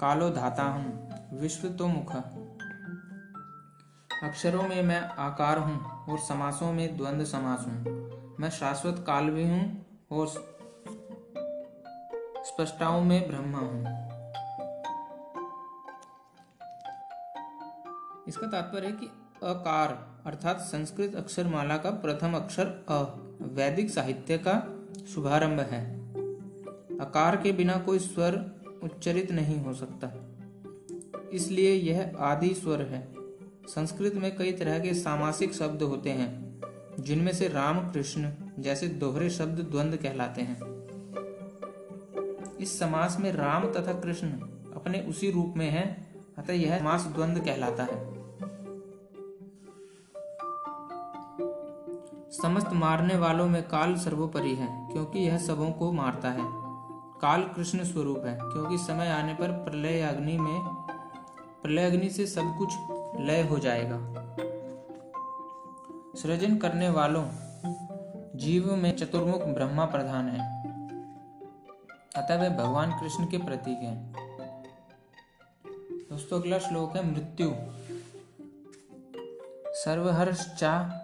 कालो 0.00 0.30
धाता 0.30 0.62
हूँ 0.62 1.38
विश्व 1.40 1.68
तो 1.68 1.86
मुख। 1.86 2.14
अक्षरों 4.22 4.62
में 4.62 4.82
मैं 4.82 5.00
आकार 5.00 5.58
हूँ 5.58 6.06
और 6.08 6.18
समासों 6.18 6.72
में 6.72 6.96
द्वंद्व 6.96 7.24
समास 7.24 7.66
हूँ। 7.66 8.36
मैं 8.40 8.50
शाश्वत 8.50 9.04
काल 9.06 9.30
भी 9.30 9.48
हूँ 9.48 9.86
और 10.12 10.26
स्पष्टाओं 12.44 13.00
में 13.00 13.28
ब्रह्मा 13.28 13.58
हूँ। 13.58 14.01
इसका 18.28 18.46
तात्पर्य 18.46 18.86
है 18.86 18.92
कि 18.92 19.06
अकार, 19.42 20.20
अर्थात 20.26 20.58
संस्कृत 20.60 21.14
अक्षर 21.14 21.46
माला 21.46 21.76
का 21.76 21.90
प्रथम 21.90 22.32
अक्षर 22.32 22.66
अ, 22.88 23.02
वैदिक 23.42 23.90
साहित्य 23.90 24.38
का 24.38 24.84
शुभारंभ 25.14 25.60
है। 25.60 26.14
अकार 26.98 27.36
के 27.36 27.52
बिना 27.52 27.76
कोई 27.76 27.98
स्वर 27.98 28.52
उच्चरित 28.82 29.30
नहीं 29.32 29.60
हो 29.60 29.74
सकता। 29.74 30.12
इसलिए 31.32 31.74
यह 31.74 32.12
आदि 32.18 32.54
स्वर 32.54 32.82
है। 32.82 33.14
संस्कृत 33.66 34.14
में 34.14 34.36
कई 34.36 34.52
तरह 34.52 34.78
के 34.78 34.94
सामासिक 34.94 35.54
शब्द 35.54 35.82
होते 35.82 36.10
हैं, 36.10 36.60
जिनमें 37.00 37.32
से 37.32 37.48
राम 37.48 37.90
कृष्ण 37.90 38.30
जैसे 38.58 38.88
दोहरे 38.88 39.30
शब्द 39.30 39.60
द्वंद्व 39.60 39.96
कहलाते 39.96 40.42
हैं। 40.42 40.72
इस 42.60 42.78
समास 42.78 43.16
में 43.20 43.32
राम 43.32 43.72
तथा 43.72 44.00
कृष्ण 44.00 44.30
अपने 44.74 45.00
उसी 45.00 45.30
रूप 45.30 45.54
में 45.56 45.70
है, 45.70 46.06
अतः 46.38 46.52
यह 46.52 46.78
समास 46.78 47.04
द्वंद्व 47.06 47.40
कहलाता 47.40 47.84
है। 47.84 48.11
समस्त 52.32 52.72
मारने 52.72 53.16
वालों 53.16 53.48
में 53.48 53.62
काल 53.68 53.94
सर्वोपरि 53.96 54.54
है, 54.54 54.88
क्योंकि 54.92 55.18
यह 55.18 55.38
सबों 55.38 55.70
को 55.70 55.92
मारता 55.92 56.30
है। 56.30 56.44
काल 57.20 57.42
कृष्ण 57.42 57.84
स्वरूप 57.84 58.24
है, 58.26 58.38
क्योंकि 58.42 58.78
समय 58.78 59.08
आने 59.08 59.34
पर 59.34 59.50
प्रलय 59.50 60.00
अग्नि 60.00 60.38
में 60.38 60.60
प्रलय 61.62 61.86
अग्नि 61.86 62.10
से 62.10 62.26
सब 62.26 62.54
कुछ 62.58 62.74
लय 63.20 63.42
हो 63.42 63.58
जाएगा। 63.58 63.98
सृजन 66.22 66.56
करने 66.56 66.88
वालों 66.90 67.24
जीव 68.34 68.76
में 68.76 68.96
चतुर्मुख 68.96 69.42
ब्रह्मा 69.42 69.84
प्रधान 69.84 70.28
है। 70.28 70.62
अतः 72.16 72.40
वे 72.40 72.48
भगवान 72.48 72.90
कृष्ण 72.90 73.26
के 73.26 73.38
प्रतीक 73.38 73.78
हैं। 73.78 74.12
दोस्तों, 76.10 76.40
अगला 76.40 76.58
श्लोक 76.58 76.96
है 76.96 77.12
मृत्यु। 77.12 77.52
सर्वहर्षा 79.74 80.98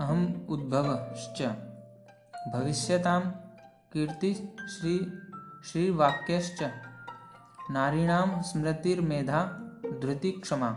अहम 0.00 0.46
उद्भवश्च। 0.48 1.42
भविष्यतां 2.52 3.20
कीर्ति 3.92 4.32
श्री, 4.70 4.98
श्रीवाक्यश्च। 5.64 6.62
नारीणाम 7.70 8.40
स्मृतिर्मेधा 8.42 9.42
धृति 10.02 10.30
क्षमा 10.30 10.70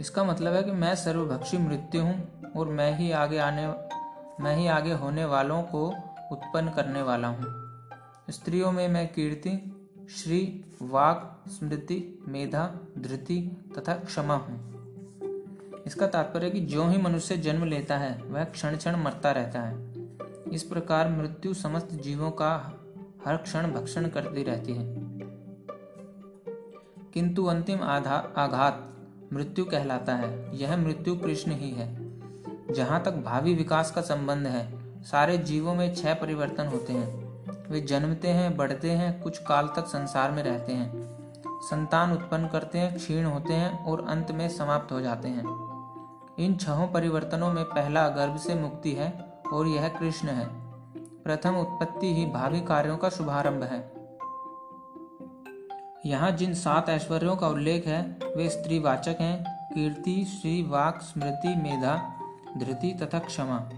इसका 0.00 0.24
मतलब 0.24 0.54
है 0.54 0.62
कि 0.62 0.72
मैं 0.72 0.94
सर्वभक्षी 0.94 1.58
मृत्यु 1.58 2.02
हूँ 2.02 2.52
और 2.56 2.68
मैं 2.68 2.90
ही 2.98 3.12
आगे 3.12 3.38
आने, 3.38 3.66
मैं 4.42 4.56
ही 4.56 4.66
आगे 4.66 4.92
होने 4.92 5.24
वालों 5.24 5.62
को 5.62 5.86
उत्पन्न 6.32 6.70
करने 6.70 7.02
वाला 7.02 7.28
हूँ। 7.28 7.46
स्त्रियों 8.30 8.72
में 8.72 8.88
मैं 8.88 9.06
कीर्ति, 9.12 9.50
श्री, 10.10 10.64
वाक, 10.82 11.44
स्मृति, 11.48 12.24
मेधा, 12.28 12.66
धृति 12.98 13.40
तथा 13.78 13.94
क्षमा 13.94 14.34
हूँ। 14.34 14.73
इसका 15.86 16.06
तात्पर्य 16.06 16.50
कि 16.50 16.60
जो 16.60 16.88
ही 16.88 16.98
मनुष्य 16.98 17.36
जन्म 17.36 17.64
लेता 17.64 17.96
है, 17.96 18.22
वह 18.22 18.44
क्षण 18.44 18.76
क्षण 18.76 18.96
मरता 18.96 19.30
रहता 19.30 19.60
है। 19.60 19.94
इस 20.52 20.62
प्रकार 20.62 21.08
मृत्यु 21.08 21.54
समस्त 21.54 21.88
जीवों 21.92 22.30
का 22.30 22.80
हर 23.26 23.36
क्षण 23.36 23.72
भक्षण 23.72 24.08
करती 24.08 24.42
रहती 24.42 24.72
है। 24.74 24.96
किंतु 27.14 27.44
अंतिम 27.44 27.82
आघात 27.82 28.90
मृत्यु 29.32 29.64
कहलाता 29.64 30.14
है। 30.14 30.56
यह 30.56 30.76
मृत्यु 30.76 31.16
कृष्ण 31.16 31.52
ही 31.52 31.70
है। 31.70 32.04
जहाँ 32.72 33.02
तक 33.02 33.12
भावी 33.12 33.54
विकास 33.54 33.90
का 33.90 34.00
संबंध 34.00 34.46
है, 34.46 34.84
सारे 35.02 35.38
जीवों 35.38 35.74
में 35.74 35.94
छह 35.94 36.14
परिवर्तन 36.14 36.66
होते 36.66 36.92
हैं। 36.92 37.24
वे 37.70 37.80
जन्मते 37.80 38.28
हैं, 38.28 38.56
बढ़ते 38.56 38.90
हैं, 38.90 39.22
कुछ 39.22 39.38
काल 39.38 39.66
तक 39.66 39.86
संसार 39.86 40.30
में 40.30 40.42
रहते 40.42 40.72
हैं। 40.72 41.14
संतान 41.46 42.12
उत्पन्न 42.12 42.48
करते 42.48 42.78
हैं, 42.78 42.96
क्षीण 42.96 43.24
होते 43.24 43.52
हैं 43.52 43.84
और 43.84 44.08
अंत 44.08 44.30
में 44.30 44.48
समाप्त 44.48 44.92
हो 44.92 45.00
जाते 45.00 45.28
हैं। 45.28 45.73
इन 46.38 46.56
छहों 46.56 46.86
परिवर्तनों 46.88 47.52
में 47.52 47.64
पहला 47.64 48.08
गर्भ 48.08 48.36
से 48.36 48.54
मुक्ति 48.54 48.92
है 48.92 49.10
और 49.52 49.66
यह 49.66 49.88
कृष्ण 49.88 50.28
है। 50.28 50.46
प्रथम 51.24 51.56
उत्पत्ति 51.56 52.14
ही 52.14 52.26
भावी 52.26 52.60
कार्यों 52.60 52.96
का 52.96 53.08
शुभारंभ 53.08 53.62
है। 53.62 53.78
यहाँ 56.06 56.30
जिन 56.30 56.54
सात 56.54 56.88
ऐश्वर्यों 56.88 57.36
का 57.36 57.48
उल्लेख 57.48 57.86
है, 57.86 58.02
वे 58.36 58.48
स्त्रीवाचक 58.48 59.16
हैं, 59.20 59.44
कीर्ति 59.74 60.24
श्री 60.24 60.62
वाक 60.62 61.00
स्मृति, 61.02 61.54
मेधा, 61.54 61.96
धृति 62.58 62.92
तथा 63.02 63.18
क्षमा। 63.18 63.70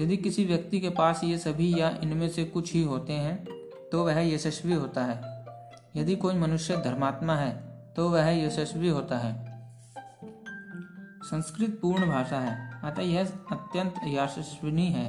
यदि 0.00 0.16
किसी 0.16 0.44
व्यक्ति 0.44 0.80
के 0.80 0.88
पास 0.88 1.20
ये 1.24 1.38
सभी 1.38 1.80
या 1.80 1.90
इनमें 2.02 2.28
से 2.28 2.44
कुछ 2.44 2.72
ही 2.72 2.82
होते 2.82 3.12
हैं 3.12 3.44
तो 3.92 4.04
वह 4.04 4.18
यशस्वी 4.18 4.74
होता 4.74 5.04
है। 5.04 5.44
यदि 5.96 6.16
कोई 6.16 6.34
मनुष्य 6.34 6.76
धर्मात्मा 6.76 7.34
है 7.34 7.50
तो 7.96 8.08
वह 8.08 8.28
यशस्वी 8.28 8.88
होता 8.88 9.18
है। 9.18 9.49
संस्कृत 11.22 11.78
पूर्ण 11.82 12.06
भाषा 12.06 12.38
है, 12.38 12.80
अतः 12.84 13.02
यह 13.02 13.32
अत्यंत 13.52 13.94
यशस्विनी 14.04 14.86
है। 14.86 15.08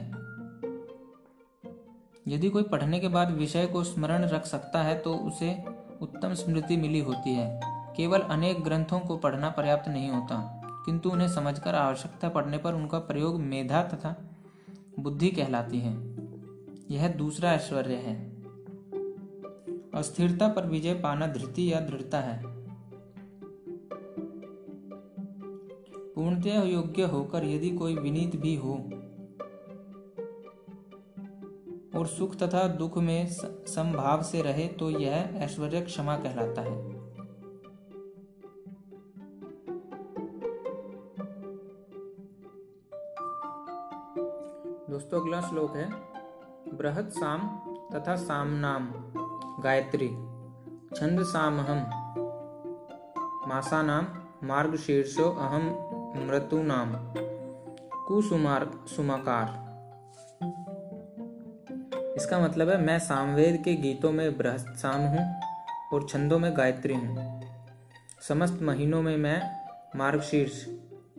यदि 2.28 2.50
कोई 2.50 2.64
पढ़ने 2.64 3.00
के 3.00 3.08
बाद 3.08 3.32
विषय 3.32 3.66
को 3.66 3.84
स्मरण 3.84 4.24
रख 4.24 4.46
सकता 4.46 4.82
है 4.84 4.98
तो 5.00 5.14
उसे 5.18 5.54
उत्तम 6.02 6.34
स्मृति 6.34 6.78
मिली 6.78 7.00
होती 7.00 7.34
है। 7.34 7.62
केवल 7.98 8.20
अनेक 8.20 8.62
ग्रंथों 8.62 9.00
को 9.00 9.18
पढ़ना 9.18 9.50
पर्याप्त 9.50 9.90
नहीं 9.90 10.10
होता, 10.10 10.62
किंतु 10.86 11.10
उन्हें 11.10 11.28
समझकर 11.28 11.76
आवश्यकता 11.76 12.30
पड़ने 12.30 12.58
पर 12.58 12.74
उनका 12.74 13.00
प्रयोग 13.00 13.40
मेधा 13.40 13.84
तथा 13.84 14.16
बुद्धि 15.00 15.30
कहलाती 15.30 15.80
है। 15.80 15.94
यह 16.92 17.08
दूसरा 17.08 17.54
ऐश्वर्य 17.54 17.96
है। 17.96 18.16
अस्थिरता 19.96 20.48
पर 20.48 20.66
विजय 20.66 20.94
पाना 20.94 21.28
धृति 21.28 21.74
या 21.74 21.80
दृढ़ता 21.80 22.20
है। 22.20 22.51
पूर्णतः 26.16 26.64
योग्य 26.64 27.04
होकर 27.04 27.44
यदि 27.44 27.70
कोई 27.70 27.96
विनीत 27.96 28.36
भी 28.36 28.56
हो 28.56 28.74
और 32.00 32.08
सुख 32.08 32.36
तथा 32.36 32.68
दुख 32.68 32.98
में 32.98 33.28
संभाव 33.68 34.22
से 34.22 34.42
रहे 34.42 34.68
तो 34.68 34.90
यह 34.90 35.30
ऐश्वर्य 35.36 35.82
क्षमा 35.82 36.18
कहलाता 36.18 36.62
है। 36.62 36.80
दोस्तों, 44.90 45.20
अगला 45.22 45.42
श्लोक 45.42 45.76
है 45.76 45.90
बृहद 46.78 47.10
साम 47.10 47.40
तथा 47.94 48.16
साम 48.16 48.48
नाम 48.48 48.92
गायत्री, 49.64 50.08
छंद 50.96 51.24
साम 51.24 51.60
हम 51.60 51.86
मासा 53.50 53.82
नाम 53.82 54.08
मार्ग 54.48 54.76
शीर्षो 54.76 55.30
अहम 55.30 55.70
मृतु 56.16 56.64
नाम। 56.64 56.94
कुसुमार 58.08 58.72
सुमाकार। 58.88 59.62
इसका 62.18 62.40
मतलब 62.40 62.70
है, 62.70 62.82
मैं 62.82 63.00
सामवेद 63.00 63.62
के 63.64 63.74
गीतों 63.74 64.12
में 64.12 64.38
बृहस्पति 64.38 64.80
शाम 64.80 65.02
हूँ 65.02 65.42
और 65.94 66.08
छंदों 66.10 66.40
में 66.40 66.58
गायत्री 66.58 66.94
हूँ। 66.94 67.42
समस्त 68.22 68.60
महीनों 68.62 69.02
में 69.02 69.18
मैं 69.18 69.42
मार्गशीर्ष, 69.96 70.66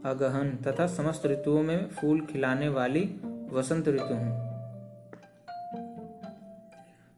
अगहन 0.04 0.58
तथा 0.66 0.86
समस्त 0.86 1.26
ऋतुओं 1.26 1.62
में 1.62 1.88
फूल 1.88 2.20
खिलाने 2.20 2.68
वाली 2.68 3.20
वसंत 3.52 3.88
ऋतु 3.88 4.14
हूँ। 4.14 4.52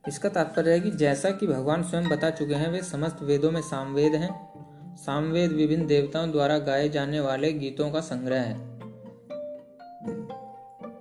इसका 0.09 0.29
तात्पर्य 0.29 0.73
है 0.73 0.81
कि 0.81 0.91
जैसा 0.91 1.31
कि 1.31 1.47
भगवान 1.47 1.83
स्वयं 1.83 2.09
बता 2.09 2.31
चुके 2.31 2.55
हैं, 2.55 2.69
वे 2.69 2.83
समस्त 2.83 3.23
वेदों 3.23 3.51
में 3.51 3.63
सामवेद 3.63 4.15
हैं। 4.15 4.54
सामवेद 4.97 5.53
विभिन्न 5.53 5.87
देवताओं 5.87 6.31
द्वारा 6.31 6.59
गाए 6.59 6.89
जाने 6.89 7.21
वाले 7.21 7.53
गीतों 7.53 7.91
का 7.91 8.01
संग्रह 8.01 8.41
है। 8.41 8.55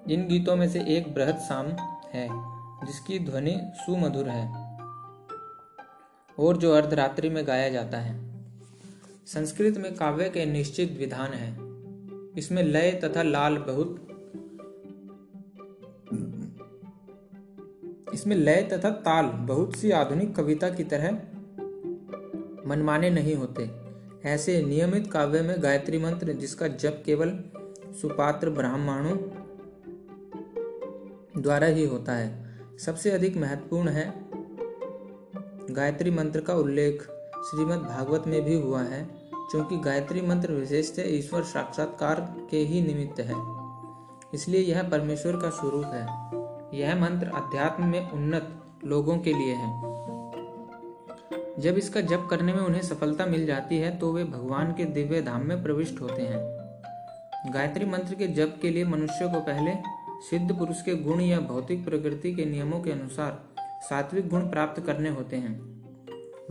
इन 0.09 0.27
गीतों 0.27 0.55
में 0.55 0.69
से 0.69 0.79
एक 0.97 1.13
बृहद 1.13 1.35
साम 1.35 1.67
है, 2.09 2.27
जिसकी 2.85 3.19
ध्वनि 3.19 3.55
सुमधुर 3.75 4.29
है 4.29 4.47
और 6.39 6.57
जो 6.57 6.73
अर्धरात्रि 6.73 7.29
में 7.29 7.47
गाया 7.47 7.69
जाता 7.69 7.97
है। 7.97 8.15
संस्कृत 9.25 9.77
में 9.77 9.95
काव्य 9.95 10.29
के 10.29 10.45
निश्चित 10.45 10.97
विधान 10.99 11.33
है। 11.33 11.51
इसमें 12.37 12.63
लय 12.63 12.91
तथा 12.91 13.23
लाल 13.23 13.57
बहुत 13.57 14.07
इसमें 18.13 18.35
लय 18.35 18.69
तथा 18.73 18.89
ताल 18.89 19.25
बहुत 19.25 19.75
सी 19.75 19.91
आधुनिक 19.91 20.35
कविता 20.35 20.69
की 20.69 20.83
तरह 20.83 21.11
मनमाने 22.67 23.09
नहीं 23.09 23.35
होते। 23.35 23.82
ऐसे 24.25 24.63
नियमित 24.63 25.11
काव्य 25.11 25.41
में 25.41 25.63
गायत्री 25.63 25.97
मंत्र, 25.97 26.33
जिसका 26.33 26.67
जप 26.67 27.03
केवल 27.05 27.43
सुपात्र 28.01 28.49
ब्राह्मणों 28.49 29.17
द्वारा 31.41 31.67
ही 31.67 31.85
होता 31.85 32.13
है, 32.13 32.59
सबसे 32.79 33.11
अधिक 33.11 33.37
महत्वपूर्ण 33.37 33.89
है। 33.89 34.25
गायत्री 35.71 36.11
मंत्र 36.11 36.41
का 36.41 36.53
उल्लेख 36.53 37.01
श्रीमद् 37.35 37.83
भागवत 37.83 38.23
में 38.27 38.41
भी 38.41 38.61
हुआ 38.61 38.81
है, 38.81 39.09
क्योंकि 39.33 39.77
गायत्री 39.77 40.21
मंत्र 40.21 40.51
विशेषतः 40.51 41.03
ईश्वर 41.05 41.43
साक्षात्कार 41.43 42.47
के 42.51 42.57
ही 42.57 42.81
निमित्त 42.81 43.19
है। 43.19 43.35
इसलिए 44.33 44.61
यह 44.61 44.89
परमेश्वर 44.89 45.37
का 45.37 45.49
स्वरूप 45.49 45.85
है। 45.85 46.03
यह 46.79 46.95
मंत्र 47.01 47.27
अध्यात्म 47.27 47.85
में 47.85 48.11
उन्नत 48.11 48.61
लोगों 48.85 49.17
के 49.17 49.33
लिए 49.33 49.53
है। 49.53 49.92
जब 51.59 51.77
इसका 51.77 52.01
जप 52.01 52.27
करने 52.29 52.53
में 52.53 52.59
उन्हें 52.59 52.81
सफलता 52.81 53.25
मिल 53.25 53.45
जाती 53.45 53.77
है 53.77 53.97
तो 53.97 54.11
वे 54.13 54.23
भगवान 54.23 54.71
के 54.71 54.85
दिव्य 54.85 55.21
धाम 55.21 55.47
में 55.47 55.63
प्रविष्ट 55.63 56.01
होते 56.01 56.21
हैं। 56.21 56.39
गायत्री 57.53 57.85
मंत्र 57.85 58.15
के 58.15 58.27
जप 58.27 58.57
के 58.61 58.69
लिए 58.69 58.85
मनुष्य 58.85 59.27
को 59.27 59.39
पहले 59.39 59.73
सिद्ध 60.29 60.57
पुरुष 60.57 60.81
के 60.81 60.95
गुण 60.95 61.21
या 61.21 61.39
भौतिक 61.39 61.85
प्रकृति 61.85 62.33
के 62.33 62.45
नियमों 62.45 62.79
के 62.79 62.91
अनुसार 62.91 63.39
सात्विक 63.89 64.29
गुण 64.29 64.41
प्राप्त 64.41 64.81
करने 64.85 65.09
होते 65.09 65.35
हैं। 65.35 65.59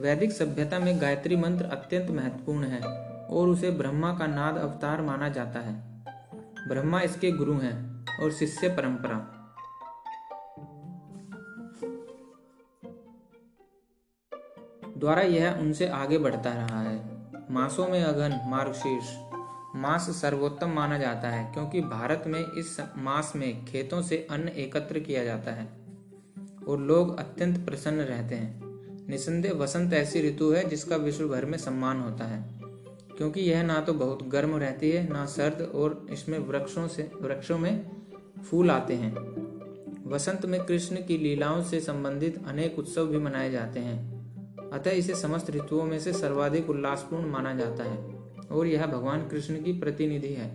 वैदिक 0.01 0.33
सभ्यता 0.33 0.79
में 0.79 1.01
गायत्री 1.01 1.37
मंत्र 1.37 1.65
अत्यंत 1.65 2.11
महत्वपूर्ण 2.11 2.65
है, 2.65 2.81
और 3.27 3.49
उसे 3.49 3.71
ब्रह्मा 3.71 4.13
का 4.15 4.27
नाद 4.27 4.57
अवतार 4.57 5.03
माना 5.03 5.29
जाता 5.29 5.61
है। 5.61 6.05
ब्रह्मा 6.69 7.01
इसके 7.01 7.31
गुरु 7.31 7.55
हैं, 7.55 8.07
और 8.23 8.33
शिष्य 8.33 8.69
परंपरा। 8.69 9.42
द्वारा 15.03 15.23
यह 15.23 15.59
उनसे 15.61 15.87
आगे 15.89 16.19
बढ़ता 16.19 16.51
रहा 16.51 16.81
है। 16.81 17.01
मासों 17.51 17.87
में 17.89 18.03
अगन 18.03 18.39
मार्गशीर्ष। 18.47 19.07
मास 19.77 20.09
सर्वोत्तम 20.11 20.69
माना 20.69 20.99
जाता 20.99 21.29
है, 21.29 21.53
क्योंकि 21.53 21.81
भारत 21.81 22.25
में 22.27 22.41
इस 22.41 22.77
मास 22.99 23.33
में 23.37 23.65
खेतों 23.65 24.03
से 24.03 24.27
अन्न 24.31 24.49
एकत्र 24.49 24.99
किया 24.99 25.25
जाता 25.25 25.51
है 25.51 25.67
और 26.69 26.81
लोग 26.81 27.19
अत्यंत 27.19 27.59
प्रसन्न 27.67 28.01
रहते 28.01 28.35
हैं। 28.35 29.09
निसंदेह 29.09 29.55
वसंत 29.55 29.93
ऐसी 29.93 30.29
ऋतु 30.29 30.53
है 30.53 30.69
जिसका 30.69 30.97
विश्व 30.97 31.29
भर 31.29 31.45
में 31.45 31.59
सम्मान 31.59 32.01
होता 32.01 32.25
है, 32.25 32.43
क्योंकि 33.17 33.41
यह 33.41 33.63
ना 33.63 33.81
तो 33.81 33.93
बहुत 33.95 34.27
गर्म 34.29 34.57
रहती 34.57 34.91
है, 34.91 35.09
ना 35.09 35.25
सर्द 35.27 35.63
और 35.75 36.07
इसमें 36.11 36.39
वृक्षों 36.39 36.87
से, 36.89 37.11
वृक्षों 37.23 37.59
में 37.59 37.91
फूल 38.51 38.71
आते 38.71 38.95
हैं। 38.95 39.15
वसंत 40.07 40.47
में 40.47 40.63
कृष्ण 40.65 40.97
की 40.97 41.19
लीलाओं 41.19 41.63
से 41.63 41.81
संबंधित 41.81 42.43
अनेक 42.47 42.79
उत्सव 42.79 43.07
भी 43.07 43.19
मनाए 43.19 43.51
जाते 43.51 43.81
हैं। 43.81 44.12
अतः 44.73 44.91
इसे 44.91 45.15
समस्त 45.15 45.51
ऋतुओं 45.51 45.85
में 45.85 45.99
से 45.99 46.13
सर्वाधिक 46.13 46.71
उल्लासपूर्ण 46.71 47.31
माना 47.31 47.55
जाता 47.55 47.85
है 47.85 48.49
और 48.49 48.67
यह 48.67 48.87
भगवान 48.87 49.29
कृष्ण 49.29 49.63
की 49.63 49.73
प्रतिनिधि 49.81 50.33
है। 50.35 50.49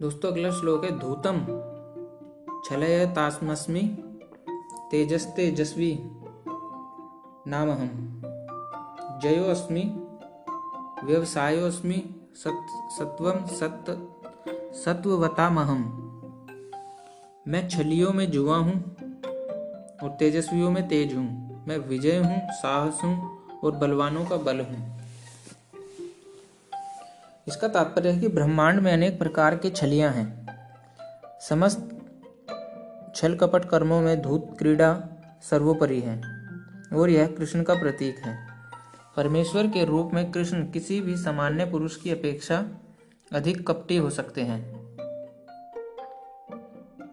दोस्तों 0.00 0.32
अगला 0.32 0.50
श्लोक 0.50 0.84
है 0.84 0.98
धूतम 0.98 1.40
छलय 2.64 3.06
तास्मस्मि 3.06 3.82
तेजस 4.90 5.26
तेजस्वी 5.26 5.98
नाम 7.46 7.70
हम 7.70 8.20
जयो 9.22 9.44
अस्मि 9.44 9.82
व्यवसायो 11.04 11.66
अस्मि 11.66 12.02
सत, 12.34 12.66
सत्वम 12.98 13.44
सत्य 13.46 13.96
सत्ववतामहम। 14.84 15.82
मैं 17.48 17.68
छलियों 17.68 18.12
में 18.12 18.30
जुआ 18.30 18.56
हूँ 18.56 18.74
और 20.02 20.10
तेजस्वियों 20.10 20.70
में 20.70 20.88
तेज 20.88 21.14
हूँ। 21.14 21.64
मैं 21.68 21.78
विजय 21.78 22.16
हूँ, 22.16 22.40
साहस 22.52 23.00
हूँ 23.04 23.38
और 23.64 23.72
बलवानों 23.72 24.24
का 24.24 24.36
बल 24.36 24.60
हूँ। 24.60 25.00
इसका 27.48 27.68
तात्पर्य 27.68 28.10
है 28.10 28.20
कि 28.20 28.28
ब्रह्मांड 28.28 28.80
में 28.80 28.92
अनेक 28.92 29.18
प्रकार 29.18 29.56
के 29.56 29.70
छलियाँ 29.70 30.12
हैं। 30.12 30.46
समस्त 31.40 31.90
छल 33.16 33.34
कपट 33.34 33.64
कर्मों 33.64 34.00
में 34.00 34.22
धूत 34.22 34.56
क्रीड़ा 34.58 35.02
सर्वोपरि 35.50 36.00
है 36.00 36.20
और 36.94 37.10
यह 37.10 37.26
कृष्ण 37.26 37.62
का 37.62 37.74
प्रतीक 37.74 38.18
है। 38.18 38.36
परमेश्वर 39.16 39.66
के 39.66 39.84
रूप 39.84 40.10
में 40.14 40.30
कृष्ण 40.32 40.70
किसी 40.70 41.00
भी 41.00 41.16
सामान्य 41.16 41.64
पुरुष 41.64 41.96
की 41.96 42.10
अपेक्षा 42.10 42.64
अधिक 43.32 43.66
कपटी 43.68 43.96
हो 43.96 44.10
सकते 44.10 44.42
हैं। 44.42 44.83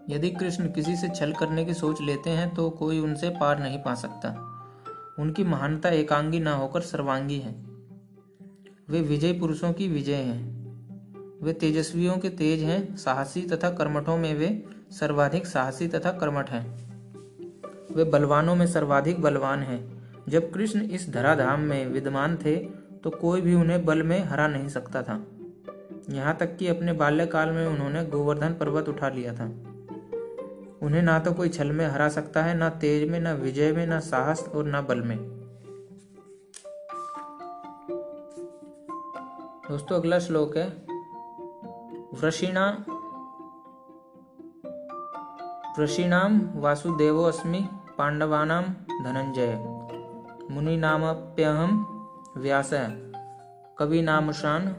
यदि 0.10 0.30
कृष्ण 0.30 0.68
किसी 0.68 0.96
से 0.96 1.10
छल 1.10 1.34
करने 1.34 1.66
की 1.66 1.74
सोच 1.74 2.02
लेते 2.02 2.30
हैं 2.30 2.54
तो 2.56 2.70
कोई 2.70 3.00
उनसे 3.00 3.30
पार 3.30 3.60
नहीं 3.60 3.80
पा 3.80 3.94
सकता। 3.96 4.30
उनकी 5.20 5.44
महानता 5.44 5.90
एकांगी 5.90 6.40
ना 6.40 6.54
होकर 6.54 6.82
सर्वांगी 6.82 7.40
है। 7.40 7.56
वे 8.90 9.02
विजय 9.02 9.34
पुरुषों 9.34 9.74
की 9.74 9.88
विजय 9.88 10.14
हैं। 10.14 11.40
वे 11.44 11.54
तेजस्वियों 11.54 12.18
के 12.18 12.30
तेज 12.30 12.64
हैं, 12.64 12.96
साहसी 12.96 13.42
तथा 13.42 13.70
कर्मठों 13.70 14.18
में 14.18 14.34
वे 14.34 14.64
सर्वाधिक 14.92 15.48
साहसी 15.48 15.88
तथा 15.88 16.12
कर्मठ 16.12 16.50
हैं। 16.50 16.66
वे 17.96 18.04
बलवानों 18.04 18.56
में 18.56 18.68
सर्वाधिक 18.68 19.22
बलवान 19.22 19.60
हैं। 19.60 19.82
जब 20.30 20.52
कृष्ण 20.52 20.82
इस 20.82 21.10
धराधाम 21.10 21.60
में 21.60 21.86
विद्यमान 21.86 22.38
थे 22.38 22.56
तो 23.04 23.10
कोई 23.10 23.42
भी 23.42 23.54
उन्हें 23.54 23.86
बल 23.86 24.04
में 24.04 24.24
हरा 24.24 24.48
नहीं 24.48 24.68
सकता 24.68 25.02
था। 25.02 25.24
यहाँ 26.10 26.36
तक 26.38 26.56
कि 26.58 26.68
अपने 26.68 26.94
बाल्यकाल 26.94 27.50
में 27.50 27.66
उन्होंने 27.68 28.06
गोवर्धन 28.06 28.54
पर्वत 28.54 28.90
उठा 28.90 29.10
लिया 29.10 29.34
था। 29.34 29.52
उन्हें 30.82 31.02
ना 31.02 31.20
तो 31.20 31.34
कोई 31.34 31.50
छल 31.50 31.72
में 31.72 31.88
हरा 31.88 32.10
सकता 32.10 32.44
है, 32.44 32.58
ना 32.58 32.70
तेज 32.70 33.10
में, 33.10 33.20
ना 33.20 33.34
विजय 33.34 33.72
में, 33.72 33.88
ना 33.88 34.00
साहस 34.00 34.48
और 34.56 34.64
ना 34.64 34.82
बल 34.82 35.02
में। 35.02 35.18
दोस्तों, 39.70 39.96
अगला 39.96 40.20
श्लोक 40.20 40.58
है। 40.58 40.68
वृषिणा 42.22 42.86
ऋषीणाम 45.80 46.42
वासुदेवो 46.56 47.24
अस्मि 47.24 47.68
पांडवानाम 47.98 48.64
धनंजय। 49.04 49.54
मुनिनामप्यहम 50.52 51.72
व्यास। 52.38 52.70
कवि 53.78 54.02
नामशान 54.02 54.76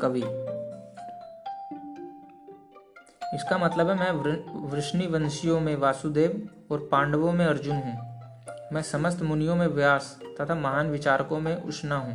कवि। 0.00 0.47
इसका 3.34 3.58
मतलब 3.58 3.88
है 3.88 3.94
मैं 3.96 4.70
वृष्णि 4.70 5.06
वंशियों 5.06 5.60
में 5.60 5.76
वासुदेव 5.76 6.48
और 6.70 6.88
पांडवों 6.92 7.32
में 7.32 7.46
अर्जुन 7.46 7.76
हूँ। 7.76 7.96
मैं 8.72 8.82
समस्त 8.82 9.22
मुनियों 9.22 9.56
में 9.56 9.66
व्यास 9.66 10.18
तथा 10.40 10.54
महान 10.54 10.90
विचारकों 10.90 11.40
में 11.40 11.62
उष्णा 11.62 11.96
हूँ। 11.96 12.14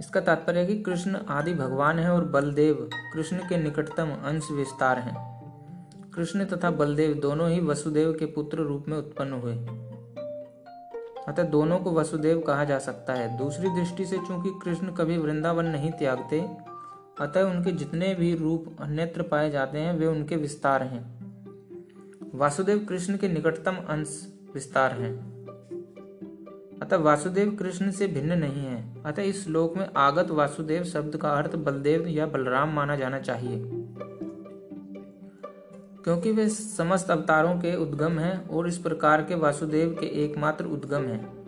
इसका 0.00 0.20
तात्पर्य 0.20 0.66
कि 0.66 0.78
कृष्ण 0.78 1.16
आदि 1.28 1.54
भगवान 1.54 1.98
है 1.98 2.10
और 2.10 2.24
बलदेव 2.24 2.88
कृष्ण 3.14 3.38
के 3.38 3.56
निकटतम 3.56 4.12
अंश 4.24 4.50
विस्तार 4.50 4.98
हैं। 4.98 5.16
कृष्ण 6.14 6.44
तथा 6.44 6.70
बलदेव 6.70 7.14
दोनों 7.14 7.50
ही 7.50 7.60
वसुदेव 7.60 8.12
के 8.12 8.26
पुत्र 8.26 8.58
रूप 8.58 8.84
में 8.88 8.98
उत्पन्न 8.98 9.32
हुए। 9.32 9.54
अतः 11.28 11.42
दोनों 11.42 11.78
को 11.78 11.92
वसुदेव 11.92 12.40
कहा 12.40 12.64
जा 12.64 12.78
सकता 12.78 13.12
है। 13.12 13.36
दूसरी 13.38 13.68
दृष्टि 13.68 14.04
से 14.06 14.18
चूँकि 14.18 14.58
कृष्ण 14.64 14.92
कभी 14.92 15.18
वृंदावन 15.18 15.66
नहीं 15.66 15.90
त्यागते 15.90 16.67
अतः 17.20 17.42
उनके 17.42 17.72
जितने 17.72 18.14
भी 18.14 18.34
रूप 18.34 18.76
अन्यत्र 18.80 19.22
पाए 19.22 19.50
जाते 19.50 19.78
हैं, 19.78 19.98
वे 19.98 20.06
उनके 20.06 20.36
विस्तार 20.36 20.82
हैं। 20.82 21.18
वासुदेव 22.34 22.86
कृष्ण 22.88 23.16
के 23.16 23.28
निकटतम 23.28 23.76
अंश 23.88 24.32
विस्तार 24.54 24.92
हैं। 24.92 25.38
अतः 26.82 26.96
वासुदेव 26.96 27.56
कृष्ण 27.56 27.90
से 27.90 28.06
भिन्न 28.06 28.32
नहीं 28.32 28.66
है। 28.66 29.02
अतः 29.02 29.22
इस 29.22 29.44
श्लोक 29.44 29.76
में 29.76 29.90
आगत 29.96 30.30
वासुदेव 30.30 30.84
शब्द 30.84 31.16
का 31.16 31.30
अर्थ 31.30 31.56
बलदेव 31.56 32.06
या 32.06 32.26
बलराम 32.26 32.72
माना 32.72 32.96
जाना 32.96 33.20
चाहिए। 33.20 33.64
क्योंकि 36.04 36.32
वे 36.32 36.48
समस्त 36.48 37.10
अवतारों 37.10 37.54
के 37.54 37.76
उद्गम 37.76 38.18
हैं 38.18 38.48
और 38.48 38.68
इस 38.68 38.78
प्रकार 38.78 39.22
के 39.22 39.34
वासुदेव 39.34 39.96
के 40.00 40.06
एकमात्र 40.06 40.64
उद्गम 40.64 41.02
हैं। 41.02 41.38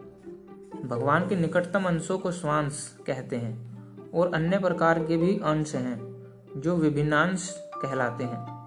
भगवान 0.85 1.29
के 1.29 1.37
निकटतम 1.37 1.83
अंशों 1.83 2.19
को 2.19 2.31
स्वांश 2.31 2.97
कहते 3.07 3.37
हैं। 3.37 3.70
और 4.15 4.35
अन्य 4.35 4.59
प्रकार 4.59 4.99
के 4.99 5.17
भी 5.17 5.41
अंश 5.45 5.75
हैं, 5.75 6.27
जो 6.57 6.77
विभिन्नांश 6.77 7.63
कहलाते 7.75 8.25
हैं। 8.25 8.61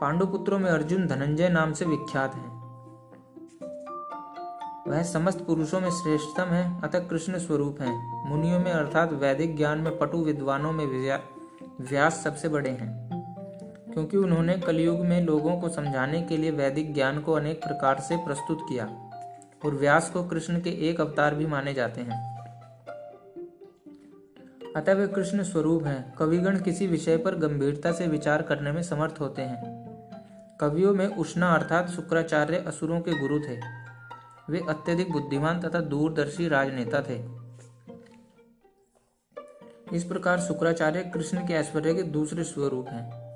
पांडुपुत्रों 0.00 0.58
में 0.58 0.70
अर्जुन 0.70 1.06
धनंजय 1.06 1.48
नाम 1.48 1.72
से 1.72 1.84
विख्यात 1.84 2.34
है। 2.34 2.54
वह 4.88 5.02
समस्त 5.02 5.44
पुरुषों 5.46 5.80
में 5.80 5.90
श्रेष्ठतम 5.90 6.44
है, 6.44 6.82
अतः 6.82 6.98
कृष्ण 6.98 7.38
स्वरूप 7.38 7.80
है। 7.80 8.26
मुनियों 8.30 8.58
में 8.58 8.72
अर्थात 8.72 9.12
वैदिक 9.12 9.56
ज्ञान 9.56 9.78
में 9.78 9.98
पटु 9.98 10.18
विद्वानों 10.18 10.72
में 10.72 10.86
व्यास 11.80 12.24
सबसे 12.24 12.48
बड़े 12.48 12.70
हैं। 12.70 13.04
क्योंकि 13.92 14.16
उन्होंने 14.16 14.54
कलयुग 14.54 15.00
में 15.00 15.22
लोगों 15.22 15.60
को 15.60 15.68
समझाने 15.68 16.22
के 16.22 16.36
लिए 16.36 16.50
वैदिक 16.50 16.94
ज्ञान 16.94 17.20
को 17.20 17.32
अनेक 17.32 17.64
प्रकार 17.64 18.00
से 18.00 18.16
प्रस्तुत 18.16 18.58
किया। 18.68 19.03
और 19.66 19.74
व्यास 19.74 20.10
को 20.10 20.24
कृष्ण 20.24 20.60
के 20.60 20.70
एक 20.70 21.00
अवतार 21.00 21.34
भी 21.34 21.46
माने 21.46 21.74
जाते 21.74 22.00
हैं। 22.00 22.34
अतः 24.76 24.92
वे 24.92 25.06
कृष्ण 25.06 25.42
स्वरूप 25.42 25.84
हैं। 25.84 26.14
कविगण 26.14 26.60
किसी 26.60 26.86
विषय 26.86 27.16
पर 27.16 27.34
गंभीरता 27.34 27.92
से 27.92 28.06
विचार 28.06 28.42
करने 28.42 28.72
में 28.72 28.82
समर्थ 28.82 29.14
होते 29.20 29.42
हैं। 29.42 29.84
कवियों 30.60 30.94
में 30.94 31.06
उष्णा 31.06 31.54
अर्थात 31.54 31.88
शुक्राचार्य 31.88 32.56
असुरों 32.56 33.00
के 33.00 33.12
गुरु 33.12 33.38
थे। 33.38 33.60
वे 34.50 34.60
अत्यधिक 34.68 35.12
बुद्धिमान 35.12 35.60
तथा 35.60 35.80
दूरदर्शी 35.80 36.48
राजनेता 36.48 37.02
थे। 37.02 37.44
इस 39.96 40.04
प्रकार 40.04 40.40
शुक्राचार्य 40.40 41.02
कृष्ण 41.02 41.46
के 41.46 41.54
ऐश्वर्य 41.54 41.94
के 41.94 42.02
दूसरे 42.02 42.44
स्वरूप 42.44 42.88
हैं। 42.88 43.34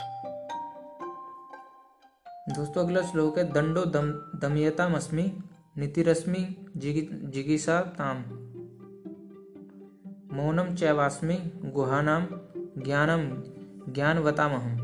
दोस्तों, 2.48 2.84
अगला 2.84 3.02
श्लोक 3.02 3.38
है, 3.38 3.52
दंडो 3.52 3.84
दम 3.84 4.10
दमयता 4.38 4.88
मस्मी 4.88 5.42
नीतिरश्मि 5.78 6.70
जिगिसा 6.76 7.80
ताम। 7.80 8.16
मौनम 10.36 10.74
चैवास्मि, 10.74 11.34
गुहानाम, 11.64 12.26
ज्ञानम, 12.78 13.22
ज्ञानवतामहम। 13.92 14.76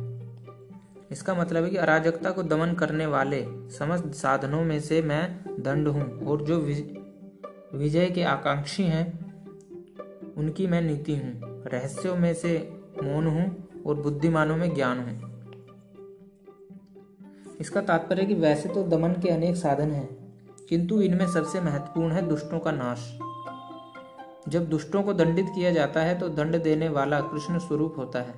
इसका 1.12 1.34
मतलब 1.34 1.64
है 1.64 1.70
कि 1.70 1.76
अराजकता 1.76 2.30
को 2.30 2.42
दमन 2.42 2.74
करने 2.74 3.06
वाले 3.06 3.44
समस्त 3.70 4.12
साधनों 4.12 4.64
में 4.64 4.80
से 4.80 5.02
मैं 5.02 5.44
दंड 5.60 5.88
हूँ, 5.88 6.26
और 6.26 6.42
जो 6.42 6.58
विजय 7.78 8.10
के 8.10 8.22
आकांक्षी 8.22 8.82
हैं, 8.82 9.06
उनकी 10.36 10.66
मैं 10.66 10.82
नीति 10.82 11.16
हूँ। 11.16 11.62
रहस्यों 11.66 12.16
में 12.16 12.34
से 12.34 12.72
मौन 13.02 13.26
हूँ, 13.26 13.68
और 13.86 13.94
बुद्धिमानों 13.94 14.56
में 14.56 14.74
ज्ञान 14.74 14.98
हूँ। 14.98 15.16
इसका 17.60 17.80
तात्पर्य 17.80 18.24
कि 18.24 18.34
वैसे 18.34 18.68
तो 18.68 18.82
दमन 18.82 19.12
के 19.12 19.28
अनेक 19.28 19.56
साधन 19.56 19.90
हैं 19.90 20.23
किंतु 20.68 21.00
इनमें 21.00 21.26
सबसे 21.26 21.60
महत्वपूर्ण 21.60 22.12
है 22.12 22.26
दुष्टों 22.28 22.58
का 22.58 22.70
नाश। 22.72 23.18
जब 24.48 24.68
दुष्टों 24.68 25.02
को 25.02 25.12
दंडित 25.12 25.46
किया 25.54 25.70
जाता 25.70 26.00
है 26.00 26.18
तो 26.18 26.28
दंड 26.28 26.62
देने 26.62 26.88
वाला 26.88 27.20
कृष्ण 27.20 27.58
स्वरूप 27.58 27.94
होता 27.98 28.18
है। 28.18 28.34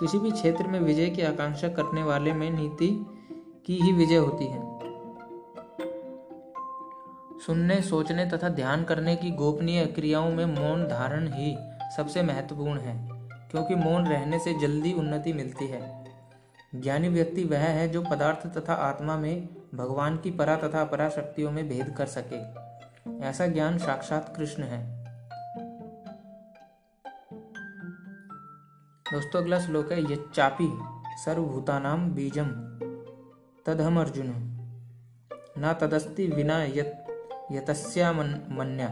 किसी 0.00 0.18
भी 0.18 0.30
क्षेत्र 0.30 0.66
में 0.66 0.78
विजय 0.80 1.06
की 1.06 1.22
आकांक्षा 1.22 1.68
करने 1.68 2.02
वाले 2.02 2.32
में 2.32 2.50
नीति 2.50 2.88
की 3.66 3.78
ही 3.82 3.92
विजय 3.92 4.16
होती 4.16 4.44
है। 4.44 4.62
सुनने, 7.46 7.80
सोचने 7.82 8.26
तथा 8.26 8.48
ध्यान 8.48 8.84
करने 8.84 9.16
की 9.16 9.30
गोपनीय 9.30 9.86
क्रियाओं 9.86 10.30
में 10.30 10.44
मौन 10.46 10.84
धारण 10.84 11.28
ही 11.32 11.56
सबसे 11.96 12.22
महत्वपूर्ण 12.22 12.78
है, 12.78 12.96
क्योंकि 13.50 13.74
मौन 13.74 14.06
रहने 14.06 14.38
से 14.38 14.54
जल्दी 14.58 14.92
उन्नति 14.92 15.32
मिलती 15.32 15.66
है। 15.66 15.82
ज्ञानी 16.74 17.08
व्यक्ति 17.08 17.44
वह 17.44 17.58
है 17.58 17.88
जो 17.88 18.02
पदार्थ 18.02 18.46
तथा 18.58 18.74
आत्मा 18.74 19.16
में 19.16 19.48
भगवान 19.74 20.16
की 20.16 20.30
परा 20.30 20.56
तथा 20.56 20.80
अपरा 20.80 21.08
शक्तियों 21.08 21.50
में 21.50 21.68
भेद 21.68 21.94
कर 21.98 22.06
सके। 22.06 22.64
ऐसा 23.24 23.46
ज्ञान 23.46 23.78
साक्षात 23.78 24.34
कृष्ण 24.36 24.62
है। 24.62 25.04
दोस्तों 29.12 29.42
अगला 29.42 29.60
श्लोक 29.60 29.92
है 29.92 30.12
यच्चापि 30.12 30.78
सर्वभूतानाम 31.24 32.10
बीजम। 32.10 32.46
तदहम 33.66 34.00
अर्जुन। 34.00 34.32
न 35.58 35.72
तदस्ति 35.80 36.26
विना 36.26 36.62
यत 36.62 37.06
यतस्या 37.52 38.12
मन, 38.12 38.40
मन्या। 38.50 38.88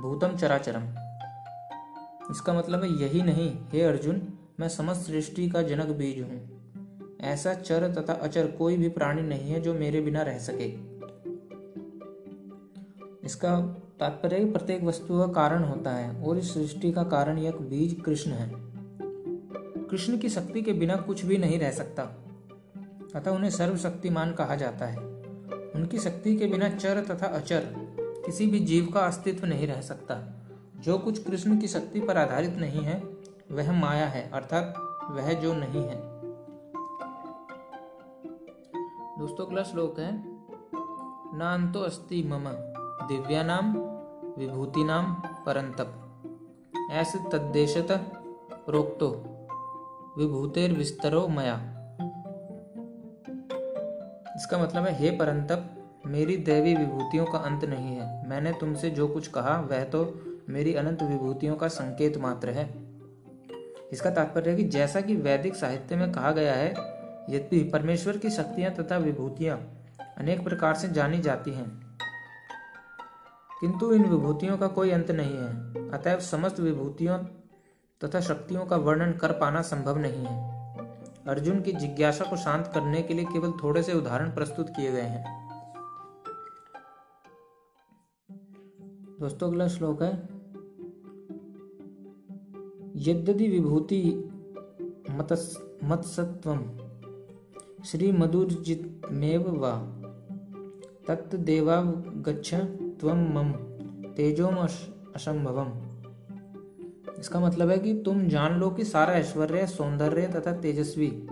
भूतम 0.00 0.36
चराचरम। 0.36 0.82
इसका 2.30 2.52
मतलब 2.52 2.82
है 2.82 3.02
यही 3.02 3.22
नहीं 3.22 3.58
हे 3.72 3.82
अर्जुन 3.82 4.38
मैं 4.60 4.68
समस्त 4.68 5.00
सृष्टि 5.00 5.50
का 5.50 5.62
जनक 5.62 5.86
बीज 5.86 6.20
हूँ। 6.22 6.53
ऐसा 7.24 7.54
चर 7.54 7.94
तथा 7.94 8.12
अचर 8.12 8.46
कोई 8.46 8.76
भी 8.76 8.88
प्राणी 8.88 9.22
नहीं 9.22 9.50
है 9.50 9.60
जो 9.60 9.74
मेरे 9.74 10.00
बिना 10.00 10.22
रह 10.22 10.38
सके। 10.38 10.94
इसका 13.26 13.60
तात्पर्य 14.00 14.44
प्रत्येक 14.44 14.84
वस्तु 14.84 15.18
का 15.18 15.26
कारण 15.26 15.64
होता 15.64 15.90
है 15.90 16.24
और 16.24 16.38
इस 16.38 16.54
सृष्टि 16.54 16.92
का 16.92 17.02
कारण 17.02 17.38
यह 17.38 17.50
बीज 17.50 18.02
कृष्ण 18.04 18.30
है। 18.30 18.52
कृष्ण 19.84 20.18
की 20.18 20.28
शक्ति 20.28 20.62
के 20.62 20.72
बिना 20.72 20.96
कुछ 20.96 21.24
भी 21.24 21.38
नहीं 21.38 21.58
रह 21.58 21.70
सकता। 21.70 22.02
अतः 23.14 23.30
उन्हें 23.30 23.50
सर्वशक्तिमान 23.50 24.32
कहा 24.32 24.56
जाता 24.56 24.86
है। 24.86 24.98
उनकी 25.74 25.98
शक्ति 25.98 26.36
के 26.36 26.46
बिना 26.46 26.68
चर 26.68 27.04
तथा 27.04 27.26
अचर 27.26 27.60
किसी 28.26 28.46
भी 28.46 28.60
जीव 28.60 28.86
का 28.86 29.00
अस्तित्व 29.00 29.46
नहीं 29.46 29.66
रह 29.66 29.80
सकता। 29.80 30.32
जो 30.80 30.98
कुछ 30.98 31.24
कृष्ण 31.24 31.58
की 31.58 31.68
शक्ति 31.68 32.00
पर 32.00 32.16
आधारित 32.16 32.56
नहीं 32.56 32.80
है, 32.80 33.02
वह 33.52 33.72
माया 33.72 34.06
है, 34.06 34.30
अर्थात 34.30 34.74
वह 35.10 35.32
जो 35.32 35.54
नहीं 35.54 35.82
है। 35.84 36.13
दोस्तों 39.18 39.46
अगला 39.46 39.62
श्लोक 39.62 39.98
है। 39.98 40.22
नान्तो 41.38 41.80
अस्ति 41.80 42.22
मम। 42.22 42.44
दिव्या 43.08 43.42
नाम, 43.42 43.78
विभूति 44.38 44.84
नाम, 44.84 45.14
परंतप। 45.46 45.92
ऐसे 46.90 47.18
तद्देशत 47.18 47.86
प्रोक्तो, 48.52 49.10
विभूतेर 50.18 50.72
विस्तरो 50.72 51.28
मया। 51.28 51.54
इसका 54.36 54.58
मतलब 54.58 54.82
है, 54.84 54.94
हे 54.94 55.10
परंतप, 55.10 55.92
मेरी 56.06 56.36
दैवी 56.36 56.74
विभूतियों 56.74 57.26
का 57.26 57.38
अंत 57.38 57.64
नहीं 57.64 57.96
है। 57.96 58.28
मैंने 58.28 58.52
तुमसे 58.52 58.90
जो 58.90 59.08
कुछ 59.08 59.28
कहा, 59.28 59.60
वह 59.60 59.84
तो 59.84 60.20
मेरी 60.48 60.74
अनंत 60.74 61.02
विभूतियों 61.02 61.56
का 61.56 61.68
संकेत 61.68 62.16
मात्र 62.16 62.50
है। 62.50 62.94
इसका 63.92 64.10
तात्पर्य 64.10 64.50
है 64.50 64.56
कि 64.56 64.64
जैसा 64.64 65.00
कि 65.00 65.16
वैदिक 65.16 65.54
साहित्य 65.54 65.96
में 65.96 66.12
कहा 66.12 66.32
गया 66.32 66.54
है 66.54 66.93
यद्यपि 67.30 67.62
परमेश्वर 67.70 68.16
की 68.18 68.30
शक्तियाँ 68.30 68.70
तथा 68.74 68.96
विभूतियाँ 68.98 69.56
अनेक 70.18 70.42
प्रकार 70.44 70.74
से 70.74 70.88
जानी 70.88 71.18
जाती 71.18 71.50
हैं, 71.50 71.68
किंतु 73.60 73.92
इन 73.92 74.04
विभूतियों 74.04 74.56
का 74.58 74.66
कोई 74.68 74.90
अंत 74.90 75.10
नहीं 75.10 75.36
है। 75.36 75.88
अतएव 75.90 76.20
समस्त 76.20 76.60
विभूतियों 76.60 77.18
तथा 78.00 78.20
शक्तियों 78.20 78.64
का 78.66 78.76
वर्णन 78.78 79.12
कर 79.12 79.32
पाना 79.32 79.62
संभव 79.62 79.98
नहीं 79.98 80.24
है। 80.24 80.52
अर्जुन 81.28 81.60
की 81.60 81.72
जिज्ञासा 81.72 82.24
को 82.24 82.36
शांत 82.36 82.70
करने 82.74 83.02
के 83.02 83.14
लिए 83.14 83.24
केवल 83.24 83.52
थोड़े 83.62 83.82
से 83.82 83.92
उदाहरण 83.92 84.34
प्रस्तुत 84.34 84.70
किए 84.70 84.92
गए 84.92 85.00
हैं। 85.00 85.24
दोस्तों, 89.20 89.48
अगला 89.48 89.68
श्लोक 89.68 90.02
है। 90.02 90.12
यद्यदि 93.02 93.48
विभूति 93.48 94.02
मत 95.10 95.32
मत्सत्व 95.84 96.50
श्री 97.84 98.12
मधुर्जितमेव 98.12 99.42
वा 99.60 99.70
तत्देवावगच्छ 101.08 102.54
त्वं 103.00 103.18
मम 103.34 103.50
तेजोम 104.12 104.56
असंभवम। 104.56 105.72
इसका 107.18 107.40
मतलब 107.40 107.70
है 107.70 107.78
कि 107.78 107.92
तुम 108.04 108.28
जान 108.28 108.56
लो 108.58 108.70
कि 108.70 108.84
सारा 108.84 109.12
ऐश्वर्य, 109.12 109.66
सौंदर्य 109.66 110.26
तथा 110.26 110.52
तेजस्वी 110.52 111.28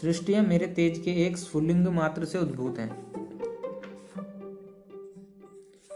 सृष्टियाँ 0.00 0.44
मेरे 0.44 0.66
तेज 0.66 0.98
के 0.98 1.10
एक 1.26 1.36
स्फुलिंग 1.36 1.86
मात्र 1.86 2.24
से 2.24 2.38
उद्भूत 2.38 2.78
हैं। 2.78 2.90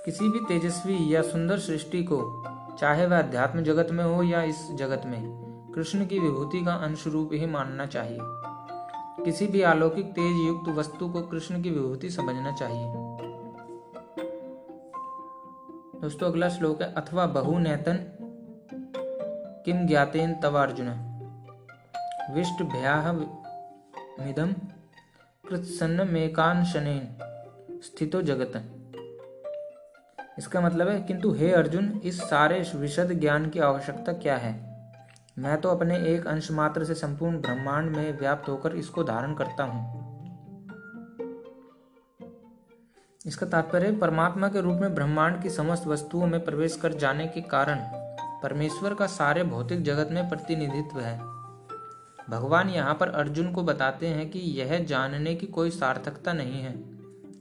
किसी 0.04 0.28
भी 0.28 0.44
तेजस्वी 0.48 1.14
या 1.14 1.22
सुंदर 1.22 1.58
सृष्टि 1.58 2.02
को, 2.02 2.44
चाहे 2.80 3.06
वह 3.06 3.18
अध्यात्म 3.18 3.62
जगत 3.62 3.88
में 3.90 4.04
हो 4.04 4.22
या 4.22 4.42
इस 4.42 4.68
जगत 4.74 5.02
में, 5.06 5.20
कृष्ण 5.74 6.06
की 6.06 6.18
विभूति 6.18 6.64
का 6.64 6.72
अंश 6.72 7.06
रूप 7.06 7.30
ही 7.32 7.46
मानना 7.46 7.86
चाहिए। 7.86 8.43
किसी 9.24 9.46
भी 9.46 9.62
अलौकिक 9.62 10.06
तेज 10.06 10.46
युक्त 10.46 10.68
वस्तु 10.68 11.08
को 11.08 11.22
कृष्ण 11.22 11.62
की 11.62 11.70
विभूति 11.70 12.10
समझना 12.10 12.52
चाहिए। 12.52 12.84
दोस्तों, 16.00 16.30
अगला 16.30 16.48
श्लोक 16.48 16.82
है, 16.82 16.92
अथवा 16.94 17.26
बहु 17.26 17.58
नैतन 17.58 17.98
किम 19.64 19.86
ज्ञातेन 19.86 20.34
तवार्जुन 20.34 20.88
विष्ट 22.34 22.62
भया 22.62 23.12
मिदम 23.12 24.52
कृत्सन्न 25.48 26.08
मेकांशनेन 26.08 27.16
स्थितो 27.80 28.22
जगत। 28.22 28.62
इसका 30.38 30.60
मतलब 30.60 30.88
है, 30.88 31.00
किंतु 31.02 31.32
हे 31.32 31.52
अर्जुन, 31.52 32.00
इस 32.04 32.20
सारे 32.20 32.64
विशद 32.74 33.12
ज्ञान 33.12 33.48
की 33.50 33.58
आवश्यकता 33.60 34.12
क्या 34.12 34.36
है? 34.36 34.73
मैं 35.38 35.60
तो 35.60 35.68
अपने 35.68 35.96
एक 35.98 36.26
अंश 36.26 36.50
मात्र 36.50 36.84
से 36.84 36.94
संपूर्ण 36.94 37.40
ब्रह्मांड 37.40 37.96
में 37.96 38.18
व्याप्त 38.18 38.48
होकर 38.48 38.76
इसको 38.76 39.04
धारण 39.04 39.34
करता 39.34 39.64
हूँ। 39.64 40.02
इसका 43.26 43.46
तात्पर्य 43.46 43.92
परमात्मा 43.92 44.48
के 44.48 44.60
रूप 44.60 44.80
में 44.80 44.94
ब्रह्मांड 44.94 45.42
की 45.42 45.50
समस्त 45.50 45.86
वस्तुओं 45.86 46.26
में 46.26 46.44
प्रवेश 46.44 46.76
कर 46.76 46.92
जाने 46.92 47.26
के 47.26 47.40
कारण 47.40 47.80
परमेश्वर 48.42 48.94
का 48.94 49.06
सारे 49.06 49.44
भौतिक 49.44 49.82
जगत 49.82 50.08
में 50.12 50.28
प्रतिनिधित्व 50.28 51.00
है। 51.00 51.18
भगवान 52.30 52.68
यहाँ 52.68 52.94
पर 52.94 53.08
अर्जुन 53.08 53.52
को 53.52 53.62
बताते 53.62 54.06
हैं 54.06 54.30
कि 54.30 54.38
यह 54.38 54.78
जानने 54.84 55.34
की 55.34 55.46
कोई 55.46 55.70
सार्थकता 55.70 56.32
नहीं 56.32 56.62
है 56.62 56.72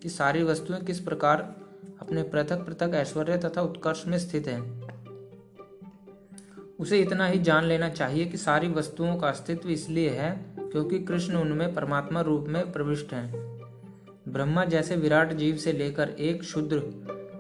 कि 0.01 0.09
सारी 0.09 0.43
वस्तुएँ 0.43 0.79
किस 0.79 0.99
प्रकार 0.99 1.55
अपने 2.01 2.23
पृथक 2.23 2.65
पृथक 2.65 2.93
ऐश्वर्य 2.93 3.37
तथा 3.37 3.61
उत्कर्ष 3.61 4.07
में 4.07 4.17
स्थित 4.17 4.47
हैं। 4.47 4.82
उसे 6.79 6.99
इतना 6.99 7.27
ही 7.27 7.39
जान 7.39 7.63
लेना 7.63 7.89
चाहिए 7.89 8.25
कि 8.25 8.37
सारी 8.37 8.67
वस्तुओं 8.67 9.15
का 9.15 9.27
अस्तित्व 9.27 9.69
इसलिए 9.69 10.09
है 10.09 10.55
क्योंकि 10.59 10.99
कृष्ण 10.99 11.35
उनमें 11.35 11.73
परमात्मा 11.73 12.21
रूप 12.21 12.45
में 12.47 12.71
प्रविष्ट 12.71 13.13
हैं। 13.13 13.31
ब्रह्मा 14.29 14.65
जैसे 14.65 14.95
विराट 14.95 15.33
जीव 15.33 15.55
से 15.55 15.73
लेकर 15.73 16.09
एक 16.09 16.43
शुद्र 16.43 16.81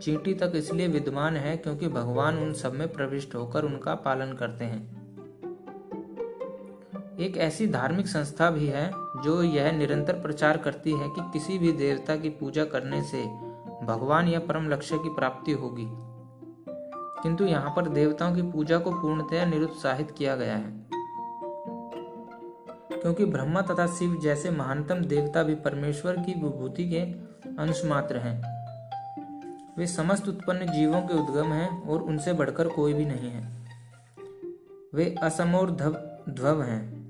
चींटी 0.03 0.33
तक 0.33 0.51
इसलिए 0.55 0.87
विद्वान 0.87 1.37
है 1.37 1.57
क्योंकि 1.57 1.87
भगवान 1.87 2.37
उन 2.37 2.53
सब 2.53 2.73
में 2.73 2.93
प्रविष्ट 2.93 3.35
होकर 3.35 3.63
उनका 3.63 3.95
पालन 3.95 4.33
करते 4.33 4.65
हैं। 4.65 5.03
एक 7.19 7.37
ऐसी 7.37 7.67
धार्मिक 7.67 8.07
संस्था 8.07 8.51
भी 8.51 8.67
है 8.67 8.91
जो 9.23 9.43
यह 9.43 9.71
निरंतर 9.71 10.13
प्रचार 10.13 10.57
करती 10.57 10.91
है 10.91 11.07
कि 11.07 11.21
किसी 11.33 11.57
भी 11.57 11.71
देवता 11.71 12.15
की 12.15 12.29
पूजा 12.29 12.65
करने 12.65 13.01
से 13.01 13.23
भगवान 13.85 14.27
या 14.27 14.39
परम 14.39 14.69
लक्ष्य 14.69 14.97
की 14.97 15.09
प्राप्ति 15.09 15.51
होगी। 15.51 16.12
किंतु 17.23 17.45
यहाँ 17.45 17.73
पर 17.75 17.87
देवताओं 17.89 18.35
की 18.35 18.41
पूजा 18.41 18.77
को 18.77 18.91
पूर्णतया 18.91 19.45
निरुत्साहित 19.45 20.11
किया 20.11 20.35
गया 20.35 20.55
है। 20.55 20.83
क्योंकि 23.01 23.25
ब्रह्मा 23.25 23.61
तथा 23.61 23.87
शिव 23.87 24.19
जैसे 24.23 24.51
महानतम 24.51 24.95
देवता 24.95 25.43
भी 25.43 25.55
परमेश्वर 25.55 26.17
की 26.17 26.33
विभूति 26.33 26.89
के 26.89 26.99
अंश 27.57 27.85
मात्र 27.85 28.17
हैं। 28.17 28.53
वे 29.77 29.87
समस्त 29.87 30.27
उत्पन्न 30.27 30.65
जीवों 30.65 31.01
के 31.01 31.13
उद्गम 31.13 31.53
हैं 31.53 31.89
और 31.89 32.01
उनसे 32.01 32.33
बढ़कर 32.33 32.67
कोई 32.67 32.93
भी 32.93 33.05
नहीं 33.05 33.29
है। 33.29 33.67
वे 34.93 35.15
असमोर 35.23 35.71
ध्वव 36.29 36.61
हैं, 36.63 37.03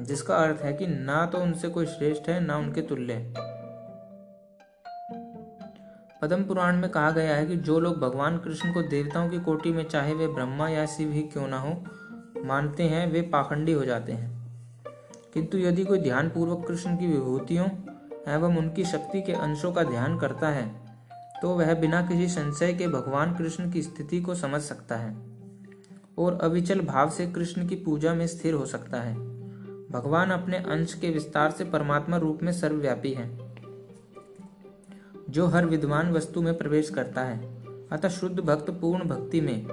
जिसका 0.00 0.36
अर्थ 0.36 0.62
है 0.62 0.72
कि 0.72 0.86
ना 0.86 1.26
तो 1.26 1.38
उनसे 1.38 1.68
कोई 1.68 1.86
श्रेष्ठ 1.86 2.28
है, 2.28 2.40
ना 2.40 2.56
उनके 2.56 2.82
तुल्य। 2.82 3.34
पद्म 6.22 6.44
पुराण 6.44 6.76
में 6.76 6.90
कहा 6.90 7.10
गया 7.10 7.36
है 7.36 7.46
कि 7.46 7.56
जो 7.56 7.80
लोग 7.80 7.98
भगवान 7.98 8.38
कृष्ण 8.38 8.72
को 8.74 8.82
देवताओं 8.82 9.28
की 9.28 9.38
कोटि 9.40 9.72
में 9.72 9.84
चाहे 9.84 10.14
वे 10.14 10.26
ब्रह्मा 10.28 10.68
या 10.68 10.86
शिव 10.86 11.10
ही 11.10 11.22
क्यों 11.22 11.48
ना 11.48 11.58
हो, 11.58 11.84
मानते 12.44 12.82
हैं, 12.82 13.12
वे 13.12 13.22
पाखंडी 13.22 13.72
हो 13.72 13.84
जाते 13.84 14.12
हैं। 14.12 14.36
किंतु 15.34 15.58
यदि 15.58 15.84
कोई 15.84 16.00
ध्यान 16.00 16.28
पूर्वक 16.28 16.66
कृष्ण 16.68 16.96
की 16.96 17.06
विभूतियों 17.06 17.66
एवं 18.28 18.56
उनकी 18.56 18.84
शक्ति 18.84 19.22
के 19.22 19.32
अंशों 19.32 19.72
का 19.72 19.82
ध्यान 19.82 20.18
करता 20.18 20.48
है 20.48 20.86
तो 21.42 21.48
वह 21.48 21.74
बिना 21.74 22.02
किसी 22.02 22.28
संशय 22.28 22.72
के 22.72 22.88
भगवान 22.88 23.34
कृष्ण 23.34 23.70
की 23.70 23.82
स्थिति 23.82 24.20
को 24.20 24.34
समझ 24.34 24.60
सकता 24.60 24.96
है 24.96 25.16
और 26.18 26.38
अविचल 26.42 26.80
भाव 26.80 27.10
से 27.10 27.26
कृष्ण 27.26 27.68
की 27.68 27.74
पूजा 27.74 28.14
में 28.14 28.26
स्थिर 28.26 28.54
हो 28.54 28.66
सकता 28.66 29.00
है। 29.00 29.14
भगवान 29.90 30.30
अपने 30.30 30.56
अंश 30.56 30.94
के 30.94 31.10
विस्तार 31.10 31.50
से 31.50 31.64
परमात्मा 31.64 32.16
रूप 32.16 32.42
में 32.42 32.52
सर्वव्यापी 32.52 33.12
है। 33.12 33.45
जो 35.30 35.46
हर 35.46 35.66
विद्वान 35.66 36.12
वस्तु 36.12 36.42
में 36.42 36.58
प्रवेश 36.58 36.90
करता 36.90 37.20
है। 37.20 37.62
अतः 37.92 38.08
शुद्ध 38.08 38.40
भक्त 38.40 38.70
पूर्ण 38.70 39.04
भक्ति 39.04 39.40
में, 39.40 39.66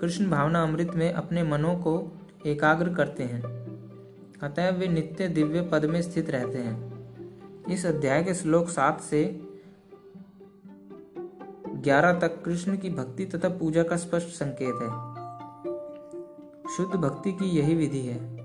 कृष्ण 0.00 0.30
भावना 0.30 0.62
अमृत 0.62 0.92
में 0.94 1.12
अपने 1.12 1.42
मनों 1.42 1.74
को 1.74 2.12
एकाग्र 2.46 2.94
करते 2.94 3.22
हैं। 3.22 3.42
अतः 4.42 4.70
वे 4.70 4.86
नित्य 4.86 5.28
दिव्य 5.28 5.62
पद 5.62 5.84
में 5.84 6.02
स्थित 6.02 6.30
रहते 6.30 6.58
हैं। 6.58 6.92
इस 7.70 7.86
अध्याय 7.86 8.24
के 8.24 8.34
श्लोक 8.34 8.68
सात 8.68 9.00
से 9.00 9.48
ग्यारह 11.68 12.12
तक 12.12 12.44
कृष्ण 12.44 12.76
की 12.76 12.90
भक्ति 12.90 13.26
तथा 13.26 13.48
पूजा 13.48 13.82
का 13.82 13.96
स्पष्ट 13.96 14.28
संकेत 14.28 14.74
है। 14.74 15.12
शुद्ध 16.76 16.94
भक्ति 16.94 17.32
की 17.32 17.58
यही 17.58 17.74
विधि 17.74 18.00
है। 18.00 18.41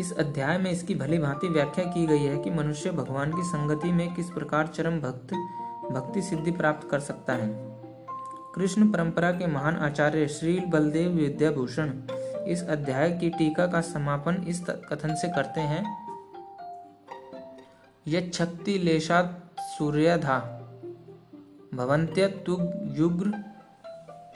इस 0.00 0.12
अध्याय 0.12 0.58
में 0.58 0.70
इसकी 0.70 0.94
भली 0.94 1.18
भांति 1.18 1.48
व्याख्या 1.48 1.84
की 1.84 2.06
गई 2.06 2.18
है 2.18 2.38
कि 2.38 2.50
मनुष्य 2.50 2.90
भगवान 2.90 3.32
की 3.32 3.42
संगति 3.42 3.92
में 3.92 4.14
किस 4.14 4.30
प्रकार 4.30 4.66
चरम 4.66 5.00
भक्त, 5.00 5.34
भक्ति 5.92 6.22
सिद्धि 6.22 6.50
प्राप्त 6.50 6.90
कर 6.90 7.00
सकता 7.00 7.32
है। 7.32 7.48
कृष्ण 8.54 8.90
परंपरा 8.90 9.30
के 9.32 9.46
महान 9.46 9.76
आचार्य 9.76 10.28
श्री 10.28 10.60
बलदेव 10.60 11.10
विद्याभूषण 11.10 11.92
इस 12.48 12.62
अध्याय 12.68 13.10
की 13.10 13.30
टीका 13.30 13.66
का 13.66 13.80
समापन 13.80 14.34
इस 14.48 14.64
कथन 14.70 15.14
से 15.14 15.28
करते 15.28 15.60
हैं। 15.60 15.84
यक्ति 18.06 18.78
लेशात 18.78 19.50
सूर्यधा 19.58 20.38
भवंत्य 21.74 22.44
युग्र 22.98 23.30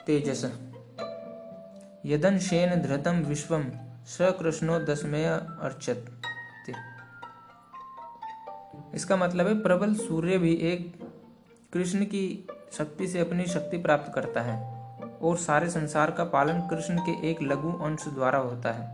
तेजस। 0.07 0.45
यदन 2.05 2.37
शेन 2.39 2.81
धृतम 2.81 3.11
विश्वम 3.11 3.63
स 4.05 4.17
कृष्णो 4.39 4.73
अर्चत 4.73 6.05
इसका 8.95 9.15
मतलब 9.15 9.47
है, 9.47 9.61
प्रबल 9.61 9.93
सूर्य 9.93 10.37
भी 10.37 10.53
एक 10.53 10.93
कृष्ण 11.73 12.05
की 12.05 12.47
शक्ति 12.71 13.07
से 13.07 13.19
अपनी 13.19 13.45
शक्ति 13.45 13.77
प्राप्त 13.77 14.11
करता 14.15 14.41
है 14.41 14.57
और 15.21 15.37
सारे 15.37 15.69
संसार 15.69 16.11
का 16.11 16.23
पालन 16.23 16.61
कृष्ण 16.61 16.97
के 16.99 17.29
एक 17.29 17.41
लघु 17.41 17.71
अंश 17.71 18.07
द्वारा 18.07 18.39
होता 18.39 18.71
है। 18.71 18.87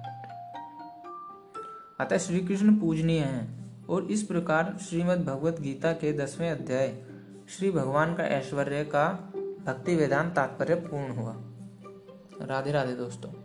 अतः 2.00 2.18
श्री 2.18 2.40
कृष्ण 2.40 2.80
पूजनीय 2.80 3.20
हैं 3.20 3.86
और 3.88 4.04
इस 4.04 4.24
प्रकार 4.24 4.78
श्रीमद् 4.90 5.26
भगवत 5.26 5.62
गीता 5.62 5.94
के 5.94 6.18
दसवें 6.18 6.50
अध्याय 6.52 6.98
श्री 7.50 7.72
भगवान 7.72 8.16
का 8.16 8.24
ऐश्वर्य 8.24 8.84
का 8.86 9.08
भक्ति 9.68 9.96
वेदांत 9.96 10.36
तात्पर्य 10.36 10.76
पूर्ण 10.76 11.16
हुआ। 11.16 11.36
राधे 12.42 12.72
राधे 12.72 12.96
दोस्तों। 12.96 13.41